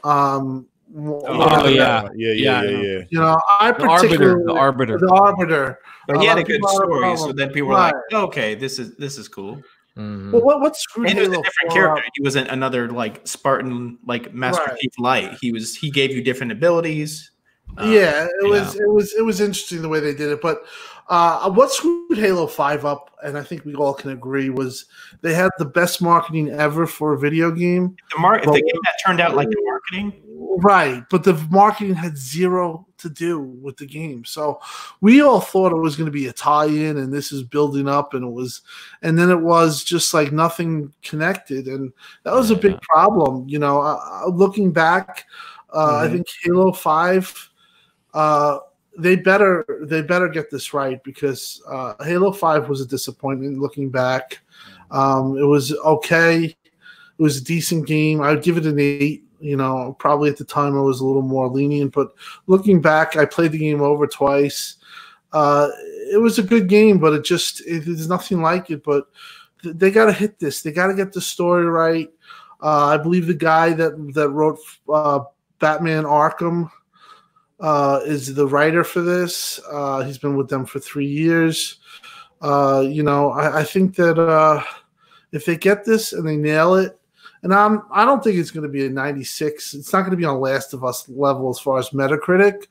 Um, 0.04 0.66
Oh, 0.96 1.66
yeah. 1.66 2.02
yeah, 2.14 2.30
yeah, 2.30 2.32
Yeah, 2.32 2.62
yeah, 2.62 2.70
yeah. 2.82 2.98
You 3.08 3.18
know, 3.18 3.36
I 3.58 3.72
The 3.72 3.82
arbiter, 3.84 4.06
particularly 4.06 4.44
the 4.46 4.52
arbiter. 4.52 4.98
the 4.98 5.08
arbiter. 5.12 5.78
But 6.06 6.20
he 6.20 6.26
had 6.26 6.38
a 6.38 6.44
good 6.44 6.60
people 6.60 6.68
had 6.68 6.76
story, 6.76 7.16
so 7.16 7.32
then 7.32 7.48
people 7.48 7.70
were 7.70 7.74
Right. 7.74 7.92
like, 8.12 8.22
"Okay, 8.24 8.54
this 8.54 8.78
is 8.78 8.94
this 8.96 9.18
is 9.18 9.26
cool." 9.26 9.60
Mhm. 9.96 10.30
Well, 10.30 10.42
what 10.42 10.60
what 10.60 10.76
screwed 10.76 11.08
And 11.08 11.18
he 11.18 11.26
was 11.26 11.36
a 11.38 11.42
different 11.42 11.72
character. 11.72 11.98
up- 12.04 12.12
He 12.14 12.22
wasn't 12.22 12.48
another 12.48 12.88
like 12.90 13.26
Spartan, 13.26 13.98
like 14.06 14.32
Master 14.34 14.62
Right. 14.68 14.78
Chief 14.78 14.92
Light. 14.98 15.36
He 15.40 15.50
was. 15.50 15.74
He 15.74 15.90
gave 15.90 16.12
you 16.12 16.22
different 16.22 16.52
abilities. 16.52 17.30
Uh, 17.76 17.86
yeah, 17.86 18.24
it 18.26 18.30
yeah. 18.42 18.48
was 18.50 18.74
it 18.76 18.88
was 18.88 19.14
it 19.14 19.22
was 19.24 19.40
interesting 19.40 19.82
the 19.82 19.88
way 19.88 19.98
they 19.98 20.14
did 20.14 20.30
it. 20.30 20.40
But 20.42 20.58
uh, 21.08 21.50
what 21.50 21.72
screwed 21.72 22.18
Halo 22.18 22.46
Five 22.46 22.84
up, 22.84 23.10
and 23.22 23.36
I 23.36 23.42
think 23.42 23.64
we 23.64 23.74
all 23.74 23.94
can 23.94 24.10
agree, 24.10 24.50
was 24.50 24.86
they 25.20 25.34
had 25.34 25.50
the 25.58 25.64
best 25.64 26.00
marketing 26.00 26.50
ever 26.50 26.86
for 26.86 27.12
a 27.12 27.18
video 27.18 27.50
game. 27.50 27.96
The 28.14 28.20
mar- 28.20 28.38
if 28.38 28.44
the 28.44 28.52
game 28.52 28.80
that 28.84 28.94
turned 29.04 29.20
out 29.20 29.36
like 29.36 29.48
the 29.48 29.62
marketing, 29.64 30.20
Right, 30.58 31.02
but 31.10 31.24
the 31.24 31.34
marketing 31.50 31.94
had 31.94 32.16
zero 32.16 32.86
to 32.98 33.10
do 33.10 33.40
with 33.40 33.76
the 33.76 33.86
game. 33.86 34.24
So 34.24 34.60
we 35.00 35.20
all 35.20 35.40
thought 35.40 35.72
it 35.72 35.80
was 35.80 35.96
going 35.96 36.06
to 36.06 36.12
be 36.12 36.28
a 36.28 36.32
tie-in, 36.32 36.96
and 36.98 37.12
this 37.12 37.32
is 37.32 37.42
building 37.42 37.88
up, 37.88 38.14
and 38.14 38.24
it 38.24 38.30
was, 38.30 38.62
and 39.02 39.18
then 39.18 39.30
it 39.30 39.40
was 39.40 39.82
just 39.82 40.14
like 40.14 40.32
nothing 40.32 40.92
connected, 41.02 41.66
and 41.66 41.92
that 42.22 42.34
was 42.34 42.50
a 42.52 42.56
big 42.56 42.80
problem. 42.82 43.48
You 43.48 43.58
know, 43.58 43.80
uh, 43.80 44.00
uh, 44.24 44.28
looking 44.28 44.72
back, 44.72 45.26
uh, 45.72 45.98
I 45.98 46.06
Mhm. 46.06 46.12
think 46.12 46.26
Halo 46.42 46.72
Five, 46.72 47.50
uh, 48.14 48.58
they 48.96 49.16
better 49.16 49.66
they 49.82 50.02
better 50.02 50.28
get 50.28 50.50
this 50.50 50.72
right 50.72 51.02
because 51.02 51.62
uh, 51.68 51.94
Halo 52.04 52.32
Five 52.32 52.68
was 52.68 52.80
a 52.80 52.86
disappointment. 52.86 53.58
Looking 53.58 53.90
back, 53.90 54.40
um, 54.90 55.36
it 55.36 55.44
was 55.44 55.72
okay. 55.72 56.44
It 56.44 57.22
was 57.22 57.38
a 57.38 57.44
decent 57.44 57.86
game. 57.86 58.20
I 58.20 58.30
would 58.30 58.42
give 58.42 58.56
it 58.56 58.66
an 58.66 58.78
eight. 58.78 59.24
You 59.40 59.56
know, 59.56 59.94
probably 59.98 60.30
at 60.30 60.38
the 60.38 60.44
time 60.44 60.76
I 60.76 60.80
was 60.80 61.00
a 61.00 61.06
little 61.06 61.22
more 61.22 61.48
lenient, 61.48 61.92
but 61.92 62.14
looking 62.46 62.80
back, 62.80 63.16
I 63.16 63.26
played 63.26 63.52
the 63.52 63.58
game 63.58 63.82
over 63.82 64.06
twice. 64.06 64.76
Uh, 65.32 65.68
it 66.12 66.20
was 66.20 66.38
a 66.38 66.42
good 66.42 66.68
game, 66.68 66.98
but 66.98 67.12
it 67.12 67.24
just 67.24 67.60
it, 67.66 67.84
there's 67.84 68.08
nothing 68.08 68.40
like 68.40 68.70
it. 68.70 68.82
But 68.82 69.08
th- 69.62 69.76
they 69.76 69.90
got 69.90 70.06
to 70.06 70.12
hit 70.12 70.38
this. 70.38 70.62
They 70.62 70.72
got 70.72 70.86
to 70.86 70.94
get 70.94 71.12
the 71.12 71.20
story 71.20 71.66
right. 71.66 72.08
Uh, 72.62 72.86
I 72.86 72.96
believe 72.96 73.26
the 73.26 73.34
guy 73.34 73.74
that 73.74 74.14
that 74.14 74.30
wrote 74.30 74.60
uh, 74.88 75.20
Batman 75.58 76.04
Arkham 76.04 76.70
uh, 77.60 78.00
is 78.04 78.34
the 78.34 78.46
writer 78.46 78.84
for 78.84 79.00
this. 79.00 79.60
Uh, 79.70 80.02
he's 80.02 80.18
been 80.18 80.36
with 80.36 80.48
them 80.48 80.66
for 80.66 80.78
three 80.80 81.06
years. 81.06 81.78
Uh, 82.40 82.84
you 82.86 83.02
know, 83.02 83.30
I, 83.30 83.60
I 83.60 83.64
think 83.64 83.96
that 83.96 84.18
uh, 84.18 84.62
if 85.32 85.44
they 85.44 85.56
get 85.56 85.84
this 85.84 86.12
and 86.12 86.26
they 86.26 86.36
nail 86.36 86.74
it, 86.74 86.98
and 87.42 87.52
I'm 87.52 87.82
I 87.90 88.04
don't 88.04 88.24
think 88.24 88.38
it's 88.38 88.50
going 88.50 88.62
to 88.62 88.72
be 88.72 88.86
a 88.86 88.90
96. 88.90 89.74
It's 89.74 89.92
not 89.92 90.00
going 90.00 90.12
to 90.12 90.16
be 90.16 90.24
on 90.24 90.40
Last 90.40 90.72
of 90.72 90.82
Us 90.82 91.08
level 91.08 91.50
as 91.50 91.58
far 91.58 91.78
as 91.78 91.90
Metacritic, 91.90 92.66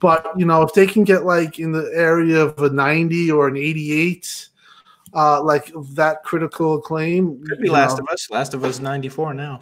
but 0.00 0.26
you 0.36 0.44
know, 0.44 0.62
if 0.62 0.72
they 0.72 0.86
can 0.86 1.04
get 1.04 1.24
like 1.24 1.58
in 1.58 1.72
the 1.72 1.90
area 1.94 2.40
of 2.42 2.58
a 2.58 2.68
90 2.68 3.30
or 3.30 3.46
an 3.46 3.56
88, 3.56 4.48
uh, 5.14 5.42
like 5.42 5.72
that 5.94 6.22
critical 6.24 6.74
acclaim, 6.74 7.42
could 7.44 7.60
be 7.60 7.70
Last 7.70 7.98
know, 7.98 8.04
of 8.04 8.08
Us. 8.08 8.28
Last 8.30 8.54
of 8.54 8.64
Us 8.64 8.80
ninety 8.80 9.08
four 9.08 9.32
now. 9.32 9.60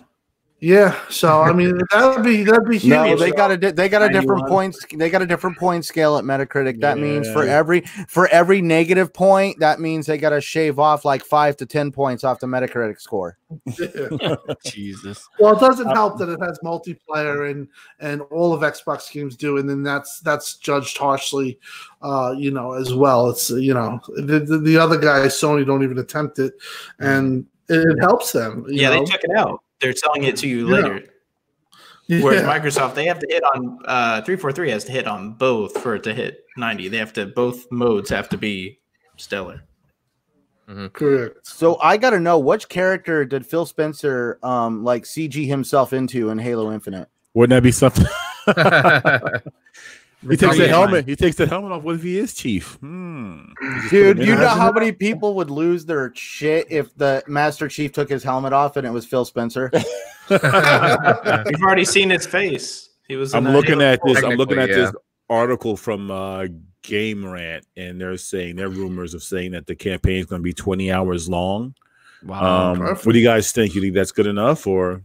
Yeah. 0.61 0.99
So 1.11 1.43
I 1.43 1.53
mean, 1.53 1.79
that'd 1.91 2.25
be 2.25 2.43
that'd 2.43 2.65
be 2.65 2.79
huge. 2.79 2.91
No, 2.91 3.17
they 3.17 3.31
got 3.31 3.51
a 3.51 3.57
di- 3.59 3.73
they 3.73 3.89
got 3.89 4.03
a 4.03 4.09
different 4.09 4.49
points. 4.49 4.85
They 4.91 5.11
got 5.11 5.21
a 5.21 5.27
different 5.27 5.59
point 5.59 5.85
scale 5.85 6.17
at 6.17 6.25
Metacritic. 6.25 6.81
That 6.81 6.99
means 6.99 7.31
for 7.31 7.45
every 7.45 7.83
for 8.09 8.27
every 8.29 8.63
negative 8.63 9.13
point, 9.13 9.61
that 9.61 9.81
means 9.81 10.07
they 10.07 10.17
got 10.17 10.31
to 10.31 10.41
shave 10.41 10.79
off 10.79 11.05
like 11.05 11.25
five 11.25 11.59
to 11.59 11.67
ten 11.67 11.93
points 11.93 12.25
off 12.25 12.41
the 12.41 12.47
Metacritic 12.47 13.01
score. 13.01 13.37
Jesus. 14.65 15.29
Well, 15.39 15.57
it 15.57 15.61
doesn't 15.61 15.89
help 15.89 16.19
that 16.19 16.31
it 16.31 16.41
has 16.41 16.59
multiplayer 16.65 17.51
and 17.51 17.69
and 18.01 18.23
all 18.23 18.55
of 18.55 18.63
Xbox 18.63 19.13
games 19.13 19.37
do, 19.37 19.59
and 19.59 19.69
then 19.69 19.83
that's 19.83 20.21
that's 20.21 20.57
judged 20.57 20.97
harshly, 20.97 21.59
uh, 22.01 22.35
you 22.37 22.51
know, 22.51 22.73
as 22.73 22.95
well. 22.95 23.29
It's 23.29 23.51
uh, 23.51 23.57
you 23.57 23.75
know 23.75 24.01
the, 24.17 24.41
the, 24.41 24.59
the 24.59 24.79
other 24.79 24.97
guys, 24.97 25.35
Sony, 25.35 25.67
don't 25.67 25.85
even 25.85 25.99
attempt 25.99 26.39
it, 26.39 26.55
and 26.99 27.45
it, 27.69 27.77
it 27.77 27.99
helps 28.01 28.33
them. 28.33 28.65
you 28.69 28.81
Yeah, 28.81 28.91
know? 28.91 29.05
they 29.05 29.05
took 29.05 29.23
it 29.23 29.37
out. 29.37 29.61
They're 29.81 29.95
selling 29.95 30.25
it 30.25 30.37
to 30.39 30.49
you 30.49 30.67
Yeah. 30.69 30.75
later. 30.83 31.05
Whereas 32.09 32.43
Microsoft, 32.43 32.95
they 32.95 33.05
have 33.07 33.19
to 33.19 33.27
hit 33.29 33.43
on 33.43 33.79
uh, 33.85 34.23
three 34.23 34.37
four 34.37 34.53
three 34.53 34.71
has 34.71 34.85
to 34.85 34.93
hit 34.93 35.09
on 35.09 35.33
both 35.33 35.77
for 35.83 35.97
it 35.97 36.05
to 36.05 36.15
hit 36.15 36.45
ninety. 36.57 36.87
They 36.89 36.99
have 36.99 37.13
to 37.15 37.27
both 37.27 37.71
modes 37.73 38.11
have 38.11 38.29
to 38.29 38.39
be 38.39 38.79
stellar. 39.17 39.63
correct. 40.93 41.45
So 41.47 41.79
I 41.81 41.97
got 41.97 42.11
to 42.11 42.21
know 42.21 42.39
which 42.39 42.69
character 42.69 43.25
did 43.25 43.45
Phil 43.45 43.67
Spencer 43.67 44.39
um 44.45 44.85
like 44.85 45.03
CG 45.03 45.47
himself 45.49 45.93
into 45.93 46.31
in 46.31 46.39
Halo 46.39 46.73
Infinite? 46.73 47.09
Wouldn't 47.35 47.57
that 47.57 47.63
be 47.65 47.73
something? 47.73 48.07
he 50.31 50.37
takes 50.37 50.57
the 50.57 50.65
Yeah. 50.65 50.69
helmet. 50.69 51.07
He 51.07 51.17
takes 51.17 51.37
the 51.37 51.47
helmet 51.47 51.73
off. 51.73 51.83
What 51.83 51.97
if 51.97 52.03
he 52.03 52.19
is 52.19 52.35
chief? 52.35 52.75
Hmm. 52.75 53.45
You 53.61 53.75
just 53.75 53.83
put 53.83 53.91
Dude, 53.91 54.19
you 54.19 54.35
know 54.35 54.49
how 54.49 54.73
many 54.73 54.93
people 54.93 55.35
would 55.35 55.51
lose 55.51 55.85
their 55.85 56.13
shit 56.15 56.67
if 56.71 56.95
the 56.97 57.23
Master 57.27 57.69
Chief 57.69 57.93
took 57.93 58.09
his 58.09 58.23
helmet 58.23 58.53
off 58.53 58.77
and 58.77 58.87
it 58.87 58.91
was 58.91 59.07
Phil 59.07 59.25
Spencer? 59.25 59.71
You've 60.31 61.63
already 61.63 61.85
seen 61.85 62.11
his 62.11 62.27
face. 62.27 62.91
He 63.09 63.17
was. 63.17 63.35
I'm 63.35 63.49
looking 63.49 63.81
at 63.81 64.01
this. 64.05 64.23
I'm 64.23 64.37
looking 64.37 64.59
at 64.59 64.69
yeah. 64.69 64.77
this 64.77 64.93
article 65.29 65.77
from 65.77 66.11
uh, 66.11 66.47
Game 66.83 67.25
Rant, 67.25 67.65
and 67.77 68.01
they're 68.01 68.17
saying 68.17 68.57
their 68.57 68.69
rumors 68.69 69.15
of 69.15 69.23
saying 69.23 69.53
that 69.53 69.67
the 69.67 69.77
campaign 69.77 70.19
is 70.19 70.27
going 70.27 70.41
to 70.41 70.45
be 70.45 70.53
20 70.53 70.91
hours 70.91 71.29
long. 71.29 71.75
Wow. 72.25 72.73
Um, 72.73 72.81
what 72.81 73.13
do 73.13 73.19
you 73.19 73.25
guys 73.25 73.53
think? 73.53 73.75
You 73.75 73.81
think 73.81 73.95
that's 73.95 74.13
good 74.13 74.27
enough, 74.27 74.67
or 74.67 75.03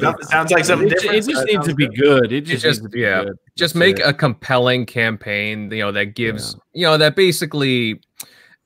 Sounds, 0.00 0.28
sounds 0.28 0.50
like 0.50 0.64
something 0.64 0.88
it, 0.88 0.90
different. 0.90 1.16
it 1.16 1.28
just 1.28 1.46
needs 1.46 1.66
to 1.66 1.74
be 1.74 1.86
good. 1.88 2.22
good. 2.22 2.32
It 2.32 2.40
just, 2.42 2.62
just- 2.62 2.80
needs 2.80 2.90
to 2.90 2.96
be 2.96 3.00
yeah. 3.00 3.24
good. 3.24 3.38
just 3.56 3.74
make 3.74 3.98
it. 3.98 4.02
a 4.02 4.12
compelling 4.12 4.86
campaign 4.86 5.70
you 5.70 5.78
know 5.78 5.92
that 5.92 6.14
gives 6.14 6.56
you 6.72 6.86
know 6.86 6.96
that 6.96 7.16
basically 7.16 8.00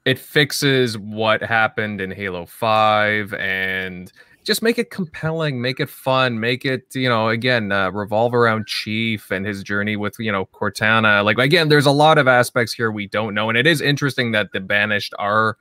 it 0.05 0.19
fixes 0.19 0.99
what 0.99 1.43
happened 1.43 2.01
in 2.01 2.11
halo 2.11 2.47
5 2.47 3.35
and 3.35 4.13
just 4.45 4.63
make 4.63 4.79
it 4.79 4.91
compelling 4.91 5.61
make 5.61 5.81
it 5.81 5.89
fun 5.89 6.39
make 6.39 6.65
it 6.65 6.95
you 6.95 7.09
know 7.09 7.29
again 7.29 7.73
uh, 7.73 7.91
revolve 7.91 8.35
around 8.35 8.67
chief 8.67 9.31
and 9.31 9.47
his 9.47 9.63
journey 9.63 9.97
with 9.97 10.15
you 10.19 10.31
know 10.31 10.47
cortana 10.47 11.25
like 11.25 11.39
again 11.39 11.69
there's 11.69 11.87
a 11.87 11.91
lot 11.91 12.19
of 12.19 12.29
aspects 12.29 12.73
here 12.73 12.91
we 12.91 13.07
don't 13.09 13.35
know 13.35 13.49
and 13.49 13.59
it 13.59 13.67
is 13.67 13.81
interesting 13.81 14.33
that 14.33 14.53
the 14.53 14.61
banished 14.61 15.15
are 15.19 15.57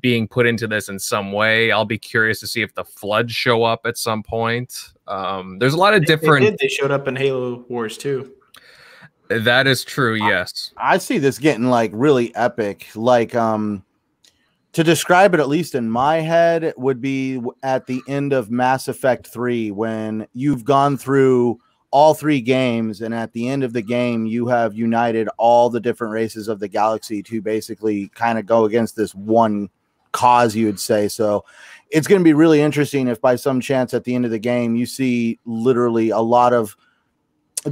being 0.00 0.26
put 0.26 0.46
into 0.46 0.66
this 0.66 0.88
in 0.88 0.98
some 0.98 1.30
way 1.32 1.70
i'll 1.70 1.84
be 1.84 1.98
curious 1.98 2.40
to 2.40 2.46
see 2.46 2.62
if 2.62 2.74
the 2.74 2.84
floods 2.84 3.32
show 3.32 3.62
up 3.62 3.82
at 3.86 3.96
some 3.96 4.22
point 4.22 4.92
um 5.06 5.58
there's 5.58 5.74
a 5.74 5.78
lot 5.78 5.94
of 5.94 6.04
different 6.04 6.44
They, 6.44 6.50
did. 6.50 6.58
they 6.58 6.68
showed 6.68 6.90
up 6.90 7.06
in 7.08 7.14
Halo 7.16 7.64
Wars 7.68 7.96
too. 7.96 8.32
that 9.28 9.66
is 9.66 9.84
true 9.84 10.14
yes 10.14 10.72
I 10.76 10.98
see 10.98 11.18
this 11.18 11.38
getting 11.38 11.70
like 11.70 11.90
really 11.94 12.34
epic. 12.34 12.88
Like, 12.94 13.34
um, 13.34 13.84
to 14.72 14.82
describe 14.82 15.34
it, 15.34 15.40
at 15.40 15.48
least 15.48 15.74
in 15.76 15.88
my 15.88 16.16
head, 16.16 16.74
would 16.76 17.00
be 17.00 17.40
at 17.62 17.86
the 17.86 18.02
end 18.08 18.32
of 18.32 18.50
Mass 18.50 18.88
Effect 18.88 19.26
3 19.28 19.70
when 19.70 20.26
you've 20.34 20.64
gone 20.64 20.96
through 20.98 21.60
all 21.92 22.12
three 22.12 22.40
games, 22.40 23.00
and 23.00 23.14
at 23.14 23.32
the 23.32 23.48
end 23.48 23.62
of 23.62 23.72
the 23.72 23.80
game, 23.82 24.26
you 24.26 24.48
have 24.48 24.74
united 24.74 25.28
all 25.38 25.70
the 25.70 25.78
different 25.78 26.12
races 26.12 26.48
of 26.48 26.58
the 26.58 26.66
galaxy 26.66 27.22
to 27.22 27.40
basically 27.40 28.08
kind 28.16 28.36
of 28.36 28.46
go 28.46 28.64
against 28.64 28.96
this 28.96 29.14
one 29.14 29.70
cause, 30.14 30.56
you 30.56 30.64
would 30.66 30.80
say. 30.80 31.08
So 31.08 31.44
it's 31.90 32.06
going 32.06 32.20
to 32.20 32.24
be 32.24 32.32
really 32.32 32.62
interesting 32.62 33.08
if 33.08 33.20
by 33.20 33.36
some 33.36 33.60
chance 33.60 33.92
at 33.92 34.04
the 34.04 34.14
end 34.14 34.24
of 34.24 34.30
the 34.30 34.38
game 34.38 34.74
you 34.74 34.86
see 34.86 35.38
literally 35.44 36.08
a 36.10 36.20
lot 36.20 36.52
of 36.54 36.74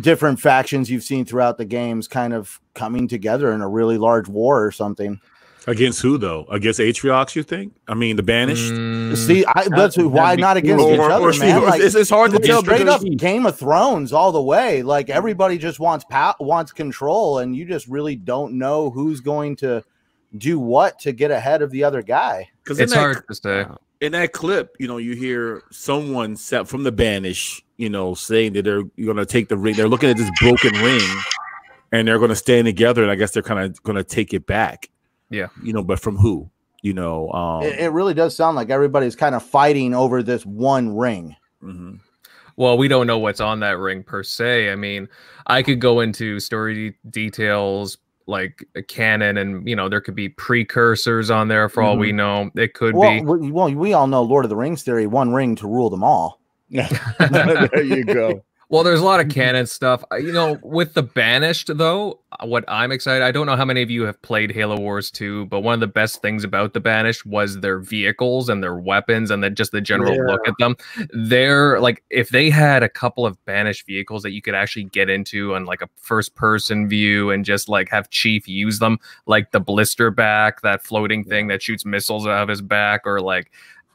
different 0.00 0.40
factions 0.40 0.90
you've 0.90 1.02
seen 1.02 1.24
throughout 1.24 1.58
the 1.58 1.64
games 1.64 2.08
kind 2.08 2.32
of 2.32 2.60
coming 2.74 3.08
together 3.08 3.52
in 3.52 3.60
a 3.60 3.68
really 3.68 3.98
large 3.98 4.28
war 4.28 4.64
or 4.64 4.70
something. 4.72 5.20
Against 5.66 6.02
who 6.02 6.18
though? 6.18 6.44
Against 6.50 6.80
Atriox, 6.80 7.36
you 7.36 7.44
think? 7.44 7.72
I 7.86 7.94
mean, 7.94 8.16
the 8.16 8.22
banished. 8.24 8.72
Mm, 8.72 9.16
See, 9.16 9.44
I, 9.46 9.68
that's 9.68 9.94
that'd 9.94 10.06
why 10.06 10.34
not 10.34 10.56
against 10.56 10.84
Or- 10.84 10.92
each 10.94 10.98
or- 10.98 11.10
other, 11.10 11.24
or 11.26 11.28
man. 11.28 11.34
Steve, 11.34 11.62
Like, 11.62 11.80
it's, 11.80 11.94
it's 11.94 12.10
hard 12.10 12.32
to 12.32 12.38
like, 12.38 12.44
tell 12.44 12.62
straight 12.62 12.78
because 12.78 13.04
up 13.04 13.10
Game 13.18 13.46
of 13.46 13.56
Thrones 13.56 14.12
all 14.12 14.32
the 14.32 14.42
way. 14.42 14.82
Like 14.82 15.08
everybody 15.08 15.58
just 15.58 15.78
wants 15.78 16.04
pow- 16.10 16.34
wants 16.40 16.72
control, 16.72 17.38
and 17.38 17.54
you 17.54 17.64
just 17.64 17.86
really 17.86 18.16
don't 18.16 18.54
know 18.54 18.90
who's 18.90 19.20
going 19.20 19.54
to 19.56 19.84
do 20.38 20.58
what 20.58 20.98
to 21.00 21.12
get 21.12 21.30
ahead 21.30 21.62
of 21.62 21.70
the 21.70 21.84
other 21.84 22.02
guy. 22.02 22.50
because 22.62 22.78
in 22.78 22.84
it's 22.84 22.92
that, 22.94 22.98
hard 22.98 23.24
to 23.28 23.34
say. 23.34 23.66
in 24.00 24.12
that 24.12 24.32
clip, 24.32 24.74
you 24.78 24.88
know, 24.88 24.96
you 24.96 25.14
hear 25.14 25.62
someone 25.70 26.36
set 26.36 26.66
from 26.68 26.82
the 26.84 26.92
banish, 26.92 27.62
you 27.76 27.88
know, 27.90 28.14
saying 28.14 28.52
that 28.54 28.64
they're 28.64 28.82
going 29.04 29.16
to 29.16 29.26
take 29.26 29.48
the 29.48 29.56
ring. 29.56 29.74
They're 29.76 29.88
looking 29.88 30.10
at 30.10 30.16
this 30.16 30.30
broken 30.40 30.72
ring, 30.82 31.08
and 31.92 32.08
they're 32.08 32.18
going 32.18 32.30
to 32.30 32.36
stand 32.36 32.64
together. 32.66 33.02
And 33.02 33.10
I 33.10 33.14
guess 33.14 33.32
they're 33.32 33.42
kind 33.42 33.60
of 33.60 33.82
going 33.82 33.96
to 33.96 34.04
take 34.04 34.32
it 34.32 34.46
back. 34.46 34.88
Yeah. 35.30 35.48
you 35.62 35.72
know, 35.72 35.82
but 35.82 35.98
from 36.00 36.16
who? 36.18 36.50
You 36.82 36.94
know, 36.94 37.30
um, 37.32 37.62
It, 37.62 37.78
it 37.78 37.88
really 37.90 38.12
does 38.14 38.34
sound 38.34 38.56
like 38.56 38.68
everybody's 38.70 39.14
kind 39.16 39.34
of 39.34 39.42
fighting 39.42 39.94
over 39.94 40.22
this 40.22 40.44
one 40.44 40.96
ring. 40.96 41.36
mhm. 41.62 42.00
Well, 42.56 42.76
we 42.76 42.86
don't 42.86 43.06
know 43.06 43.18
what's 43.18 43.40
on 43.40 43.60
that 43.60 43.78
ring 43.78 44.02
per 44.02 44.22
se. 44.22 44.70
I 44.70 44.76
mean, 44.76 45.08
I 45.46 45.62
could 45.62 45.80
go 45.80 46.00
into 46.00 46.38
story 46.38 46.90
de- 46.90 47.08
details 47.08 47.96
like 48.26 48.66
a 48.74 48.82
canon, 48.82 49.38
and 49.38 49.66
you 49.68 49.76
know, 49.76 49.88
there 49.88 50.00
could 50.00 50.14
be 50.14 50.28
precursors 50.28 51.30
on 51.30 51.48
there 51.48 51.68
for 51.68 51.82
all 51.82 51.96
we 51.96 52.08
mm-hmm. 52.08 52.16
know. 52.16 52.50
It 52.54 52.74
could 52.74 52.94
Well, 52.94 53.10
be. 53.10 53.20
we, 53.24 53.50
well, 53.50 53.72
we 53.72 53.92
all 53.92 54.06
know 54.06 54.22
Lord 54.22 54.44
of 54.44 54.48
the 54.48 54.56
Rings 54.56 54.82
theory: 54.82 55.06
one 55.06 55.32
ring 55.32 55.56
to 55.56 55.66
rule 55.66 55.90
them 55.90 56.04
all. 56.04 56.40
there 57.18 57.82
you 57.82 58.04
go. 58.04 58.42
Well, 58.72 58.84
there's 58.84 59.00
a 59.00 59.04
lot 59.04 59.20
of 59.20 59.28
canon 59.28 59.66
stuff. 59.66 60.02
You 60.12 60.32
know, 60.32 60.58
with 60.62 60.94
the 60.94 61.02
banished 61.02 61.76
though, 61.76 62.20
uh, 62.40 62.46
what 62.46 62.64
I'm 62.68 62.90
excited. 62.90 63.22
I 63.22 63.30
don't 63.30 63.44
know 63.44 63.54
how 63.54 63.66
many 63.66 63.82
of 63.82 63.90
you 63.90 64.04
have 64.04 64.20
played 64.22 64.50
Halo 64.50 64.78
Wars 64.78 65.10
2, 65.10 65.44
but 65.46 65.60
one 65.60 65.74
of 65.74 65.80
the 65.80 65.86
best 65.86 66.22
things 66.22 66.42
about 66.42 66.72
the 66.72 66.80
banished 66.80 67.26
was 67.26 67.60
their 67.60 67.80
vehicles 67.80 68.48
and 68.48 68.62
their 68.62 68.76
weapons 68.76 69.30
and 69.30 69.44
then 69.44 69.54
just 69.54 69.72
the 69.72 69.82
general 69.82 70.16
look 70.24 70.48
at 70.48 70.54
them. 70.58 70.74
They're 71.10 71.80
like 71.80 72.02
if 72.08 72.30
they 72.30 72.48
had 72.48 72.82
a 72.82 72.88
couple 72.88 73.26
of 73.26 73.36
banished 73.44 73.84
vehicles 73.84 74.22
that 74.22 74.30
you 74.30 74.40
could 74.40 74.54
actually 74.54 74.84
get 74.84 75.10
into 75.10 75.54
on 75.54 75.66
like 75.66 75.82
a 75.82 75.88
first 75.96 76.34
person 76.34 76.88
view 76.88 77.30
and 77.30 77.44
just 77.44 77.68
like 77.68 77.90
have 77.90 78.08
Chief 78.08 78.48
use 78.48 78.78
them, 78.78 78.96
like 79.26 79.52
the 79.52 79.60
Blisterback, 79.60 80.62
that 80.62 80.82
floating 80.82 81.24
thing 81.24 81.48
that 81.48 81.62
shoots 81.62 81.84
missiles 81.84 82.26
out 82.26 82.44
of 82.44 82.48
his 82.48 82.62
back, 82.62 83.02
or 83.04 83.20
like 83.20 83.52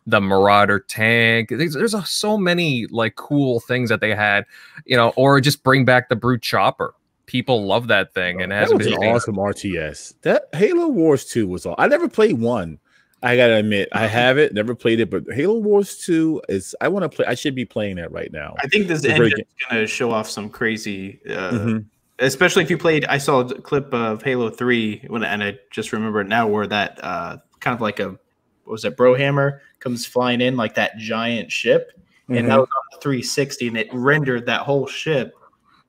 the 0.08 0.22
Marauder 0.22 0.80
tank. 0.80 1.50
There's, 1.50 1.74
there's 1.74 1.94
a, 1.94 2.04
so 2.06 2.38
many 2.38 2.88
like 2.88 3.16
cool 3.16 3.60
things 3.60 3.90
that 3.90 4.00
they 4.00 4.16
had, 4.16 4.46
you 4.86 4.96
know, 4.96 5.12
or 5.18 5.40
just 5.42 5.64
bring 5.64 5.86
back 5.86 6.10
the 6.10 6.16
brute 6.16 6.42
chopper. 6.42 6.96
People 7.26 7.66
love 7.66 7.90
that 7.90 8.14
thing, 8.14 8.42
and 8.42 8.54
that 8.54 8.74
was 8.74 8.88
an 8.88 8.94
awesome 8.94 9.36
RTS. 9.36 10.14
That 10.22 10.46
Halo 10.54 10.88
Wars 10.88 11.26
2 11.26 11.46
was 11.46 11.66
all. 11.66 11.76
I 11.78 11.88
never 11.88 12.08
played 12.08 12.40
one. 12.40 12.80
I 13.22 13.36
gotta 13.36 13.56
admit, 13.56 13.90
I 13.92 14.08
have 14.08 14.38
it, 14.38 14.54
never 14.54 14.74
played 14.76 15.02
it, 15.02 15.10
but 15.10 15.24
Halo 15.34 15.58
Wars 15.58 15.98
2 16.06 16.44
is 16.48 16.74
I 16.80 16.88
want 16.88 17.04
to 17.04 17.10
play. 17.10 17.26
I 17.26 17.34
should 17.36 17.56
be 17.56 17.66
playing 17.66 17.98
that 17.98 18.12
right 18.14 18.32
now. 18.32 18.56
I 18.60 18.68
think 18.68 18.88
this 18.88 19.04
It's 19.04 19.14
a 19.14 19.18
great 19.18 19.34
engine 19.34 19.46
is 19.60 19.66
going 19.70 19.82
to 19.82 19.88
show 19.88 20.12
off 20.12 20.30
some 20.30 20.50
crazy, 20.50 21.20
uh, 21.28 21.52
Mhm. 21.52 21.86
especially 22.20 22.64
if 22.64 22.70
you 22.70 22.78
played. 22.78 23.04
I 23.06 23.18
saw 23.18 23.42
a 23.42 23.62
clip 23.62 23.94
of 23.94 24.22
Halo 24.24 24.50
Three 24.50 25.04
when, 25.08 25.24
and 25.24 25.44
I 25.44 25.58
just 25.72 25.92
remember 25.92 26.22
it 26.22 26.28
now, 26.28 26.48
where 26.48 26.68
that 26.68 27.04
uh, 27.04 27.38
kind 27.60 27.74
of 27.76 27.82
like 27.82 28.00
a 28.00 28.10
what 28.10 28.20
was 28.68 28.86
it, 28.86 28.98
Brohammer 28.98 29.60
comes 29.80 30.06
flying 30.06 30.42
in 30.42 30.58
like 30.58 30.76
that 30.76 30.98
giant 30.98 31.52
ship, 31.52 31.92
and 32.30 32.38
Mm-hmm. 32.38 32.48
that 32.50 32.58
was 32.60 32.68
on 32.68 32.84
the 32.92 33.02
360, 33.02 33.68
and 33.70 33.78
it 33.78 33.88
rendered 33.94 34.46
that 34.48 34.62
whole 34.62 34.86
ship 34.88 35.34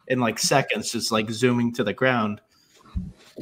in 0.06 0.20
like 0.20 0.38
seconds, 0.38 0.92
just 0.92 1.10
like 1.12 1.28
zooming 1.30 1.72
to 1.74 1.84
the 1.84 1.92
ground. 1.92 2.40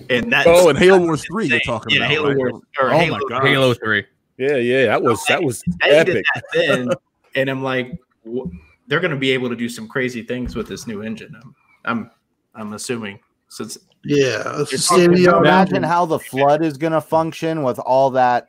And 0.09 0.32
that 0.32 0.47
Oh, 0.47 0.68
and 0.68 0.78
Halo 0.78 1.01
Wars 1.01 1.24
3 1.26 1.47
you're 1.47 1.61
talking 1.61 1.93
yeah, 1.93 1.99
about. 2.01 2.11
Halo 2.11 2.28
right? 2.28 2.37
Wars 2.37 2.53
or 2.80 2.89
Oh 2.91 2.99
Halo, 2.99 3.18
my 3.18 3.24
God. 3.28 3.47
Halo 3.47 3.74
3. 3.74 4.05
Yeah, 4.39 4.57
yeah, 4.57 4.87
that 4.87 5.03
was 5.03 5.24
that 5.28 5.43
was 5.43 5.62
They 5.82 5.91
did 5.91 6.09
epic. 6.09 6.24
that 6.34 6.45
then, 6.55 6.89
and 7.34 7.49
I'm 7.51 7.62
like, 7.62 7.93
wh- 8.26 8.49
they're 8.87 9.01
going 9.01 9.11
to 9.11 9.16
be 9.16 9.32
able 9.32 9.49
to 9.49 9.57
do 9.57 9.68
some 9.68 9.89
crazy 9.89 10.22
things 10.22 10.55
with 10.55 10.68
this 10.68 10.87
new 10.87 11.03
engine. 11.03 11.34
I'm, 11.43 11.55
I'm, 11.84 12.11
I'm 12.55 12.72
assuming 12.74 13.18
since 13.49 13.76
Yeah, 14.05 14.61
it's 14.61 14.72
a 14.72 14.76
You're 14.76 14.78
state 14.78 15.07
of 15.07 15.11
talking 15.11 15.12
the 15.14 15.26
about 15.26 15.34
art. 15.34 15.47
Imagine 15.47 15.82
how 15.82 16.07
the 16.07 16.18
flood 16.18 16.62
is 16.64 16.76
going 16.78 16.93
to 16.93 17.01
function 17.01 17.62
with 17.62 17.78
all 17.78 18.11
that 18.12 18.49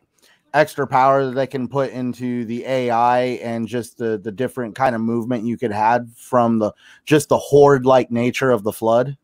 extra 0.58 0.88
power 0.88 1.26
that 1.26 1.36
they 1.36 1.48
can 1.48 1.68
put 1.68 1.92
into 1.92 2.44
the 2.46 2.66
AI 2.66 3.20
and 3.44 3.68
just 3.68 3.98
the 3.98 4.18
the 4.18 4.32
different 4.32 4.76
kind 4.76 4.96
of 4.96 5.02
movement 5.02 5.46
you 5.46 5.58
could 5.58 5.72
have 5.72 6.08
from 6.16 6.60
the 6.60 6.72
just 7.06 7.30
the 7.30 7.38
horde 7.38 7.86
like 7.86 8.12
nature 8.12 8.52
of 8.52 8.64
the 8.64 8.74
flood. 8.74 9.18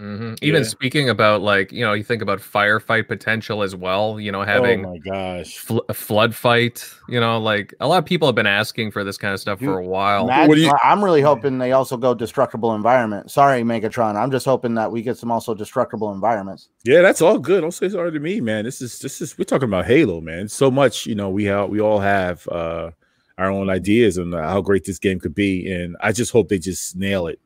Hmm 0.00 0.34
Even 0.40 0.62
Yeah. 0.62 0.68
speaking 0.68 1.10
about 1.10 1.42
like, 1.42 1.72
you 1.72 1.84
know, 1.84 1.92
you 1.92 2.02
think 2.02 2.22
about 2.22 2.38
firefight 2.40 3.06
potential 3.06 3.62
as 3.62 3.76
well, 3.76 4.18
you 4.18 4.32
know, 4.32 4.40
having 4.42 4.86
oh 4.86 4.92
my 4.92 4.98
gosh. 4.98 5.58
fl- 5.58 5.80
a 5.90 5.94
flood 5.94 6.34
fight, 6.34 6.88
you 7.06 7.20
know, 7.20 7.38
like 7.38 7.74
a 7.80 7.86
lot 7.86 7.98
of 7.98 8.06
people 8.06 8.26
have 8.26 8.34
been 8.34 8.46
asking 8.46 8.92
for 8.92 9.04
this 9.04 9.18
kind 9.18 9.34
of 9.34 9.40
stuff 9.40 9.58
for 9.58 9.78
a 9.78 9.84
while. 9.86 10.24
Imagine- 10.24 10.48
What 10.48 10.58
you- 10.58 10.72
I'm 10.82 11.04
really 11.04 11.20
hoping 11.20 11.58
they 11.58 11.72
also 11.72 11.98
go 11.98 12.14
destructible 12.14 12.74
environment. 12.74 13.30
Sorry, 13.30 13.62
Megatron. 13.62 14.16
I'm 14.16 14.30
just 14.30 14.46
hoping 14.46 14.74
that 14.76 14.90
we 14.90 15.02
get 15.02 15.18
some 15.18 15.30
also 15.30 15.54
destructible 15.54 16.10
environments. 16.14 16.70
Yeah, 16.82 17.02
that's 17.02 17.20
all 17.20 17.38
good. 17.38 17.60
Don't 17.60 17.70
say 17.72 17.90
sorry 17.90 18.10
to 18.12 18.20
me, 18.20 18.40
man. 18.40 18.64
This 18.64 18.80
is 18.80 19.00
this 19.00 19.20
is 19.20 19.36
we're 19.36 19.44
talking 19.44 19.68
about 19.68 19.84
Halo, 19.84 20.22
man. 20.22 20.48
So 20.48 20.70
much, 20.70 21.04
you 21.04 21.14
know, 21.14 21.28
we 21.28 21.44
have 21.44 21.68
we 21.68 21.78
all 21.80 21.98
have 22.00 22.48
uh 22.48 22.90
our 23.36 23.50
own 23.50 23.68
ideas 23.70 24.18
on 24.18 24.32
how 24.32 24.60
great 24.62 24.84
this 24.84 24.98
game 24.98 25.18
could 25.20 25.34
be, 25.34 25.70
and 25.70 25.96
I 26.00 26.12
just 26.12 26.30
hope 26.32 26.48
they 26.48 26.58
just 26.58 26.96
nail 26.96 27.26
it. 27.26 27.38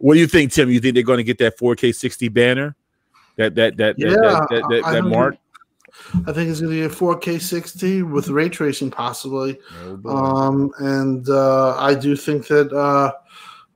What 0.00 0.14
do 0.14 0.20
you 0.20 0.26
think, 0.26 0.52
Tim? 0.52 0.70
You 0.70 0.80
think 0.80 0.94
they're 0.94 1.02
going 1.02 1.18
to 1.18 1.24
get 1.24 1.38
that 1.38 1.58
4K 1.58 1.94
60 1.94 2.28
banner? 2.28 2.76
That 3.36 3.54
that 3.54 3.76
that 3.76 3.94
Yeah, 3.98 4.10
that 4.10 4.46
that, 4.50 4.62
that, 4.70 4.92
that 4.92 5.02
mark? 5.04 5.36
I 6.26 6.32
think 6.32 6.50
it's 6.50 6.60
going 6.60 6.72
to 6.72 6.78
be 6.78 6.82
a 6.82 6.88
4K 6.88 7.40
60 7.40 8.02
with 8.02 8.28
ray 8.28 8.48
tracing, 8.48 8.90
possibly. 8.90 9.58
Oh. 9.82 10.16
Um, 10.16 10.72
and 10.78 11.28
uh, 11.28 11.76
I 11.76 11.94
do 11.94 12.16
think 12.16 12.46
that 12.48 12.72
uh, 12.72 13.12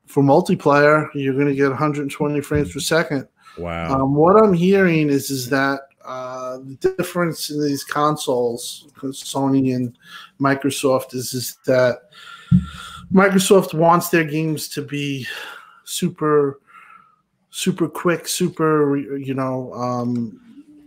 for 0.07 0.23
multiplayer, 0.23 1.09
you're 1.15 1.35
going 1.35 1.49
to 1.49 1.55
get 1.55 1.69
120 1.69 2.41
frames 2.41 2.73
per 2.73 2.81
second. 2.81 3.29
wow. 3.59 3.95
Um, 4.01 4.15
what 4.15 4.37
I'm 4.37 4.53
hearing 4.53 5.09
is 5.11 5.31
is 5.31 5.49
that 5.51 5.81
uh, 6.05 6.59
the 6.59 6.95
difference 6.97 7.51
in 7.51 7.63
these 7.63 7.85
consoles, 7.85 8.89
Sony 8.99 9.75
and 9.75 9.97
Microsoft, 10.41 11.15
is 11.15 11.33
is 11.35 11.59
that 11.67 12.11
Microsoft 13.13 13.75
wants 13.75 14.09
their 14.09 14.25
games 14.25 14.69
to 14.69 14.83
be 14.83 15.27
super, 15.85 16.61
super 17.51 17.89
quick, 17.89 18.27
super, 18.27 18.97
you 18.97 19.35
know, 19.35 19.73
um, 19.75 20.39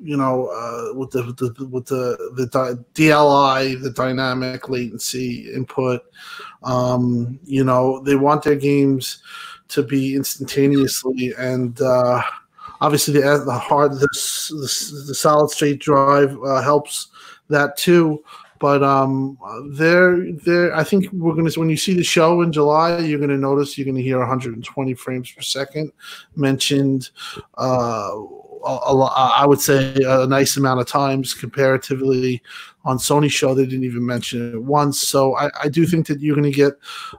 you 0.02 0.18
know, 0.18 0.48
uh, 0.48 0.93
with 0.96 1.12
the 1.12 1.24
with 1.26 1.38
the 1.38 1.66
with 1.66 1.86
the 1.86 2.32
the 2.36 2.46
di- 2.48 3.08
DLI, 3.10 3.82
the 3.82 3.89
dynamic 3.89 4.70
latency 4.70 5.52
input. 5.54 6.04
Um, 6.64 7.39
you 7.43 7.64
know, 7.64 8.02
they 8.02 8.16
want 8.16 8.43
their 8.43 8.56
games 8.56 9.24
to 9.70 9.84
be 9.84 10.16
instantaneously 10.16 11.34
and. 11.38 11.80
Uh, 11.82 12.22
obviously 12.82 13.14
the 13.14 13.22
the 13.46 13.54
hard 13.54 13.93
the, 13.93 14.08
the, 14.50 15.04
the 15.08 15.16
solid 15.16 15.50
state 15.50 15.80
drive 15.80 16.38
uh, 16.43 16.62
helps 16.62 17.08
that 17.50 17.78
too 17.78 18.24
but 18.60 18.84
um 18.84 19.38
there 19.72 20.32
there 20.32 20.76
i 20.76 20.84
think 20.84 21.12
we're 21.12 21.36
to 21.49 21.60
when 21.60 21.70
you 21.70 21.78
see 21.78 21.93
the 21.93 22.03
show 22.03 22.41
in 22.41 22.51
july 22.51 22.97
you're 22.99 23.20
to 23.30 23.38
notice 23.38 23.78
you're 23.78 23.86
to 23.95 24.01
hear 24.01 24.20
120 24.20 24.93
frames 24.93 25.32
per 25.32 25.41
second 25.41 25.91
mentioned 26.36 27.10
uh 27.58 28.12
a, 28.66 28.70
a, 28.70 29.06
I 29.06 29.45
would 29.45 29.62
say 29.62 29.95
a 30.06 30.26
nice 30.26 30.58
amount 30.58 30.80
of 30.80 30.88
times 30.88 31.34
comparatively 31.34 32.41
on 32.84 32.97
Sony 32.97 33.30
show 33.30 33.53
they 33.53 33.66
didn't 33.66 33.84
even 33.84 34.06
mention 34.06 34.53
it 34.53 34.62
once. 34.62 35.01
So 35.01 35.36
I, 35.36 35.49
I 35.64 35.70
do 35.70 35.86
think 35.86 36.08
that 36.08 36.20
you're 36.20 36.36
going 36.36 36.51
to 36.51 36.56
get 36.56 36.74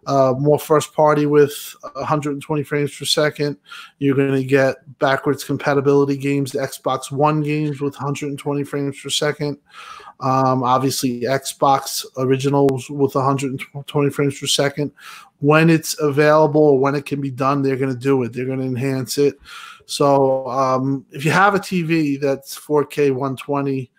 uh, 0.06 0.34
more 0.38 0.58
first 0.58 0.92
party 0.92 1.26
with 1.26 1.74
120 1.94 2.62
frames 2.62 2.96
per 2.96 3.04
second. 3.04 3.56
You're 3.98 4.16
going 4.16 4.32
to 4.34 4.44
get 4.44 4.76
backwards 4.98 5.44
compatibility 5.44 6.16
games, 6.16 6.52
the 6.52 6.60
Xbox 6.60 7.10
One 7.10 7.42
games 7.42 7.80
with 7.80 7.94
120 7.94 8.64
frames 8.64 9.00
per 9.00 9.10
second. 9.10 9.58
Um, 10.20 10.62
obviously, 10.62 11.22
Xbox 11.22 12.04
originals 12.16 12.88
with 12.88 13.14
120 13.14 14.10
frames 14.10 14.38
per 14.38 14.46
second. 14.46 14.92
When 15.40 15.68
it's 15.68 16.00
available 16.00 16.78
when 16.78 16.94
it 16.94 17.04
can 17.04 17.20
be 17.20 17.30
done, 17.30 17.62
they're 17.62 17.76
going 17.76 17.92
to 17.92 17.98
do 17.98 18.22
it. 18.22 18.32
They're 18.32 18.46
going 18.46 18.60
to 18.60 18.64
enhance 18.64 19.18
it. 19.18 19.38
So 19.84 20.48
um, 20.48 21.04
if 21.10 21.24
you 21.24 21.30
have 21.30 21.54
a 21.54 21.58
TV 21.58 22.20
that's 22.20 22.58
4K 22.58 23.10
120, 23.10 23.90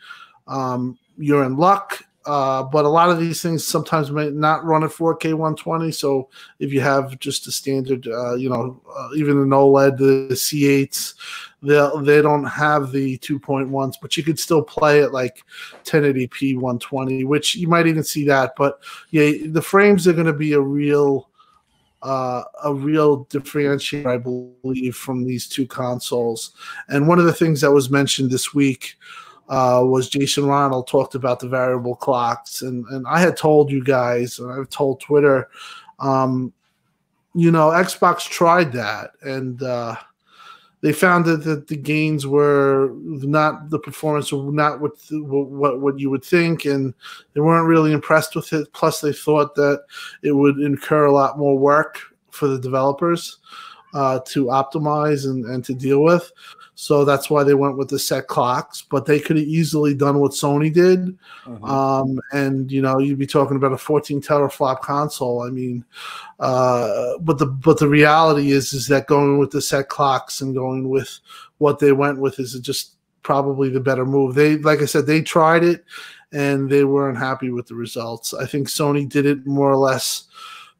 um, 0.47 0.97
you're 1.17 1.43
in 1.43 1.55
luck. 1.55 2.03
Uh, 2.27 2.61
but 2.61 2.83
a 2.83 2.89
lot 2.89 3.09
of 3.09 3.21
these 3.21 3.41
things 3.41 3.65
sometimes 3.65 4.11
may 4.11 4.29
not 4.29 4.65
run 4.65 4.83
at 4.83 4.89
4K 4.89 5.31
120. 5.31 5.93
So 5.93 6.27
if 6.59 6.73
you 6.73 6.81
have 6.81 7.17
just 7.19 7.47
a 7.47 7.53
standard, 7.53 8.05
uh, 8.05 8.35
you 8.35 8.49
know, 8.49 8.81
uh, 8.93 9.09
even 9.15 9.37
an 9.37 9.49
OLED, 9.49 9.97
the 9.97 10.35
C8s, 10.35 11.13
they 11.61 11.89
they 12.03 12.21
don't 12.21 12.43
have 12.43 12.91
the 12.91 13.17
2.1s, 13.19 13.95
but 14.01 14.17
you 14.17 14.23
could 14.23 14.37
still 14.37 14.61
play 14.61 14.99
it 14.99 15.13
like 15.13 15.41
1080p 15.85 16.55
120, 16.55 17.23
which 17.23 17.55
you 17.55 17.69
might 17.69 17.87
even 17.87 18.03
see 18.03 18.25
that. 18.25 18.51
But 18.57 18.79
yeah, 19.11 19.31
the 19.45 19.61
frames 19.61 20.05
are 20.05 20.13
going 20.13 20.27
to 20.27 20.33
be 20.33 20.51
a 20.51 20.59
real 20.59 21.29
uh, 22.01 22.43
a 22.65 22.73
real 22.73 23.25
differentiator, 23.25 24.05
I 24.05 24.17
believe, 24.17 24.97
from 24.97 25.23
these 25.23 25.47
two 25.47 25.65
consoles. 25.65 26.51
And 26.89 27.07
one 27.07 27.19
of 27.19 27.25
the 27.25 27.33
things 27.33 27.61
that 27.61 27.71
was 27.71 27.89
mentioned 27.89 28.31
this 28.31 28.53
week 28.53 28.97
uh, 29.49 29.81
was 29.85 30.09
Jason 30.09 30.45
Ronald 30.45 30.87
talked 30.87 31.15
about 31.15 31.39
the 31.39 31.47
variable 31.47 31.95
clocks, 31.95 32.61
and 32.61 32.85
and 32.87 33.07
I 33.07 33.19
had 33.19 33.37
told 33.37 33.71
you 33.71 33.83
guys, 33.83 34.39
and 34.39 34.51
I've 34.51 34.69
told 34.69 34.99
Twitter, 34.99 35.49
um, 35.99 36.53
you 37.33 37.51
know, 37.51 37.69
Xbox 37.69 38.27
tried 38.27 38.71
that, 38.73 39.11
and 39.21 39.61
uh, 39.63 39.95
they 40.81 40.93
found 40.93 41.25
that, 41.25 41.43
that 41.43 41.67
the 41.67 41.77
gains 41.77 42.27
were 42.27 42.91
not 42.93 43.69
the 43.69 43.79
performance 43.79 44.31
were 44.31 44.51
not 44.51 44.79
what, 44.79 44.93
what 45.11 45.79
what 45.79 45.99
you 45.99 46.09
would 46.09 46.23
think, 46.23 46.65
and 46.65 46.93
they 47.33 47.41
weren't 47.41 47.67
really 47.67 47.93
impressed 47.93 48.35
with 48.35 48.51
it. 48.53 48.71
Plus, 48.73 49.01
they 49.01 49.13
thought 49.13 49.55
that 49.55 49.83
it 50.23 50.33
would 50.33 50.59
incur 50.59 51.05
a 51.05 51.11
lot 51.11 51.37
more 51.37 51.57
work 51.57 51.99
for 52.31 52.47
the 52.47 52.59
developers 52.59 53.39
uh, 53.93 54.19
to 54.27 54.45
optimize 54.45 55.25
and, 55.25 55.45
and 55.45 55.65
to 55.65 55.73
deal 55.73 56.03
with. 56.03 56.31
So 56.79 57.03
that's 57.03 57.27
why 57.27 57.43
they 57.43 57.55
went 57.55 57.75
with 57.75 57.89
the 57.89 57.97
set 57.97 58.27
clocks, 58.27 58.83
but 58.83 59.07
they 59.07 59.19
could 59.19 59.35
have 59.35 59.47
easily 59.47 59.95
done 59.95 60.19
what 60.19 60.33
Sony 60.33 60.71
did. 60.71 61.17
Mhm. 61.47 61.67
Um, 61.67 62.19
and 62.33 62.71
you 62.71 62.83
know, 62.83 62.99
you'd 62.99 63.17
be 63.17 63.25
talking 63.25 63.57
about 63.57 63.71
a 63.71 63.79
14 63.79 64.21
teraflop 64.21 64.81
console. 64.81 65.41
I 65.41 65.49
mean, 65.49 65.83
uh, 66.39 67.17
but 67.21 67.39
the 67.39 67.47
but 67.47 67.79
the 67.79 67.87
reality 67.87 68.51
is 68.51 68.73
is 68.73 68.85
that 68.89 69.07
going 69.07 69.39
with 69.39 69.49
the 69.49 69.59
set 69.59 69.89
clocks 69.89 70.39
and 70.39 70.53
going 70.53 70.87
with 70.87 71.17
what 71.57 71.79
they 71.79 71.93
went 71.93 72.19
with 72.19 72.39
is 72.39 72.53
just 72.59 72.91
probably 73.23 73.69
the 73.69 73.79
better 73.79 74.05
move. 74.05 74.35
They 74.35 74.57
like 74.59 74.83
I 74.83 74.85
said, 74.85 75.07
they 75.07 75.23
tried 75.23 75.63
it 75.63 75.83
and 76.31 76.69
they 76.69 76.83
weren't 76.83 77.17
happy 77.17 77.49
with 77.49 77.65
the 77.65 77.73
results. 77.73 78.35
I 78.35 78.45
think 78.45 78.67
Sony 78.67 79.09
did 79.09 79.25
it 79.25 79.47
more 79.47 79.71
or 79.71 79.77
less 79.77 80.25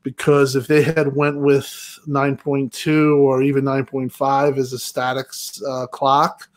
because 0.07 0.55
if 0.55 0.67
they 0.67 0.81
had 0.81 1.17
went 1.17 1.37
with 1.37 1.65
9.2 2.07 3.17
or 3.17 3.43
even 3.43 3.65
9.5 3.65 4.57
as 4.57 4.71
a 4.71 4.79
static 4.79 5.27
uh, 5.67 5.85
clock, 5.87 6.47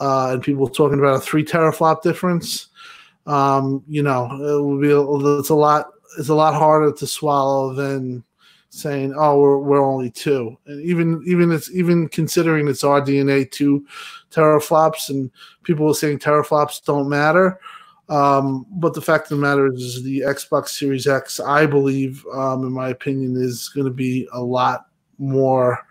uh, 0.00 0.30
and 0.32 0.42
people 0.42 0.66
talking 0.66 0.98
about 0.98 1.14
a 1.14 1.20
three 1.20 1.44
teraflop 1.44 2.02
difference, 2.02 2.66
um, 3.28 3.84
you 3.86 4.02
know, 4.02 4.26
it 4.32 4.64
would 4.64 4.82
be 4.82 4.90
a, 4.90 5.00
it's 5.38 5.50
a 5.50 5.54
lot 5.54 5.86
it's 6.18 6.30
a 6.30 6.34
lot 6.34 6.54
harder 6.54 6.90
to 6.90 7.06
swallow 7.06 7.72
than 7.72 8.24
saying, 8.70 9.14
"Oh, 9.16 9.38
we're, 9.38 9.58
we're 9.58 9.86
only 9.86 10.10
two. 10.10 10.56
And 10.66 10.82
even 10.82 11.22
even 11.24 11.52
it's 11.52 11.70
even 11.70 12.08
considering 12.08 12.66
it's 12.66 12.82
RDNA 12.82 13.52
two 13.52 13.86
teraflops, 14.32 15.10
and 15.10 15.30
people 15.62 15.88
are 15.88 15.94
saying 15.94 16.18
teraflops 16.18 16.84
don't 16.84 17.08
matter. 17.08 17.60
Um, 18.10 18.66
but 18.72 18.92
the 18.92 19.00
fact 19.00 19.30
of 19.30 19.38
the 19.38 19.42
matter 19.42 19.72
is, 19.72 20.02
the 20.02 20.20
Xbox 20.20 20.70
Series 20.70 21.06
X, 21.06 21.38
I 21.38 21.64
believe, 21.64 22.26
um, 22.34 22.64
in 22.64 22.72
my 22.72 22.88
opinion, 22.88 23.36
is 23.36 23.68
going 23.68 23.86
to 23.86 23.92
be 23.92 24.28
a 24.32 24.42
lot 24.42 24.86
more 25.18 25.86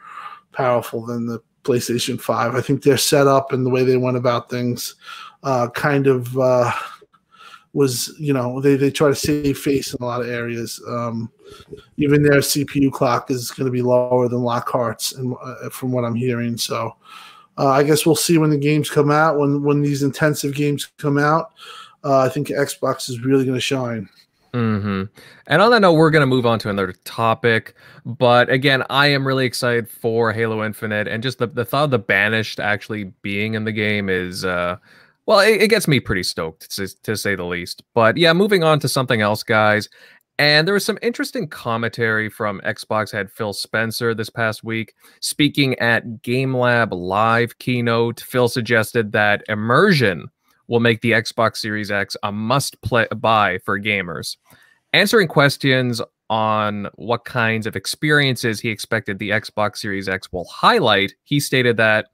powerful 0.52 1.06
than 1.06 1.26
the 1.26 1.42
PlayStation 1.64 2.20
5. 2.20 2.56
I 2.56 2.62
think 2.62 2.84
their 2.84 2.98
setup 2.98 3.54
and 3.54 3.66
the 3.66 3.70
way 3.70 3.86
they 3.86 3.96
went 3.96 4.18
about 4.18 4.50
things 4.50 4.96
uh, 5.44 5.70
kind 5.70 6.08
of 6.08 6.38
uh, 6.38 6.74
was, 7.72 8.14
you 8.20 8.34
know, 8.34 8.60
they, 8.60 8.76
they 8.76 8.92
try 8.92 9.08
to 9.08 9.16
save 9.16 9.58
face 9.58 9.94
in 9.94 10.04
a 10.04 10.06
lot 10.06 10.20
of 10.20 10.28
areas. 10.28 10.82
Um, 10.90 11.32
even 11.96 12.22
their 12.22 12.40
CPU 12.40 12.92
clock 12.92 13.32
is 13.32 13.50
going 13.52 13.66
to 13.66 13.72
be 13.72 13.82
lower 13.82 14.28
than 14.28 14.40
Lockhart's, 14.40 15.14
and 15.14 15.34
uh, 15.42 15.70
from 15.70 15.94
what 15.94 16.04
I'm 16.04 16.16
hearing. 16.16 16.58
So 16.58 16.98
uh, 17.58 17.70
I 17.70 17.84
guess 17.84 18.06
we'll 18.06 18.16
see 18.16 18.38
when 18.38 18.50
the 18.50 18.58
games 18.58 18.90
come 18.90 19.10
out, 19.10 19.38
when 19.38 19.64
when 19.64 19.82
these 19.82 20.04
intensive 20.04 20.54
games 20.54 20.92
come 20.98 21.18
out 21.18 21.54
uh, 22.04 22.20
I 22.20 22.30
think 22.30 22.48
Xbox 22.48 23.10
is 23.10 23.22
really 23.22 23.46
going 23.46 23.58
to 23.58 23.62
shine. 23.62 24.10
hmm 24.54 25.04
And 25.48 25.62
on 25.62 25.72
that 25.72 25.82
note, 25.82 25.94
we're 25.94 26.10
going 26.10 26.22
to 26.22 26.28
move 26.28 26.46
on 26.46 26.60
to 26.60 26.70
another 26.70 26.94
topic. 27.06 27.76
But 28.06 28.50
again, 28.50 28.84
I 28.90 29.08
am 29.08 29.26
really 29.26 29.46
excited 29.46 29.90
for 29.90 30.32
Halo 30.32 30.64
Infinite, 30.66 31.08
and 31.08 31.22
just 31.22 31.38
the, 31.38 31.48
the 31.48 31.66
thought 31.66 31.86
of 31.86 31.92
the 31.92 32.00
Banished 32.00 32.60
actually 32.60 33.06
being 33.22 33.54
in 33.54 33.66
the 33.66 33.72
game 33.72 34.10
is, 34.10 34.46
uh, 34.46 34.78
well, 35.26 35.40
it, 35.40 35.62
it 35.64 35.70
gets 35.70 35.88
me 35.88 36.00
pretty 36.00 36.24
stoked 36.24 36.72
to, 36.76 36.88
to 37.04 37.16
say 37.16 37.36
the 37.36 37.44
least. 37.44 37.84
But 37.94 38.18
yeah, 38.18 38.34
moving 38.34 38.64
on 38.64 38.80
to 38.80 38.90
something 38.90 39.22
else, 39.22 39.44
guys. 39.44 39.88
And 40.40 40.66
there 40.66 40.74
was 40.74 40.86
some 40.86 40.98
interesting 41.02 41.50
commentary 41.50 42.30
from 42.30 42.62
Xbox 42.62 43.12
head 43.12 43.30
Phil 43.30 43.52
Spencer 43.52 44.16
this 44.16 44.30
past 44.30 44.64
week. 44.64 44.94
Speaking 45.20 45.78
at 45.80 46.22
Game 46.22 46.56
Lab 46.56 46.94
Live 46.94 47.60
keynote, 47.60 48.22
Phil 48.22 48.48
suggested 48.48 49.12
that 49.12 49.44
immersion 49.50 50.30
will 50.70 50.80
make 50.80 51.02
the 51.02 51.12
Xbox 51.12 51.58
Series 51.58 51.92
X 51.92 52.16
a 52.24 52.32
must 52.32 52.82
play 52.82 53.08
buy 53.18 53.58
for 53.66 53.78
gamers. 53.78 54.38
Answering 54.94 55.28
questions 55.28 56.02
on 56.30 56.88
what 56.96 57.26
kinds 57.26 57.66
of 57.68 57.76
experiences 57.76 58.60
he 58.60 58.70
expected 58.70 59.20
the 59.20 59.32
Xbox 59.32 59.78
Series 59.78 60.08
X 60.08 60.32
will 60.32 60.46
highlight, 60.46 61.14
he 61.24 61.40
stated 61.40 61.76
that 61.78 62.08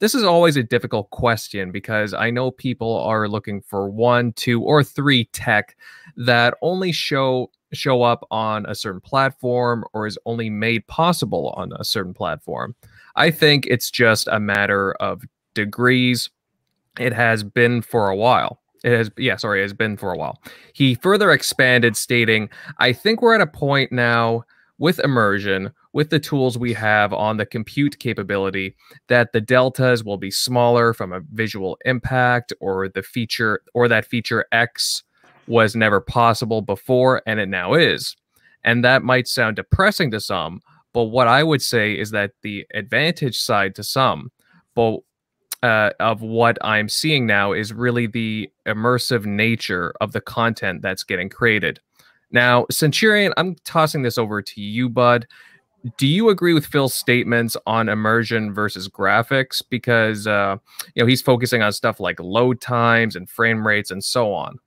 this 0.00 0.14
is 0.14 0.24
always 0.24 0.56
a 0.56 0.62
difficult 0.62 1.10
question 1.10 1.70
because 1.70 2.14
I 2.14 2.30
know 2.30 2.50
people 2.50 2.98
are 2.98 3.28
looking 3.28 3.60
for 3.60 3.90
one, 3.90 4.32
two, 4.32 4.62
or 4.62 4.82
three 4.82 5.24
tech 5.26 5.76
that 6.16 6.54
only 6.62 6.92
show 6.92 7.50
show 7.74 8.02
up 8.02 8.26
on 8.30 8.64
a 8.64 8.74
certain 8.74 9.00
platform 9.00 9.84
or 9.92 10.06
is 10.06 10.18
only 10.24 10.48
made 10.48 10.86
possible 10.86 11.52
on 11.56 11.70
a 11.78 11.84
certain 11.84 12.14
platform. 12.14 12.74
I 13.16 13.30
think 13.30 13.66
it's 13.66 13.90
just 13.90 14.26
a 14.28 14.40
matter 14.40 14.92
of 14.94 15.22
degrees 15.52 16.30
it 16.98 17.12
has 17.12 17.42
been 17.44 17.82
for 17.82 18.08
a 18.08 18.16
while. 18.16 18.60
It 18.84 18.92
has, 18.92 19.10
yeah, 19.16 19.36
sorry, 19.36 19.60
it 19.60 19.64
has 19.64 19.72
been 19.72 19.96
for 19.96 20.12
a 20.12 20.16
while. 20.16 20.40
He 20.72 20.94
further 20.94 21.32
expanded, 21.32 21.96
stating, 21.96 22.48
I 22.78 22.92
think 22.92 23.20
we're 23.20 23.34
at 23.34 23.40
a 23.40 23.46
point 23.46 23.90
now 23.90 24.44
with 24.78 25.00
immersion, 25.00 25.72
with 25.92 26.10
the 26.10 26.20
tools 26.20 26.56
we 26.56 26.72
have 26.72 27.12
on 27.12 27.36
the 27.36 27.46
compute 27.46 27.98
capability, 27.98 28.76
that 29.08 29.32
the 29.32 29.40
deltas 29.40 30.04
will 30.04 30.16
be 30.16 30.30
smaller 30.30 30.94
from 30.94 31.12
a 31.12 31.22
visual 31.32 31.76
impact 31.84 32.52
or 32.60 32.88
the 32.88 33.02
feature, 33.02 33.62
or 33.74 33.88
that 33.88 34.06
feature 34.06 34.46
X 34.52 35.02
was 35.48 35.74
never 35.74 36.00
possible 36.00 36.62
before 36.62 37.22
and 37.26 37.40
it 37.40 37.48
now 37.48 37.74
is. 37.74 38.14
And 38.62 38.84
that 38.84 39.02
might 39.02 39.26
sound 39.26 39.56
depressing 39.56 40.10
to 40.12 40.20
some, 40.20 40.60
but 40.92 41.04
what 41.04 41.26
I 41.26 41.42
would 41.42 41.62
say 41.62 41.92
is 41.94 42.10
that 42.10 42.32
the 42.42 42.66
advantage 42.74 43.38
side 43.38 43.74
to 43.76 43.82
some, 43.82 44.30
but 44.74 44.98
uh, 45.62 45.90
of 46.00 46.22
what 46.22 46.58
I'm 46.62 46.88
seeing 46.88 47.26
now 47.26 47.52
is 47.52 47.72
really 47.72 48.06
the 48.06 48.50
immersive 48.66 49.24
nature 49.24 49.92
of 50.00 50.12
the 50.12 50.20
content 50.20 50.82
that's 50.82 51.02
getting 51.02 51.28
created. 51.28 51.80
Now, 52.30 52.66
Centurion, 52.70 53.32
I'm 53.36 53.56
tossing 53.64 54.02
this 54.02 54.18
over 54.18 54.42
to 54.42 54.60
you, 54.60 54.88
bud. 54.88 55.26
Do 55.96 56.06
you 56.06 56.28
agree 56.28 56.52
with 56.52 56.66
Phil's 56.66 56.94
statements 56.94 57.56
on 57.66 57.88
immersion 57.88 58.52
versus 58.52 58.88
graphics? 58.88 59.62
Because 59.68 60.26
uh, 60.26 60.56
you 60.94 61.02
know 61.02 61.06
he's 61.06 61.22
focusing 61.22 61.62
on 61.62 61.72
stuff 61.72 62.00
like 62.00 62.20
load 62.20 62.60
times 62.60 63.16
and 63.16 63.30
frame 63.30 63.66
rates 63.66 63.90
and 63.90 64.02
so 64.02 64.32
on. 64.32 64.58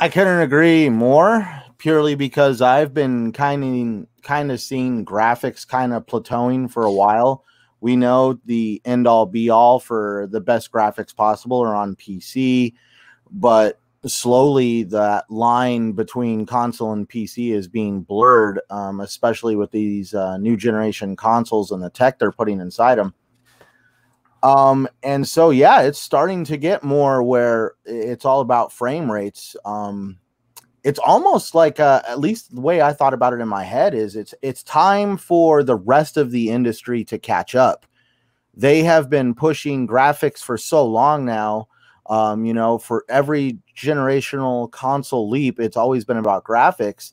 I 0.00 0.08
couldn't 0.08 0.40
agree 0.40 0.88
more 0.90 1.48
purely 1.78 2.14
because 2.14 2.60
I've 2.60 2.92
been 2.92 3.32
kind 3.32 3.64
of 3.64 4.22
kind 4.22 4.52
of 4.52 4.60
seeing 4.60 5.04
graphics 5.04 5.66
kind 5.66 5.92
of 5.92 6.06
plateauing 6.06 6.70
for 6.70 6.84
a 6.84 6.92
while. 6.92 7.44
We 7.80 7.96
know 7.96 8.38
the 8.44 8.80
end 8.84 9.06
all 9.06 9.26
be 9.26 9.50
all 9.50 9.78
for 9.78 10.28
the 10.30 10.40
best 10.40 10.72
graphics 10.72 11.14
possible 11.14 11.60
are 11.60 11.74
on 11.74 11.96
PC, 11.96 12.74
but 13.30 13.80
slowly 14.06 14.84
that 14.84 15.30
line 15.30 15.92
between 15.92 16.46
console 16.46 16.92
and 16.92 17.08
PC 17.08 17.52
is 17.52 17.68
being 17.68 18.02
blurred, 18.02 18.60
um, 18.70 19.00
especially 19.00 19.56
with 19.56 19.70
these 19.70 20.14
uh, 20.14 20.36
new 20.38 20.56
generation 20.56 21.16
consoles 21.16 21.70
and 21.70 21.82
the 21.82 21.90
tech 21.90 22.18
they're 22.18 22.32
putting 22.32 22.60
inside 22.60 22.96
them. 22.96 23.14
Um, 24.42 24.88
and 25.02 25.26
so 25.26 25.50
yeah, 25.50 25.82
it's 25.82 25.98
starting 25.98 26.44
to 26.44 26.56
get 26.56 26.84
more 26.84 27.22
where 27.22 27.74
it's 27.84 28.24
all 28.24 28.40
about 28.40 28.72
frame 28.72 29.10
rates. 29.10 29.56
Um, 29.64 30.18
it's 30.84 30.98
almost 31.00 31.54
like 31.54 31.80
uh, 31.80 32.02
at 32.08 32.20
least 32.20 32.54
the 32.54 32.60
way 32.60 32.80
I 32.82 32.92
thought 32.92 33.14
about 33.14 33.32
it 33.32 33.40
in 33.40 33.48
my 33.48 33.64
head 33.64 33.94
is 33.94 34.16
it's 34.16 34.34
it's 34.42 34.62
time 34.62 35.16
for 35.16 35.62
the 35.62 35.76
rest 35.76 36.16
of 36.16 36.30
the 36.30 36.50
industry 36.50 37.04
to 37.04 37.18
catch 37.18 37.54
up. 37.54 37.86
They 38.54 38.82
have 38.82 39.08
been 39.10 39.34
pushing 39.34 39.86
graphics 39.86 40.38
for 40.40 40.56
so 40.58 40.84
long 40.86 41.24
now. 41.24 41.68
Um, 42.08 42.44
you 42.46 42.54
know, 42.54 42.78
for 42.78 43.04
every 43.08 43.58
generational 43.76 44.70
console 44.70 45.28
leap, 45.28 45.60
it's 45.60 45.76
always 45.76 46.04
been 46.04 46.16
about 46.16 46.44
graphics. 46.44 47.12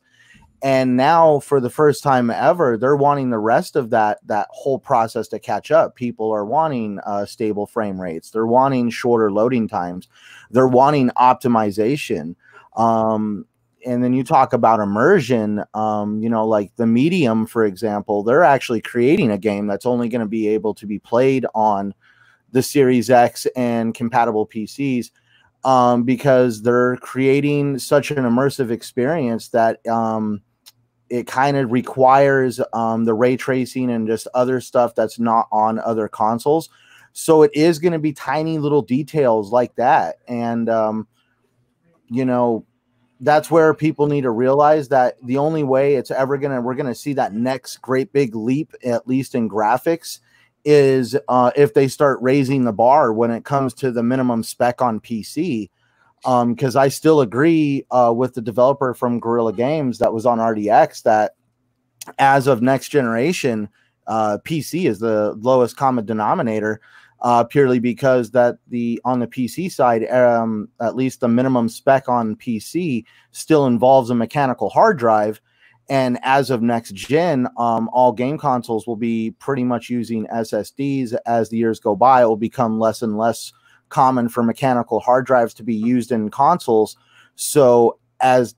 and 0.63 0.95
now 0.97 1.39
for 1.39 1.59
the 1.59 1.69
first 1.69 2.01
time 2.01 2.29
ever 2.29 2.77
they're 2.77 2.95
wanting 2.95 3.29
the 3.29 3.37
rest 3.37 3.75
of 3.75 3.89
that 3.91 4.19
that 4.25 4.47
whole 4.51 4.79
process 4.79 5.27
to 5.27 5.39
catch 5.39 5.69
up 5.71 5.95
people 5.95 6.31
are 6.31 6.45
wanting 6.45 6.99
uh, 7.05 7.25
stable 7.25 7.65
frame 7.67 7.99
rates 8.01 8.31
they're 8.31 8.47
wanting 8.47 8.89
shorter 8.89 9.31
loading 9.31 9.67
times 9.67 10.07
they're 10.51 10.67
wanting 10.67 11.09
optimization 11.17 12.35
um, 12.77 13.45
and 13.85 14.03
then 14.03 14.13
you 14.13 14.23
talk 14.23 14.53
about 14.53 14.79
immersion 14.79 15.63
um, 15.73 16.21
you 16.21 16.29
know 16.29 16.45
like 16.45 16.75
the 16.75 16.87
medium 16.87 17.45
for 17.45 17.65
example 17.65 18.23
they're 18.23 18.43
actually 18.43 18.81
creating 18.81 19.31
a 19.31 19.37
game 19.37 19.67
that's 19.67 19.85
only 19.85 20.09
going 20.09 20.21
to 20.21 20.27
be 20.27 20.47
able 20.47 20.73
to 20.73 20.85
be 20.85 20.99
played 20.99 21.45
on 21.55 21.93
the 22.51 22.63
series 22.63 23.09
x 23.09 23.45
and 23.55 23.93
compatible 23.93 24.47
pcs 24.47 25.11
um, 25.65 26.03
because 26.03 26.61
they're 26.61 26.95
creating 26.97 27.79
such 27.79 28.11
an 28.11 28.23
immersive 28.23 28.69
experience 28.69 29.49
that 29.49 29.85
um, 29.87 30.41
it 31.09 31.27
kind 31.27 31.57
of 31.57 31.71
requires 31.71 32.61
um, 32.73 33.05
the 33.05 33.13
ray 33.13 33.35
tracing 33.35 33.89
and 33.89 34.07
just 34.07 34.27
other 34.35 34.61
stuff 34.61 34.93
that's 34.95 35.19
not 35.19 35.47
on 35.51 35.79
other 35.79 36.07
consoles. 36.07 36.69
So 37.13 37.41
it 37.41 37.51
is 37.55 37.79
going 37.79 37.93
to 37.93 37.99
be 37.99 38.13
tiny 38.13 38.59
little 38.59 38.81
details 38.81 39.51
like 39.51 39.75
that, 39.75 40.17
and 40.27 40.69
um, 40.69 41.07
you 42.09 42.25
know 42.25 42.65
that's 43.25 43.49
where 43.49 43.73
people 43.73 44.05
need 44.07 44.21
to 44.21 44.29
realize 44.29 44.87
that 44.89 45.17
the 45.23 45.37
only 45.37 45.63
way 45.63 45.95
it's 45.95 46.11
ever 46.11 46.37
gonna 46.37 46.61
we're 46.61 46.75
gonna 46.75 46.95
see 46.95 47.13
that 47.13 47.33
next 47.33 47.77
great 47.77 48.13
big 48.13 48.35
leap, 48.35 48.73
at 48.83 49.07
least 49.07 49.33
in 49.33 49.49
graphics, 49.49 50.19
is 50.63 51.17
uh, 51.27 51.51
if 51.55 51.73
they 51.73 51.87
start 51.87 52.19
raising 52.21 52.63
the 52.63 52.71
bar 52.71 53.11
when 53.11 53.31
it 53.31 53.43
comes 53.43 53.73
to 53.73 53.91
the 53.91 54.03
minimum 54.03 54.43
spec 54.43 54.81
on 54.81 54.99
PC. 54.99 55.69
Because 56.21 56.75
um, 56.75 56.81
I 56.81 56.87
still 56.87 57.21
agree 57.21 57.85
uh, 57.91 58.11
with 58.15 58.33
the 58.33 58.41
developer 58.41 58.95
from 58.95 59.19
Guerrilla 59.19 59.53
Games 59.53 59.99
that 59.99 60.13
was 60.13 60.25
on 60.25 60.39
RDX 60.39 61.03
that 61.03 61.33
as 62.17 62.47
of 62.47 62.63
next 62.63 62.89
generation, 62.89 63.69
uh, 64.07 64.39
PC 64.43 64.87
is 64.87 64.99
the 64.99 65.33
lowest 65.39 65.77
common 65.77 66.05
denominator. 66.05 66.81
Uh, 67.25 67.43
purely 67.43 67.79
because 67.79 68.29
that 68.29 68.59
the 68.67 69.01
on 69.03 69.19
the 69.19 69.25
PC 69.25 69.71
side, 69.71 70.07
um, 70.11 70.69
at 70.79 70.95
least 70.95 71.21
the 71.21 71.27
minimum 71.27 71.67
spec 71.67 72.07
on 72.07 72.35
PC 72.35 73.03
still 73.31 73.65
involves 73.65 74.11
a 74.11 74.15
mechanical 74.15 74.69
hard 74.69 74.99
drive, 74.99 75.41
and 75.89 76.17
as 76.23 76.49
of 76.49 76.61
next 76.61 76.93
gen, 76.93 77.47
um, 77.57 77.89
all 77.93 78.11
game 78.11 78.37
consoles 78.37 78.87
will 78.87 78.95
be 78.95 79.31
pretty 79.39 79.63
much 79.63 79.89
using 79.89 80.25
SSDs. 80.27 81.15
As 81.25 81.49
the 81.49 81.57
years 81.57 81.79
go 81.79 81.95
by, 81.95 82.21
it 82.21 82.25
will 82.25 82.37
become 82.37 82.79
less 82.79 83.01
and 83.01 83.17
less 83.17 83.51
common 83.89 84.29
for 84.29 84.41
mechanical 84.41 84.99
hard 84.99 85.25
drives 85.25 85.53
to 85.55 85.63
be 85.63 85.75
used 85.75 86.11
in 86.11 86.29
consoles. 86.29 86.97
So 87.35 87.99
as 88.19 88.55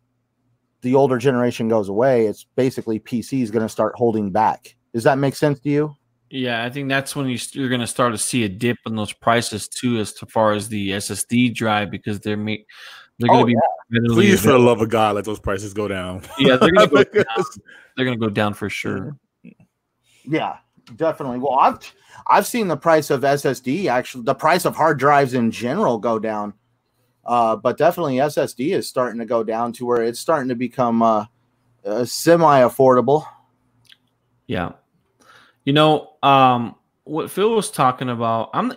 the 0.81 0.95
older 0.95 1.17
generation 1.17 1.67
goes 1.67 1.89
away, 1.89 2.27
it's 2.27 2.45
basically 2.55 2.99
PC 2.99 3.41
is 3.41 3.51
going 3.51 3.65
to 3.65 3.69
start 3.69 3.95
holding 3.95 4.31
back. 4.31 4.75
Does 4.93 5.03
that 5.03 5.17
make 5.17 5.35
sense 5.35 5.59
to 5.61 5.69
you? 5.69 5.96
Yeah, 6.29 6.63
I 6.63 6.69
think 6.69 6.89
that's 6.89 7.15
when 7.15 7.27
you, 7.27 7.37
you're 7.53 7.69
going 7.69 7.81
to 7.81 7.87
start 7.87 8.11
to 8.13 8.17
see 8.17 8.43
a 8.43 8.49
dip 8.49 8.77
in 8.85 8.95
those 8.95 9.13
prices 9.13 9.67
too, 9.67 9.97
as 9.99 10.11
far 10.29 10.51
as 10.53 10.67
the 10.67 10.91
SSD 10.91 11.53
drive, 11.55 11.89
because 11.89 12.19
they're 12.19 12.35
make 12.35 12.65
they're 13.19 13.29
going 13.29 13.45
to 13.47 13.53
Oh, 13.57 13.61
be 13.91 13.99
readily 13.99 14.15
Please, 14.27 14.41
for 14.41 14.51
the 14.51 14.59
love 14.59 14.81
of 14.81 14.89
God, 14.89 15.15
let 15.15 15.25
those 15.25 15.39
prices 15.39 15.73
go 15.73 15.87
down. 15.87 16.21
yeah, 16.37 16.57
they're 16.57 16.71
going 16.71 16.89
to 16.89 17.05
go 17.05 17.23
down. 17.23 17.45
They're 17.95 18.05
going 18.05 18.19
to 18.19 18.25
go 18.25 18.29
down 18.29 18.53
for 18.53 18.69
sure. 18.69 19.15
Yeah, 20.25 20.57
definitely. 20.97 21.39
Well, 21.39 21.53
I've 21.57 21.79
I've 22.27 22.45
seen 22.45 22.67
the 22.67 22.77
price 22.77 23.09
of 23.09 23.21
SSD 23.21 23.87
actually, 23.89 24.23
the 24.25 24.35
price 24.35 24.65
of 24.65 24.75
hard 24.75 24.99
drives 24.99 25.33
in 25.33 25.49
general 25.51 25.97
go 25.97 26.19
down. 26.19 26.53
Uh, 27.25 27.55
but 27.55 27.77
definitely 27.77 28.15
SSD 28.17 28.73
is 28.73 28.87
starting 28.87 29.19
to 29.19 29.25
go 29.25 29.43
down 29.43 29.73
to 29.73 29.85
where 29.85 30.01
it's 30.01 30.19
starting 30.19 30.47
to 30.49 30.55
become 30.55 31.01
uh, 31.01 31.25
uh, 31.85 32.05
semi 32.05 32.61
affordable. 32.61 33.25
Yeah. 34.47 34.73
You 35.67 35.73
know, 35.73 36.13
um, 36.23 36.75
what 37.03 37.29
Phil 37.29 37.53
was 37.53 37.69
talking 37.69 38.07
about, 38.07 38.51
I'm 38.53 38.71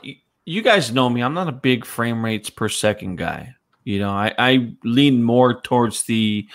you 0.45 0.61
guys 0.61 0.93
know 0.93 1.09
me, 1.09 1.21
I'm 1.23 1.35
not 1.35 1.47
a 1.47 1.53
big 1.53 1.85
frame 1.85 2.25
rates 2.25 2.51
per 2.51 2.69
second 2.69 3.15
guy. 3.15 3.55
You 3.85 4.01
know, 4.01 4.11
I, 4.11 4.35
I 4.37 4.73
lean 4.83 5.23
more 5.23 5.61
towards 5.61 6.03
the 6.03 6.49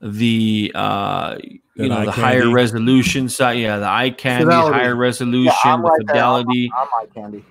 the 0.00 0.70
uh 0.76 1.38
you 1.42 1.58
That 1.76 1.88
know 1.88 2.04
the 2.06 2.12
candy. 2.12 2.20
higher 2.20 2.50
resolution 2.52 3.28
side. 3.28 3.58
Yeah, 3.58 3.78
the 3.78 3.88
eye 3.88 4.10
candy, 4.10 4.44
Fidelity. 4.44 4.78
higher 4.78 4.94
resolution, 4.94 5.52
I'm 5.64 5.82
the 5.82 5.88
right 5.88 5.98
there. 6.06 6.22
I'm- 6.22 6.44
fidelity. 6.44 6.70
I'm 6.78 6.88
like 7.00 7.12
candy. 7.14 7.44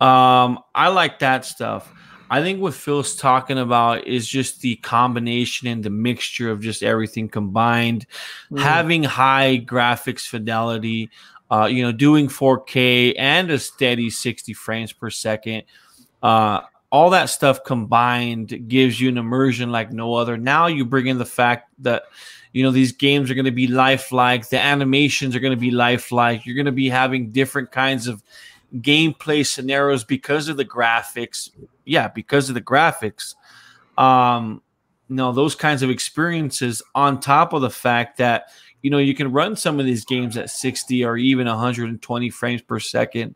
Um, 0.00 0.60
I 0.76 0.88
like 0.90 1.18
that 1.18 1.44
stuff. 1.44 1.92
I 2.30 2.40
think 2.40 2.60
what 2.60 2.74
Phil's 2.74 3.16
talking 3.16 3.58
about 3.58 4.06
is 4.06 4.28
just 4.28 4.60
the 4.60 4.76
combination 4.76 5.66
and 5.66 5.82
the 5.82 5.90
mixture 5.90 6.52
of 6.52 6.60
just 6.60 6.84
everything 6.84 7.28
combined, 7.28 8.06
Mm. 8.52 8.60
having 8.60 9.02
high 9.02 9.58
graphics 9.66 10.28
fidelity, 10.28 11.10
uh, 11.50 11.66
you 11.66 11.82
know, 11.82 11.92
doing 11.92 12.28
4K 12.28 13.14
and 13.18 13.50
a 13.50 13.58
steady 13.58 14.10
60 14.10 14.54
frames 14.54 14.92
per 14.92 15.10
second. 15.10 15.64
Uh, 16.22 16.60
all 16.90 17.10
that 17.10 17.26
stuff 17.26 17.64
combined 17.64 18.68
gives 18.68 19.00
you 19.00 19.08
an 19.08 19.18
immersion 19.18 19.70
like 19.70 19.92
no 19.92 20.14
other. 20.14 20.36
Now 20.36 20.66
you 20.66 20.84
bring 20.84 21.06
in 21.06 21.18
the 21.18 21.24
fact 21.24 21.70
that 21.80 22.04
you 22.52 22.64
know 22.64 22.72
these 22.72 22.92
games 22.92 23.30
are 23.30 23.34
going 23.34 23.44
to 23.44 23.52
be 23.52 23.68
lifelike, 23.68 24.48
the 24.48 24.58
animations 24.58 25.36
are 25.36 25.40
going 25.40 25.52
to 25.52 25.60
be 25.60 25.70
lifelike. 25.70 26.44
You're 26.44 26.56
going 26.56 26.66
to 26.66 26.72
be 26.72 26.88
having 26.88 27.30
different 27.30 27.70
kinds 27.70 28.08
of 28.08 28.22
gameplay 28.76 29.46
scenarios 29.46 30.04
because 30.04 30.48
of 30.48 30.56
the 30.56 30.64
graphics. 30.64 31.50
Yeah, 31.84 32.08
because 32.08 32.48
of 32.48 32.54
the 32.54 32.60
graphics. 32.60 33.34
Um, 33.96 34.62
you 35.08 35.16
know, 35.16 35.32
those 35.32 35.54
kinds 35.54 35.82
of 35.82 35.90
experiences 35.90 36.82
on 36.94 37.20
top 37.20 37.52
of 37.52 37.62
the 37.62 37.70
fact 37.70 38.18
that 38.18 38.48
you 38.82 38.90
know 38.90 38.98
you 38.98 39.14
can 39.14 39.32
run 39.32 39.56
some 39.56 39.78
of 39.78 39.86
these 39.86 40.04
games 40.04 40.36
at 40.36 40.50
60 40.50 41.04
or 41.04 41.16
even 41.16 41.46
120 41.46 42.30
frames 42.30 42.62
per 42.62 42.78
second. 42.78 43.34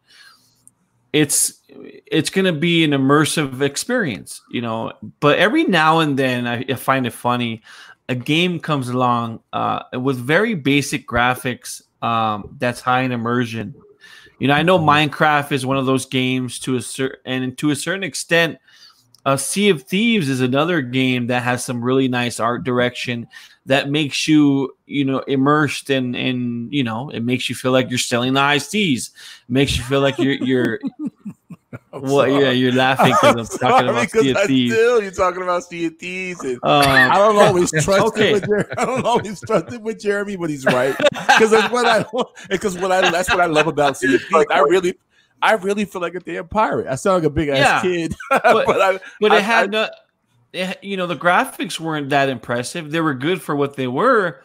It's 1.13 1.63
it's 1.69 2.31
going 2.31 2.47
to 2.47 2.53
be 2.53 2.85
an 2.85 2.91
immersive 2.91 3.61
experience, 3.61 4.43
you 4.51 4.61
know. 4.61 4.93
But 5.21 5.39
every 5.39 5.65
now 5.65 6.01
and 6.01 6.19
then, 6.19 6.47
I, 6.47 6.65
I 6.69 6.75
find 6.75 7.07
it 7.07 7.13
funny. 7.13 7.63
A 8.09 8.15
game 8.15 8.59
comes 8.59 8.89
along 8.89 9.41
uh, 9.53 9.85
with 9.95 10.19
very 10.19 10.55
basic 10.55 11.07
graphics 11.09 11.83
um, 12.03 12.57
that's 12.59 12.81
high 12.81 13.01
in 13.01 13.13
immersion, 13.13 13.75
you 14.39 14.49
know, 14.49 14.55
I 14.55 14.63
know 14.63 14.79
Minecraft 14.79 15.53
is 15.53 15.65
one 15.65 15.77
of 15.77 15.87
those 15.87 16.07
games 16.07 16.59
to 16.61 16.77
a 16.77 16.83
certain 16.83 17.19
and 17.25 17.57
to 17.59 17.71
a 17.71 17.77
certain 17.77 18.03
extent, 18.03 18.59
uh, 19.25 19.37
Sea 19.37 19.71
of 19.71 19.85
Thieves 19.85 20.29
is 20.29 20.41
another 20.41 20.83
game 20.83 21.29
that 21.29 21.43
has 21.43 21.65
some 21.65 21.83
really 21.83 22.09
nice 22.09 22.41
art 22.41 22.65
direction 22.65 23.27
that 23.67 23.89
makes 23.91 24.29
you, 24.29 24.77
you 24.87 25.05
know, 25.05 25.21
immersed 25.21 25.89
in, 25.91 26.15
in 26.15 26.69
you 26.71 26.85
know, 26.85 27.09
it 27.11 27.21
makes 27.21 27.49
you 27.49 27.55
feel 27.55 27.73
like 27.73 27.89
you're 27.91 27.99
selling 27.99 28.35
the 28.35 28.41
iced 28.41 28.71
teas. 28.71 29.11
It 29.49 29.53
makes 29.53 29.77
you 29.77 29.83
feel 29.85 30.01
like 30.01 30.19
you're, 30.19 30.35
you're, 30.35 30.81
well, 31.93 32.29
yeah, 32.29 32.51
you're 32.51 32.73
laughing 32.73 33.15
because 33.21 33.53
I'm 33.55 33.59
talking 33.59 33.89
about 33.89 34.11
Sea 34.11 34.31
of 34.31 34.39
Thieves. 34.43 34.75
Still, 34.75 35.03
you're 35.03 35.11
talking 35.13 35.43
about 35.43 35.65
Sea 35.65 35.87
of 35.87 35.97
Thieves. 35.97 36.41
And 36.41 36.57
Um, 36.63 36.83
I 36.85 37.17
don't 37.19 37.37
always 37.39 37.71
trust 37.85 38.07
Okay. 38.07 38.31
it 38.31 38.33
with 38.35 38.47
Jer- 38.47 38.73
I 38.79 38.85
don't 38.85 39.05
always 39.07 39.41
trust 39.41 39.73
it 39.73 39.81
with 39.81 39.99
Jeremy, 40.01 40.37
but 40.37 40.51
he's 40.51 40.65
right 40.67 40.95
because 40.99 41.51
that's 41.51 41.73
what 41.73 41.87
I 41.87 42.05
because 42.49 42.77
what 42.79 42.93
I 42.93 43.11
that's 43.11 43.29
what 43.31 43.41
I 43.41 43.47
love 43.47 43.67
about 43.67 43.97
Sea 43.97 44.15
of 44.17 44.23
Thieves. 44.23 44.47
I 44.51 44.59
really, 44.61 44.95
I 45.43 45.53
really 45.55 45.85
feel 45.85 46.01
like 46.01 46.15
a 46.15 46.21
damn 46.21 46.49
pirate. 46.49 46.87
I 46.87 46.97
sound 46.97 47.23
like 47.23 47.31
a 47.31 47.35
big 47.35 47.49
ass 47.49 47.59
Yeah. 47.59 47.81
kid, 47.83 48.15
But- 48.29 48.67
but, 48.67 48.81
I, 48.81 49.01
but 49.21 49.33
I- 49.33 49.39
it 49.39 49.43
had 49.45 49.65
I- 49.75 49.85
no, 49.85 49.89
it, 50.55 50.83
you 50.83 50.97
know, 50.97 51.07
the 51.07 51.17
graphics 51.17 51.79
weren't 51.81 52.11
that 52.11 52.29
impressive. 52.29 52.91
They 52.91 53.01
were 53.01 53.15
good 53.15 53.43
for 53.43 53.57
what 53.57 53.75
they 53.77 53.87
were, 53.87 54.41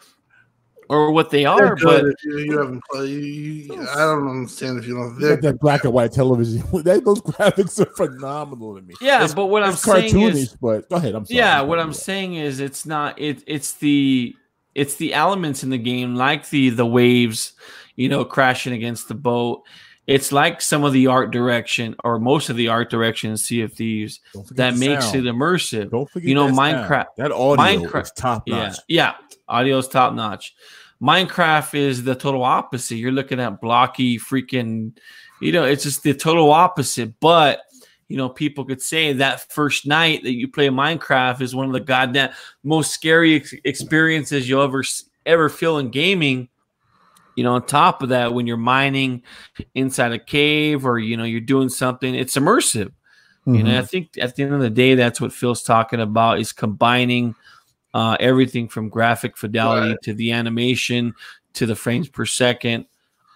or 0.88 1.12
what 1.12 1.30
they 1.30 1.44
They're 1.44 1.76
But 1.76 2.04
you, 2.24 2.38
you 2.38 2.58
haven't 2.58 2.82
played. 2.90 3.10
You, 3.10 3.20
you, 3.20 3.88
I 3.88 3.98
don't 3.98 4.28
understand 4.28 4.78
if 4.80 4.86
you 4.88 4.94
don't. 4.94 5.18
you 5.20 5.36
that 5.36 5.60
black 5.60 5.84
and 5.84 5.92
white 5.92 6.12
television. 6.12 6.62
That, 6.82 7.04
those 7.04 7.20
graphics 7.20 7.78
are 7.80 7.94
phenomenal 7.94 8.74
to 8.74 8.82
me. 8.82 8.94
yeah, 9.00 9.16
It's- 9.18 9.34
but 9.34 9.46
what 9.46 9.62
I'm 9.62 9.70
it's 9.70 9.82
saying 9.82 10.20
is, 10.20 10.56
but 10.60 10.88
go 10.88 10.96
ahead. 10.96 11.14
I'm 11.14 11.24
sorry. 11.26 11.38
yeah, 11.38 11.60
what 11.60 11.78
I'm 11.78 11.92
saying 11.92 12.34
is, 12.34 12.58
it's 12.58 12.84
not. 12.84 13.18
It 13.20 13.44
it's 13.46 13.74
the 13.74 14.34
it's 14.74 14.96
the 14.96 15.14
elements 15.14 15.62
in 15.62 15.70
the 15.70 15.78
game, 15.78 16.16
like 16.16 16.48
the 16.50 16.70
the 16.70 16.86
waves, 16.86 17.52
you 17.94 18.08
know, 18.08 18.24
crashing 18.24 18.72
against 18.72 19.06
the 19.08 19.14
boat. 19.14 19.62
It's 20.06 20.32
like 20.32 20.60
some 20.60 20.82
of 20.82 20.92
the 20.92 21.06
art 21.06 21.30
direction, 21.30 21.94
or 22.02 22.18
most 22.18 22.48
of 22.48 22.56
the 22.56 22.68
art 22.68 22.90
direction 22.90 23.30
in 23.30 23.36
Sea 23.36 23.62
of 23.62 23.72
Thieves, 23.72 24.20
that 24.52 24.76
makes 24.76 25.04
sound. 25.04 25.16
it 25.26 25.32
immersive. 25.32 25.90
Don't 25.90 26.10
forget 26.10 26.28
you 26.28 26.34
know, 26.34 26.48
that 26.48 26.54
sound. 26.56 26.90
Minecraft- 26.90 27.06
That 27.16 27.32
audio 27.32 27.88
Minecraft- 27.88 28.02
is 28.02 28.12
top 28.12 28.42
Yeah, 28.46 28.56
notch. 28.56 28.76
yeah. 28.88 29.14
Audio's 29.48 29.88
top 29.88 30.14
notch. 30.14 30.54
Minecraft 31.02 31.74
is 31.74 32.04
the 32.04 32.14
total 32.14 32.42
opposite. 32.42 32.96
You're 32.96 33.12
looking 33.12 33.40
at 33.40 33.60
blocky, 33.60 34.18
freaking, 34.18 34.92
you 35.40 35.52
know, 35.52 35.64
it's 35.64 35.84
just 35.84 36.02
the 36.02 36.12
total 36.14 36.50
opposite. 36.50 37.18
But 37.20 37.60
you 38.08 38.16
know, 38.16 38.28
people 38.28 38.64
could 38.64 38.82
say 38.82 39.12
that 39.12 39.52
first 39.52 39.86
night 39.86 40.24
that 40.24 40.34
you 40.34 40.48
play 40.48 40.68
Minecraft 40.68 41.40
is 41.40 41.54
one 41.54 41.66
of 41.66 41.72
the 41.72 41.78
goddamn 41.80 42.30
most 42.64 42.90
scary 42.90 43.36
ex- 43.36 43.54
experiences 43.64 44.48
you'll 44.48 44.62
ever 44.62 44.82
ever 45.26 45.48
feel 45.48 45.78
in 45.78 45.90
gaming. 45.90 46.48
You 47.36 47.44
know, 47.44 47.54
on 47.54 47.66
top 47.66 48.02
of 48.02 48.08
that, 48.10 48.34
when 48.34 48.46
you're 48.46 48.56
mining 48.56 49.22
inside 49.74 50.12
a 50.12 50.18
cave 50.18 50.84
or 50.84 50.98
you 50.98 51.16
know 51.16 51.24
you're 51.24 51.40
doing 51.40 51.68
something, 51.68 52.14
it's 52.14 52.36
immersive. 52.36 52.92
You 53.46 53.54
Mm-hmm. 53.54 53.66
know, 53.66 53.78
I 53.78 53.82
think 53.82 54.10
at 54.20 54.36
the 54.36 54.42
end 54.42 54.52
of 54.54 54.60
the 54.60 54.68
day, 54.70 54.94
that's 54.94 55.20
what 55.20 55.32
Phil's 55.32 55.62
talking 55.62 56.00
about 56.00 56.40
is 56.40 56.52
combining 56.52 57.34
uh, 57.94 58.16
everything 58.20 58.68
from 58.68 58.88
graphic 58.90 59.36
fidelity 59.36 59.96
to 60.02 60.12
the 60.12 60.32
animation 60.32 61.14
to 61.54 61.66
the 61.66 61.74
frames 61.74 62.08
per 62.08 62.26
second. 62.26 62.84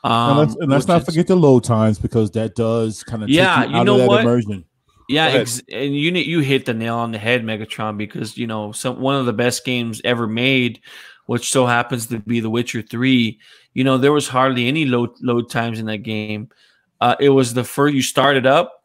Um, 0.05 0.31
and 0.31 0.39
let's, 0.39 0.55
and 0.57 0.71
let's 0.71 0.87
not 0.87 1.01
is- 1.01 1.07
forget 1.07 1.27
the 1.27 1.37
load 1.37 1.65
times 1.65 1.99
because 1.99 2.31
that 2.33 2.55
does 2.55 3.03
kind 3.03 3.23
of 3.23 3.31
Yeah, 3.31 3.61
take 3.62 3.69
you, 3.71 3.75
you 3.75 3.81
out 3.81 3.87
know 3.87 3.95
of 3.95 4.01
that 4.01 4.09
what? 4.09 4.21
immersion. 4.21 4.65
Yeah, 5.09 5.27
ex- 5.27 5.62
and 5.73 5.97
you 5.97 6.12
you 6.12 6.41
hit 6.41 6.66
the 6.66 6.75
nail 6.75 6.97
on 6.97 7.11
the 7.12 7.19
head, 7.19 7.43
Megatron, 7.43 7.97
because 7.97 8.37
you 8.39 8.47
know 8.47 8.73
some 8.73 9.01
one 9.01 9.16
of 9.16 9.27
the 9.27 9.33
best 9.33 9.65
games 9.65 10.01
ever 10.05 10.27
made, 10.27 10.81
which 11.27 11.51
so 11.51 11.66
happens 11.66 12.07
to 12.09 12.19
be 12.21 12.41
The 12.41 12.51
Witcher 12.51 12.83
Three. 12.83 13.39
You 13.74 13.84
know 13.84 13.98
there 13.98 14.12
was 14.12 14.28
hardly 14.28 14.68
any 14.68 14.84
load 14.86 15.10
load 15.20 15.51
times 15.51 15.78
in 15.78 15.86
that 15.86 15.98
game. 15.98 16.48
Uh, 17.01 17.16
it 17.20 17.30
was 17.30 17.52
the 17.55 17.64
first 17.64 17.94
you 17.94 18.02
started 18.02 18.46
up, 18.46 18.84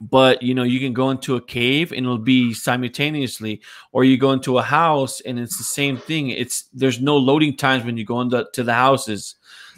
but 0.00 0.42
you 0.42 0.54
know 0.54 0.62
you 0.62 0.80
can 0.80 0.92
go 0.92 1.10
into 1.10 1.36
a 1.36 1.40
cave 1.40 1.92
and 1.92 2.04
it'll 2.06 2.18
be 2.18 2.54
simultaneously, 2.54 3.60
or 3.92 4.04
you 4.04 4.16
go 4.16 4.32
into 4.32 4.58
a 4.58 4.62
house 4.62 5.20
and 5.20 5.38
it's 5.38 5.58
the 5.58 5.64
same 5.64 5.96
thing. 5.98 6.30
It's 6.30 6.64
there's 6.72 7.00
no 7.00 7.16
loading 7.16 7.56
times 7.56 7.84
when 7.84 7.96
you 7.96 8.04
go 8.04 8.20
into 8.20 8.46
to 8.52 8.62
the 8.64 8.74
houses. 8.74 9.34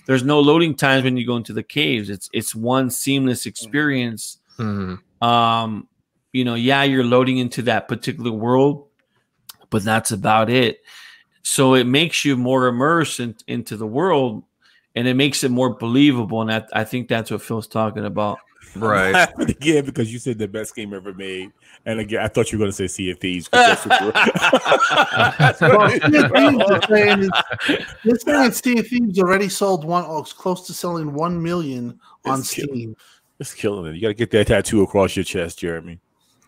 There's 0.07 0.25
no 0.25 0.41
loading 0.41 0.75
times 0.75 1.05
when 1.05 1.17
you 1.17 1.27
go 1.27 1.37
into 1.37 1.53
the 1.53 1.63
caves. 1.63 2.09
It's 2.11 2.29
it's 2.33 2.55
one 2.55 2.91
seamless 2.91 3.47
experience 3.47 4.39
Mhm. 4.59 4.99
um 5.23 5.89
you 6.33 6.45
know 6.45 6.55
yeah 6.55 6.83
you're 6.83 7.05
loading 7.05 7.39
into 7.39 7.63
that 7.63 7.89
particular 7.89 8.31
world 8.31 8.89
but 9.71 9.83
that's 9.83 10.11
about 10.13 10.51
it 10.51 10.81
so 11.43 11.75
it 11.75 11.85
makes 11.87 12.25
you 12.25 12.37
more 12.37 12.67
immersed 12.67 13.21
in, 13.21 13.35
into 13.47 13.77
the 13.77 13.87
world 13.87 14.43
and 14.95 15.07
it 15.09 15.15
makes 15.15 15.43
it 15.45 15.51
more 15.51 15.75
believable 15.75 16.41
and 16.41 16.51
that, 16.51 16.69
i 16.73 16.85
think 16.85 17.09
that's 17.09 17.31
what 17.31 17.41
phil's 17.43 17.67
talking 17.67 18.05
about 18.05 18.39
Right. 18.77 19.11
Laughing 19.11 19.51
again 19.51 19.85
because 19.85 20.13
you 20.13 20.21
said 20.21 20.39
the 20.39 20.47
best 20.47 20.77
game 20.77 20.95
ever 20.95 21.13
made, 21.13 21.51
and 21.87 21.99
again 21.99 22.23
I 22.23 22.29
thought 22.29 22.53
you 22.53 22.59
were 22.59 22.63
going 22.65 22.71
to 22.71 22.77
say 22.77 22.87
Sea 22.87 23.11
of 23.11 23.19
Thieves. 23.19 23.49
'cause 23.49 23.83
that's 23.85 25.61
what 25.61 25.61
Well, 25.61 25.91
you 25.93 25.99
Sea 25.99 26.19
of 26.25 26.31
Thieves 26.31 26.65
were- 26.69 26.77
is 26.77 26.85
saying 26.89 27.19
is, 28.05 28.23
they're 28.23 28.53
Sea 28.53 28.79
of 28.79 28.87
Thieves 28.87 29.19
already 29.19 29.49
sold 29.49 29.85
one, 29.85 30.05
oh, 30.07 30.21
it's 30.21 30.33
close 30.33 30.69
to 30.69 30.73
selling 30.73 31.13
one 31.15 31.43
million 31.43 31.99
on 32.27 32.39
It's 32.41 32.55
killing- 32.55 32.71
Steam. 32.77 32.97
It's 33.41 33.55
killing 33.55 33.87
it. 33.87 33.97
You 33.97 34.03
got 34.03 34.09
to 34.09 34.15
get 34.15 34.31
that 34.33 34.47
tattoo 34.47 34.83
across 34.83 35.17
your 35.17 35.25
chest, 35.25 35.59
Jeremy. 35.59 35.99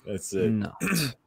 That's 0.06 0.32
it. 0.32 0.48
no 0.50 0.70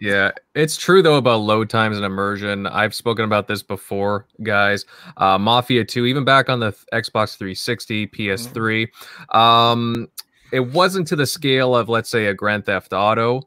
Yeah, 0.00 0.32
it's 0.54 0.76
true 0.76 1.02
though 1.02 1.16
about 1.16 1.40
load 1.40 1.70
times 1.70 1.96
and 1.96 2.04
immersion. 2.04 2.66
I've 2.66 2.94
spoken 2.94 3.24
about 3.24 3.48
this 3.48 3.62
before, 3.62 4.26
guys. 4.42 4.84
Uh, 5.16 5.38
Mafia 5.38 5.84
2, 5.84 6.06
even 6.06 6.24
back 6.24 6.48
on 6.48 6.60
the 6.60 6.72
Xbox 6.92 7.36
360, 7.36 8.06
PS3, 8.08 8.88
um, 9.34 10.08
it 10.52 10.60
wasn't 10.60 11.06
to 11.08 11.16
the 11.16 11.26
scale 11.26 11.76
of, 11.76 11.88
let's 11.88 12.10
say, 12.10 12.26
a 12.26 12.34
Grand 12.34 12.66
Theft 12.66 12.92
Auto, 12.92 13.42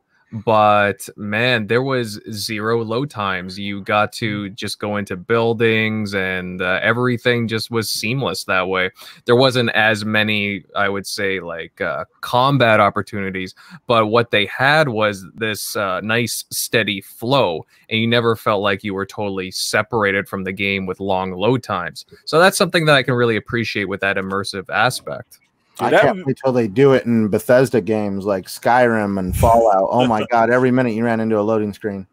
but 0.45 1.07
man, 1.15 1.67
there 1.67 1.83
was 1.83 2.19
zero 2.31 2.83
load 2.83 3.09
times. 3.09 3.57
You 3.57 3.81
got 3.81 4.11
to 4.13 4.49
just 4.49 4.79
go 4.79 4.97
into 4.97 5.15
buildings 5.15 6.13
and 6.13 6.61
uh, 6.61 6.79
everything 6.81 7.47
just 7.47 7.71
was 7.71 7.89
seamless 7.89 8.43
that 8.45 8.67
way. 8.67 8.91
There 9.25 9.35
wasn't 9.35 9.69
as 9.71 10.05
many, 10.05 10.65
I 10.75 10.89
would 10.89 11.07
say, 11.07 11.39
like 11.39 11.79
uh, 11.81 12.05
combat 12.21 12.79
opportunities 12.79 13.55
but 13.87 14.07
what 14.07 14.31
they 14.31 14.45
had 14.45 14.89
was 14.89 15.25
this 15.33 15.75
uh, 15.75 16.01
nice 16.01 16.45
steady 16.49 17.01
flow 17.01 17.65
and 17.89 17.99
you 17.99 18.07
never 18.07 18.35
felt 18.35 18.61
like 18.61 18.83
you 18.83 18.93
were 18.93 19.05
totally 19.05 19.51
separated 19.51 20.27
from 20.27 20.43
the 20.43 20.51
game 20.51 20.85
with 20.85 20.99
long 20.99 21.31
load 21.31 21.63
times 21.63 22.05
so 22.25 22.39
that's 22.39 22.57
something 22.57 22.85
that 22.85 22.95
i 22.95 23.03
can 23.03 23.13
really 23.13 23.35
appreciate 23.35 23.85
with 23.85 24.01
that 24.01 24.17
immersive 24.17 24.69
aspect 24.69 25.39
I 25.79 25.89
that 25.89 26.01
can't 26.01 26.25
wait 26.25 26.37
till 26.43 26.53
they 26.53 26.67
do 26.67 26.93
it 26.93 27.05
in 27.05 27.29
Bethesda 27.29 27.81
games 27.81 28.25
like 28.25 28.45
Skyrim 28.45 29.17
and 29.17 29.35
Fallout. 29.35 29.89
Oh 29.91 30.05
my 30.07 30.25
god! 30.29 30.49
Every 30.49 30.71
minute 30.71 30.93
you 30.93 31.03
ran 31.03 31.19
into 31.19 31.39
a 31.39 31.41
loading 31.41 31.73
screen. 31.73 32.07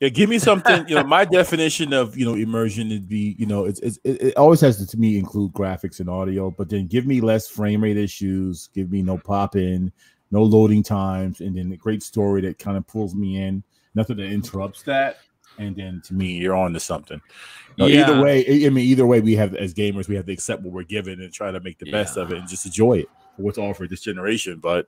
Yeah, 0.00 0.10
give 0.10 0.28
me 0.28 0.38
something. 0.38 0.86
You 0.86 0.96
know, 0.96 1.04
my 1.04 1.24
definition 1.24 1.92
of 1.92 2.16
you 2.16 2.26
know 2.26 2.34
immersion 2.34 2.90
would 2.90 3.08
be 3.08 3.36
you 3.38 3.46
know 3.46 3.64
it's, 3.64 3.80
it's 3.80 3.98
it, 4.04 4.20
it 4.20 4.36
always 4.36 4.60
has 4.60 4.76
to, 4.78 4.86
to 4.86 4.98
me 4.98 5.18
include 5.18 5.52
graphics 5.52 6.00
and 6.00 6.10
audio, 6.10 6.50
but 6.50 6.68
then 6.68 6.86
give 6.86 7.06
me 7.06 7.20
less 7.20 7.48
frame 7.48 7.82
rate 7.82 7.96
issues, 7.96 8.68
give 8.74 8.90
me 8.90 9.02
no 9.02 9.16
pop 9.16 9.56
in, 9.56 9.90
no 10.30 10.42
loading 10.42 10.82
times, 10.82 11.40
and 11.40 11.56
then 11.56 11.72
a 11.72 11.76
great 11.76 12.02
story 12.02 12.42
that 12.42 12.58
kind 12.58 12.76
of 12.76 12.86
pulls 12.86 13.14
me 13.14 13.42
in. 13.42 13.62
Nothing 13.94 14.16
that 14.16 14.26
interrupts 14.26 14.82
that, 14.82 15.18
and 15.58 15.76
then 15.76 16.02
to 16.06 16.14
me, 16.14 16.36
you're 16.36 16.56
on 16.56 16.72
to 16.72 16.80
something. 16.80 17.20
You 17.76 17.84
know, 17.84 17.86
Yeah. 17.86 18.02
Either 18.02 18.22
way, 18.22 18.66
I 18.66 18.70
mean, 18.70 18.86
either 18.86 19.06
way, 19.06 19.20
we 19.20 19.34
have 19.36 19.54
as 19.54 19.74
gamers, 19.74 20.08
we 20.08 20.14
have 20.16 20.26
to 20.26 20.32
accept 20.32 20.62
what 20.62 20.72
we're 20.72 20.84
given 20.84 21.20
and 21.20 21.32
try 21.32 21.50
to 21.50 21.60
make 21.60 21.78
the 21.78 21.90
best 21.90 22.16
of 22.16 22.30
it 22.32 22.38
and 22.38 22.48
just 22.48 22.66
enjoy 22.66 22.98
it 22.98 23.08
what's 23.36 23.58
offered 23.58 23.90
this 23.90 24.00
generation. 24.00 24.58
But 24.58 24.86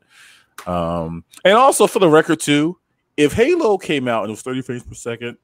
um, 0.67 1.25
and 1.45 1.55
also 1.55 1.87
for 1.87 1.99
the 1.99 2.09
record 2.09 2.41
too, 2.41 2.79
if 3.17 3.33
Halo 3.33 3.79
came 3.79 4.09
out 4.09 4.23
and 4.23 4.31
it 4.31 4.33
was 4.33 4.43
30 4.43 4.63
frames 4.63 4.83
per 4.83 4.95
second, 4.95 5.37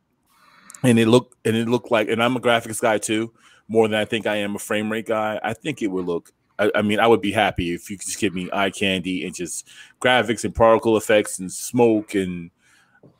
and 0.82 0.98
it 0.98 1.06
looked 1.06 1.36
and 1.44 1.56
it 1.56 1.68
looked 1.68 1.90
like, 1.90 2.08
and 2.08 2.22
I'm 2.22 2.36
a 2.36 2.40
graphics 2.40 2.80
guy 2.80 2.98
too, 2.98 3.32
more 3.68 3.88
than 3.88 3.98
I 3.98 4.04
think 4.04 4.26
I 4.26 4.36
am 4.36 4.56
a 4.56 4.58
frame 4.58 4.90
rate 4.90 5.06
guy. 5.06 5.40
I 5.42 5.54
think 5.54 5.82
it 5.82 5.88
would 5.88 6.06
look. 6.06 6.32
I, 6.58 6.70
I 6.74 6.82
mean, 6.82 7.00
I 7.00 7.06
would 7.06 7.22
be 7.22 7.32
happy 7.32 7.72
if 7.72 7.90
you 7.90 7.96
could 7.96 8.06
just 8.06 8.18
give 8.18 8.34
me 8.34 8.48
eye 8.52 8.70
candy 8.70 9.24
and 9.24 9.34
just 9.34 9.68
graphics 10.00 10.44
and 10.44 10.54
particle 10.54 10.96
effects 10.96 11.38
and 11.38 11.50
smoke 11.50 12.14
and 12.14 12.50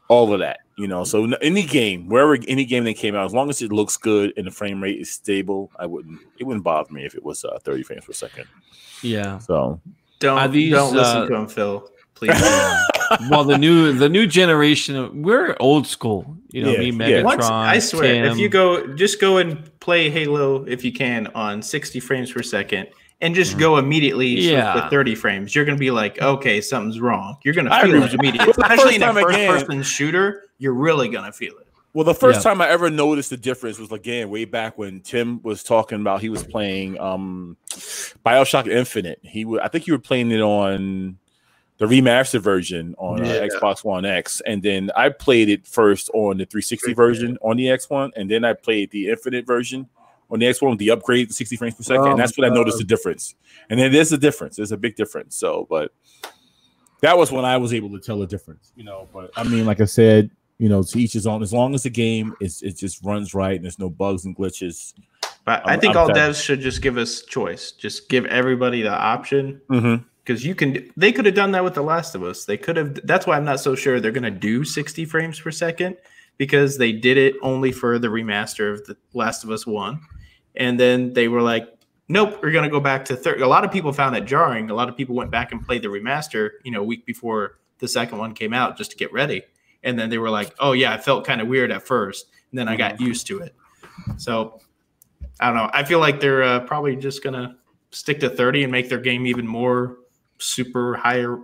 all 0.09 0.33
of 0.33 0.41
that. 0.41 0.61
You 0.77 0.89
know, 0.89 1.05
so 1.05 1.25
any 1.43 1.65
game, 1.65 2.09
wherever 2.09 2.37
any 2.49 2.65
game 2.65 2.85
that 2.85 2.95
came 2.95 3.15
out, 3.15 3.27
as 3.27 3.35
long 3.35 3.51
as 3.51 3.61
it 3.61 3.71
looks 3.71 3.97
good 3.99 4.33
and 4.37 4.47
the 4.47 4.51
frame 4.51 4.83
rate 4.83 4.99
is 4.99 5.11
stable, 5.11 5.71
I 5.79 5.87
wouldn't. 5.87 6.19
It 6.39 6.45
wouldn't 6.45 6.65
bother 6.65 6.93
me 6.93 7.05
if 7.05 7.15
it 7.15 7.23
was 7.23 7.45
uh, 7.45 7.59
30 7.63 7.83
frames 7.83 8.05
per 8.07 8.13
second. 8.13 8.47
yeah 9.03 9.39
So 9.39 9.81
Don't 10.19 10.51
these, 10.51 10.73
don't 10.73 10.95
listen 10.95 11.23
uh, 11.23 11.27
to 11.27 11.35
him, 11.35 11.49
Phil. 11.49 11.89
Please. 12.15 12.41
well 13.31 13.45
the 13.45 13.59
new 13.59 13.93
the 13.93 14.09
new 14.09 14.27
generation 14.27 15.23
we're 15.23 15.57
old 15.61 15.87
school 15.87 16.37
you 16.49 16.63
know 16.63 16.73
Yeah, 16.73 16.79
me 16.79 16.87
yeah. 16.87 16.93
megatron 16.93 17.25
Once 17.25 17.45
I 17.45 17.79
swear, 17.79 18.25
if 18.25 18.39
you 18.39 18.49
go, 18.49 18.87
just 18.95 19.21
go 19.21 19.39
and 19.39 19.79
play 19.81 20.09
Halo 20.09 20.65
if 20.65 20.85
you 20.85 20.93
can 20.93 21.27
on 21.35 21.61
60 21.63 22.01
frames 22.01 22.33
per 22.33 22.43
second, 22.43 22.89
and 23.23 23.35
just 23.35 23.57
go 23.59 23.79
immediately 23.79 24.35
switch 24.37 24.51
Yeah. 24.53 24.75
to 24.75 24.91
30 24.91 25.15
frames. 25.15 25.55
You're 25.55 25.65
gonna 25.65 25.79
be 25.79 25.91
like, 25.91 26.21
okay, 26.21 26.61
something's 26.61 27.01
wrong. 27.01 27.39
You're 27.45 27.55
gonna 27.55 27.71
I 27.73 27.83
feel 27.83 27.91
agree 27.95 28.05
it 28.05 28.13
you. 28.13 28.19
immediately, 28.19 28.51
especially 28.59 28.95
in 28.97 29.03
a 29.03 29.07
time 29.07 29.17
again- 29.17 29.49
first-person 29.51 29.83
shooter. 29.85 30.49
You're 30.59 30.75
really 30.75 31.09
gonna 31.09 31.33
feel 31.33 31.55
it. 31.59 31.67
Well, 31.95 32.05
the 32.05 32.15
first 32.15 32.39
Yeah. 32.39 32.51
time 32.51 32.61
I 32.63 32.69
ever 32.69 32.89
noticed 32.91 33.31
the 33.31 33.37
difference 33.37 33.79
was 33.79 33.93
again 33.93 34.31
way 34.31 34.45
back 34.47 34.77
when 34.79 35.01
Tim 35.01 35.41
was 35.43 35.63
talking 35.63 36.01
about 36.01 36.21
he 36.21 36.29
was 36.31 36.43
playing 36.43 36.99
um 37.01 37.57
Bioshock 38.25 38.67
Infinite. 38.71 39.21
He 39.23 39.45
would 39.45 39.61
I 39.61 39.69
think 39.69 39.87
you 39.87 39.93
were 39.95 39.99
playing 39.99 40.31
it 40.31 40.41
on 40.41 41.19
the 41.79 41.87
remastered 41.87 42.41
version 42.41 42.95
on 42.99 43.23
uh, 43.23 43.25
Xbox 43.51 43.85
One 43.85 44.05
X, 44.05 44.41
and 44.47 44.63
then 44.63 44.91
I 44.97 45.09
played 45.09 45.49
it 45.49 45.67
first 45.67 46.11
on 46.15 46.39
the 46.39 46.45
360 46.47 46.93
version 46.95 47.39
on 47.43 47.57
the 47.57 47.69
X 47.71 47.91
One, 47.91 48.13
and 48.17 48.31
then 48.31 48.45
I 48.45 48.53
played 48.53 48.91
the 48.91 49.09
Infinite 49.09 49.47
version 49.47 49.89
on 50.33 50.39
the 50.41 50.47
X 50.47 50.61
One 50.63 50.71
with 50.71 50.79
the 50.81 50.91
upgrade 50.91 51.29
to 51.29 51.35
60 51.35 51.57
frames 51.57 51.75
per 51.77 51.83
second, 51.83 52.05
Oh 52.07 52.11
and 52.13 52.19
that's 52.19 52.37
when 52.37 52.47
I 52.47 52.49
my 52.49 52.57
noticed 52.57 52.79
the 52.79 52.85
difference. 52.85 53.35
And 53.71 53.79
then 53.79 53.93
there's 53.93 54.13
a 54.13 54.19
difference. 54.19 54.57
There's 54.57 54.73
a 54.73 54.77
big 54.77 54.97
difference. 54.97 55.37
So, 55.37 55.67
but 55.71 55.93
that 57.03 57.17
was 57.19 57.31
when 57.33 57.45
I 57.45 57.57
was 57.57 57.73
able 57.75 57.91
to 57.91 57.99
tell 58.01 58.19
the 58.19 58.27
difference, 58.27 58.73
you 58.77 58.85
know. 58.85 59.09
But 59.13 59.31
I 59.37 59.45
mean, 59.45 59.67
like 59.67 59.81
I 59.81 59.85
said, 59.87 60.31
you 60.59 60.69
know, 60.69 60.83
to 60.83 60.99
each 60.99 61.13
his 61.13 61.27
own. 61.27 61.43
As 61.43 61.53
long 61.53 61.75
as 61.75 61.83
the 61.83 61.91
game 61.91 62.35
is 62.41 62.63
it 62.63 62.77
just 62.77 63.05
runs 63.05 63.35
right 63.35 63.57
and 63.57 63.65
there's 63.65 63.79
no 63.79 63.91
bugs 63.91 64.25
and 64.25 64.37
glitches. 64.37 64.95
But 65.45 65.67
i 65.67 65.73
I'm- 65.73 65.81
think 65.81 65.97
I'm 65.97 66.03
all 66.03 66.09
down. 66.09 66.31
devs 66.31 66.43
should 66.43 66.61
just 66.61 66.83
give 66.83 66.97
us 66.97 67.23
choice. 67.23 67.73
Just 67.73 68.09
give 68.09 68.25
everybody 68.27 68.83
the 68.83 68.91
option 68.93 69.61
Mm-hmm. 69.69 70.05
because 70.25 70.45
you 70.47 70.55
can. 70.55 70.91
They 70.97 71.11
could 71.13 71.27
have 71.27 71.35
done 71.35 71.51
that 71.53 71.65
with 71.65 71.75
The 71.75 71.83
Last 71.83 72.15
of 72.15 72.23
Us. 72.23 72.45
They 72.45 72.57
could 72.57 72.77
have. 72.77 73.01
That's 73.05 73.27
why 73.27 73.37
I'm 73.37 73.45
not 73.45 73.59
so 73.61 73.75
sure 73.75 74.01
they're 74.01 74.13
gonna 74.13 74.31
do 74.31 74.65
60 74.65 75.05
frames 75.07 75.41
per 75.41 75.51
second 75.51 75.97
because 76.39 76.79
they 76.79 76.93
did 76.93 77.19
it 77.19 77.35
only 77.43 77.73
for 77.73 77.99
the 77.99 78.09
remaster 78.09 78.73
of 78.73 78.85
The 78.87 78.97
Last 79.15 79.43
of 79.45 79.51
Us 79.51 79.67
One, 79.67 80.01
and 80.57 80.79
then 80.79 81.13
they 81.13 81.29
were 81.29 81.43
like, 81.43 81.69
"Nope, 82.09 82.41
we're 82.43 82.53
gonna 82.53 82.69
go 82.69 82.81
back 82.81 83.05
to 83.07 83.17
30." 83.17 83.43
A 83.43 83.49
lot 83.49 83.65
of 83.65 83.73
people 83.73 83.93
found 83.93 84.15
that 84.15 84.27
jarring. 84.27 84.71
A 84.71 84.75
lot 84.75 84.89
of 84.89 84.97
people 84.97 85.15
went 85.15 85.31
back 85.31 85.53
and 85.53 85.65
played 85.65 85.83
the 85.83 85.89
remaster, 85.89 86.51
you 86.65 86.71
know, 86.71 86.81
a 86.81 86.85
week 86.85 87.07
before 87.07 87.59
the 87.79 87.89
second 87.89 88.19
one 88.19 88.35
came 88.35 88.53
out 88.53 88.77
just 88.77 88.91
to 88.93 88.97
get 88.97 89.13
ready, 89.13 89.43
and 89.83 89.99
then 89.99 90.11
they 90.11 90.19
were 90.19 90.31
like, 90.31 90.55
"Oh 90.59 90.73
yeah, 90.73 90.93
I 90.93 90.99
felt 90.99 91.27
kind 91.27 91.41
of 91.41 91.49
weird 91.49 91.71
at 91.71 91.87
first, 91.87 92.27
and 92.51 92.59
then 92.59 92.69
I 92.69 92.77
got 92.77 93.01
used 93.01 93.27
to 93.29 93.39
it." 93.39 93.55
So 94.17 94.61
I 95.41 95.47
don't 95.47 95.57
know. 95.57 95.71
I 95.73 95.85
feel 95.85 95.99
like 95.99 96.21
they're 96.21 96.43
uh, 96.43 96.61
probably 96.61 96.97
just 96.97 97.23
gonna 97.23 97.57
stick 97.91 98.21
to 98.21 98.31
30 98.31 98.65
and 98.65 98.73
make 98.73 98.89
their 98.89 99.01
game 99.01 99.27
even 99.27 99.47
more 99.47 99.99
super 100.39 100.95
higher, 100.95 101.39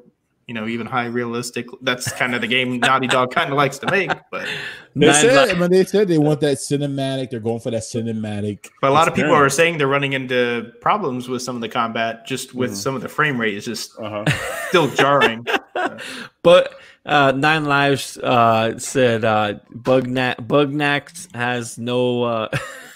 you 0.48 0.54
know, 0.54 0.66
even 0.66 0.86
high 0.86 1.04
realistic. 1.06 1.66
That's 1.82 2.10
kind 2.12 2.34
of 2.34 2.40
the 2.40 2.46
game 2.48 2.78
Naughty 2.80 3.06
Dog 3.06 3.30
kind 3.34 3.50
of 3.50 3.56
likes 3.56 3.78
to 3.78 3.90
make. 3.90 4.10
But 4.32 4.48
They 4.96 5.12
said, 5.12 5.48
li- 5.48 5.54
I 5.54 5.58
mean, 5.58 5.70
they 5.70 5.84
said 5.84 6.08
they 6.08 6.18
want 6.18 6.40
that 6.40 6.56
cinematic. 6.56 7.30
They're 7.30 7.38
going 7.38 7.60
for 7.60 7.70
that 7.70 7.82
cinematic. 7.82 8.68
but 8.80 8.90
a 8.90 8.94
lot 8.94 9.06
of 9.06 9.14
people 9.14 9.32
are 9.32 9.48
saying 9.50 9.78
they're 9.78 9.86
running 9.86 10.14
into 10.14 10.72
problems 10.80 11.28
with 11.28 11.42
some 11.42 11.54
of 11.54 11.60
the 11.62 11.68
combat, 11.68 12.26
just 12.26 12.54
with 12.54 12.74
some 12.76 12.96
of 12.96 13.02
the 13.02 13.08
frame 13.08 13.40
rate 13.40 13.54
is 13.54 13.64
just 13.66 13.92
Uh-huh. 14.00 14.24
still 14.68 14.88
jarring. 14.88 15.46
but 16.42 16.74
uh, 17.06 17.32
Nine 17.36 17.64
Lives 17.66 18.18
uh, 18.18 18.78
said 18.78 19.24
uh, 19.24 19.54
Bugna- 19.74 20.36
Bugsnax 20.46 21.34
has 21.34 21.78
no. 21.78 22.22
Uh, 22.24 22.48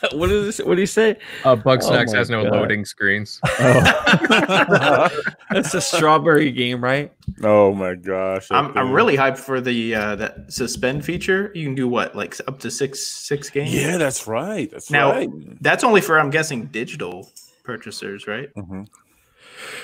what 0.12 0.30
is 0.30 0.56
this? 0.56 0.66
What 0.66 0.74
do 0.74 0.80
you 0.80 0.86
say? 0.86 1.16
Uh, 1.44 1.56
Bug 1.56 1.80
Oh 1.82 1.86
Snacks 1.88 2.12
has 2.12 2.28
no 2.30 2.42
God. 2.44 2.52
loading 2.52 2.84
screens. 2.84 3.40
That's 5.50 5.74
a 5.74 5.80
strawberry 5.80 6.50
game, 6.50 6.82
right? 6.82 7.12
oh 7.42 7.72
my 7.74 7.94
gosh! 7.94 8.48
I'm, 8.50 8.76
I'm 8.76 8.92
really 8.92 9.16
hyped 9.16 9.38
for 9.38 9.60
the 9.60 9.94
uh, 9.94 10.16
that 10.16 10.52
suspend 10.52 11.04
feature. 11.04 11.50
You 11.54 11.64
can 11.66 11.74
do 11.74 11.88
what, 11.88 12.14
like 12.16 12.36
up 12.48 12.58
to 12.60 12.70
six 12.70 13.06
six 13.06 13.50
games. 13.50 13.72
Yeah, 13.74 13.96
that's 13.98 14.26
right. 14.26 14.70
That's 14.70 14.90
Now- 14.90 15.10
right. 15.12 15.30
that's 15.62 15.84
only 15.84 16.00
for 16.00 16.18
I'm 16.18 16.30
guessing 16.30 16.66
digital 16.66 17.30
purchasers, 17.64 18.26
right? 18.26 18.52
Mhm. 18.54 18.88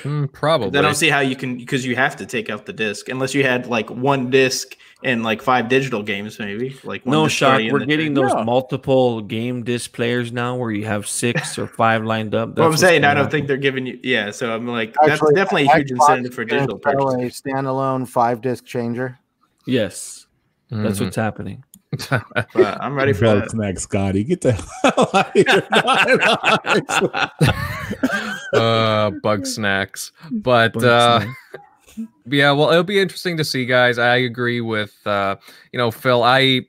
Hmm, 0.02 0.24
probably. 0.26 0.76
I 0.78 0.82
don't 0.82 0.96
see 0.96 1.08
how 1.08 1.20
you 1.20 1.36
can 1.36 1.56
because 1.56 1.86
you 1.86 1.94
have 1.94 2.16
to 2.16 2.26
take 2.26 2.50
out 2.50 2.66
the 2.66 2.72
disc 2.72 3.08
unless 3.08 3.34
you 3.34 3.44
had 3.44 3.66
like 3.68 3.88
one 3.90 4.30
disc 4.30 4.76
and 5.04 5.22
like 5.22 5.40
five 5.42 5.68
digital 5.68 6.02
games, 6.02 6.38
maybe. 6.38 6.76
Like 6.84 7.06
one 7.06 7.12
No 7.12 7.24
disc 7.26 7.36
shock. 7.36 7.60
We're 7.70 7.84
getting 7.86 8.14
those 8.14 8.32
Yeah. 8.34 8.42
multiple 8.44 9.20
game 9.20 9.62
disc 9.62 9.92
players 9.92 10.32
now, 10.32 10.56
where 10.56 10.70
you 10.72 10.86
have 10.86 11.06
six 11.06 11.58
or 11.58 11.66
five 11.82 12.04
lined 12.04 12.34
up. 12.34 12.56
Well, 12.58 12.66
I'm 12.68 12.76
saying 12.76 13.04
I 13.04 13.14
don't 13.14 13.22
gonna 13.24 13.30
think 13.30 13.46
they're 13.46 13.56
giving 13.56 13.86
you. 13.86 13.98
Yeah, 14.02 14.30
so 14.32 14.52
I'm 14.54 14.66
like 14.66 14.94
that's 15.02 15.20
definitely 15.34 15.66
a 15.66 15.76
huge 15.76 15.90
Xbox 15.90 16.10
incentive 16.10 16.34
for 16.34 16.44
digital 16.44 16.80
sell 16.82 16.92
purchases. 17.10 17.40
A 17.44 17.48
standalone 17.48 18.08
five 18.08 18.40
disc 18.40 18.64
changer. 18.64 19.18
Yes, 19.66 20.26
that's 20.70 20.98
Mhm. 20.98 21.04
what's 21.04 21.16
happening. 21.16 21.64
But 22.54 22.82
I'm 22.82 22.94
ready 22.94 23.14
for 23.14 23.24
Bug 23.24 23.40
that. 23.44 23.50
snack, 23.50 23.78
Scotty. 23.78 24.22
Get 24.22 24.42
the 24.42 24.52
hell 24.52 25.10
out 25.14 25.34
of 25.34 25.42
here. 28.52 28.52
uh, 28.52 29.10
bug 29.22 29.46
snacks. 29.46 30.12
But 30.30 30.74
Bug 30.74 30.84
uh, 30.84 31.20
snack. 31.20 31.36
Yeah, 32.30 32.52
well, 32.52 32.70
it'll 32.70 32.84
be 32.84 32.98
interesting 33.00 33.36
to 33.36 33.44
see, 33.44 33.66
guys. 33.66 33.98
I 33.98 34.16
agree 34.16 34.60
with 34.60 34.94
uh, 35.06 35.36
you 35.72 35.78
know 35.78 35.90
Phil. 35.90 36.22
I 36.22 36.62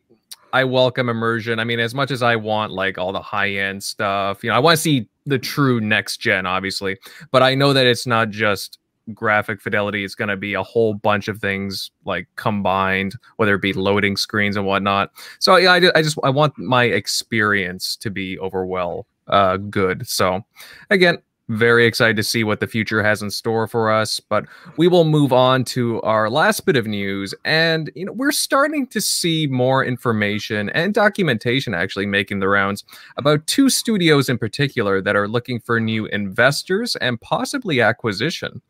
I 0.54 0.64
welcome 0.64 1.10
immersion. 1.10 1.60
I 1.60 1.64
mean, 1.64 1.80
as 1.80 1.94
much 1.94 2.12
as 2.12 2.22
I 2.22 2.36
want 2.36 2.72
like 2.72 2.98
all 2.98 3.12
the 3.12 3.22
high 3.22 3.52
end 3.52 3.84
stuff, 3.84 4.44
you 4.44 4.50
know, 4.50 4.56
I 4.56 4.60
want 4.60 4.78
to 4.78 4.82
see 4.82 5.08
the 5.26 5.40
true 5.40 5.80
next 5.80 6.18
gen, 6.18 6.46
obviously. 6.46 6.98
But 7.32 7.44
I 7.44 7.56
know 7.56 7.74
that 7.74 7.86
it's 7.86 8.08
not 8.08 8.30
just 8.30 8.80
graphic 9.14 9.62
fidelity. 9.62 10.04
It's 10.04 10.16
going 10.16 10.30
to 10.30 10.38
be 10.38 10.54
a 10.54 10.64
whole 10.64 10.94
bunch 10.94 11.28
of 11.28 11.40
things 11.40 11.92
like 12.06 12.28
combined, 12.36 13.16
whether 13.38 13.56
it 13.56 13.62
be 13.62 13.74
loading 13.74 14.18
screens 14.18 14.56
and 14.56 14.66
whatnot. 14.66 15.12
So 15.40 15.56
yeah, 15.56 15.74
I, 15.74 15.92
I 15.96 16.02
just 16.02 16.18
I 16.24 16.30
want 16.30 16.58
my 16.58 16.86
experience 16.86 17.96
to 17.98 18.10
be 18.10 18.40
overwhelm 18.40 19.04
uh, 19.28 19.58
good. 19.58 20.08
So 20.08 20.42
again, 20.90 21.20
very 21.50 21.86
excited 21.86 22.16
to 22.16 22.24
see 22.24 22.44
what 22.44 22.60
the 22.60 22.68
future 22.68 23.04
has 23.04 23.22
in 23.22 23.30
store 23.30 23.68
for 23.68 23.92
us. 23.92 24.20
But 24.20 24.46
we 24.78 24.88
will 24.88 25.04
move 25.04 25.34
on 25.34 25.66
to 25.66 26.02
our 26.04 26.30
last 26.30 26.66
bit 26.66 26.78
of 26.78 26.88
news. 26.88 27.34
And, 27.44 27.92
you 27.96 28.06
know, 28.06 28.14
we're 28.14 28.32
starting 28.32 28.88
to 28.88 29.02
see 29.02 29.48
more 29.48 29.84
information 29.84 30.70
and 30.70 30.94
documentation 30.94 31.74
actually 31.74 32.06
making 32.06 32.40
the 32.40 32.48
rounds 32.48 32.84
about 33.18 33.46
two 33.48 33.70
studios 33.70 34.30
in 34.30 34.38
particular 34.38 35.02
that 35.02 35.16
are 35.16 35.28
looking 35.28 35.60
for 35.60 35.80
new 35.80 36.06
investors 36.08 36.96
and 36.98 37.20
possibly 37.20 37.82
acquisition. 37.82 38.62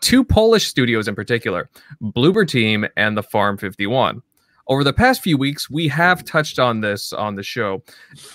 Two 0.00 0.24
Polish 0.24 0.66
studios 0.66 1.08
in 1.08 1.14
particular, 1.14 1.70
Bloober 2.02 2.46
Team 2.46 2.86
and 2.96 3.16
the 3.16 3.22
Farm 3.22 3.56
51. 3.56 4.22
Over 4.66 4.82
the 4.82 4.94
past 4.94 5.22
few 5.22 5.36
weeks, 5.36 5.68
we 5.68 5.88
have 5.88 6.24
touched 6.24 6.58
on 6.58 6.80
this 6.80 7.12
on 7.12 7.34
the 7.34 7.42
show, 7.42 7.82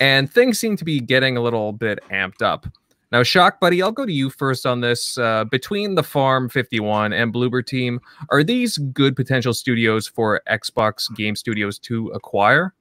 and 0.00 0.32
things 0.32 0.60
seem 0.60 0.76
to 0.76 0.84
be 0.84 1.00
getting 1.00 1.36
a 1.36 1.40
little 1.40 1.72
bit 1.72 1.98
amped 2.10 2.40
up. 2.40 2.66
Now, 3.12 3.24
Shock 3.24 3.58
Buddy, 3.58 3.82
I'll 3.82 3.90
go 3.90 4.06
to 4.06 4.12
you 4.12 4.30
first 4.30 4.66
on 4.66 4.80
this. 4.80 5.18
Uh, 5.18 5.44
between 5.44 5.96
the 5.96 6.02
Farm 6.02 6.48
51 6.48 7.12
and 7.12 7.34
Bloober 7.34 7.64
Team, 7.64 8.00
are 8.30 8.44
these 8.44 8.78
good 8.78 9.16
potential 9.16 9.52
studios 9.52 10.06
for 10.06 10.40
Xbox 10.48 11.12
Game 11.16 11.34
Studios 11.34 11.78
to 11.80 12.08
acquire? 12.08 12.72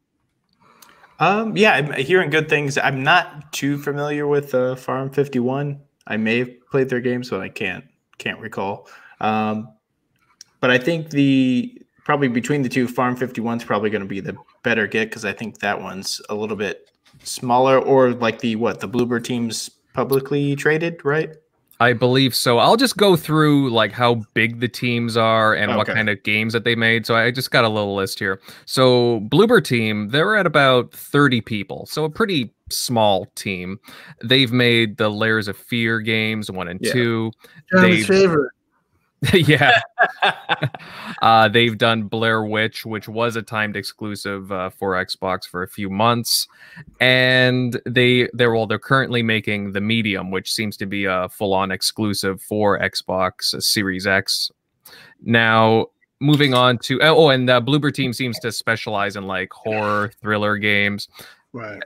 Um, 1.19 1.57
yeah, 1.57 1.73
I'm 1.73 1.91
hearing 1.93 2.29
good 2.29 2.47
things. 2.47 2.77
I'm 2.77 3.03
not 3.03 3.51
too 3.51 3.77
familiar 3.77 4.27
with 4.27 4.53
uh, 4.53 4.75
Farm 4.75 5.09
51. 5.09 5.79
I 6.07 6.17
may 6.17 6.39
have 6.39 6.69
played 6.69 6.89
their 6.89 7.01
games, 7.01 7.29
but 7.29 7.41
I 7.41 7.49
can't 7.49 7.83
can't 8.19 8.39
recall. 8.39 8.87
Um, 9.21 9.69
but 10.61 10.69
I 10.69 10.77
think 10.77 11.09
the 11.09 11.81
probably 12.05 12.27
between 12.27 12.61
the 12.61 12.69
two, 12.69 12.87
Farm 12.87 13.15
51 13.15 13.57
is 13.57 13.63
probably 13.63 13.89
going 13.89 14.01
to 14.01 14.07
be 14.07 14.19
the 14.19 14.35
better 14.63 14.87
get 14.87 15.09
because 15.09 15.25
I 15.25 15.33
think 15.33 15.59
that 15.59 15.81
one's 15.81 16.21
a 16.29 16.35
little 16.35 16.55
bit 16.55 16.89
smaller, 17.23 17.79
or 17.79 18.11
like 18.11 18.39
the 18.39 18.55
what 18.55 18.79
the 18.79 18.87
Bloober 18.87 19.23
team's 19.23 19.69
publicly 19.93 20.55
traded, 20.55 21.03
right? 21.03 21.35
I 21.81 21.93
believe 21.93 22.35
so. 22.35 22.57
I'll 22.57 22.75
just 22.75 22.97
go 22.97 23.15
through 23.15 23.69
like 23.69 23.93
how 23.93 24.15
big 24.33 24.59
the 24.59 24.67
teams 24.67 25.15
are 25.15 25.53
and 25.53 25.77
what 25.77 25.87
kind 25.87 26.09
of 26.09 26.21
games 26.23 26.51
that 26.51 26.65
they 26.65 26.75
made. 26.75 27.05
So 27.05 27.15
I 27.15 27.31
just 27.31 27.51
got 27.51 27.63
a 27.63 27.69
little 27.69 27.95
list 27.95 28.19
here. 28.19 28.41
So 28.65 29.21
Bloober 29.21 29.63
team, 29.63 30.09
they're 30.09 30.35
at 30.35 30.45
about 30.45 30.91
30 30.91 31.39
people. 31.39 31.85
So 31.85 32.03
a 32.03 32.09
pretty 32.09 32.53
small 32.69 33.27
team. 33.35 33.79
They've 34.21 34.51
made 34.51 34.97
the 34.97 35.07
Layers 35.07 35.47
of 35.47 35.55
Fear 35.55 36.01
games, 36.01 36.51
one 36.51 36.67
and 36.67 36.81
Yeah. 36.83 36.91
two. 36.91 37.31
Jeremy's 37.71 38.05
favorite. 38.07 38.51
yeah. 39.33 39.79
uh, 41.21 41.47
they've 41.49 41.77
done 41.77 42.03
Blair 42.03 42.43
Witch, 42.43 42.85
which 42.85 43.07
was 43.07 43.35
a 43.35 43.41
timed 43.41 43.75
exclusive 43.75 44.51
uh, 44.51 44.69
for 44.69 44.93
Xbox 44.93 45.45
for 45.47 45.63
a 45.63 45.67
few 45.67 45.89
months, 45.89 46.47
and 46.99 47.81
they 47.85 48.29
they're 48.33 48.53
well 48.53 48.67
they're 48.67 48.79
currently 48.79 49.21
making 49.21 49.73
the 49.73 49.81
Medium, 49.81 50.31
which 50.31 50.51
seems 50.51 50.77
to 50.77 50.85
be 50.85 51.05
a 51.05 51.27
full 51.29 51.53
on 51.53 51.71
exclusive 51.71 52.41
for 52.41 52.79
Xbox 52.79 53.61
Series 53.61 54.07
X. 54.07 54.51
Now. 55.21 55.87
Moving 56.21 56.53
on 56.53 56.79
to 56.79 56.99
oh, 57.01 57.29
and 57.29 57.47
the 57.47 57.61
Bloober 57.61 57.93
team 57.93 58.11
seems 58.11 58.37
to 58.39 58.51
specialize 58.51 59.15
in 59.15 59.25
like 59.25 59.53
horror 59.53 60.11
thriller 60.21 60.57
games 60.57 61.07
Right. 61.53 61.81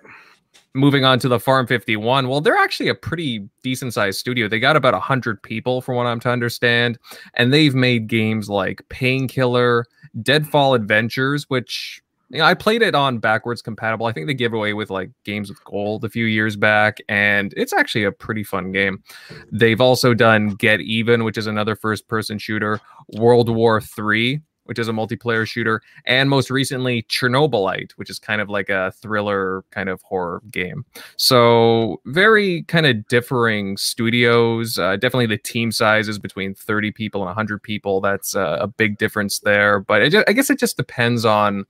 Moving 0.73 1.05
on 1.05 1.19
to 1.19 1.27
the 1.27 1.39
farm 1.39 1.67
51 1.67 2.27
well 2.27 2.41
they're 2.41 2.57
actually 2.57 2.89
a 2.89 2.95
pretty 2.95 3.47
decent 3.61 3.93
sized 3.93 4.19
studio. 4.19 4.47
They 4.47 4.59
got 4.59 4.75
about 4.75 4.93
100 4.93 5.41
people 5.43 5.81
from 5.81 5.95
what 5.95 6.07
i'm 6.07 6.19
to 6.21 6.29
understand 6.29 6.97
and 7.35 7.53
they've 7.53 7.75
made 7.75 8.07
games 8.07 8.49
like 8.49 8.81
painkiller 8.89 9.85
deadfall 10.21 10.73
adventures 10.73 11.45
which 11.49 12.01
you 12.29 12.39
know, 12.39 12.45
i 12.45 12.53
played 12.55 12.81
it 12.81 12.95
on 12.95 13.19
backwards 13.19 13.61
compatible. 13.61 14.07
I 14.07 14.11
think 14.11 14.25
they 14.25 14.33
gave 14.33 14.53
away 14.53 14.73
with 14.73 14.89
like 14.89 15.11
games 15.23 15.49
with 15.49 15.63
gold 15.63 16.03
a 16.03 16.09
few 16.09 16.25
years 16.25 16.55
back 16.55 16.97
and 17.07 17.53
it's 17.55 17.73
actually 17.73 18.05
a 18.05 18.11
pretty 18.11 18.43
fun 18.43 18.71
game. 18.71 19.03
They've 19.51 19.81
also 19.81 20.13
done 20.15 20.49
get 20.49 20.81
even 20.81 21.23
which 21.23 21.37
is 21.37 21.45
another 21.45 21.75
first 21.75 22.07
person 22.07 22.39
shooter. 22.39 22.81
World 23.09 23.49
war 23.49 23.79
3 23.79 24.41
which 24.65 24.79
is 24.79 24.87
a 24.87 24.91
multiplayer 24.91 25.47
shooter 25.47 25.81
and 26.05 26.29
most 26.29 26.49
recently 26.49 27.03
Chernobylite, 27.03 27.91
which 27.93 28.09
is 28.09 28.19
kind 28.19 28.41
of 28.41 28.49
like 28.49 28.69
a 28.69 28.91
thriller 28.91 29.63
kind 29.71 29.89
of 29.89 30.01
horror 30.01 30.41
game. 30.51 30.85
So 31.17 32.01
very 32.05 32.63
kind 32.63 32.85
of 32.85 33.07
differing 33.07 33.77
studios. 33.77 34.77
Uh, 34.79 34.95
definitely 34.95 35.27
the 35.27 35.37
team 35.37 35.71
sizes 35.71 36.19
between 36.19 36.53
30 36.53 36.91
people 36.91 37.21
and 37.21 37.27
100 37.27 37.61
people. 37.61 38.01
That's 38.01 38.35
uh, 38.35 38.57
a 38.61 38.67
big 38.67 38.97
difference 38.97 39.39
there. 39.39 39.79
But 39.79 40.01
it, 40.01 40.23
I 40.27 40.33
guess 40.33 40.49
it 40.49 40.59
just 40.59 40.77
depends 40.77 41.25
on. 41.25 41.65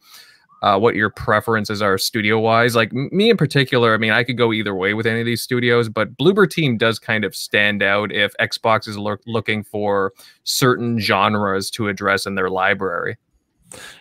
Uh, 0.63 0.79
what 0.79 0.95
your 0.95 1.09
preferences 1.09 1.81
are 1.81 1.97
studio 1.97 2.39
wise 2.39 2.73
like 2.73 2.93
me 2.93 3.29
in 3.29 3.35
particular 3.37 3.93
i 3.93 3.97
mean 3.97 4.11
i 4.13 4.23
could 4.23 4.37
go 4.37 4.53
either 4.53 4.73
way 4.73 4.93
with 4.93 5.05
any 5.05 5.19
of 5.19 5.25
these 5.25 5.41
studios 5.41 5.89
but 5.89 6.15
bloober 6.17 6.49
team 6.49 6.77
does 6.77 6.99
kind 6.99 7.25
of 7.25 7.35
stand 7.35 7.83
out 7.83 8.11
if 8.13 8.33
xbox 8.39 8.87
is 8.87 8.97
look 8.97 9.21
looking 9.27 9.61
for 9.61 10.13
certain 10.45 10.99
genres 10.99 11.69
to 11.69 11.89
address 11.89 12.25
in 12.25 12.35
their 12.35 12.49
library 12.49 13.17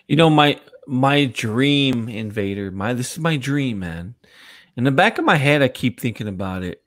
You 0.08 0.16
know, 0.16 0.30
my 0.30 0.60
my 0.86 1.26
dream 1.26 2.08
invader, 2.08 2.70
my 2.70 2.94
this 2.94 3.12
is 3.12 3.18
my 3.18 3.36
dream, 3.36 3.80
man. 3.80 4.14
In 4.76 4.84
the 4.84 4.90
back 4.90 5.18
of 5.18 5.24
my 5.24 5.36
head, 5.36 5.62
I 5.62 5.68
keep 5.68 6.00
thinking 6.00 6.28
about 6.28 6.62
it. 6.62 6.81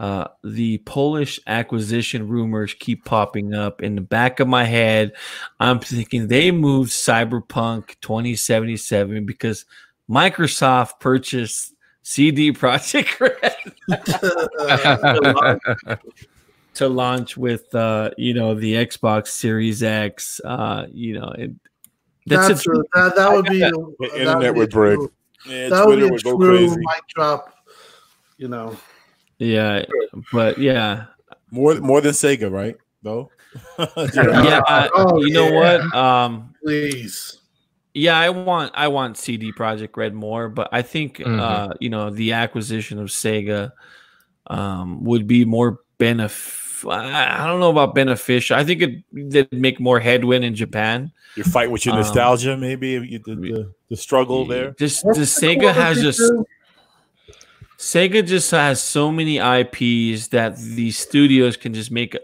Uh, 0.00 0.26
the 0.42 0.78
Polish 0.78 1.38
acquisition 1.46 2.26
rumors 2.26 2.72
keep 2.72 3.04
popping 3.04 3.52
up. 3.52 3.82
In 3.82 3.96
the 3.96 4.00
back 4.00 4.40
of 4.40 4.48
my 4.48 4.64
head, 4.64 5.12
I'm 5.60 5.78
thinking 5.78 6.26
they 6.26 6.50
moved 6.50 6.90
Cyberpunk 6.90 7.96
2077 8.00 9.26
because 9.26 9.66
Microsoft 10.08 11.00
purchased 11.00 11.74
CD 12.02 12.50
Projekt 12.50 13.20
Red 13.20 13.56
to 16.74 16.88
launch 16.88 17.36
with, 17.36 17.74
uh, 17.74 18.08
you 18.16 18.32
know, 18.32 18.54
the 18.54 18.76
Xbox 18.76 19.26
Series 19.26 19.82
X. 19.82 20.40
Uh, 20.42 20.86
you 20.90 21.20
know, 21.20 21.30
it, 21.36 21.50
that's, 22.24 22.48
That's 22.48 22.66
a, 22.66 22.70
a, 22.70 22.82
that, 22.94 23.16
that 23.16 23.32
would 23.32 23.44
be 23.44 23.58
that 23.58 23.76
would 23.76 24.12
internet 24.12 24.54
would 24.54 24.70
break. 24.70 24.98
Yeah, 25.46 25.68
That 25.68 25.86
would 25.86 25.96
Twitter 25.96 26.00
be 26.00 26.08
a 26.08 26.12
would 26.12 26.22
go 26.22 26.38
true 26.38 26.70
mic 26.70 27.06
drop. 27.14 27.54
You 28.38 28.48
know, 28.48 28.78
yeah, 29.40 29.84
but 30.32 30.58
yeah, 30.58 31.06
More 31.50 31.74
more 31.80 32.00
than 32.00 32.12
Sega, 32.12 32.46
right? 32.50 32.76
Though. 33.02 33.30
yeah. 34.14 34.60
I- 34.68 34.88
Oh, 34.94 35.18
you 35.24 35.32
know 35.34 35.48
yeah. 35.48 35.78
what? 35.82 35.94
Um, 35.96 36.54
please. 36.62 37.40
yeah, 37.94 38.16
I 38.18 38.30
want 38.30 38.70
I 38.74 38.86
want 38.88 39.16
CD 39.16 39.50
Projekt 39.52 39.96
Red 39.96 40.14
more, 40.14 40.48
but 40.48 40.68
I 40.70 40.82
think 40.82 41.18
Mhm. 41.18 41.40
uh, 41.40 41.74
you 41.80 41.90
know 41.90 42.10
the 42.10 42.32
acquisition 42.32 42.98
of 43.00 43.08
Sega 43.08 43.72
um, 44.46 45.02
would 45.04 45.26
be 45.26 45.44
more 45.44 45.80
benefit. 45.98 46.58
I 46.88 47.46
don't 47.46 47.60
know 47.60 47.70
about 47.70 47.94
beneficial. 47.94 48.56
I 48.56 48.64
think 48.64 48.80
it 48.80 49.28
did 49.28 49.52
make 49.52 49.78
more 49.80 50.00
headwind 50.00 50.44
in 50.44 50.54
Japan. 50.54 51.12
You 51.36 51.44
fight 51.44 51.70
with 51.70 51.84
your 51.84 51.94
Um, 51.94 52.00
nostalgia, 52.00 52.56
maybe 52.56 52.88
you, 52.90 53.18
the, 53.18 53.34
the, 53.36 53.72
the 53.90 53.96
struggle 53.96 54.46
there. 54.46 54.72
Just 54.78 55.02
the 55.04 55.12
the 55.12 55.20
Sega 55.28 55.72
has 55.74 56.00
just 56.00 56.18
too? 56.20 56.46
Sega 57.80 58.26
just 58.26 58.50
has 58.50 58.82
so 58.82 59.10
many 59.10 59.38
IPs 59.38 60.28
that 60.28 60.58
the 60.58 60.90
studios 60.90 61.56
can 61.56 61.72
just 61.72 61.90
make 61.90 62.14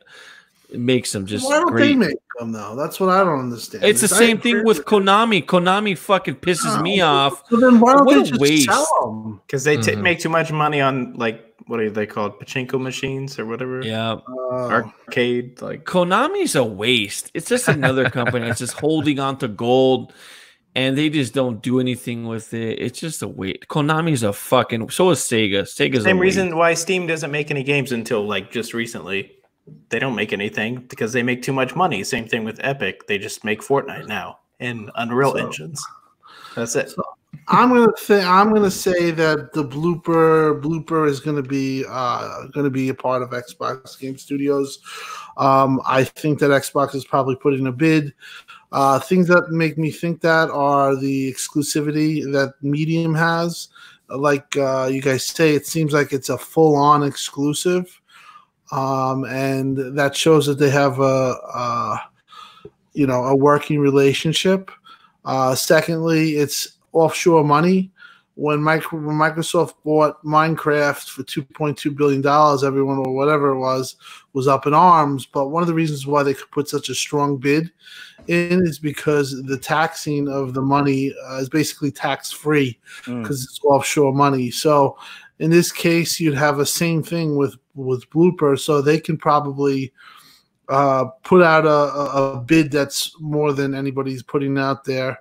makes 0.75 1.13
them 1.13 1.25
just 1.25 1.47
Why 1.47 1.61
don't 1.61 1.71
great. 1.71 1.87
they 1.87 1.95
make 1.95 2.19
them 2.39 2.53
though? 2.53 2.77
That's 2.77 3.01
what 3.01 3.09
I 3.09 3.25
don't 3.25 3.39
understand. 3.39 3.83
it's 3.83 4.03
the 4.03 4.09
same 4.09 4.39
thing 4.39 4.65
with 4.65 4.77
fair? 4.79 4.85
Konami. 4.85 5.43
Konami 5.43 5.97
fucking 5.97 6.37
pisses 6.37 6.83
me 6.83 7.01
Oh, 7.01 7.07
off. 7.07 7.43
So 7.49 7.57
then 7.57 7.81
why 7.81 7.95
don't 7.95 8.05
What 8.05 8.17
they 8.25 8.29
just 8.29 8.39
waste. 8.41 8.67
sell 8.67 8.87
them? 9.03 9.41
Because 9.47 9.65
they 9.65 9.77
ta- 9.77 9.93
Mhm. 9.93 10.03
make 10.03 10.19
too 10.21 10.29
much 10.29 10.53
money 10.53 10.83
on 10.83 11.15
like 11.15 11.43
what 11.69 11.81
are 11.81 11.89
they 11.91 12.05
called? 12.07 12.39
Pachinko 12.39 12.79
machines 12.79 13.39
or 13.39 13.47
whatever. 13.47 13.81
Yeah, 13.83 14.17
Arcade 14.53 15.63
like 15.63 15.85
Konami's 15.85 16.55
a 16.55 16.63
waste. 16.65 17.31
It's 17.33 17.49
just 17.49 17.67
another 17.67 18.11
company 18.11 18.47
that's 18.47 18.59
just 18.61 18.75
holding 18.75 19.19
on 19.19 19.39
to 19.39 19.49
gold, 19.49 20.13
and 20.77 20.97
they 20.97 21.09
just 21.09 21.33
don't 21.33 21.63
do 21.63 21.81
anything 21.81 22.27
with 22.27 22.53
it. 22.53 22.79
It's 22.79 23.01
just 23.01 23.23
a 23.23 23.29
waste. 23.29 23.67
Konami's 23.69 24.23
a 24.23 24.33
fucking. 24.33 24.91
So 24.91 25.11
is 25.11 25.21
Sega. 25.21 25.63
Sega's 25.63 26.05
same 26.05 26.19
a 26.19 26.21
reason 26.21 26.55
why 26.57 26.75
Steam 26.75 27.07
doesn't 27.07 27.31
make 27.31 27.51
any 27.51 27.63
games 27.63 27.93
until 27.93 28.27
like 28.27 28.53
just 28.53 28.75
recently. 28.75 29.33
They 29.89 29.99
don't 29.99 30.15
make 30.15 30.33
anything 30.35 30.83
because 30.87 31.13
they 31.15 31.23
make 31.23 31.43
too 31.43 31.55
much 31.55 31.75
money. 31.75 32.05
Same 32.05 32.29
thing 32.29 32.45
with 32.45 32.61
Epic. 32.63 33.07
They 33.09 33.17
just 33.19 33.43
make 33.43 33.63
Fortnite 33.63 34.07
now 34.07 34.39
and 34.61 34.91
Unreal 34.95 35.33
So- 35.33 35.39
engines. 35.39 35.83
That's 36.55 36.77
it. 36.77 36.93
I'm 37.49 37.69
gonna 37.69 37.93
th- 37.97 38.25
I'm 38.25 38.53
gonna 38.53 38.71
say 38.71 39.13
that 39.13 39.53
the 39.53 39.65
Bloober 39.65 40.61
Bloober 40.61 41.09
is 41.09 41.21
gonna 41.21 41.43
be 41.43 41.85
uh 41.89 42.47
gonna 42.49 42.71
be 42.71 42.89
a 42.89 42.95
part 42.95 43.23
of 43.23 43.31
Xbox 43.31 43.99
Game 43.99 44.19
Studios. 44.19 44.81
Um, 45.37 45.81
I 45.87 46.03
think 46.03 46.41
that 46.41 46.51
Xbox 46.51 46.95
is 46.95 47.05
probably 47.05 47.37
putting 47.37 47.67
a 47.69 47.73
bid. 47.73 48.15
Uh, 48.73 48.99
things 48.99 49.29
that 49.29 49.51
make 49.51 49.79
me 49.79 49.93
think 49.93 50.21
that 50.23 50.51
are 50.51 50.97
the 50.97 51.33
exclusivity 51.33 52.25
that 52.33 52.55
Medium 52.63 53.15
has. 53.15 53.69
Like 54.09 54.57
uh, 54.57 54.89
you 54.91 55.01
guys 55.01 55.25
say, 55.25 55.55
it 55.55 55.67
seems 55.67 55.93
like 55.93 56.13
it's 56.13 56.31
a 56.31 56.39
full 56.39 56.75
on 56.75 57.05
exclusive, 57.05 58.01
um, 58.73 59.25
and 59.25 59.97
that 59.97 60.17
shows 60.17 60.47
that 60.47 60.59
they 60.59 60.71
have 60.71 60.99
a, 60.99 61.03
a 61.55 62.01
you 62.93 63.07
know 63.07 63.25
a 63.25 63.37
working 63.37 63.79
relationship. 63.79 64.71
Uh, 65.25 65.55
secondly, 65.55 66.37
it's 66.37 66.76
offshore 66.97 67.45
money. 67.45 67.91
When, 68.39 68.61
micro, 68.63 68.99
when 69.01 69.17
Microsoft 69.17 69.73
bought 69.83 70.23
Minecraft 70.23 71.09
for 71.09 71.23
two 71.23 71.43
point 71.43 71.79
two 71.79 71.91
billion 71.91 72.21
dollars, 72.21 72.63
everyone 72.63 72.99
or 72.99 73.15
whatever 73.15 73.49
it 73.53 73.59
was 73.59 73.97
was 74.35 74.47
up 74.47 74.67
in 74.67 74.75
arms. 74.75 75.25
But 75.25 75.49
one 75.49 75.63
of 75.63 75.69
the 75.69 75.73
reasons 75.83 76.07
why 76.07 76.23
they 76.23 76.35
could 76.35 76.51
put 76.51 76.69
such 76.69 76.91
a 76.91 76.95
strong 76.95 77.39
bid 77.39 77.71
in 78.27 78.61
is 78.67 78.79
because 78.79 79.43
the 79.45 79.57
taxing 79.57 80.29
of 80.29 80.53
the 80.53 80.61
money 80.61 81.15
uh, 81.31 81.39
is 81.39 81.49
basically 81.49 81.91
tax 81.91 82.31
free 82.31 82.79
Mm. 83.07 83.23
because 83.23 83.43
it's 83.43 83.61
offshore 83.65 84.13
money. 84.13 84.51
So 84.51 84.99
in 85.39 85.51
this 85.51 85.73
case, 85.73 86.21
you'd 86.21 86.35
have 86.35 86.59
a 86.59 86.67
same 86.67 87.03
thing 87.03 87.37
with 87.37 87.57
with 87.75 88.05
Bloober. 88.11 88.59
So 88.59 88.83
they 88.83 89.01
can 89.01 89.17
probably 89.17 89.95
uh, 90.69 91.05
put 91.23 91.43
out 91.43 91.65
a, 91.65 92.37
a 92.37 92.45
bid 92.45 92.71
that's 92.71 93.15
more 93.19 93.55
than 93.55 93.75
anybody's 93.75 94.23
putting 94.23 94.59
out 94.59 94.85
there. 94.85 95.21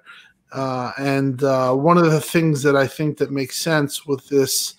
Uh, 0.56 0.94
and 0.98 1.44
uh, 1.44 1.74
one 1.74 1.98
of 1.98 2.10
the 2.10 2.22
things 2.22 2.64
that 2.64 2.78
I 2.78 2.88
think 2.88 3.18
that 3.18 3.30
makes 3.30 3.60
sense 3.60 4.06
with 4.06 4.26
this 4.30 4.76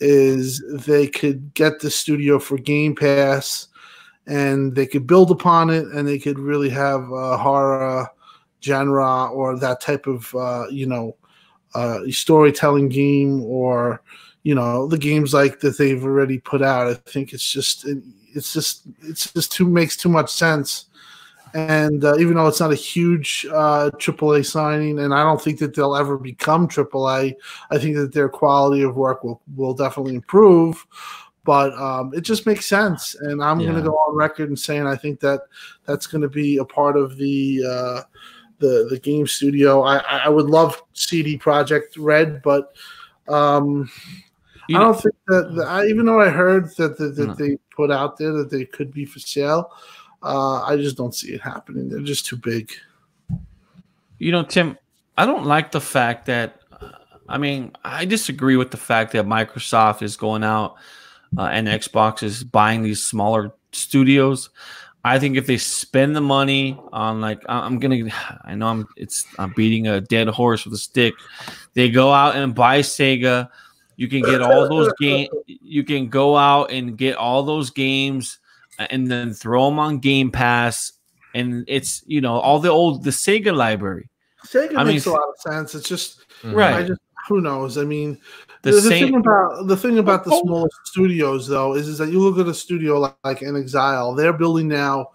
is 0.00 0.60
they 0.86 1.06
could 1.06 1.54
get 1.54 1.78
the 1.78 1.90
studio 1.90 2.40
for 2.40 2.58
Game 2.58 2.96
Pass, 2.96 3.68
and 4.26 4.74
they 4.74 4.86
could 4.86 5.06
build 5.06 5.30
upon 5.30 5.70
it, 5.70 5.86
and 5.86 6.06
they 6.06 6.18
could 6.18 6.38
really 6.38 6.68
have 6.70 7.08
a 7.12 7.36
horror 7.36 8.08
genre 8.60 9.26
or 9.26 9.56
that 9.56 9.80
type 9.80 10.08
of 10.08 10.34
uh, 10.34 10.66
you 10.68 10.86
know 10.86 11.16
uh, 11.76 12.00
storytelling 12.10 12.88
game, 12.88 13.44
or 13.44 14.02
you 14.42 14.56
know 14.56 14.88
the 14.88 14.98
games 14.98 15.32
like 15.32 15.60
that 15.60 15.78
they've 15.78 16.04
already 16.04 16.40
put 16.40 16.60
out. 16.60 16.88
I 16.88 16.94
think 16.94 17.32
it's 17.32 17.48
just 17.48 17.86
it's 18.34 18.52
just 18.52 18.82
it's 19.02 19.32
just 19.32 19.52
too 19.52 19.68
makes 19.68 19.96
too 19.96 20.08
much 20.08 20.32
sense 20.32 20.86
and 21.54 22.04
uh, 22.04 22.16
even 22.18 22.34
though 22.34 22.48
it's 22.48 22.60
not 22.60 22.72
a 22.72 22.76
huge 22.76 23.46
uh, 23.50 23.90
AAA 23.94 24.44
signing, 24.44 24.98
and 24.98 25.14
I 25.14 25.22
don't 25.22 25.40
think 25.40 25.60
that 25.60 25.74
they'll 25.74 25.96
ever 25.96 26.18
become 26.18 26.68
AAA, 26.68 27.34
I 27.70 27.78
think 27.78 27.96
that 27.96 28.12
their 28.12 28.28
quality 28.28 28.82
of 28.82 28.96
work 28.96 29.22
will 29.24 29.40
will 29.56 29.72
definitely 29.72 30.16
improve. 30.16 30.84
But 31.44 31.74
um, 31.74 32.12
it 32.14 32.22
just 32.22 32.46
makes 32.46 32.66
sense, 32.66 33.14
and 33.14 33.42
I'm 33.42 33.58
going 33.58 33.74
to 33.74 33.82
go 33.82 33.92
on 33.92 34.16
record 34.16 34.48
and 34.48 34.58
saying 34.58 34.86
I 34.86 34.96
think 34.96 35.20
that 35.20 35.42
that's 35.84 36.06
going 36.06 36.22
to 36.22 36.28
be 36.28 36.56
a 36.56 36.64
part 36.64 36.96
of 36.96 37.16
the 37.16 37.62
uh, 37.66 38.00
the 38.58 38.88
the 38.90 38.98
game 38.98 39.26
studio. 39.26 39.82
I, 39.82 39.98
I 39.98 40.28
would 40.28 40.46
love 40.46 40.82
CD 40.94 41.38
Projekt 41.38 41.96
Red, 41.98 42.42
but 42.42 42.74
um, 43.28 43.90
You 44.68 44.76
I 44.78 44.80
don't 44.80 45.00
think 45.00 45.14
that, 45.28 45.66
I, 45.68 45.86
even 45.86 46.06
though 46.06 46.20
I 46.20 46.30
heard 46.30 46.74
that 46.76 46.98
that, 46.98 47.14
that 47.16 47.26
No. 47.26 47.34
they 47.34 47.58
put 47.76 47.90
out 47.90 48.16
there 48.16 48.32
that 48.32 48.50
they 48.50 48.64
could 48.64 48.92
be 48.92 49.04
for 49.04 49.18
sale, 49.18 49.70
uh, 50.24 50.62
I 50.62 50.76
just 50.76 50.96
don't 50.96 51.14
see 51.14 51.34
it 51.34 51.40
happening. 51.40 51.88
They're 51.88 52.00
just 52.00 52.26
too 52.26 52.36
big. 52.36 52.72
You 54.18 54.32
know, 54.32 54.42
Tim, 54.42 54.78
I 55.16 55.26
don't 55.26 55.44
like 55.44 55.72
the 55.72 55.80
fact 55.80 56.26
that. 56.26 56.60
uh, 56.72 56.90
I 57.28 57.38
mean, 57.38 57.72
I 57.84 58.04
disagree 58.04 58.56
with 58.56 58.70
the 58.70 58.76
fact 58.76 59.12
that 59.12 59.26
Microsoft 59.26 60.02
is 60.02 60.16
going 60.16 60.44
out 60.44 60.76
uh, 61.38 61.42
and 61.42 61.68
Xbox 61.68 62.22
is 62.22 62.44
buying 62.44 62.82
these 62.82 63.02
smaller 63.02 63.52
studios. 63.72 64.50
I 65.04 65.18
think 65.18 65.36
if 65.36 65.46
they 65.46 65.58
spend 65.58 66.16
the 66.16 66.22
money 66.22 66.78
on 66.92 67.20
like 67.20 67.42
I'm 67.46 67.78
gonna, 67.78 68.08
I 68.44 68.54
know 68.54 68.68
I'm 68.68 68.86
it's 68.96 69.26
I'm 69.38 69.52
beating 69.54 69.86
a 69.86 70.00
dead 70.00 70.28
horse 70.28 70.64
with 70.64 70.74
a 70.74 70.78
stick. 70.78 71.14
They 71.74 71.90
go 71.90 72.12
out 72.12 72.36
and 72.36 72.54
buy 72.54 72.80
Sega. 72.80 73.48
You 73.96 74.08
can 74.08 74.22
get 74.22 74.42
all 74.42 74.68
those 74.68 74.92
game. 75.00 75.28
You 75.46 75.84
can 75.84 76.08
go 76.08 76.36
out 76.36 76.70
and 76.70 76.96
get 76.96 77.16
all 77.16 77.42
those 77.42 77.70
games 77.70 78.38
and 78.78 79.10
then 79.10 79.32
throw 79.32 79.68
them 79.70 79.78
on 79.78 79.98
Game 79.98 80.30
Pass. 80.30 80.92
And 81.34 81.64
it's 81.66 82.02
you 82.06 82.20
know 82.20 82.34
all 82.38 82.58
the 82.60 82.70
old 82.70 83.02
the 83.04 83.10
Sega 83.10 83.54
library. 83.54 84.08
Sega 84.46 84.76
I 84.76 84.84
mean, 84.84 84.94
makes 84.94 85.06
a 85.06 85.10
lot 85.10 85.22
of 85.28 85.52
sense. 85.52 85.74
It's 85.74 85.88
just 85.88 86.20
Mhm. 86.42 86.54
Right. 86.54 86.74
I 86.74 86.82
just 86.82 87.00
who 87.28 87.40
knows. 87.40 87.78
I 87.78 87.84
mean, 87.84 88.18
The 88.62 88.70
the, 88.72 88.76
the 88.76 88.82
same- 88.82 89.06
thing 89.06 89.14
about 89.16 89.66
the 89.66 89.76
thing 89.76 89.98
about 89.98 90.24
the 90.24 90.38
smallest 90.42 90.76
studios 90.84 91.48
though 91.48 91.74
is, 91.74 91.88
is 91.88 91.98
that 91.98 92.10
you 92.10 92.20
look 92.20 92.38
at 92.38 92.46
a 92.46 92.54
studio 92.54 92.98
like, 93.00 93.16
like 93.24 93.40
inXile, 93.40 94.16
they're 94.16 94.32
building 94.34 94.68
now 94.68 95.08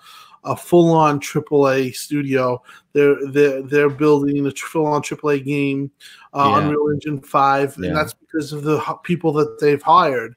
a 0.46 0.56
full-on 0.56 1.20
AAA 1.20 1.94
studio. 1.94 2.62
They're 2.94 3.16
they're 3.32 3.62
they're 3.62 3.90
building 3.90 4.46
a 4.48 4.52
full-on 4.52 5.04
AAA 5.04 5.44
game, 5.46 5.92
uh, 6.34 6.50
Yeah. 6.52 6.60
Unreal 6.64 6.90
Engine 6.94 7.22
Five, 7.22 7.76
Yeah. 7.78 7.90
and 7.90 7.96
that's 7.98 8.14
because 8.14 8.52
of 8.54 8.64
the 8.64 8.80
people 9.04 9.32
that 9.34 9.60
they've 9.60 9.82
hired. 9.82 10.36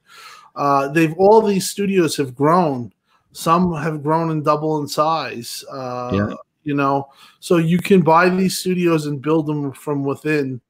Uh, 0.55 0.89
they've 0.89 1.15
all 1.17 1.41
these 1.41 1.69
studios 1.71 2.17
have 2.17 2.35
grown. 2.35 2.93
Some 3.33 3.75
have 3.75 4.03
grown 4.03 4.31
and 4.31 4.45
double 4.45 4.79
in 4.81 4.89
size. 4.89 5.65
Uh, 5.71 6.11
Yeah. 6.13 6.35
You 6.65 6.75
know, 6.75 7.09
so 7.41 7.57
you 7.57 7.79
can 7.79 8.03
buy 8.03 8.29
these 8.29 8.57
studios 8.57 9.07
and 9.07 9.21
build 9.21 9.47
them 9.47 9.73
from 9.73 10.05
within. 10.05 10.61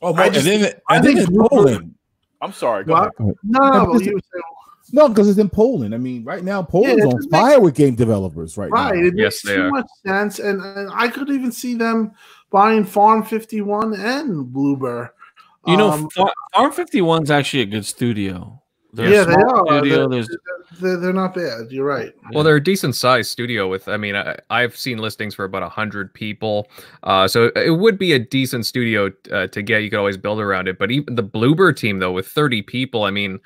Oh, 0.00 0.14
I 0.14 0.26
and 0.28 0.34
then, 0.36 0.72
I 0.88 0.96
and 0.96 1.04
then 1.04 1.16
think 1.16 1.28
in 1.28 1.34
Bloober- 1.36 1.48
Poland. 1.50 1.94
I'm 2.40 2.52
sorry. 2.52 2.84
Go 2.84 2.94
What? 2.94 3.12
ahead. 3.20 3.34
No, 3.42 3.58
no, 3.60 3.66
Yeah, 3.74 3.84
but 3.84 3.92
but 3.92 4.04
you 4.06 4.14
were 4.14 4.20
saying 4.32 4.42
No, 4.94 5.08
because 5.10 5.28
it's 5.28 5.38
in 5.38 5.50
Poland. 5.50 5.94
I 5.94 5.98
mean, 5.98 6.24
right 6.24 6.42
now 6.42 6.62
Poland's 6.62 7.04
it 7.04 7.08
on 7.08 7.16
just 7.16 7.30
fire 7.30 7.60
with 7.60 7.74
game 7.74 7.94
developers 7.94 8.56
right, 8.56 8.70
Right. 8.70 8.94
now. 8.94 9.00
It 9.06 9.14
Yes, 9.16 9.44
makes 9.44 9.54
too 9.54 9.62
are. 9.62 9.70
much 9.70 9.86
sense. 10.06 10.38
And, 10.38 10.62
and 10.62 10.90
I 10.94 11.08
could 11.08 11.28
even 11.28 11.52
see 11.52 11.74
them 11.74 12.12
buying 12.50 12.82
Farm 12.84 13.22
51 13.22 13.92
and 13.94 14.46
Bloober. 14.46 15.10
You 15.66 15.76
know, 15.76 15.90
Um, 15.90 16.08
Far- 16.08 16.32
Farm 16.54 16.72
51 16.72 17.24
is 17.24 17.30
actually 17.30 17.60
a 17.64 17.66
good 17.66 17.84
studio. 17.84 18.61
They're 18.94 19.10
yeah, 19.10 19.22
a 19.22 19.26
they 19.26 19.34
are. 19.34 19.78
Studio. 19.78 20.08
They're, 20.08 20.24
they're, 20.80 20.96
they're 20.98 21.12
not 21.14 21.34
bad. 21.34 21.70
You're 21.70 21.86
right. 21.86 22.12
Well, 22.32 22.44
they're 22.44 22.56
a 22.56 22.62
decent 22.62 22.94
sized 22.94 23.30
studio 23.30 23.66
with, 23.66 23.88
I 23.88 23.96
mean, 23.96 24.14
I, 24.14 24.36
I've 24.50 24.76
seen 24.76 24.98
listings 24.98 25.34
for 25.34 25.44
about 25.44 25.62
100 25.62 26.12
people. 26.12 26.68
Uh, 27.02 27.26
so 27.26 27.50
it 27.56 27.78
would 27.78 27.98
be 27.98 28.12
a 28.12 28.18
decent 28.18 28.66
studio 28.66 29.10
uh, 29.30 29.46
to 29.46 29.62
get. 29.62 29.82
You 29.82 29.88
could 29.88 29.98
always 29.98 30.18
build 30.18 30.40
around 30.40 30.68
it. 30.68 30.78
But 30.78 30.90
even 30.90 31.14
the 31.14 31.24
Bloober 31.24 31.74
team, 31.74 32.00
though, 32.00 32.12
with 32.12 32.28
30 32.28 32.62
people, 32.62 33.04
I 33.04 33.10
mean, 33.10 33.40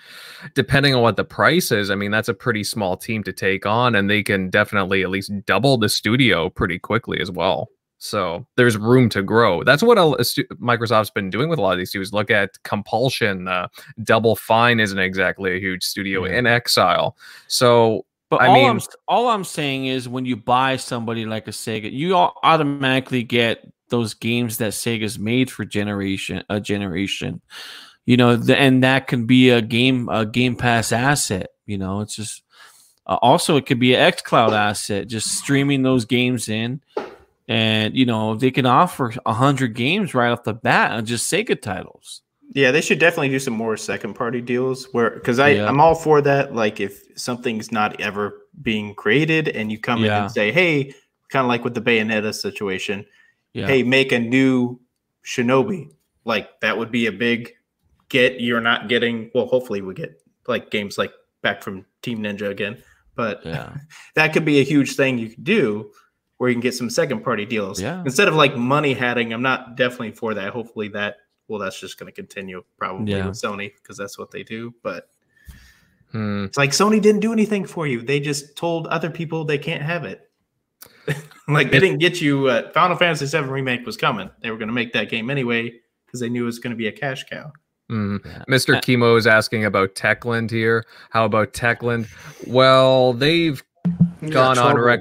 depending 0.54 0.94
on 0.96 1.02
what 1.02 1.16
the 1.16 1.24
price 1.24 1.70
is, 1.70 1.92
I 1.92 1.94
mean, 1.94 2.10
that's 2.10 2.28
a 2.28 2.34
pretty 2.34 2.64
small 2.64 2.96
team 2.96 3.22
to 3.22 3.32
take 3.32 3.66
on. 3.66 3.94
And 3.94 4.10
they 4.10 4.24
can 4.24 4.50
definitely 4.50 5.04
at 5.04 5.10
least 5.10 5.30
double 5.46 5.78
the 5.78 5.88
studio 5.88 6.50
pretty 6.50 6.80
quickly 6.80 7.20
as 7.20 7.30
well. 7.30 7.70
So 7.98 8.46
there's 8.56 8.76
room 8.76 9.08
to 9.10 9.22
grow. 9.22 9.64
That's 9.64 9.82
what 9.82 9.96
a, 9.98 10.16
a 10.18 10.24
stu- 10.24 10.44
Microsoft's 10.60 11.10
been 11.10 11.30
doing 11.30 11.48
with 11.48 11.58
a 11.58 11.62
lot 11.62 11.72
of 11.72 11.78
these 11.78 11.88
studios. 11.90 12.12
Look 12.12 12.30
at 12.30 12.62
Compulsion. 12.62 13.48
Uh, 13.48 13.68
Double 14.04 14.36
Fine 14.36 14.80
isn't 14.80 14.98
exactly 14.98 15.56
a 15.56 15.60
huge 15.60 15.82
studio 15.82 16.26
Yeah. 16.26 16.40
inXile. 16.40 17.12
So 17.48 18.04
But 18.28 18.42
I 18.42 18.48
all 18.48 18.54
mean- 18.54 18.70
I'm 18.70 18.80
all 19.08 19.28
I'm 19.28 19.44
saying 19.44 19.86
is 19.86 20.08
when 20.08 20.26
you 20.26 20.36
buy 20.36 20.76
somebody 20.76 21.24
like 21.24 21.48
a 21.48 21.52
Sega, 21.52 21.90
you 21.90 22.14
au- 22.14 22.34
automatically 22.42 23.22
get 23.22 23.66
those 23.88 24.14
games 24.14 24.58
that 24.58 24.72
Sega's 24.72 25.18
made 25.18 25.50
for 25.50 25.64
generation 25.64 26.42
a 26.50 26.60
generation. 26.60 27.40
You 28.04 28.16
know, 28.16 28.36
the, 28.36 28.56
and 28.58 28.84
that 28.84 29.06
can 29.06 29.26
be 29.26 29.50
a 29.50 29.62
game 29.62 30.08
a 30.10 30.26
Game 30.26 30.54
Pass 30.56 30.92
asset. 30.92 31.48
You 31.66 31.78
know, 31.78 32.00
it's 32.02 32.14
just 32.16 32.42
Uh, 33.08 33.16
also, 33.22 33.56
it 33.56 33.64
could 33.66 33.78
be 33.78 33.94
an 33.94 34.12
xCloud 34.12 34.50
asset, 34.52 35.06
just 35.06 35.28
streaming 35.38 35.82
those 35.82 36.04
games 36.04 36.48
in, 36.48 36.80
and 37.48 37.96
you 37.96 38.06
know 38.06 38.34
they 38.34 38.50
can 38.50 38.66
offer 38.66 39.12
hundred 39.26 39.74
games 39.74 40.14
right 40.14 40.30
off 40.30 40.42
the 40.44 40.54
bat 40.54 40.92
on 40.92 41.04
just 41.04 41.30
Sega 41.30 41.60
titles. 41.60 42.22
Yeah, 42.54 42.70
they 42.70 42.80
should 42.80 42.98
definitely 42.98 43.30
do 43.30 43.38
some 43.38 43.54
more 43.54 43.76
second 43.76 44.14
party 44.14 44.40
deals 44.40 44.86
where 44.92 45.10
because 45.10 45.38
I 45.38 45.50
Yeah. 45.50 45.68
I'm 45.68 45.80
all 45.80 45.94
for 45.94 46.20
that. 46.22 46.54
Like 46.54 46.80
if 46.80 47.02
something's 47.16 47.72
not 47.72 48.00
ever 48.00 48.40
being 48.62 48.94
created 48.94 49.48
and 49.48 49.70
you 49.70 49.78
come 49.78 50.04
in 50.04 50.10
and 50.10 50.30
say, 50.30 50.52
hey, 50.52 50.94
kind 51.28 51.44
of 51.44 51.48
like 51.48 51.64
with 51.64 51.74
the 51.74 51.80
Bayonetta 51.80 52.34
situation, 52.34 53.04
Yeah, 53.52 53.66
hey, 53.66 53.82
make 53.82 54.12
a 54.12 54.18
new 54.18 54.80
Shinobi. 55.24 55.90
Like 56.24 56.60
that 56.60 56.78
would 56.78 56.90
be 56.90 57.06
a 57.06 57.12
big 57.12 57.52
get. 58.08 58.40
You're 58.40 58.60
not 58.60 58.88
getting 58.88 59.30
well. 59.34 59.46
Hopefully, 59.46 59.82
we 59.82 59.94
get 59.94 60.20
like 60.48 60.70
games 60.70 60.98
like 60.98 61.12
back 61.42 61.62
from 61.62 61.84
Team 62.02 62.20
Ninja 62.20 62.50
again, 62.50 62.82
but 63.14 63.44
yeah, 63.44 63.76
that 64.14 64.32
could 64.32 64.44
be 64.44 64.60
a 64.60 64.64
huge 64.64 64.94
thing 64.96 65.18
you 65.18 65.28
could 65.30 65.44
do 65.44 65.90
where 66.38 66.50
you 66.50 66.54
can 66.54 66.60
get 66.60 66.74
some 66.74 66.90
second 66.90 67.22
party 67.24 67.44
deals 67.46 67.80
Yeah. 67.80 68.02
instead 68.04 68.28
of 68.28 68.34
like 68.34 68.56
money 68.56 68.92
hatting. 68.94 69.32
I'm 69.32 69.42
not 69.42 69.76
definitely 69.76 70.12
for 70.12 70.34
that. 70.34 70.52
Hopefully 70.52 70.88
that 70.88 71.16
well, 71.48 71.60
that's 71.60 71.78
just 71.78 71.96
going 71.98 72.06
to 72.06 72.12
continue 72.12 72.64
probably 72.76 73.12
Yeah. 73.12 73.26
with 73.26 73.36
Sony 73.36 73.72
because 73.80 73.96
that's 73.96 74.18
what 74.18 74.30
they 74.32 74.42
do. 74.42 74.74
But 74.82 75.08
Hmm. 76.12 76.44
it's 76.44 76.56
like 76.58 76.70
Sony 76.70 77.00
didn't 77.00 77.20
do 77.20 77.32
anything 77.32 77.64
for 77.64 77.86
you. 77.86 78.00
They 78.02 78.20
just 78.20 78.56
told 78.56 78.86
other 78.88 79.10
people 79.10 79.44
they 79.44 79.58
can't 79.58 79.82
have 79.82 80.04
it. 80.04 80.22
like 81.48 81.70
they 81.70 81.78
didn't 81.78 81.98
get 81.98 82.20
you. 82.20 82.48
Uh, 82.48 82.70
Final 82.72 82.96
Fantasy 82.96 83.26
VII 83.26 83.46
remake 83.48 83.86
was 83.86 83.96
coming. 83.96 84.30
They 84.42 84.50
were 84.50 84.56
going 84.56 84.68
to 84.68 84.74
make 84.74 84.92
that 84.92 85.08
game 85.08 85.30
anyway 85.30 85.72
because 86.04 86.20
they 86.20 86.28
knew 86.28 86.42
it 86.42 86.46
was 86.46 86.58
going 86.58 86.72
to 86.72 86.76
be 86.76 86.88
a 86.88 86.92
cash 86.92 87.24
cow. 87.30 87.52
Mhm. 87.90 88.24
Yeah. 88.24 88.42
Mr. 88.48 88.76
Uh, 88.76 88.80
Chemo 88.80 89.16
is 89.16 89.26
asking 89.28 89.64
about 89.64 89.94
Techland 89.94 90.50
here. 90.50 90.84
How 91.10 91.24
about 91.24 91.52
Techland? 91.52 92.08
Well, 92.46 93.12
they've 93.12 93.62
gone 94.30 94.58
on 94.58 94.74
trouble. 94.74 94.80
rec. 94.80 95.00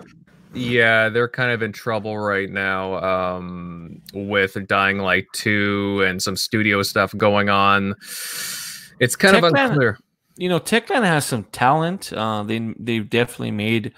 Yeah, 0.56 1.10
they're 1.10 1.27
kind 1.27 1.52
of 1.52 1.61
in 1.61 1.72
trouble 1.72 2.18
right 2.18 2.49
now 2.49 2.95
um, 3.03 4.02
with 4.14 4.57
Dying 4.68 4.99
Light 4.99 5.26
2 5.34 6.03
and 6.07 6.22
some 6.22 6.36
studio 6.38 6.82
stuff 6.82 7.15
going 7.18 7.49
on. 7.49 7.95
It's 8.99 9.15
kind 9.15 9.36
of 9.36 9.44
Techland- 9.44 9.69
unclear. 9.72 9.99
you 10.38 10.48
know, 10.49 10.60
Techland 10.60 11.06
has 11.06 11.26
some 11.26 11.44
talent. 11.45 12.14
Uh, 12.14 12.44
they 12.44 12.73
they've 12.80 13.10
definitely 13.10 13.52
made, 13.52 13.94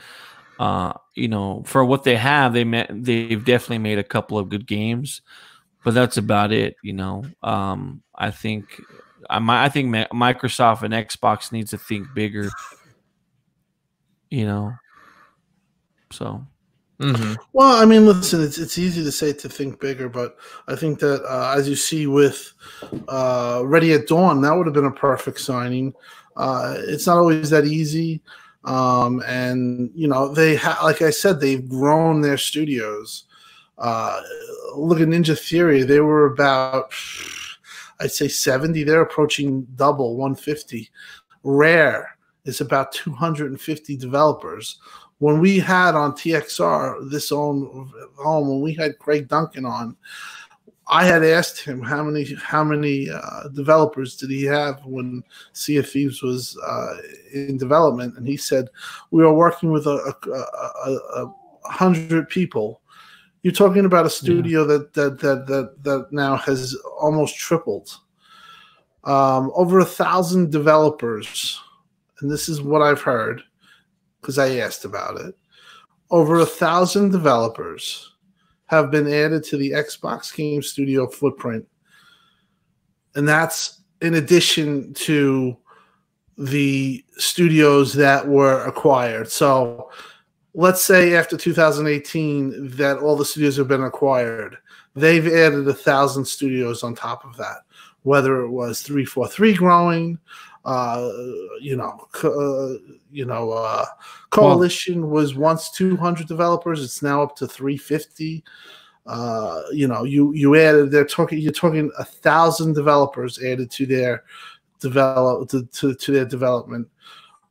uh, 0.59 0.93
you 1.15 1.27
know, 1.27 1.63
for 1.65 1.85
what 1.85 2.03
they 2.03 2.15
have, 2.15 2.53
they 2.53 2.63
met, 2.63 2.89
they've 2.91 3.45
definitely 3.45 3.77
made 3.79 3.99
a 3.99 4.03
couple 4.03 4.37
of 4.39 4.49
good 4.49 4.65
games, 4.65 5.21
but 5.83 5.93
that's 5.93 6.17
about 6.17 6.51
it. 6.51 6.75
You 6.81 6.93
know, 6.93 7.25
um, 7.43 8.01
I 8.15 8.31
think 8.31 8.81
I 9.29 9.37
I 9.65 9.69
think 9.69 9.93
Microsoft 9.93 10.81
and 10.81 10.93
Xbox 10.93 11.51
needs 11.51 11.69
to 11.71 11.77
think 11.77 12.07
bigger. 12.15 12.49
You 14.31 14.45
know, 14.45 14.73
so 16.11 16.45
mm-hmm. 16.99 17.33
Well, 17.53 17.81
I 17.81 17.85
mean, 17.85 18.05
listen, 18.05 18.43
it's 18.43 18.57
it's 18.57 18.77
easy 18.77 19.03
to 19.03 19.11
say 19.11 19.33
to 19.33 19.49
think 19.49 19.79
bigger, 19.79 20.09
but 20.09 20.37
I 20.67 20.75
think 20.75 20.99
that 20.99 21.23
uh, 21.25 21.53
as 21.57 21.67
you 21.67 21.75
see 21.75 22.07
with 22.07 22.53
uh, 23.07 23.61
Ready 23.65 23.93
at 23.93 24.07
Dawn, 24.07 24.41
that 24.41 24.53
would 24.53 24.67
have 24.67 24.73
been 24.73 24.85
a 24.85 24.91
perfect 24.91 25.39
signing. 25.39 25.93
Uh, 26.35 26.75
it's 26.79 27.07
not 27.07 27.17
always 27.17 27.49
that 27.49 27.65
easy, 27.65 28.21
um, 28.63 29.23
and 29.25 29.91
you 29.95 30.07
know 30.07 30.33
they 30.33 30.55
ha- 30.55 30.79
like 30.83 31.01
I 31.01 31.09
said, 31.09 31.39
they've 31.39 31.67
grown 31.67 32.21
their 32.21 32.37
studios. 32.37 33.25
Uh, 33.77 34.21
look 34.75 34.99
at 34.99 35.07
Ninja 35.07 35.37
Theory; 35.37 35.83
they 35.83 35.99
were 35.99 36.25
about 36.25 36.91
I'd 37.99 38.11
say 38.11 38.27
seventy. 38.27 38.83
They're 38.83 39.01
approaching 39.01 39.67
double, 39.75 40.15
one 40.17 40.35
fifty. 40.35 40.89
Rare 41.43 42.17
is 42.45 42.61
about 42.61 42.91
two 42.91 43.11
hundred 43.11 43.51
and 43.51 43.59
fifty 43.59 43.97
developers 43.97 44.79
when 45.19 45.39
we 45.39 45.59
had 45.59 45.95
on 45.95 46.13
TXR 46.13 47.09
this 47.09 47.31
own 47.31 47.91
home 48.17 48.49
when 48.49 48.61
we 48.61 48.73
had 48.73 48.99
Craig 48.99 49.27
Duncan 49.27 49.65
on, 49.65 49.95
I 50.89 51.05
had 51.05 51.23
asked 51.23 51.59
him 51.59 51.81
how 51.81 52.03
many 52.03 52.35
how 52.35 52.63
many 52.63 53.09
uh, 53.09 53.49
developers 53.49 54.15
did 54.15 54.29
he 54.29 54.43
have 54.43 54.85
when 54.85 55.23
Sea 55.53 55.77
of 55.77 55.89
Thieves 55.89 56.21
was 56.21 56.57
uh, 56.65 56.97
in 57.33 57.57
development, 57.57 58.17
and 58.17 58.27
he 58.27 58.37
said 58.37 58.69
we 59.11 59.23
are 59.23 59.33
working 59.33 59.71
with 59.71 59.85
a, 59.85 60.13
a, 60.27 60.89
a, 60.89 61.25
a, 61.25 61.33
hundred 61.69 62.29
people. 62.29 62.81
You're 63.41 63.53
talking 63.53 63.85
about 63.85 64.05
a 64.05 64.09
studio 64.09 64.65
that, 64.65 64.93
that 64.93 65.19
that 65.19 65.47
that 65.47 65.83
that 65.83 66.07
now 66.11 66.37
has 66.37 66.75
almost 66.99 67.35
tripled, 67.37 67.89
um, 69.03 69.51
over 69.55 69.79
a 69.79 69.85
thousand 69.85 70.51
developers, 70.51 71.59
and 72.21 72.31
this 72.31 72.47
is 72.47 72.61
what 72.61 72.81
I've 72.81 73.01
heard 73.01 73.43
because 74.21 74.37
I 74.37 74.57
asked 74.57 74.85
about 74.85 75.19
it. 75.19 75.35
Over 76.09 76.39
a 76.39 76.45
thousand 76.45 77.11
developers 77.11 78.13
have 78.67 78.91
been 78.91 79.07
added 79.07 79.43
to 79.45 79.57
the 79.57 79.71
Xbox 79.71 80.33
Game 80.35 80.61
Studio 80.61 81.07
footprint. 81.07 81.65
And 83.15 83.27
that's 83.27 83.81
in 84.01 84.15
addition 84.15 84.93
to 84.93 85.57
the 86.37 87.03
studios 87.17 87.93
that 87.93 88.27
were 88.27 88.63
acquired. 88.65 89.31
So 89.31 89.89
let's 90.53 90.83
say 90.83 91.15
after 91.15 91.37
2018 91.37 92.69
that 92.77 92.97
all 92.97 93.15
the 93.15 93.25
studios 93.25 93.57
have 93.57 93.67
been 93.67 93.83
acquired. 93.83 94.57
They've 94.95 95.27
added 95.27 95.67
a 95.67 95.73
thousand 95.73 96.25
studios 96.25 96.83
on 96.83 96.95
top 96.95 97.23
of 97.23 97.37
that, 97.37 97.57
whether 98.03 98.41
it 98.41 98.49
was 98.49 98.81
343 98.81 99.53
growing, 99.53 100.19
uh, 100.67 101.09
you 101.61 101.77
know, 101.77 101.97
co- 102.11 102.75
uh, 102.75 102.77
you 103.09 103.25
know, 103.25 103.51
uh, 103.51 103.85
Coalition 104.31 105.09
was 105.09 105.33
once 105.33 105.71
200 105.71 106.27
developers. 106.27 106.83
It's 106.83 107.01
now 107.01 107.23
up 107.23 107.37
to 107.37 107.47
350. 107.47 108.43
Uh, 109.05 109.61
you 109.71 109.87
know, 109.87 110.03
you 110.03 110.33
you 110.33 110.57
added 110.57 110.91
they're 110.91 111.05
talking 111.05 111.39
you're 111.39 111.53
talking 111.53 111.89
a 111.97 112.03
thousand 112.03 112.73
developers 112.73 113.41
added 113.41 113.71
to 113.71 113.85
their 113.85 114.25
develop 114.81 115.47
to, 115.49 115.65
to, 115.67 115.95
to 115.95 116.11
their 116.11 116.25
development 116.25 116.85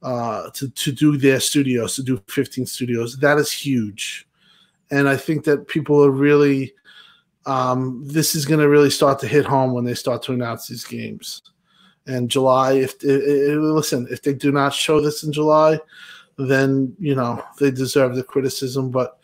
uh, 0.02 0.50
to 0.50 0.68
to 0.68 0.92
do 0.92 1.16
their 1.16 1.40
studios 1.40 1.96
to 1.96 2.02
do 2.02 2.22
15 2.28 2.66
studios. 2.66 3.16
That 3.16 3.38
is 3.38 3.50
huge, 3.50 4.28
and 4.90 5.08
I 5.08 5.16
think 5.16 5.44
that 5.44 5.66
people 5.66 6.04
are 6.04 6.10
really. 6.10 6.74
Um, 7.46 8.02
this 8.04 8.34
is 8.34 8.44
going 8.44 8.58
to 8.58 8.68
really 8.68 8.90
start 8.90 9.20
to 9.20 9.28
hit 9.28 9.46
home 9.46 9.72
when 9.72 9.84
they 9.84 9.94
start 9.94 10.20
to 10.24 10.32
announce 10.32 10.66
these 10.66 10.84
games. 10.84 11.42
And 12.06 12.30
July, 12.30 12.74
if 12.74 12.94
i 13.04 13.08
i 13.08 13.54
listen, 13.56 14.06
if 14.10 14.22
they 14.22 14.32
do 14.32 14.52
not 14.52 14.72
show 14.72 15.00
this 15.00 15.24
in 15.24 15.32
July, 15.32 15.78
then 16.36 16.94
you 16.98 17.14
know 17.14 17.42
they 17.58 17.70
deserve 17.70 18.14
the 18.14 18.22
criticism. 18.22 18.90
But 18.90 19.18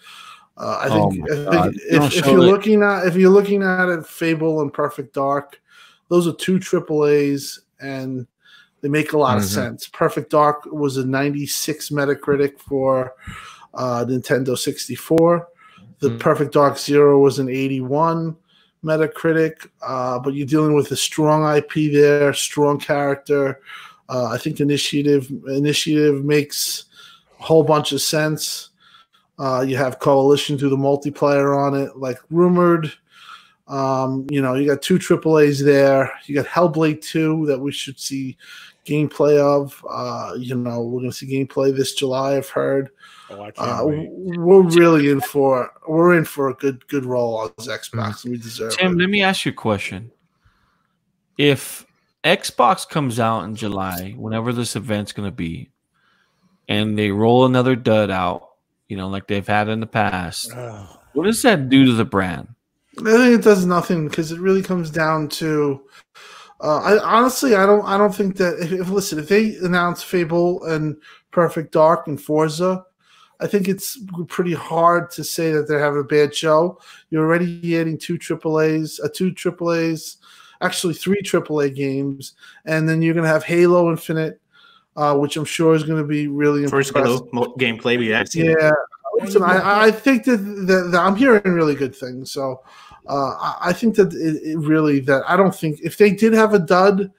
uh, 0.56 0.78
I 0.80 0.88
Oh 0.88 1.10
think, 1.10 1.28
my 1.28 1.36
I 1.36 1.62
think 1.70 1.76
if, 1.88 2.16
if 2.16 2.26
you're 2.26 2.42
it. 2.42 2.46
looking 2.46 2.82
at 2.82 3.06
if 3.06 3.14
you're 3.14 3.30
looking 3.30 3.62
at 3.62 3.88
it, 3.88 4.06
Fable 4.06 4.62
and 4.62 4.72
Perfect 4.72 5.14
Dark, 5.14 5.60
those 6.08 6.26
are 6.26 6.34
two 6.34 6.58
triple 6.58 7.06
A's, 7.06 7.60
and 7.80 8.26
they 8.80 8.88
make 8.88 9.12
a 9.12 9.18
lot 9.18 9.36
of 9.38 9.44
Mhm. 9.44 9.54
sense. 9.54 9.86
Perfect 9.86 10.30
Dark 10.30 10.64
was 10.66 10.96
a 10.96 11.06
96 11.06 11.90
Metacritic 11.90 12.58
for 12.58 13.14
uh, 13.74 14.04
Nintendo 14.06 14.58
64. 14.58 15.48
The 16.00 16.10
Mhm. 16.10 16.18
Perfect 16.18 16.52
Dark 16.52 16.76
Zero 16.78 17.20
was 17.20 17.38
an 17.38 17.48
81 17.48 18.36
Metacritic, 18.84 19.68
uh, 19.82 20.18
but 20.18 20.34
you're 20.34 20.46
dealing 20.46 20.74
with 20.74 20.90
a 20.90 20.96
strong 20.96 21.56
IP 21.56 21.92
there, 21.92 22.32
strong 22.32 22.78
character. 22.78 23.60
Uh, 24.08 24.26
I 24.26 24.38
think 24.38 24.60
Initiative 24.60 25.30
Initiative 25.46 26.24
makes 26.24 26.86
a 27.38 27.42
whole 27.42 27.62
bunch 27.62 27.92
of 27.92 28.00
sense. 28.00 28.70
Uh, 29.38 29.64
you 29.66 29.76
have 29.76 29.98
Coalition 29.98 30.58
through 30.58 30.70
the 30.70 30.76
multiplayer 30.76 31.56
on 31.56 31.74
it, 31.74 31.96
like 31.96 32.18
rumored. 32.30 32.92
Um, 33.68 34.26
you 34.30 34.42
know, 34.42 34.54
you 34.54 34.66
got 34.66 34.82
two 34.82 34.98
AAA's 34.98 35.64
there. 35.64 36.12
You 36.26 36.34
got 36.34 36.46
Hellblade 36.46 37.00
2 37.00 37.46
that 37.46 37.58
we 37.58 37.72
should 37.72 37.98
see 37.98 38.36
gameplay 38.84 39.38
of. 39.38 39.84
Uh, 39.88 40.34
you 40.38 40.54
know, 40.54 40.82
we're 40.82 41.00
gonna 41.00 41.12
see 41.12 41.26
gameplay 41.26 41.74
this 41.74 41.94
July, 41.94 42.36
I've 42.36 42.48
heard. 42.48 42.90
Oh, 43.32 43.50
Uh, 43.56 43.84
we're 43.84 44.62
really 44.62 45.10
in 45.10 45.20
for 45.20 45.70
we're 45.88 46.16
in 46.16 46.24
for 46.24 46.50
a 46.50 46.54
good 46.54 46.86
good 46.88 47.04
roll 47.04 47.50
as 47.58 47.66
Xbox, 47.68 48.24
and 48.24 48.32
we 48.32 48.38
deserve 48.38 48.76
Tim, 48.76 48.92
it. 48.92 48.98
let 49.02 49.10
me 49.10 49.22
ask 49.22 49.44
you 49.44 49.52
a 49.52 49.54
question. 49.54 50.10
If 51.38 51.86
Xbox 52.24 52.88
comes 52.88 53.18
out 53.18 53.44
in 53.44 53.54
July, 53.56 54.14
whenever 54.16 54.52
this 54.52 54.76
event's 54.76 55.12
going 55.12 55.28
to 55.28 55.34
be, 55.34 55.70
and 56.68 56.98
they 56.98 57.10
roll 57.10 57.46
another 57.46 57.74
dud 57.74 58.10
out, 58.10 58.50
you 58.88 58.96
know, 58.96 59.08
like 59.08 59.26
they've 59.26 59.46
had 59.46 59.68
in 59.68 59.80
the 59.80 59.86
past, 59.86 60.52
what 61.14 61.24
does 61.24 61.42
that 61.42 61.68
do 61.68 61.86
to 61.86 61.92
the 61.92 62.04
brand? 62.04 62.48
I 62.98 63.02
think 63.16 63.40
it 63.40 63.42
does 63.42 63.64
nothing 63.64 64.08
because 64.08 64.32
it 64.32 64.40
really 64.40 64.62
comes 64.62 64.90
down 64.90 65.28
to. 65.30 65.82
Uh, 66.60 66.78
I 66.78 66.98
honestly, 66.98 67.56
I 67.56 67.66
don't, 67.66 67.84
I 67.84 67.96
don't 67.98 68.14
think 68.14 68.36
that. 68.36 68.58
If, 68.60 68.72
if 68.72 68.88
listen, 68.88 69.18
if 69.18 69.28
they 69.28 69.56
announce 69.56 70.02
Fable 70.02 70.62
and 70.64 70.96
Perfect 71.32 71.72
Dark 71.72 72.06
and 72.06 72.20
Forza, 72.20 72.84
I 73.42 73.46
think 73.46 73.68
it's 73.68 73.98
pretty 74.28 74.54
hard 74.54 75.10
to 75.12 75.24
say 75.24 75.50
that 75.52 75.66
they're 75.66 75.80
having 75.80 76.00
a 76.00 76.04
bad 76.04 76.34
show. 76.34 76.78
You're 77.10 77.24
already 77.26 77.78
adding 77.78 77.98
two 77.98 78.16
AAA's, 78.18 79.00
uh, 79.00 79.08
two 79.12 79.32
AAA's, 79.32 80.18
actually 80.60 80.94
three 80.94 81.22
AAA 81.22 81.74
games, 81.74 82.34
and 82.64 82.88
then 82.88 83.02
you're 83.02 83.14
gonna 83.14 83.26
have 83.26 83.44
Halo 83.44 83.90
Infinite. 83.90 84.40
uh, 84.96 85.16
which 85.16 85.36
I'm 85.36 85.44
sure 85.44 85.74
is 85.74 85.82
going 85.84 86.00
to 86.00 86.06
be 86.06 86.28
really 86.28 86.66
First 86.66 86.90
impressive. 86.90 87.26
Halo 87.32 87.54
gameplay 87.56 87.98
we 87.98 88.08
have 88.08 88.28
seen. 88.28 88.46
Yeah, 88.46 88.70
listen, 89.14 89.42
I, 89.42 89.84
I 89.84 89.90
think 89.90 90.24
that, 90.24 90.36
that, 90.36 90.90
that 90.92 91.00
I'm 91.00 91.16
hearing 91.16 91.52
really 91.52 91.74
good 91.74 91.94
things. 91.94 92.30
So 92.30 92.62
uh, 93.08 93.30
I, 93.30 93.56
I 93.62 93.72
think 93.72 93.96
that 93.96 94.12
it, 94.12 94.42
it 94.42 94.58
really 94.58 95.00
that 95.00 95.22
I 95.26 95.36
don't 95.36 95.54
think 95.54 95.80
if 95.82 95.96
they 95.96 96.10
did 96.10 96.32
have 96.34 96.54
a 96.54 96.58
dud, 96.58 97.10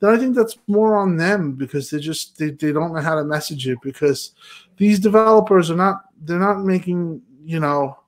then 0.00 0.10
I 0.10 0.18
think 0.18 0.36
that's 0.36 0.58
more 0.66 0.96
on 0.96 1.16
them 1.16 1.52
because 1.54 1.90
they 1.90 1.98
just 1.98 2.38
they, 2.38 2.50
they 2.50 2.72
don't 2.72 2.94
know 2.94 3.00
how 3.00 3.16
to 3.16 3.24
message 3.24 3.66
it 3.66 3.78
because 3.82 4.32
these 4.76 4.98
developers 5.00 5.70
are 5.70 5.76
not 5.76 6.04
they're 6.22 6.38
not 6.38 6.60
making 6.64 7.22
you 7.44 7.60
know 7.60 7.98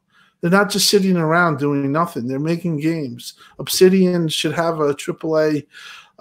they're 0.41 0.51
not 0.51 0.71
just 0.71 0.89
sitting 0.89 1.17
around 1.17 1.59
doing 1.59 1.91
nothing. 1.91 2.27
They're 2.29 2.39
making 2.39 2.79
games. 2.79 3.35
Obsidian 3.59 4.29
should 4.29 4.53
have 4.53 4.81
a 4.81 4.95
AAA 4.95 5.67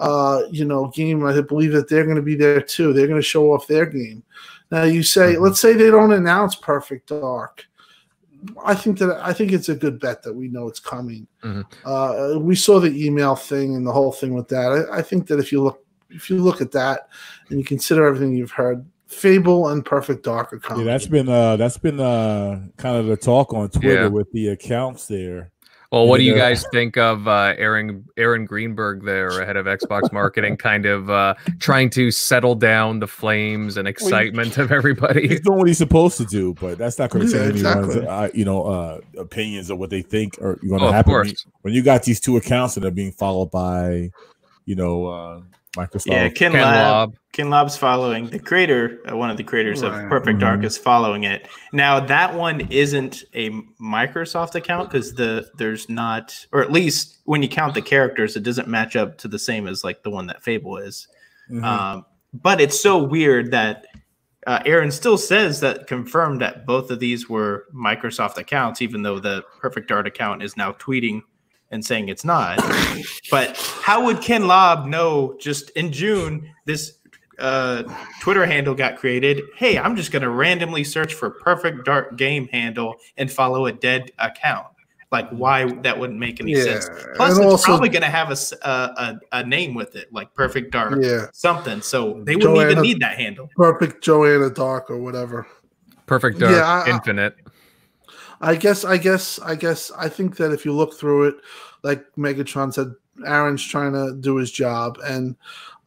uh, 0.00 0.42
you 0.50 0.64
know, 0.64 0.88
game. 0.88 1.24
I 1.24 1.40
believe 1.40 1.72
that 1.72 1.88
they're 1.88 2.04
going 2.04 2.16
to 2.16 2.22
be 2.22 2.36
there 2.36 2.60
too. 2.60 2.92
They're 2.92 3.06
going 3.08 3.20
to 3.20 3.26
show 3.26 3.52
off 3.52 3.66
their 3.66 3.86
game. 3.86 4.22
Now, 4.70 4.84
you 4.84 5.02
say, 5.02 5.34
Mhm. 5.34 5.40
let's 5.40 5.60
say 5.60 5.72
they 5.72 5.90
don't 5.90 6.12
announce 6.12 6.54
Perfect 6.54 7.08
Dark. 7.08 7.64
I 8.64 8.74
think 8.74 8.98
that 8.98 9.18
I 9.24 9.32
think 9.32 9.50
it's 9.52 9.68
a 9.68 9.74
good 9.74 9.98
bet 9.98 10.22
that 10.22 10.32
we 10.32 10.46
know 10.48 10.68
it's 10.68 10.78
coming. 10.78 11.26
Mhm. 11.42 11.64
Uh, 11.84 12.38
we 12.38 12.54
saw 12.54 12.78
the 12.78 13.06
email 13.06 13.34
thing 13.34 13.74
and 13.74 13.84
the 13.86 13.92
whole 13.92 14.12
thing 14.12 14.34
with 14.34 14.46
that. 14.48 14.86
I, 14.92 14.98
I 14.98 15.02
think 15.02 15.26
that 15.28 15.40
if 15.40 15.50
you 15.50 15.62
look 15.62 15.84
if 16.10 16.30
you 16.30 16.38
look 16.42 16.60
at 16.60 16.70
that 16.72 17.08
and 17.50 17.58
you 17.58 17.64
consider 17.64 18.06
everything 18.06 18.34
you've 18.34 18.52
heard, 18.52 18.84
Fable 19.08 19.68
and 19.68 19.84
Perfect 19.84 20.22
Dark 20.24 20.52
are 20.52 20.78
Yeah, 20.78 20.84
that's 20.84 21.06
been 21.06 21.28
uh 21.28 21.56
that's 21.56 21.78
been 21.78 21.98
uh 21.98 22.60
kind 22.76 22.96
of 22.96 23.06
the 23.06 23.16
talk 23.16 23.52
on 23.54 23.70
Twitter 23.70 24.02
Yeah. 24.02 24.06
with 24.08 24.30
the 24.32 24.48
accounts 24.48 25.06
there. 25.06 25.50
Well, 25.90 26.06
what 26.06 26.18
do 26.18 26.24
you 26.24 26.34
guys 26.34 26.66
think 26.70 26.98
of 26.98 27.26
uh, 27.26 27.54
Aaron 27.56 28.04
Aaron 28.18 28.44
Greenberg 28.44 29.02
there, 29.06 29.42
head 29.46 29.56
of 29.56 29.64
Xbox 29.64 30.12
marketing, 30.12 30.58
kind 30.58 30.84
of 30.84 31.08
uh, 31.08 31.32
trying 31.60 31.88
to 31.90 32.10
settle 32.10 32.54
down 32.54 32.98
the 33.00 33.06
flames 33.06 33.78
and 33.78 33.88
excitement 33.88 34.58
of 34.58 34.70
everybody? 34.70 35.26
He's 35.26 35.40
doing 35.40 35.56
what 35.56 35.66
he's 35.66 35.78
supposed 35.78 36.18
to 36.18 36.26
do, 36.26 36.52
but 36.60 36.76
that's 36.76 36.98
not 36.98 37.08
going 37.08 37.26
to 37.26 37.34
Yeah, 37.34 37.50
change 37.50 37.64
anyone's 37.64 37.96
uh, 37.96 38.28
you 38.34 38.44
know 38.44 38.64
uh 38.64 39.00
opinions 39.16 39.70
of 39.70 39.78
what 39.78 39.88
they 39.88 40.02
think 40.02 40.36
are 40.42 40.56
going 40.56 40.80
to 40.80 40.88
Oh, 40.88 40.92
happen. 40.92 41.10
When 41.14 41.24
you, 41.24 41.30
course. 41.32 41.46
when 41.62 41.72
you 41.72 41.82
got 41.82 42.02
these 42.02 42.20
two 42.20 42.36
accounts 42.36 42.74
that 42.74 42.84
are 42.84 42.90
being 42.90 43.12
followed 43.12 43.50
by, 43.50 44.10
you 44.68 44.74
know, 44.76 45.06
uh 45.06 45.40
Microsoft. 45.76 46.06
Yeah, 46.06 46.28
Ken, 46.30 46.52
Ken 46.52 46.62
Lab, 46.62 46.90
Lobb. 46.92 47.16
Ken 47.32 47.50
Lobb's 47.50 47.76
following 47.76 48.28
the 48.30 48.38
creator, 48.38 48.98
uh, 49.08 49.16
one 49.16 49.30
of 49.30 49.36
the 49.36 49.44
creators 49.44 49.82
Right. 49.82 50.02
of 50.04 50.08
Perfect 50.08 50.40
Dark 50.40 50.60
Mhm. 50.60 50.64
is 50.64 50.76
following 50.78 51.24
it. 51.24 51.46
Now 51.72 52.00
that 52.00 52.34
one 52.34 52.60
isn't 52.70 53.24
a 53.34 53.50
Microsoft 53.80 54.54
account 54.56 54.90
because 54.90 55.14
the 55.14 55.48
there's 55.56 55.88
not, 55.88 56.46
or 56.52 56.62
at 56.62 56.72
least 56.72 57.18
when 57.24 57.42
you 57.42 57.48
count 57.48 57.74
the 57.74 57.82
characters, 57.82 58.34
it 58.36 58.42
doesn't 58.42 58.66
match 58.66 58.96
up 58.96 59.18
to 59.18 59.28
the 59.28 59.38
same 59.38 59.66
as 59.68 59.84
like 59.84 60.02
the 60.02 60.10
one 60.10 60.26
that 60.26 60.42
Fable 60.42 60.78
is. 60.78 61.06
Mhm. 61.50 61.62
Um, 61.64 62.04
but 62.34 62.60
it's 62.60 62.80
so 62.80 62.98
weird 63.02 63.50
that 63.52 63.86
uh, 64.46 64.60
Aaron 64.64 64.90
still 64.90 65.18
says 65.18 65.60
that 65.60 65.86
confirmed 65.86 66.40
that 66.40 66.64
both 66.64 66.90
of 66.90 66.98
these 67.00 67.28
were 67.28 67.66
Microsoft 67.74 68.38
accounts, 68.38 68.80
even 68.80 69.02
though 69.02 69.18
the 69.18 69.44
Perfect 69.60 69.88
Dark 69.88 70.06
account 70.06 70.42
is 70.42 70.56
now 70.56 70.72
tweeting 70.72 71.20
and 71.70 71.84
saying 71.84 72.08
it's 72.08 72.24
not. 72.24 72.58
but 73.30 73.56
how 73.82 74.04
would 74.06 74.20
Ken 74.20 74.46
Lobb 74.46 74.86
know 74.86 75.36
just 75.40 75.70
in 75.70 75.92
June 75.92 76.48
this 76.64 76.94
uh, 77.38 77.82
Twitter 78.20 78.46
handle 78.46 78.74
got 78.74 78.96
created? 78.96 79.42
Hey, 79.56 79.78
I'm 79.78 79.96
just 79.96 80.10
going 80.12 80.22
to 80.22 80.30
randomly 80.30 80.84
search 80.84 81.14
for 81.14 81.30
Perfect 81.30 81.84
Dark 81.84 82.16
Game 82.16 82.48
handle 82.48 82.94
and 83.16 83.30
follow 83.30 83.66
a 83.66 83.72
dead 83.72 84.10
account. 84.18 84.66
Like, 85.10 85.30
why 85.30 85.64
that 85.82 85.98
wouldn't 85.98 86.18
make 86.18 86.38
any 86.38 86.52
Yeah, 86.52 86.64
sense. 86.64 86.84
Plus, 87.16 87.36
and 87.36 87.44
it's 87.44 87.52
also- 87.52 87.64
probably 87.64 87.88
going 87.88 88.02
to 88.02 88.10
have 88.10 88.30
a 88.30 89.18
a 89.32 89.42
name 89.42 89.72
with 89.74 89.96
it, 89.96 90.12
like 90.12 90.34
Perfect 90.34 90.70
Dark 90.70 90.98
Yeah, 91.00 91.26
something. 91.32 91.80
So 91.80 92.20
they 92.24 92.36
wouldn't 92.36 92.58
even 92.72 92.82
need 92.82 93.00
that 93.00 93.16
handle. 93.16 93.48
Perfect 93.56 94.04
Joanna 94.04 94.50
Dark 94.50 94.90
or 94.90 94.98
whatever. 94.98 95.46
Perfect 96.04 96.38
Dark 96.40 96.52
Yeah, 96.54 96.62
I- 96.62 96.84
I- 96.86 96.90
Infinite. 96.90 97.36
I 98.40 98.54
guess, 98.54 98.84
I 98.84 98.98
guess, 98.98 99.38
I 99.40 99.54
guess, 99.54 99.90
I 99.96 100.08
think 100.08 100.36
that 100.36 100.52
if 100.52 100.64
you 100.64 100.72
look 100.72 100.94
through 100.94 101.28
it, 101.28 101.34
like 101.82 102.04
Megatron 102.16 102.72
said, 102.72 102.94
Aaron's 103.26 103.64
trying 103.64 103.92
to 103.92 104.16
do 104.20 104.36
his 104.36 104.52
job. 104.52 104.98
And 105.04 105.36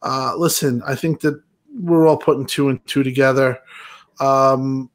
uh, 0.02 0.34
listen, 0.36 0.82
I 0.86 0.94
think 0.94 1.20
that 1.20 1.42
we're 1.74 2.06
all 2.06 2.18
putting 2.18 2.46
two 2.46 2.68
and 2.68 2.84
two 2.86 3.02
together. 3.02 3.58
Um, 4.20 4.90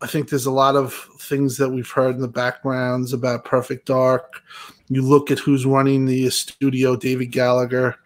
I 0.00 0.06
think 0.06 0.28
there's 0.28 0.46
a 0.46 0.50
lot 0.50 0.76
of 0.76 0.94
things 1.20 1.56
that 1.58 1.70
we've 1.70 1.90
heard 1.90 2.14
in 2.14 2.20
the 2.20 2.28
backgrounds 2.28 3.12
about 3.12 3.44
Perfect 3.44 3.86
Dark. 3.86 4.42
You 4.88 5.02
look 5.02 5.30
at 5.30 5.38
who's 5.38 5.66
running 5.66 6.04
the 6.04 6.28
studio, 6.30 6.96
David 6.96 7.32
Gallagher. 7.32 7.96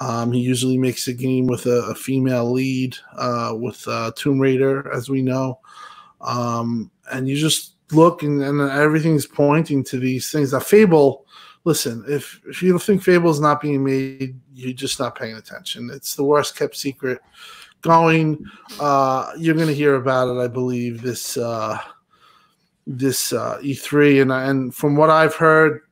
Um, 0.00 0.32
he 0.32 0.40
usually 0.40 0.78
makes 0.78 1.08
a 1.08 1.12
game 1.12 1.46
with 1.46 1.66
a, 1.66 1.90
a 1.90 1.94
female 1.94 2.52
lead, 2.52 2.96
uh, 3.16 3.52
with 3.56 3.86
uh, 3.88 4.12
Tomb 4.14 4.38
Raider, 4.38 4.92
as 4.92 5.08
we 5.08 5.22
know. 5.22 5.58
Um, 6.20 6.90
and 7.10 7.28
you 7.28 7.36
just 7.36 7.74
look, 7.92 8.22
and, 8.22 8.42
and 8.42 8.60
everything's 8.60 9.26
pointing 9.26 9.82
to 9.84 9.98
these 9.98 10.30
things. 10.30 10.52
Now, 10.52 10.60
Fable, 10.60 11.24
listen, 11.64 12.04
if, 12.08 12.40
if 12.46 12.62
you 12.62 12.70
don't 12.70 12.82
think 12.82 13.02
Fable's 13.02 13.40
not 13.40 13.60
being 13.60 13.84
made, 13.84 14.38
you're 14.54 14.72
just 14.72 14.98
not 14.98 15.18
paying 15.18 15.36
attention. 15.36 15.90
It's 15.92 16.14
the 16.14 16.24
worst 16.24 16.56
kept 16.56 16.76
secret 16.76 17.20
going. 17.82 18.44
Uh, 18.80 19.32
you're 19.38 19.54
going 19.54 19.68
to 19.68 19.74
hear 19.74 19.94
about 19.94 20.28
it, 20.28 20.40
I 20.40 20.48
believe, 20.48 21.00
this 21.02 21.36
uh, 21.36 21.78
this 22.86 23.32
uh, 23.32 23.58
E3, 23.62 24.22
and 24.22 24.32
and 24.32 24.74
from 24.74 24.96
what 24.96 25.10
I've 25.10 25.34
heard, 25.34 25.82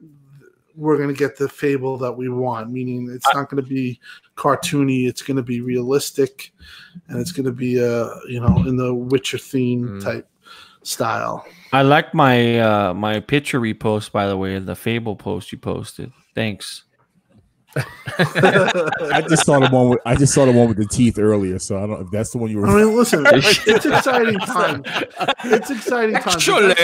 we're 0.74 0.97
going 0.97 1.09
to 1.09 1.14
get 1.14 1.36
the 1.36 1.48
Fable 1.48 1.97
that 1.98 2.12
we 2.12 2.28
want. 2.28 2.70
Meaning, 2.70 3.09
it's 3.10 3.32
not 3.35 3.48
going 3.51 3.62
to 3.62 3.68
be 3.68 4.01
cartoony. 4.36 5.06
It's 5.06 5.23
going 5.23 5.36
to 5.36 5.43
be 5.43 5.60
realistic, 5.60 6.52
and 7.09 7.20
it's 7.20 7.32
going 7.32 7.47
to 7.47 7.52
be 7.52 7.82
uh, 7.82 8.10
you 8.28 8.40
know 8.40 8.64
in 8.66 8.77
the 8.77 8.93
Witcher 8.94 9.39
theme 9.39 9.89
Mm. 9.89 10.02
type 10.05 10.28
style. 10.82 11.47
I 11.72 11.82
like 11.82 12.14
my 12.14 12.59
uh 12.59 12.94
my 12.94 13.20
picture 13.20 13.60
repost 13.60 14.12
by 14.12 14.26
the 14.26 14.36
way, 14.36 14.59
the 14.59 14.76
Fable 14.76 15.16
post 15.16 15.52
you 15.52 15.59
posted. 15.59 16.12
Thanks. 16.34 16.84
I 17.76 19.22
just 19.28 19.44
saw 19.44 19.59
the 19.59 19.68
one 19.70 19.90
with 19.90 20.01
I 20.06 20.14
just 20.14 20.32
saw 20.32 20.47
the 20.47 20.52
one 20.52 20.68
with 20.68 20.78
the 20.78 20.86
teeth 20.86 21.18
earlier, 21.18 21.59
so 21.59 21.76
I 21.76 21.80
don't 21.80 21.90
know 21.90 22.06
if 22.06 22.10
that's 22.10 22.30
the 22.30 22.38
one 22.38 22.51
you 22.51 22.59
were 22.59 22.66
I 22.66 22.82
mean, 22.82 22.97
listen, 22.97 23.26
it's 23.26 23.84
exciting 23.84 24.38
time. 24.38 24.82
It's 25.44 25.70
exciting 25.70 26.14
time. 26.16 26.34
Actually, 26.34 26.74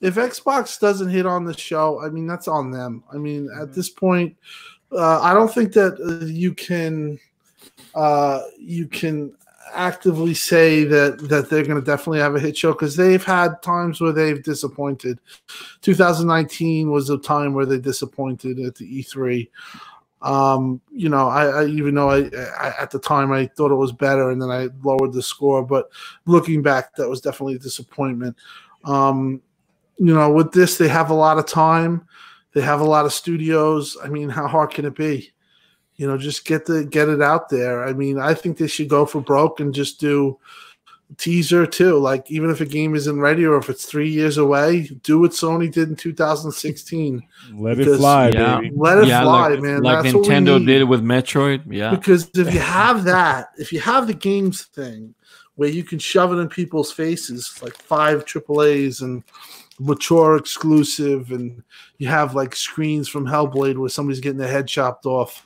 if 0.00 0.14
Xbox 0.14 0.78
doesn't 0.78 1.08
hit 1.08 1.26
on 1.26 1.44
the 1.44 1.56
show, 1.56 2.00
I 2.00 2.10
mean 2.10 2.26
that's 2.26 2.46
on 2.46 2.70
them. 2.70 3.02
I 3.12 3.16
mean 3.16 3.50
at 3.60 3.72
this 3.72 3.88
point, 3.88 4.36
uh, 4.92 5.20
I 5.20 5.34
don't 5.34 5.52
think 5.52 5.72
that 5.72 5.98
uh, 6.00 6.26
you 6.26 6.54
can 6.54 7.18
uh, 7.94 8.42
you 8.58 8.86
can 8.86 9.34
actively 9.72 10.34
say 10.34 10.84
that 10.84 11.28
that 11.28 11.50
they're 11.50 11.64
going 11.64 11.80
to 11.80 11.84
definitely 11.84 12.20
have 12.20 12.34
a 12.34 12.40
hit 12.40 12.56
show 12.56 12.72
because 12.72 12.96
they've 12.96 13.24
had 13.24 13.62
times 13.62 14.00
where 14.00 14.12
they've 14.12 14.42
disappointed. 14.42 15.18
2019 15.82 16.90
was 16.90 17.10
a 17.10 17.18
time 17.18 17.54
where 17.54 17.66
they 17.66 17.78
disappointed 17.78 18.58
at 18.60 18.74
the 18.74 19.02
E3. 19.02 19.48
Um, 20.22 20.80
you 20.90 21.08
know, 21.08 21.28
I, 21.28 21.62
I 21.62 21.66
even 21.66 21.94
though 21.94 22.10
I, 22.10 22.30
I 22.58 22.74
at 22.80 22.90
the 22.90 22.98
time 22.98 23.32
I 23.32 23.46
thought 23.46 23.70
it 23.70 23.76
was 23.76 23.92
better, 23.92 24.30
and 24.30 24.40
then 24.40 24.50
I 24.50 24.68
lowered 24.82 25.12
the 25.12 25.22
score. 25.22 25.62
But 25.62 25.90
looking 26.24 26.62
back, 26.62 26.96
that 26.96 27.08
was 27.08 27.20
definitely 27.20 27.56
a 27.56 27.60
disappointment. 27.60 28.36
Um, 28.84 29.42
you 29.98 30.14
know, 30.14 30.30
with 30.30 30.52
this, 30.52 30.78
they 30.78 30.88
have 30.88 31.10
a 31.10 31.14
lot 31.14 31.38
of 31.38 31.46
time. 31.46 32.06
They 32.54 32.62
have 32.62 32.80
a 32.80 32.84
lot 32.84 33.04
of 33.04 33.12
studios. 33.12 33.96
I 34.02 34.08
mean, 34.08 34.28
how 34.28 34.46
hard 34.46 34.70
can 34.70 34.84
it 34.84 34.94
be? 34.94 35.32
You 35.96 36.06
know, 36.06 36.18
just 36.18 36.44
get 36.44 36.66
the 36.66 36.84
get 36.84 37.08
it 37.08 37.22
out 37.22 37.48
there. 37.48 37.84
I 37.84 37.92
mean, 37.92 38.18
I 38.18 38.34
think 38.34 38.58
they 38.58 38.66
should 38.66 38.88
go 38.88 39.06
for 39.06 39.20
broke 39.20 39.60
and 39.60 39.72
just 39.74 39.98
do 39.98 40.38
teaser 41.16 41.66
too. 41.66 41.96
Like 41.98 42.30
even 42.30 42.50
if 42.50 42.60
a 42.60 42.66
game 42.66 42.94
isn't 42.94 43.20
ready 43.20 43.44
or 43.46 43.56
if 43.56 43.70
it's 43.70 43.86
three 43.86 44.10
years 44.10 44.36
away, 44.38 44.90
do 45.02 45.20
what 45.20 45.30
Sony 45.30 45.70
did 45.72 45.88
in 45.88 45.96
2016. 45.96 47.22
let 47.54 47.72
it 47.74 47.78
Because- 47.78 47.98
fly, 47.98 48.28
Yeah. 48.30 48.60
baby. 48.60 48.74
Let 48.76 48.98
it 48.98 49.06
yeah, 49.08 49.22
fly, 49.22 49.48
like, 49.48 49.60
man. 49.62 49.82
like 49.82 50.02
That's 50.02 50.14
Nintendo 50.14 50.58
need. 50.58 50.66
did 50.66 50.84
with 50.88 51.02
Metroid. 51.02 51.62
Yeah. 51.70 51.90
Because 51.94 52.28
if 52.34 52.52
you 52.52 52.60
have 52.60 53.04
that, 53.04 53.50
if 53.56 53.72
you 53.72 53.80
have 53.80 54.06
the 54.06 54.14
games 54.14 54.64
thing 54.64 55.14
where 55.54 55.68
you 55.70 55.84
can 55.84 55.98
shove 55.98 56.32
it 56.32 56.36
in 56.36 56.48
people's 56.48 56.92
faces, 56.92 57.58
like 57.62 57.76
five 57.76 58.24
AAAs 58.26 59.00
and 59.00 59.22
mature 59.78 60.36
exclusive, 60.36 61.30
and 61.30 61.62
you 61.98 62.08
have 62.08 62.34
like 62.34 62.56
screens 62.56 63.08
from 63.08 63.26
Hellblade 63.26 63.76
where 63.78 63.88
somebody's 63.88 64.20
getting 64.20 64.38
their 64.38 64.50
head 64.50 64.66
chopped 64.66 65.06
off. 65.06 65.44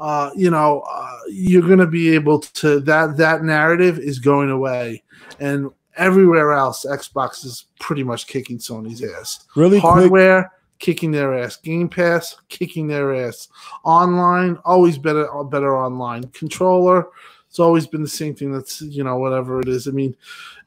Uh, 0.00 0.30
you 0.34 0.50
know, 0.50 0.82
uh, 0.90 1.18
you're 1.28 1.62
going 1.62 1.78
to 1.78 1.86
be 1.86 2.14
able 2.14 2.40
to 2.40 2.80
that 2.80 3.16
that 3.18 3.44
narrative 3.44 3.98
is 3.98 4.18
going 4.18 4.50
away, 4.50 5.02
and 5.38 5.70
everywhere 5.96 6.52
else, 6.52 6.84
Xbox 6.88 7.44
is 7.44 7.66
pretty 7.78 8.02
much 8.02 8.26
kicking 8.26 8.58
Sony's 8.58 9.04
ass. 9.04 9.46
Really 9.54 9.78
quick, 9.78 9.92
hardware 9.92 10.52
kicking 10.78 11.10
their 11.10 11.38
ass. 11.38 11.56
Game 11.56 11.88
pass 11.88 12.36
kicking 12.48 12.88
their 12.88 13.14
ass. 13.14 13.48
Online 13.84 14.56
always 14.64 14.98
better 14.98 15.28
better 15.44 15.76
online. 15.76 16.24
Controller 16.28 17.06
it's 17.50 17.58
always 17.58 17.84
been 17.84 18.02
the 18.02 18.08
same 18.08 18.32
thing. 18.32 18.52
That's 18.52 18.80
you 18.80 19.02
know 19.02 19.18
whatever 19.18 19.60
it 19.60 19.68
is. 19.68 19.88
I 19.88 19.90
mean 19.90 20.16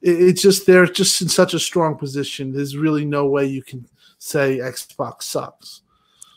it, 0.01 0.21
it's 0.21 0.41
just 0.41 0.67
they're 0.67 0.85
just 0.85 1.21
in 1.21 1.29
such 1.29 1.53
a 1.53 1.59
strong 1.59 1.95
position. 1.95 2.51
There's 2.51 2.75
really 2.75 3.05
no 3.05 3.25
way 3.25 3.45
you 3.45 3.63
can 3.63 3.87
say 4.19 4.57
xbox 4.57 5.23
sucks. 5.23 5.81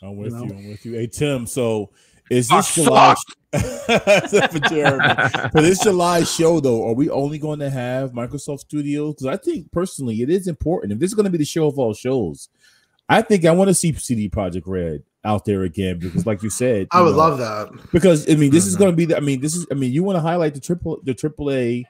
I'm 0.01 0.15
with 0.15 0.31
you 0.31 0.37
know? 0.37 0.45
you. 0.45 0.57
I'm 0.57 0.69
with 0.69 0.85
you. 0.85 0.93
Hey 0.93 1.07
Tim, 1.07 1.45
so 1.45 1.89
Is 2.29 2.49
this 2.49 2.75
July 2.75 3.15
for 3.53 4.59
Jeremy? 4.69 5.13
For 5.51 5.61
this 5.61 5.79
July 5.81 6.23
show, 6.23 6.59
though, 6.59 6.87
are 6.87 6.93
we 6.93 7.09
only 7.09 7.37
going 7.39 7.59
to 7.59 7.69
have 7.69 8.11
Microsoft 8.11 8.59
Studios? 8.61 9.15
Because 9.15 9.27
I 9.27 9.37
think 9.37 9.71
personally, 9.71 10.21
it 10.21 10.29
is 10.29 10.47
important. 10.47 10.93
If 10.93 10.99
this 10.99 11.11
is 11.11 11.13
going 11.15 11.25
to 11.25 11.29
be 11.31 11.37
the 11.37 11.45
show 11.45 11.67
of 11.67 11.79
all 11.79 11.93
shows, 11.93 12.49
I 13.09 13.21
think 13.21 13.45
I 13.45 13.51
want 13.51 13.69
to 13.69 13.73
see 13.73 13.93
CD 13.93 14.29
Projekt 14.29 14.63
Red 14.65 15.03
out 15.23 15.45
there 15.45 15.63
again 15.63 15.99
because, 15.99 16.25
like 16.25 16.43
you 16.43 16.49
said, 16.49 16.87
I 16.91 17.01
would 17.01 17.11
know, 17.11 17.17
love 17.17 17.37
that. 17.39 17.69
because 17.91 18.29
I 18.29 18.35
mean, 18.35 18.51
this 18.51 18.65
is 18.65 18.73
Mm-hmm. 18.75 18.83
going 18.83 18.91
to 18.91 18.97
be. 18.97 19.05
The, 19.05 19.17
I 19.17 19.21
mean, 19.21 19.39
this 19.41 19.55
is. 19.55 19.65
I 19.71 19.75
mean, 19.75 19.91
you 19.93 20.03
want 20.03 20.17
to 20.17 20.21
highlight 20.21 20.53
the 20.53 20.59
triple 20.59 20.99
the 21.03 21.13
triple 21.13 21.51
A 21.51 21.85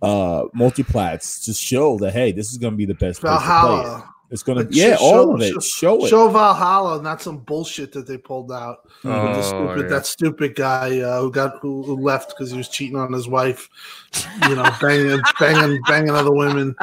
uh 0.00 0.44
multiplats 0.56 1.44
to 1.44 1.52
show 1.52 1.96
that 1.98 2.12
hey, 2.12 2.32
this 2.32 2.50
is 2.50 2.58
going 2.58 2.72
to 2.72 2.76
be 2.76 2.86
the 2.86 2.94
best 2.94 3.20
place 3.20 3.32
to 3.34 3.38
play. 3.38 3.46
Valhalla. 3.46 4.11
It's 4.32 4.42
going 4.42 4.56
to 4.58 4.64
Like, 4.64 4.74
yeah, 4.74 4.96
show- 4.96 5.04
all 5.04 5.34
of 5.34 5.42
it. 5.42 5.52
show- 5.52 5.60
Show 5.60 6.04
it. 6.06 6.08
Show 6.08 6.28
Valhalla, 6.28 7.02
not 7.02 7.20
some 7.20 7.38
bullshit 7.38 7.92
that 7.92 8.06
they 8.06 8.16
pulled 8.16 8.50
out. 8.50 8.78
with 9.04 9.12
the 9.12 9.38
Oh, 9.38 9.42
stupid, 9.42 9.82
yeah. 9.82 9.88
That 9.96 10.06
stupid 10.06 10.54
guy 10.56 11.00
uh, 11.00 11.20
who 11.20 11.30
got 11.30 11.58
who, 11.60 11.82
who 11.82 11.96
left 12.00 12.30
because 12.30 12.50
he 12.50 12.56
was 12.56 12.68
cheating 12.68 12.96
on 12.96 13.12
his 13.12 13.28
wife, 13.28 13.68
you 14.48 14.54
know, 14.56 14.64
banging, 14.80 15.20
banging, 15.40 15.80
banging 15.86 16.10
other 16.10 16.32
women, 16.32 16.74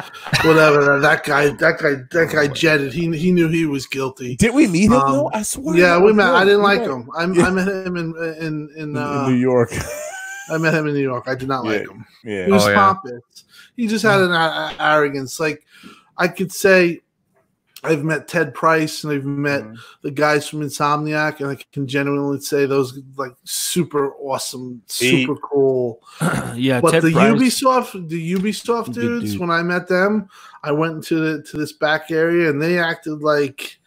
whatever. 0.44 1.00
That 1.00 1.24
guy, 1.24 1.48
that 1.48 1.78
guy, 1.80 1.94
that 2.12 2.30
guy 2.32 2.46
jetted. 2.48 2.92
He 2.92 3.10
he 3.16 3.32
knew 3.32 3.48
he 3.48 3.66
was 3.66 3.86
guilty. 3.86 4.36
Did 4.36 4.54
we 4.54 4.66
meet 4.66 4.86
him 4.86 4.92
Um, 4.94 5.12
though? 5.12 5.30
I 5.34 5.42
swear. 5.42 5.76
Yeah, 5.76 5.98
we 5.98 6.12
met. 6.12 6.28
I 6.34 6.44
didn't 6.44 6.58
we 6.60 6.64
like 6.64 6.80
met 6.82 6.90
him. 6.90 7.08
I, 7.16 7.24
Yeah. 7.26 7.46
I 7.46 7.50
met 7.50 7.68
him 7.68 7.96
in 7.96 8.14
in 8.16 8.34
in, 8.46 8.70
in, 8.76 8.96
uh, 8.96 9.24
in 9.26 9.32
New 9.32 9.38
York. 9.40 9.72
I 10.50 10.58
met 10.58 10.74
him 10.74 10.86
in 10.86 10.94
New 10.94 11.00
York. 11.02 11.24
I 11.26 11.34
did 11.34 11.48
not 11.48 11.64
like 11.64 11.82
him. 11.82 12.04
yeah. 12.24 12.46
He 12.46 12.52
was 12.52 12.66
Oh, 12.66 12.70
yeah. 12.70 12.74
pompous. 12.76 13.20
He 13.76 13.86
just 13.86 14.04
had 14.04 14.20
an 14.20 14.30
a- 14.32 14.74
a- 14.78 14.82
arrogance. 14.82 15.40
Like 15.40 15.64
I 16.18 16.28
could 16.28 16.52
say, 16.52 17.00
I've 17.82 18.04
met 18.04 18.28
Ted 18.28 18.52
Price 18.52 19.04
and 19.04 19.12
I've 19.12 19.24
met 19.24 19.62
Mhm. 19.62 19.76
the 20.02 20.10
guys 20.10 20.46
from 20.46 20.60
Insomniac, 20.60 21.40
and 21.40 21.48
I 21.50 21.56
can 21.72 21.86
genuinely 21.86 22.40
say 22.40 22.66
those 22.66 22.98
like 23.16 23.32
super 23.44 24.12
awesome, 24.16 24.82
He- 24.98 25.24
super 25.24 25.40
cool. 25.40 26.02
yeah, 26.54 26.80
But 26.80 26.90
Ted 26.92 27.02
the 27.04 27.12
Price- 27.12 27.32
Ubisoft, 27.40 28.08
the 28.08 28.34
Ubisoft 28.34 28.86
Good 28.86 28.94
dudes, 28.94 29.32
dude. 29.32 29.40
when 29.40 29.50
I 29.50 29.62
met 29.62 29.88
them, 29.88 30.28
I 30.62 30.72
went 30.72 30.96
into 30.96 31.14
the, 31.18 31.42
to 31.44 31.56
this 31.56 31.72
back 31.72 32.10
area 32.10 32.50
and 32.50 32.60
they 32.60 32.78
acted 32.78 33.22
like 33.22 33.78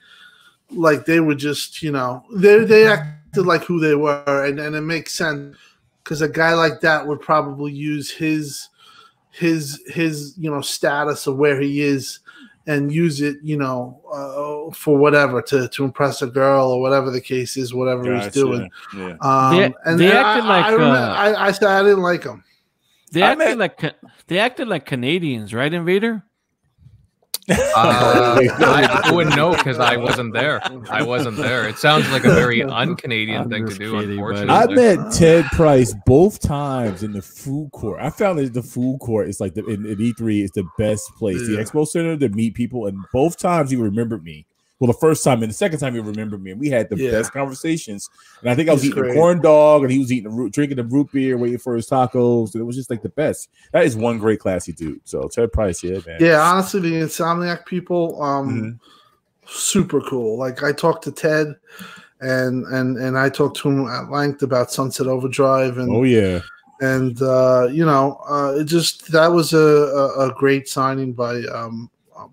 like 0.71 1.05
they 1.05 1.19
were 1.19 1.35
just, 1.35 1.83
you 1.83 1.91
know, 1.91 2.23
they 2.33 2.63
they 2.65 2.87
acted 2.87 3.45
like 3.45 3.63
who 3.63 3.79
they 3.79 3.93
were, 3.95 4.45
and, 4.45 4.59
and 4.59 4.75
it 4.75 4.81
makes 4.81 5.13
sense 5.13 5.55
because 6.03 6.21
a 6.23 6.27
guy 6.27 6.53
like 6.55 6.81
that 6.81 7.05
would 7.05 7.21
probably 7.21 7.71
use 7.71 8.09
his 8.09 8.69
his 9.29 9.81
his 9.87 10.33
you 10.37 10.49
know 10.49 10.61
status 10.61 11.27
of 11.27 11.37
where 11.37 11.59
he 11.61 11.81
is 11.81 12.19
and 12.65 12.91
use 12.91 13.19
it 13.21 13.37
you 13.43 13.57
know 13.57 13.99
uh, 14.11 14.73
for 14.73 14.97
whatever 14.97 15.41
to 15.41 15.67
to 15.69 15.83
impress 15.83 16.21
a 16.21 16.27
girl 16.27 16.71
or 16.71 16.79
whatever 16.81 17.11
the 17.11 17.19
case 17.21 17.57
is 17.57 17.73
whatever 17.73 18.03
he's 18.15 18.33
doing 18.33 18.69
Yeah. 18.95 19.15
um 19.21 19.57
They- 19.57 19.73
and 19.85 19.99
they 19.99 20.07
and 20.09 20.17
acted 20.17 20.45
I, 20.45 20.47
like, 20.47 20.65
I, 20.65 20.69
remember, 20.71 20.95
uh, 20.97 21.13
I, 21.13 21.47
I 21.47 21.51
said 21.51 21.67
i 21.67 21.83
didn't 21.83 22.03
like 22.03 22.23
him 22.23 22.43
They 23.11 23.21
acted 23.21 23.57
met- 23.57 23.79
like 23.81 23.93
they 24.27 24.39
acted 24.39 24.67
like 24.69 24.85
Canadians, 24.85 25.53
right, 25.53 25.71
Invader? 25.73 26.23
Uh, 27.49 27.55
I, 27.75 29.01
I 29.05 29.11
wouldn't 29.11 29.35
know 29.35 29.51
because 29.51 29.79
I 29.79 29.97
wasn't 29.97 30.33
there. 30.33 30.61
I 30.89 31.03
wasn't 31.03 31.37
there. 31.37 31.67
It 31.67 31.77
sounds 31.77 32.09
like 32.11 32.23
a 32.23 32.33
very 32.33 32.63
un-Canadian 32.63 33.43
I'm 33.43 33.49
thing 33.49 33.67
to 33.67 33.75
do. 33.75 33.91
kidding, 33.91 33.93
buddy. 33.93 34.11
Unfortunately, 34.13 34.53
I 34.53 34.95
met 34.97 35.13
Ted 35.13 35.45
Price 35.51 35.93
both 36.05 36.39
times 36.39 37.03
in 37.03 37.11
the 37.11 37.21
food 37.21 37.71
court. 37.73 37.99
I 38.01 38.09
found 38.09 38.39
that 38.39 38.53
the 38.53 38.63
food 38.63 38.99
court 38.99 39.27
is 39.29 39.39
like 39.39 39.53
the 39.55 39.65
in, 39.65 39.85
in 39.85 39.97
E3 39.97 40.43
is 40.43 40.51
the 40.51 40.65
best 40.77 41.03
place. 41.17 41.39
The 41.47 41.57
expo 41.57 41.85
center 41.87 42.17
to 42.17 42.29
meet 42.29 42.53
people, 42.55 42.85
and 42.85 42.97
both 43.11 43.37
times 43.37 43.71
he 43.71 43.77
remembered 43.77 44.23
me. 44.23 44.45
Well, 44.83 44.91
the 44.91 44.97
first 44.99 45.23
time 45.23 45.41
and 45.43 45.49
the 45.49 45.53
second 45.55 45.79
time 45.79 45.93
he 45.93 46.01
remembered 46.01 46.43
me, 46.43 46.51
and 46.51 46.59
we 46.59 46.67
had 46.67 46.89
the 46.89 46.97
Yeah. 46.97 47.11
best 47.11 47.31
conversations. 47.31 48.09
And 48.41 48.49
I 48.49 48.55
think 48.55 48.67
I 48.67 48.73
was 48.73 48.81
He's 48.81 48.91
eating 48.91 49.11
a 49.11 49.13
corn 49.13 49.39
dog, 49.39 49.83
and 49.83 49.89
he 49.89 49.97
was 49.97 50.11
eating 50.11 50.29
a 50.29 50.35
root, 50.35 50.51
drinking 50.51 50.77
a 50.77 50.83
root 50.83 51.09
beer, 51.13 51.37
waiting 51.37 51.57
for 51.57 51.73
his 51.77 51.87
tacos. 51.87 52.53
And 52.53 52.59
it 52.59 52.65
was 52.65 52.75
just 52.75 52.89
like 52.89 53.01
the 53.01 53.07
best. 53.07 53.47
That 53.71 53.85
is 53.85 53.95
one 53.95 54.17
great 54.19 54.41
classy 54.41 54.73
dude. 54.73 54.99
So 55.05 55.29
Ted 55.29 55.53
Price, 55.53 55.81
yeah, 55.85 55.99
man. 56.05 56.17
yeah 56.19 56.41
honestly 56.41 56.81
the 56.81 56.95
insomniac 56.95 57.65
people 57.65 58.21
um 58.21 58.49
Mhm. 58.49 58.79
super 59.49 60.01
cool 60.01 60.37
like 60.37 60.63
i 60.63 60.73
talked 60.73 61.05
to 61.05 61.11
ted 61.13 61.55
and 62.19 62.65
and 62.67 62.97
and 62.97 63.17
i 63.17 63.29
talked 63.29 63.55
to 63.57 63.69
him 63.69 63.87
at 63.87 64.09
length 64.11 64.41
about 64.43 64.69
sunset 64.69 65.07
overdrive 65.07 65.77
and 65.77 65.89
Oh 65.95 66.03
yeah. 66.03 66.41
and 66.81 67.21
uh, 67.21 67.69
you 67.71 67.85
know, 67.85 68.19
uh, 68.29 68.53
it 68.59 68.65
just 68.65 69.13
that 69.13 69.27
was 69.27 69.53
a, 69.53 69.57
a, 69.57 70.27
a 70.29 70.33
great 70.33 70.67
signing 70.67 71.13
by 71.13 71.35
um, 71.43 71.89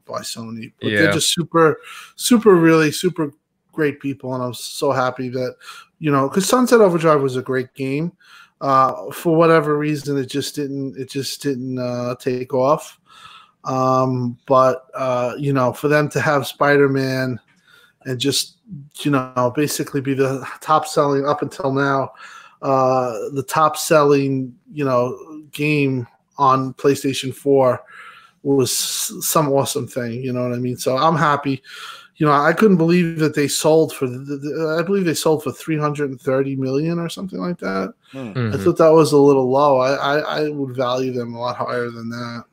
by 0.07 0.21
Sony. 0.21 0.73
But 0.81 0.93
Yeah. 0.93 0.99
they're 1.03 1.13
just 1.13 1.33
super, 1.35 1.81
super, 2.17 2.55
really 2.55 2.93
super 2.93 3.33
great 3.73 4.01
people, 4.01 4.35
and 4.35 4.43
I'm 4.43 4.55
so 4.55 4.93
happy 4.93 5.29
that 5.31 5.57
you 5.99 6.11
know, 6.11 6.29
because 6.29 6.47
Sunset 6.49 6.81
Overdrive 6.81 7.21
was 7.21 7.37
a 7.37 7.43
great 7.43 7.75
game. 7.75 8.13
Uh, 8.63 9.11
for 9.11 9.37
whatever 9.37 9.77
reason, 9.77 10.17
it 10.19 10.27
just 10.27 10.55
didn't. 10.55 10.99
It 10.99 11.11
just 11.11 11.43
didn't 11.43 11.79
uh, 11.79 12.15
take 12.17 12.53
off. 12.55 12.99
Um, 13.65 14.39
but 14.47 14.87
uh, 14.95 15.35
you 15.39 15.53
know, 15.53 15.73
for 15.73 15.89
them 15.89 16.09
to 16.11 16.21
have 16.21 16.47
Spider 16.47 16.89
Man 16.89 17.39
and 18.05 18.19
just 18.19 18.57
you 19.01 19.11
know 19.11 19.53
basically 19.55 20.01
be 20.01 20.15
the 20.15 20.47
top 20.61 20.87
selling 20.87 21.27
up 21.27 21.43
until 21.43 21.73
now 21.73 22.13
uh 22.63 23.13
the 23.33 23.43
top 23.43 23.77
selling 23.77 24.55
you 24.73 24.85
know 24.85 25.43
game 25.53 26.07
on 26.39 26.73
PlayStation 26.75 27.35
4 27.35 27.83
was 28.43 28.71
some 28.73 29.49
awesome 29.53 29.87
thing 29.87 30.23
you 30.23 30.33
know 30.33 30.43
what 30.49 30.55
I 30.57 30.61
mean? 30.61 30.77
So 30.77 30.97
I'm 30.97 31.17
happy. 31.17 31.63
You 32.17 32.27
know 32.27 32.33
I 32.33 32.53
couldn't 32.53 32.77
believe 32.77 33.19
that 33.19 33.35
they 33.35 33.49
sold 33.49 33.95
for 33.95 34.07
the, 34.07 34.19
the, 34.19 34.77
I 34.79 34.83
believe 34.83 35.05
they 35.07 35.15
sold 35.15 35.43
for 35.43 35.53
330 35.53 36.57
million 36.57 36.99
or 36.99 37.09
something 37.09 37.39
like 37.41 37.59
that. 37.59 37.95
I 38.15 38.17
Mhm. 38.17 38.65
thought 38.65 38.79
that 38.79 38.93
was 38.93 39.13
a 39.13 39.17
little 39.19 39.51
low. 39.51 39.79
I, 39.79 39.93
I 39.95 40.19
I 40.41 40.49
would 40.51 40.77
value 40.77 41.13
them 41.13 41.35
a 41.35 41.41
lot 41.41 41.57
higher 41.57 41.91
than 41.91 42.09
that 42.11 42.45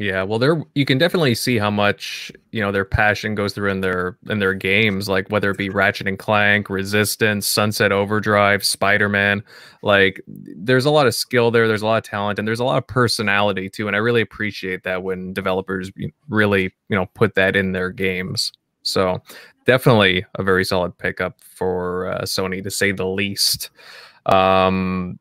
Yeah, 0.00 0.22
well, 0.22 0.38
there 0.38 0.62
you 0.74 0.86
can 0.86 0.96
definitely 0.96 1.34
see 1.34 1.58
how 1.58 1.70
much 1.70 2.32
you 2.52 2.62
know 2.62 2.72
their 2.72 2.86
passion 2.86 3.34
goes 3.34 3.52
through 3.52 3.70
in 3.70 3.82
their 3.82 4.16
in 4.30 4.38
their 4.38 4.54
games, 4.54 5.10
like 5.10 5.28
whether 5.28 5.50
it 5.50 5.58
be 5.58 5.68
Ratchet 5.68 6.08
and 6.08 6.18
Clank, 6.18 6.70
Resistance, 6.70 7.46
Sunset 7.46 7.92
Overdrive, 7.92 8.64
Spider 8.64 9.10
Man. 9.10 9.44
Like, 9.82 10.22
there's 10.26 10.86
a 10.86 10.90
lot 10.90 11.06
of 11.06 11.14
skill 11.14 11.50
there. 11.50 11.68
There's 11.68 11.82
a 11.82 11.86
lot 11.86 11.98
of 11.98 12.04
talent, 12.10 12.38
and 12.38 12.48
there's 12.48 12.60
a 12.60 12.64
lot 12.64 12.78
of 12.78 12.86
personality 12.86 13.68
too. 13.68 13.88
And 13.88 13.94
I 13.94 13.98
really 13.98 14.22
appreciate 14.22 14.84
that 14.84 15.02
when 15.02 15.34
developers 15.34 15.90
really 16.30 16.62
you 16.88 16.96
know 16.96 17.04
put 17.14 17.34
that 17.34 17.54
in 17.54 17.72
their 17.72 17.90
games. 17.90 18.52
So 18.82 19.20
definitely 19.66 20.24
a 20.36 20.42
very 20.42 20.64
solid 20.64 20.96
pickup 20.96 21.42
for 21.42 22.10
uh, 22.10 22.22
Sony 22.22 22.62
to 22.64 22.70
say 22.70 22.92
the 22.92 23.06
least. 23.06 23.68
Um, 24.24 25.18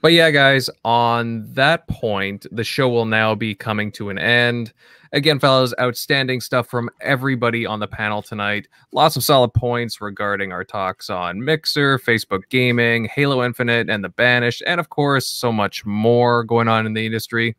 but 0.00 0.12
yeah, 0.12 0.30
guys, 0.30 0.70
on 0.84 1.52
that 1.52 1.86
point, 1.88 2.46
the 2.50 2.64
show 2.64 2.88
will 2.88 3.04
now 3.04 3.34
be 3.34 3.54
coming 3.54 3.92
to 3.92 4.08
an 4.08 4.18
end. 4.18 4.72
Again, 5.12 5.40
fellas, 5.40 5.74
outstanding 5.80 6.40
stuff 6.40 6.68
from 6.68 6.88
everybody 7.00 7.66
on 7.66 7.80
the 7.80 7.88
panel 7.88 8.22
tonight. 8.22 8.68
Lots 8.92 9.16
of 9.16 9.24
solid 9.24 9.52
points 9.52 10.00
regarding 10.00 10.52
our 10.52 10.64
talks 10.64 11.10
on 11.10 11.44
Mixer, 11.44 11.98
Facebook 11.98 12.42
Gaming, 12.48 13.06
Halo 13.12 13.44
Infinite, 13.44 13.90
and 13.90 14.04
The 14.04 14.08
Banished, 14.08 14.62
and 14.66 14.78
of 14.78 14.88
course, 14.88 15.26
so 15.26 15.52
much 15.52 15.84
more 15.84 16.44
going 16.44 16.68
on 16.68 16.86
in 16.86 16.94
the 16.94 17.04
industry. 17.04 17.56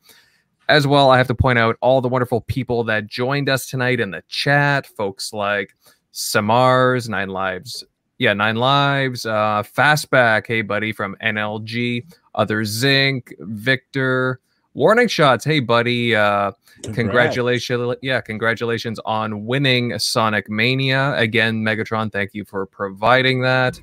As 0.70 0.88
well, 0.88 1.10
I 1.10 1.18
have 1.18 1.28
to 1.28 1.36
point 1.36 1.60
out 1.60 1.76
all 1.82 2.00
the 2.00 2.08
wonderful 2.08 2.42
people 2.42 2.86
that 2.86 3.08
joined 3.08 3.50
us 3.50 3.68
tonight 3.68 4.00
in 4.00 4.12
the 4.12 4.24
chat. 4.30 4.88
Folks 4.88 5.34
like 5.34 5.76
Samars, 6.14 7.10
Nine 7.10 7.30
Lives, 7.30 7.84
yeah, 8.18 8.34
Nine 8.34 8.56
Lives, 8.56 9.26
uh, 9.26 9.64
Fastback, 9.64 10.48
hey 10.48 10.62
buddy 10.62 10.94
from 10.94 11.18
NLG, 11.22 12.06
Other 12.36 12.64
Zinc, 12.66 13.34
Victor, 13.40 14.40
Warning 14.74 15.10
Shots, 15.10 15.44
hey 15.44 15.60
buddy, 15.60 16.16
uh, 16.16 16.54
congratulations, 16.94 17.96
yeah, 18.02 18.22
congratulations 18.22 19.00
on 19.04 19.46
winning 19.46 19.98
Sonic 20.00 20.50
Mania 20.50 21.14
again, 21.18 21.62
Megatron. 21.62 22.12
Thank 22.12 22.34
you 22.34 22.46
for 22.46 22.66
providing 22.66 23.42
that. 23.42 23.82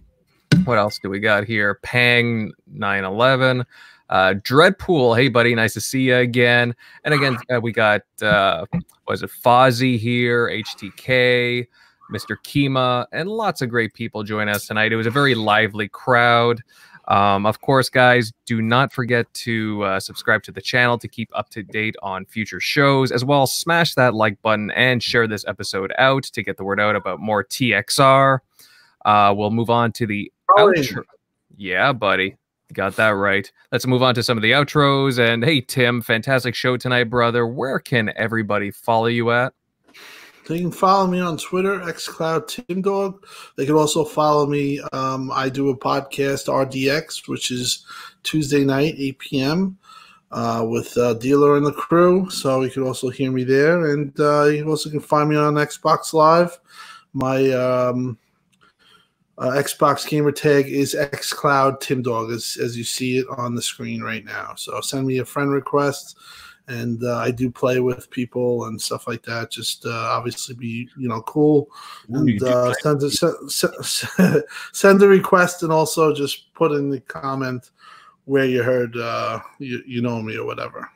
What 0.64 0.78
else 0.78 0.98
do 0.98 1.10
we 1.10 1.20
got 1.20 1.44
here? 1.44 1.78
Pang 1.82 2.52
911. 2.66 3.64
Uh, 4.08 4.34
Dreadpool, 4.42 5.16
hey 5.18 5.28
buddy, 5.28 5.54
nice 5.54 5.74
to 5.74 5.80
see 5.80 6.02
you 6.02 6.16
again. 6.16 6.74
And 7.04 7.12
again, 7.12 7.36
uh, 7.54 7.60
we 7.60 7.72
got 7.72 8.02
uh, 8.22 8.64
was 9.06 9.22
it 9.22 9.30
Fozzie 9.30 9.98
here, 9.98 10.48
HTK, 10.48 11.66
Mr. 12.10 12.36
Kima, 12.42 13.06
and 13.12 13.28
lots 13.28 13.60
of 13.60 13.68
great 13.68 13.92
people 13.92 14.22
join 14.22 14.48
us 14.48 14.66
tonight. 14.66 14.92
It 14.92 14.96
was 14.96 15.06
a 15.06 15.10
very 15.10 15.34
lively 15.34 15.88
crowd. 15.88 16.62
Um, 17.08 17.46
of 17.46 17.60
course, 17.62 17.88
guys, 17.88 18.32
do 18.44 18.60
not 18.60 18.92
forget 18.92 19.32
to 19.32 19.82
uh, 19.82 20.00
subscribe 20.00 20.42
to 20.44 20.52
the 20.52 20.60
channel 20.60 20.98
to 20.98 21.08
keep 21.08 21.30
up 21.34 21.48
to 21.50 21.62
date 21.62 21.96
on 22.02 22.26
future 22.26 22.60
shows. 22.60 23.10
As 23.10 23.24
well, 23.24 23.46
smash 23.46 23.94
that 23.94 24.14
like 24.14 24.40
button 24.42 24.70
and 24.72 25.02
share 25.02 25.26
this 25.26 25.44
episode 25.46 25.92
out 25.98 26.24
to 26.24 26.42
get 26.42 26.58
the 26.58 26.64
word 26.64 26.78
out 26.78 26.96
about 26.96 27.18
more 27.18 27.42
TXR. 27.42 28.40
Uh, 29.04 29.34
we'll 29.36 29.50
move 29.50 29.70
on 29.70 29.90
to 29.92 30.06
the 30.06 30.30
Colin. 30.56 30.74
outro. 30.74 31.02
Yeah, 31.56 31.92
buddy. 31.92 32.36
Got 32.74 32.96
that 32.96 33.10
right. 33.10 33.50
Let's 33.72 33.86
move 33.86 34.02
on 34.02 34.14
to 34.14 34.22
some 34.22 34.36
of 34.36 34.42
the 34.42 34.52
outros. 34.52 35.18
And 35.18 35.42
hey, 35.42 35.62
Tim, 35.62 36.02
fantastic 36.02 36.54
show 36.54 36.76
tonight, 36.76 37.04
brother. 37.04 37.46
Where 37.46 37.78
can 37.78 38.12
everybody 38.16 38.70
follow 38.70 39.06
you 39.06 39.30
at? 39.30 39.54
They 40.48 40.60
can 40.60 40.72
follow 40.72 41.06
me 41.06 41.20
on 41.20 41.36
Twitter, 41.36 41.78
xCloud. 41.80 43.18
They 43.56 43.66
can 43.66 43.74
also 43.74 44.02
follow 44.02 44.46
me. 44.46 44.80
Um, 44.94 45.30
I 45.30 45.50
do 45.50 45.68
a 45.68 45.76
podcast, 45.76 46.48
RDX, 46.48 47.28
which 47.28 47.50
is 47.50 47.84
Tuesday 48.22 48.64
night, 48.64 48.94
8 48.96 49.18
p.m. 49.18 49.78
Uh, 50.30 50.64
with 50.66 50.96
uh, 50.96 51.14
Dealer 51.14 51.58
and 51.58 51.66
the 51.66 51.72
crew. 51.72 52.30
So 52.30 52.62
you 52.62 52.70
can 52.70 52.82
also 52.82 53.10
hear 53.10 53.30
me 53.30 53.44
there. 53.44 53.92
And 53.92 54.18
uh, 54.18 54.44
you 54.44 54.66
also 54.66 54.88
can 54.88 55.00
find 55.00 55.28
me 55.28 55.36
on 55.36 55.54
Xbox 55.54 56.14
Live. 56.14 56.58
My 57.12 57.50
um, 57.50 58.16
uh, 59.36 59.50
Xbox 59.50 60.08
gamer 60.08 60.32
tag 60.32 60.66
is 60.66 60.94
xCloud 60.98 62.32
as, 62.32 62.56
as 62.62 62.76
you 62.76 62.84
see 62.84 63.18
it 63.18 63.26
on 63.36 63.54
the 63.54 63.62
screen 63.62 64.00
right 64.00 64.24
now. 64.24 64.54
So 64.56 64.80
send 64.80 65.06
me 65.06 65.18
a 65.18 65.26
friend 65.26 65.50
request 65.50 66.16
and 66.68 67.02
uh, 67.02 67.16
I 67.16 67.30
do 67.30 67.50
play 67.50 67.80
with 67.80 68.10
people 68.10 68.66
and 68.66 68.80
stuff 68.80 69.06
like 69.08 69.22
that. 69.24 69.50
Just 69.50 69.86
uh, 69.86 69.90
obviously 69.90 70.54
be 70.54 70.88
you 70.96 71.08
know 71.08 71.22
cool 71.22 71.70
and 72.08 72.42
uh, 72.42 72.72
send 72.74 73.02
a 73.02 73.10
send, 73.10 74.44
send, 74.72 75.02
a 75.02 75.08
request 75.08 75.62
and 75.62 75.72
also 75.72 76.14
just 76.14 76.52
put 76.54 76.72
in 76.72 76.90
the 76.90 77.00
comment 77.00 77.70
where 78.26 78.44
you 78.44 78.62
heard 78.62 78.96
uh, 78.96 79.40
you 79.58 79.82
you 79.86 80.02
know 80.02 80.20
me 80.22 80.36
or 80.36 80.46
whatever. 80.46 80.90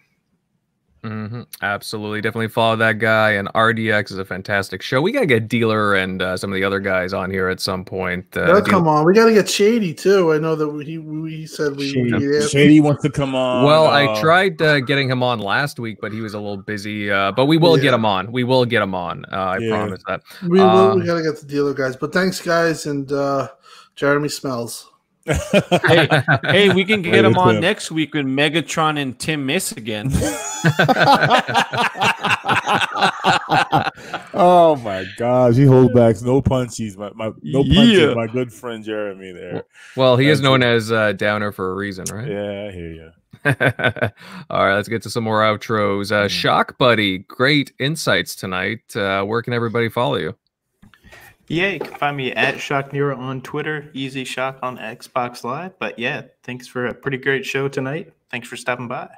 Hmm 1.02 1.42
Absolutely. 1.62 2.20
Definitely 2.20 2.48
follow 2.48 2.76
that 2.76 2.98
guy. 2.98 3.32
And 3.32 3.48
RDX 3.48 4.12
is 4.12 4.18
a 4.18 4.24
fantastic 4.24 4.82
show. 4.82 5.02
We 5.02 5.10
got 5.10 5.20
to 5.20 5.26
get 5.26 5.48
Dealer 5.48 5.94
and 5.96 6.22
uh, 6.22 6.36
some 6.36 6.50
of 6.52 6.54
the 6.54 6.62
other 6.64 6.78
guys 6.78 7.12
on 7.12 7.30
here 7.30 7.48
at 7.48 7.60
some 7.60 7.84
point. 7.84 8.24
Uh, 8.36 8.46
They'll 8.46 8.62
come 8.62 8.86
on. 8.86 9.04
We 9.04 9.12
got 9.14 9.26
to 9.26 9.32
get 9.32 9.48
Shady 9.50 9.94
too. 9.94 10.32
I 10.32 10.38
know 10.38 10.54
that 10.54 10.68
we, 10.68 10.84
he 10.84 10.98
we 10.98 11.46
said 11.46 11.76
we. 11.76 11.88
Shady, 11.88 12.28
we 12.28 12.40
Shady 12.48 12.80
wants 12.80 13.02
to 13.02 13.10
come 13.10 13.34
on. 13.34 13.64
well, 13.64 13.88
I 13.88 14.06
uh, 14.06 14.20
tried 14.20 14.62
uh, 14.62 14.78
getting 14.80 15.10
him 15.10 15.24
on 15.24 15.40
last 15.40 15.80
week, 15.80 15.98
but 16.00 16.12
he 16.12 16.20
was 16.20 16.34
a 16.34 16.38
little 16.38 16.56
busy. 16.56 17.10
Uh, 17.10 17.32
but 17.32 17.46
we 17.46 17.56
will 17.56 17.76
get 17.76 17.92
him 17.94 18.04
on. 18.04 18.30
We 18.30 18.44
will 18.44 18.64
get 18.64 18.80
him 18.82 18.94
on. 18.94 19.24
Uh, 19.32 19.36
I 19.36 19.58
Yeah. 19.58 19.70
promise 19.70 20.02
that. 20.06 20.22
We 20.48 20.58
will. 20.60 20.90
Um, 20.92 21.00
we 21.00 21.06
got 21.06 21.16
to 21.16 21.22
get 21.24 21.40
the 21.40 21.46
dealer 21.46 21.74
guys. 21.74 21.96
But 21.96 22.12
thanks, 22.12 22.40
guys, 22.40 22.86
and 22.86 23.10
uh, 23.10 23.48
Jeremy 23.96 24.28
smells. 24.28 24.91
Hey, 25.26 26.08
hey, 26.44 26.74
we 26.74 26.84
can 26.84 27.02
get 27.02 27.12
Later, 27.12 27.28
him 27.28 27.38
on 27.38 27.60
next 27.60 27.90
week 27.90 28.14
with 28.14 28.26
Megatron 28.26 29.00
and 29.00 29.18
Tim 29.18 29.46
miss 29.46 29.72
again. 29.72 30.10
oh 34.34 34.76
my 34.82 35.06
gosh, 35.16 35.56
he 35.56 35.64
holds 35.64 35.94
back 35.94 36.20
no 36.22 36.42
punchies. 36.42 36.96
My, 36.96 37.10
my 37.14 37.32
no 37.42 37.62
punches. 37.62 37.98
Yeah. 37.98 38.14
My 38.14 38.26
good 38.26 38.52
friend 38.52 38.84
Jeremy 38.84 39.32
there. 39.32 39.64
well, 39.96 40.16
he 40.16 40.28
is 40.28 40.38
That's 40.38 40.44
known 40.44 40.62
as 40.62 40.92
uh, 40.92 41.12
Downer 41.12 41.52
for 41.52 41.70
a 41.70 41.74
reason, 41.74 42.04
right? 42.12 42.28
Yeah, 42.28 42.68
I 42.68 42.72
hear 42.72 42.92
you. 42.92 43.10
All 44.50 44.66
right, 44.66 44.76
let's 44.76 44.88
get 44.88 45.02
to 45.02 45.10
some 45.10 45.24
more 45.24 45.42
outros. 45.42 46.12
Uh, 46.12 46.28
Shock 46.28 46.78
Buddy, 46.78 47.18
great 47.18 47.72
insights 47.78 48.36
tonight. 48.36 48.94
Uh, 48.94 49.24
where 49.24 49.42
can 49.42 49.52
everybody 49.52 49.88
follow 49.88 50.16
you? 50.16 50.36
Yeah, 51.48 51.68
you 51.68 51.80
can 51.80 51.94
find 51.94 52.16
me 52.16 52.32
at 52.32 52.60
Shock 52.60 52.92
Neuro 52.92 53.16
on 53.16 53.42
Twitter, 53.42 53.90
Easy 53.92 54.24
Shock 54.24 54.58
on 54.62 54.78
Xbox 54.78 55.44
Live. 55.44 55.78
But 55.78 55.98
yeah, 55.98 56.22
thanks 56.44 56.66
for 56.66 56.86
a 56.86 56.94
pretty 56.94 57.18
great 57.18 57.44
show 57.44 57.68
tonight. 57.68 58.12
Thanks 58.30 58.48
for 58.48 58.56
stopping 58.56 58.88
by. 58.88 59.08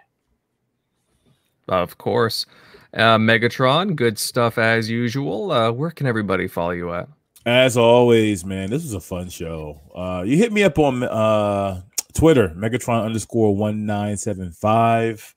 Of 1.68 1.96
course. 1.98 2.46
Uh, 2.92 3.18
Megatron, 3.18 3.96
good 3.96 4.18
stuff 4.18 4.58
as 4.58 4.88
usual. 4.88 5.50
Uh, 5.50 5.72
where 5.72 5.90
can 5.90 6.06
everybody 6.06 6.46
follow 6.46 6.70
you 6.70 6.92
at? 6.92 7.08
As 7.46 7.76
always, 7.76 8.44
man, 8.44 8.70
this 8.70 8.82
was 8.82 8.94
a 8.94 9.00
fun 9.00 9.28
show. 9.28 9.80
Uh, 9.94 10.22
you 10.24 10.36
hit 10.36 10.52
me 10.52 10.62
up 10.62 10.78
on 10.78 11.02
uh, 11.02 11.82
Twitter, 12.14 12.48
Megatron 12.56 13.04
underscore 13.04 13.54
one 13.54 13.84
nine 13.84 14.16
seven 14.16 14.50
five, 14.50 15.34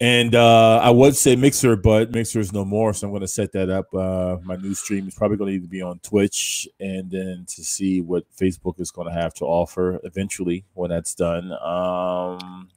and 0.00 0.34
uh, 0.34 0.78
I 0.78 0.90
would 0.90 1.16
say 1.16 1.36
Mixer, 1.36 1.76
but 1.76 2.10
Mixer 2.12 2.40
is 2.40 2.52
no 2.52 2.64
more, 2.64 2.92
so 2.92 3.06
I'm 3.06 3.12
going 3.12 3.22
to 3.22 3.28
set 3.28 3.52
that 3.52 3.70
up. 3.70 3.92
Uh, 3.94 4.36
my 4.44 4.56
new 4.56 4.74
stream 4.74 5.06
is 5.08 5.14
probably 5.14 5.36
going 5.36 5.48
to 5.48 5.52
need 5.54 5.62
to 5.62 5.68
be 5.68 5.82
on 5.82 5.98
Twitch, 6.00 6.68
and 6.80 7.10
then 7.10 7.44
to 7.48 7.64
see 7.64 8.00
what 8.00 8.24
Facebook 8.36 8.80
is 8.80 8.90
going 8.90 9.08
to 9.08 9.14
have 9.14 9.34
to 9.34 9.44
offer 9.44 10.00
eventually 10.04 10.64
when 10.74 10.90
that's 10.90 11.14
done. 11.14 11.52
Um, 11.62 12.68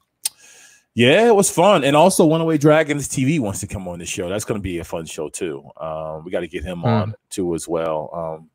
yeah, 0.94 1.28
it 1.28 1.34
was 1.36 1.50
fun, 1.50 1.84
and 1.84 1.94
also 1.94 2.24
One 2.26 2.40
Away 2.40 2.58
Dragons 2.58 3.08
TV 3.08 3.38
wants 3.38 3.60
to 3.60 3.66
come 3.66 3.86
on 3.86 3.98
the 4.00 4.06
show. 4.06 4.28
That's 4.28 4.44
going 4.44 4.58
to 4.58 4.62
be 4.62 4.78
a 4.78 4.84
fun 4.84 5.06
show 5.06 5.28
too. 5.28 5.62
Um, 5.80 6.24
we 6.24 6.30
got 6.30 6.40
to 6.40 6.48
get 6.48 6.64
him 6.64 6.80
Hmm. 6.80 6.86
on 6.86 7.14
too 7.30 7.54
as 7.54 7.68
well. 7.68 8.10
Um, 8.12 8.50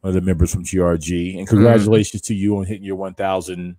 one 0.00 0.08
of 0.10 0.14
the 0.14 0.20
members 0.20 0.52
from 0.52 0.64
GRG, 0.64 1.38
and 1.38 1.46
congratulations 1.46 2.22
to 2.22 2.34
you 2.34 2.56
on 2.58 2.64
hitting 2.64 2.84
your 2.84 2.96
1,000 2.96 3.76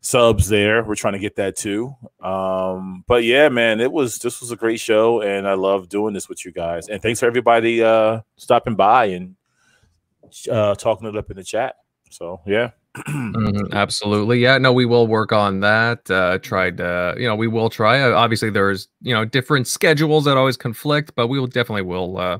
subs 0.00 0.48
there. 0.48 0.84
We're 0.84 0.94
trying 0.94 1.14
to 1.14 1.18
get 1.18 1.36
that 1.36 1.56
too. 1.56 1.94
Um, 2.22 3.04
but 3.06 3.24
yeah, 3.24 3.48
man, 3.48 3.80
it 3.80 3.92
was 3.92 4.18
this 4.18 4.40
was 4.40 4.50
a 4.50 4.56
great 4.56 4.80
show, 4.80 5.20
and 5.20 5.46
I 5.46 5.54
love 5.54 5.88
doing 5.88 6.14
this 6.14 6.28
with 6.28 6.44
you 6.44 6.52
guys. 6.52 6.88
And 6.88 7.02
thanks 7.02 7.20
for 7.20 7.26
everybody 7.26 7.82
uh, 7.82 8.20
stopping 8.36 8.74
by 8.74 9.06
and 9.06 9.36
uh, 10.50 10.74
talking 10.74 11.08
it 11.08 11.16
up 11.16 11.30
in 11.30 11.36
the 11.36 11.44
chat. 11.44 11.76
So 12.10 12.40
yeah. 12.46 12.70
Mhm, 12.96 13.72
absolutely. 13.72 14.40
Yeah, 14.40 14.58
no, 14.58 14.72
we 14.72 14.84
will 14.86 15.06
work 15.06 15.32
on 15.32 15.60
that. 15.60 16.10
Uh, 16.10 16.38
tried 16.38 16.78
to, 16.78 17.14
you 17.18 17.26
know, 17.28 17.36
we 17.36 17.46
will 17.46 17.68
try. 17.70 18.00
Uh, 18.00 18.12
obviously, 18.14 18.50
there's, 18.50 18.88
you 19.02 19.14
know, 19.14 19.24
different 19.24 19.66
schedules 19.68 20.24
that 20.24 20.36
always 20.36 20.56
conflict, 20.56 21.12
but 21.14 21.28
we 21.28 21.38
will 21.38 21.46
definitely 21.46 21.82
will, 21.82 22.18
uh, 22.18 22.38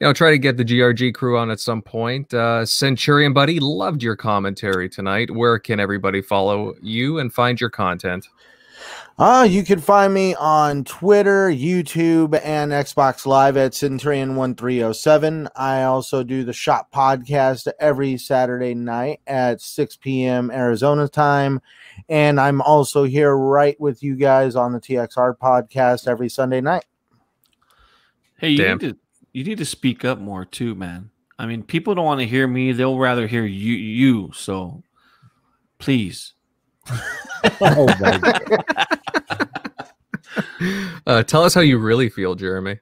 you 0.00 0.06
know, 0.06 0.12
try 0.12 0.30
to 0.30 0.38
get 0.38 0.56
the 0.56 0.64
GRG 0.64 1.12
crew 1.12 1.38
on 1.38 1.50
at 1.50 1.60
some 1.60 1.82
point. 1.82 2.32
Uh, 2.34 2.64
Centurion 2.66 3.32
Buddy, 3.32 3.60
loved 3.60 4.02
your 4.02 4.16
commentary 4.16 4.88
tonight. 4.88 5.30
Where 5.30 5.58
can 5.58 5.80
everybody 5.80 6.22
follow 6.22 6.74
you 6.80 7.18
and 7.18 7.32
find 7.32 7.60
your 7.60 7.70
content? 7.70 8.26
Uh, 9.18 9.46
you 9.48 9.62
can 9.62 9.78
find 9.78 10.12
me 10.14 10.34
on 10.36 10.84
Twitter, 10.84 11.50
YouTube, 11.50 12.40
and 12.42 12.72
Xbox 12.72 13.26
Live 13.26 13.58
at 13.58 13.72
Centurion1307. 13.72 15.48
I 15.54 15.82
also 15.82 16.22
do 16.22 16.44
the 16.44 16.52
Shop 16.52 16.90
podcast 16.90 17.70
every 17.78 18.16
Saturday 18.16 18.74
night 18.74 19.20
at 19.26 19.60
6 19.60 19.96
p.m. 19.96 20.50
Arizona 20.50 21.08
time. 21.08 21.60
And 22.08 22.40
I'm 22.40 22.62
also 22.62 23.04
here 23.04 23.36
right 23.36 23.78
with 23.78 24.02
you 24.02 24.16
guys 24.16 24.56
on 24.56 24.72
the 24.72 24.80
TXR 24.80 25.36
podcast 25.36 26.08
every 26.08 26.30
Sunday 26.30 26.62
night. 26.62 26.86
Hey, 28.38 28.50
you 28.50 28.58
Damn. 28.58 28.78
need 28.78 28.90
to 28.90 28.96
you 29.34 29.44
need 29.44 29.58
to 29.58 29.64
speak 29.64 30.04
up 30.04 30.18
more 30.18 30.44
too, 30.44 30.74
man. 30.74 31.10
I 31.38 31.46
mean, 31.46 31.62
people 31.62 31.94
don't 31.94 32.04
want 32.04 32.20
to 32.20 32.26
hear 32.26 32.46
me; 32.46 32.72
they'll 32.72 32.98
rather 32.98 33.26
hear 33.26 33.44
you. 33.44 33.74
You 33.74 34.30
so, 34.34 34.82
please. 35.78 36.34
Oh 37.60 37.86
my 38.00 38.18
god. 38.18 38.64
Uh, 41.06 41.22
tell 41.24 41.42
us 41.42 41.52
how 41.52 41.60
you 41.60 41.76
really 41.76 42.08
feel, 42.08 42.34
Jeremy. 42.36 42.78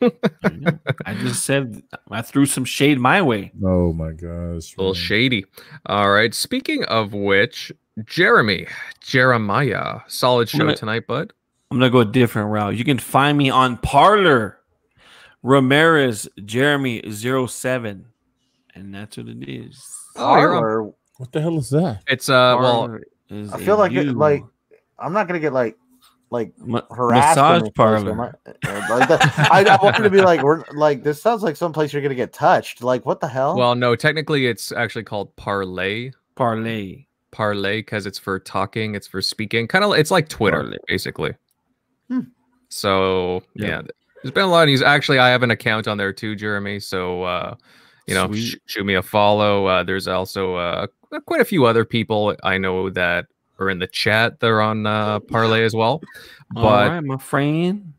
I. 0.00 0.10
I 1.06 1.14
just 1.14 1.44
said 1.44 1.82
I 2.10 2.22
threw 2.22 2.46
some 2.46 2.64
shade 2.64 2.98
my 2.98 3.20
way. 3.20 3.52
Oh 3.62 3.92
my 3.92 4.12
gosh. 4.12 4.74
A 4.76 4.80
little 4.80 4.94
man. 4.94 4.94
shady. 4.94 5.44
All 5.86 6.10
right. 6.10 6.34
Speaking 6.34 6.84
of 6.84 7.12
which, 7.12 7.70
Jeremy, 8.06 8.66
Jeremiah, 9.00 10.00
solid 10.08 10.48
show 10.48 10.58
gonna- 10.58 10.76
tonight, 10.76 11.06
bud. 11.06 11.32
I'm 11.70 11.78
gonna 11.78 11.90
go 11.90 12.00
a 12.00 12.04
different 12.06 12.50
route. 12.50 12.76
You 12.76 12.84
can 12.84 12.98
find 12.98 13.36
me 13.36 13.50
on 13.50 13.76
Parlor, 13.76 14.58
Ramirez 15.42 16.28
Jeremy 16.44 17.02
07. 17.12 18.06
and 18.74 18.94
that's 18.94 19.16
what 19.18 19.28
it 19.28 19.48
is. 19.48 19.84
Oh, 20.16 20.20
Parlor, 20.20 20.84
What 21.18 21.32
the 21.32 21.42
hell 21.42 21.58
is 21.58 21.68
that? 21.70 22.02
It's 22.06 22.28
uh, 22.30 22.56
well, 22.58 22.86
Parlor 22.86 23.02
is 23.30 23.52
I 23.52 23.58
feel 23.58 23.76
like 23.78 23.92
it, 23.92 24.12
like 24.14 24.42
I'm 24.98 25.12
not 25.12 25.26
gonna 25.28 25.40
get 25.40 25.52
like 25.52 25.76
like 26.30 26.52
Ma- 26.58 26.82
harassed. 26.90 27.38
in 27.38 27.42
massage 27.44 27.60
this 27.62 27.70
place, 27.70 28.02
parlor. 28.02 28.36
I? 28.46 28.68
Uh, 28.68 28.86
like 28.98 29.08
that- 29.08 29.50
I, 29.50 29.64
I 29.64 29.78
wanted 29.82 30.02
to 30.02 30.10
be 30.10 30.20
like, 30.20 30.42
we're 30.42 30.62
like 30.72 31.02
this 31.02 31.22
sounds 31.22 31.42
like 31.42 31.56
someplace 31.56 31.92
you're 31.92 32.02
gonna 32.02 32.14
get 32.14 32.32
touched. 32.32 32.82
Like 32.82 33.06
what 33.06 33.20
the 33.20 33.28
hell? 33.28 33.56
well, 33.56 33.74
no, 33.74 33.96
technically 33.96 34.46
it's 34.46 34.70
actually 34.72 35.04
called 35.04 35.34
parlay, 35.36 36.10
Parlay. 36.36 37.06
parlay, 37.30 37.78
because 37.78 38.04
it's 38.06 38.18
for 38.18 38.38
talking, 38.38 38.94
it's 38.94 39.06
for 39.06 39.22
speaking. 39.22 39.66
Kind 39.68 39.84
of, 39.84 39.92
it's 39.94 40.10
like 40.10 40.28
Twitter, 40.28 40.60
Parlay. 40.62 40.76
basically. 40.86 41.34
Hmm. 42.08 42.20
So 42.68 43.42
Yeah. 43.54 43.66
yeah, 43.66 43.82
there's 44.22 44.32
been 44.32 44.44
a 44.44 44.48
lot 44.48 44.62
of 44.62 44.68
news. 44.68 44.82
Actually, 44.82 45.18
I 45.18 45.28
have 45.30 45.42
an 45.42 45.50
account 45.50 45.88
on 45.88 45.96
there 45.96 46.12
too, 46.12 46.36
Jeremy. 46.36 46.80
So 46.80 47.22
uh, 47.22 47.54
you 48.08 48.14
know, 48.14 48.32
sh- 48.32 48.56
shoot 48.66 48.84
me 48.84 48.94
a 48.94 49.02
follow. 49.02 49.66
Uh, 49.66 49.82
there's 49.82 50.08
also 50.08 50.56
uh, 50.56 50.86
quite 51.26 51.40
a 51.40 51.44
few 51.44 51.66
other 51.66 51.84
people 51.84 52.34
I 52.42 52.58
know 52.58 52.90
that 52.90 53.26
are 53.58 53.70
in 53.70 53.78
the 53.78 53.86
chat. 53.86 54.40
They're 54.40 54.60
on 54.60 54.86
uh, 54.86 55.20
parlay 55.20 55.64
as 55.64 55.74
well. 55.74 56.00
All 56.56 56.62
But 56.62 56.88
right, 56.88 57.00
my 57.00 57.18
friend. 57.18 57.92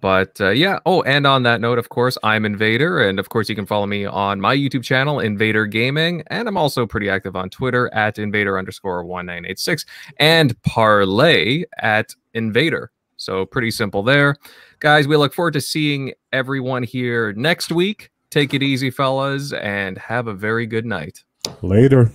But 0.00 0.40
uh, 0.40 0.50
yeah. 0.50 0.78
Oh, 0.86 1.02
and 1.02 1.26
on 1.26 1.42
that 1.44 1.60
note, 1.60 1.78
of 1.78 1.88
course, 1.88 2.16
I'm 2.22 2.44
Invader, 2.44 3.00
and 3.06 3.18
of 3.18 3.28
course, 3.28 3.48
you 3.48 3.54
can 3.54 3.66
follow 3.66 3.86
me 3.86 4.04
on 4.04 4.40
my 4.40 4.54
YouTube 4.54 4.82
channel, 4.82 5.20
Invader 5.20 5.66
Gaming, 5.66 6.22
and 6.28 6.46
I'm 6.46 6.56
also 6.56 6.86
pretty 6.86 7.08
active 7.08 7.36
on 7.36 7.50
Twitter 7.50 7.92
at 7.94 8.18
Invader 8.18 8.58
underscore 8.58 9.04
one 9.04 9.26
nine 9.26 9.44
eight 9.46 9.58
six 9.58 9.84
and 10.18 10.60
Parlay 10.62 11.64
at 11.78 12.14
Invader. 12.34 12.90
So 13.16 13.46
pretty 13.46 13.70
simple 13.70 14.02
there, 14.02 14.36
guys. 14.80 15.06
We 15.08 15.16
look 15.16 15.32
forward 15.32 15.54
to 15.54 15.60
seeing 15.60 16.12
everyone 16.32 16.82
here 16.82 17.32
next 17.32 17.72
week. 17.72 18.10
Take 18.34 18.52
it 18.52 18.64
easy, 18.64 18.90
fellas, 18.90 19.52
and 19.52 19.96
have 19.96 20.26
a 20.26 20.34
very 20.34 20.66
good 20.66 20.84
night. 20.84 21.22
Later. 21.62 22.10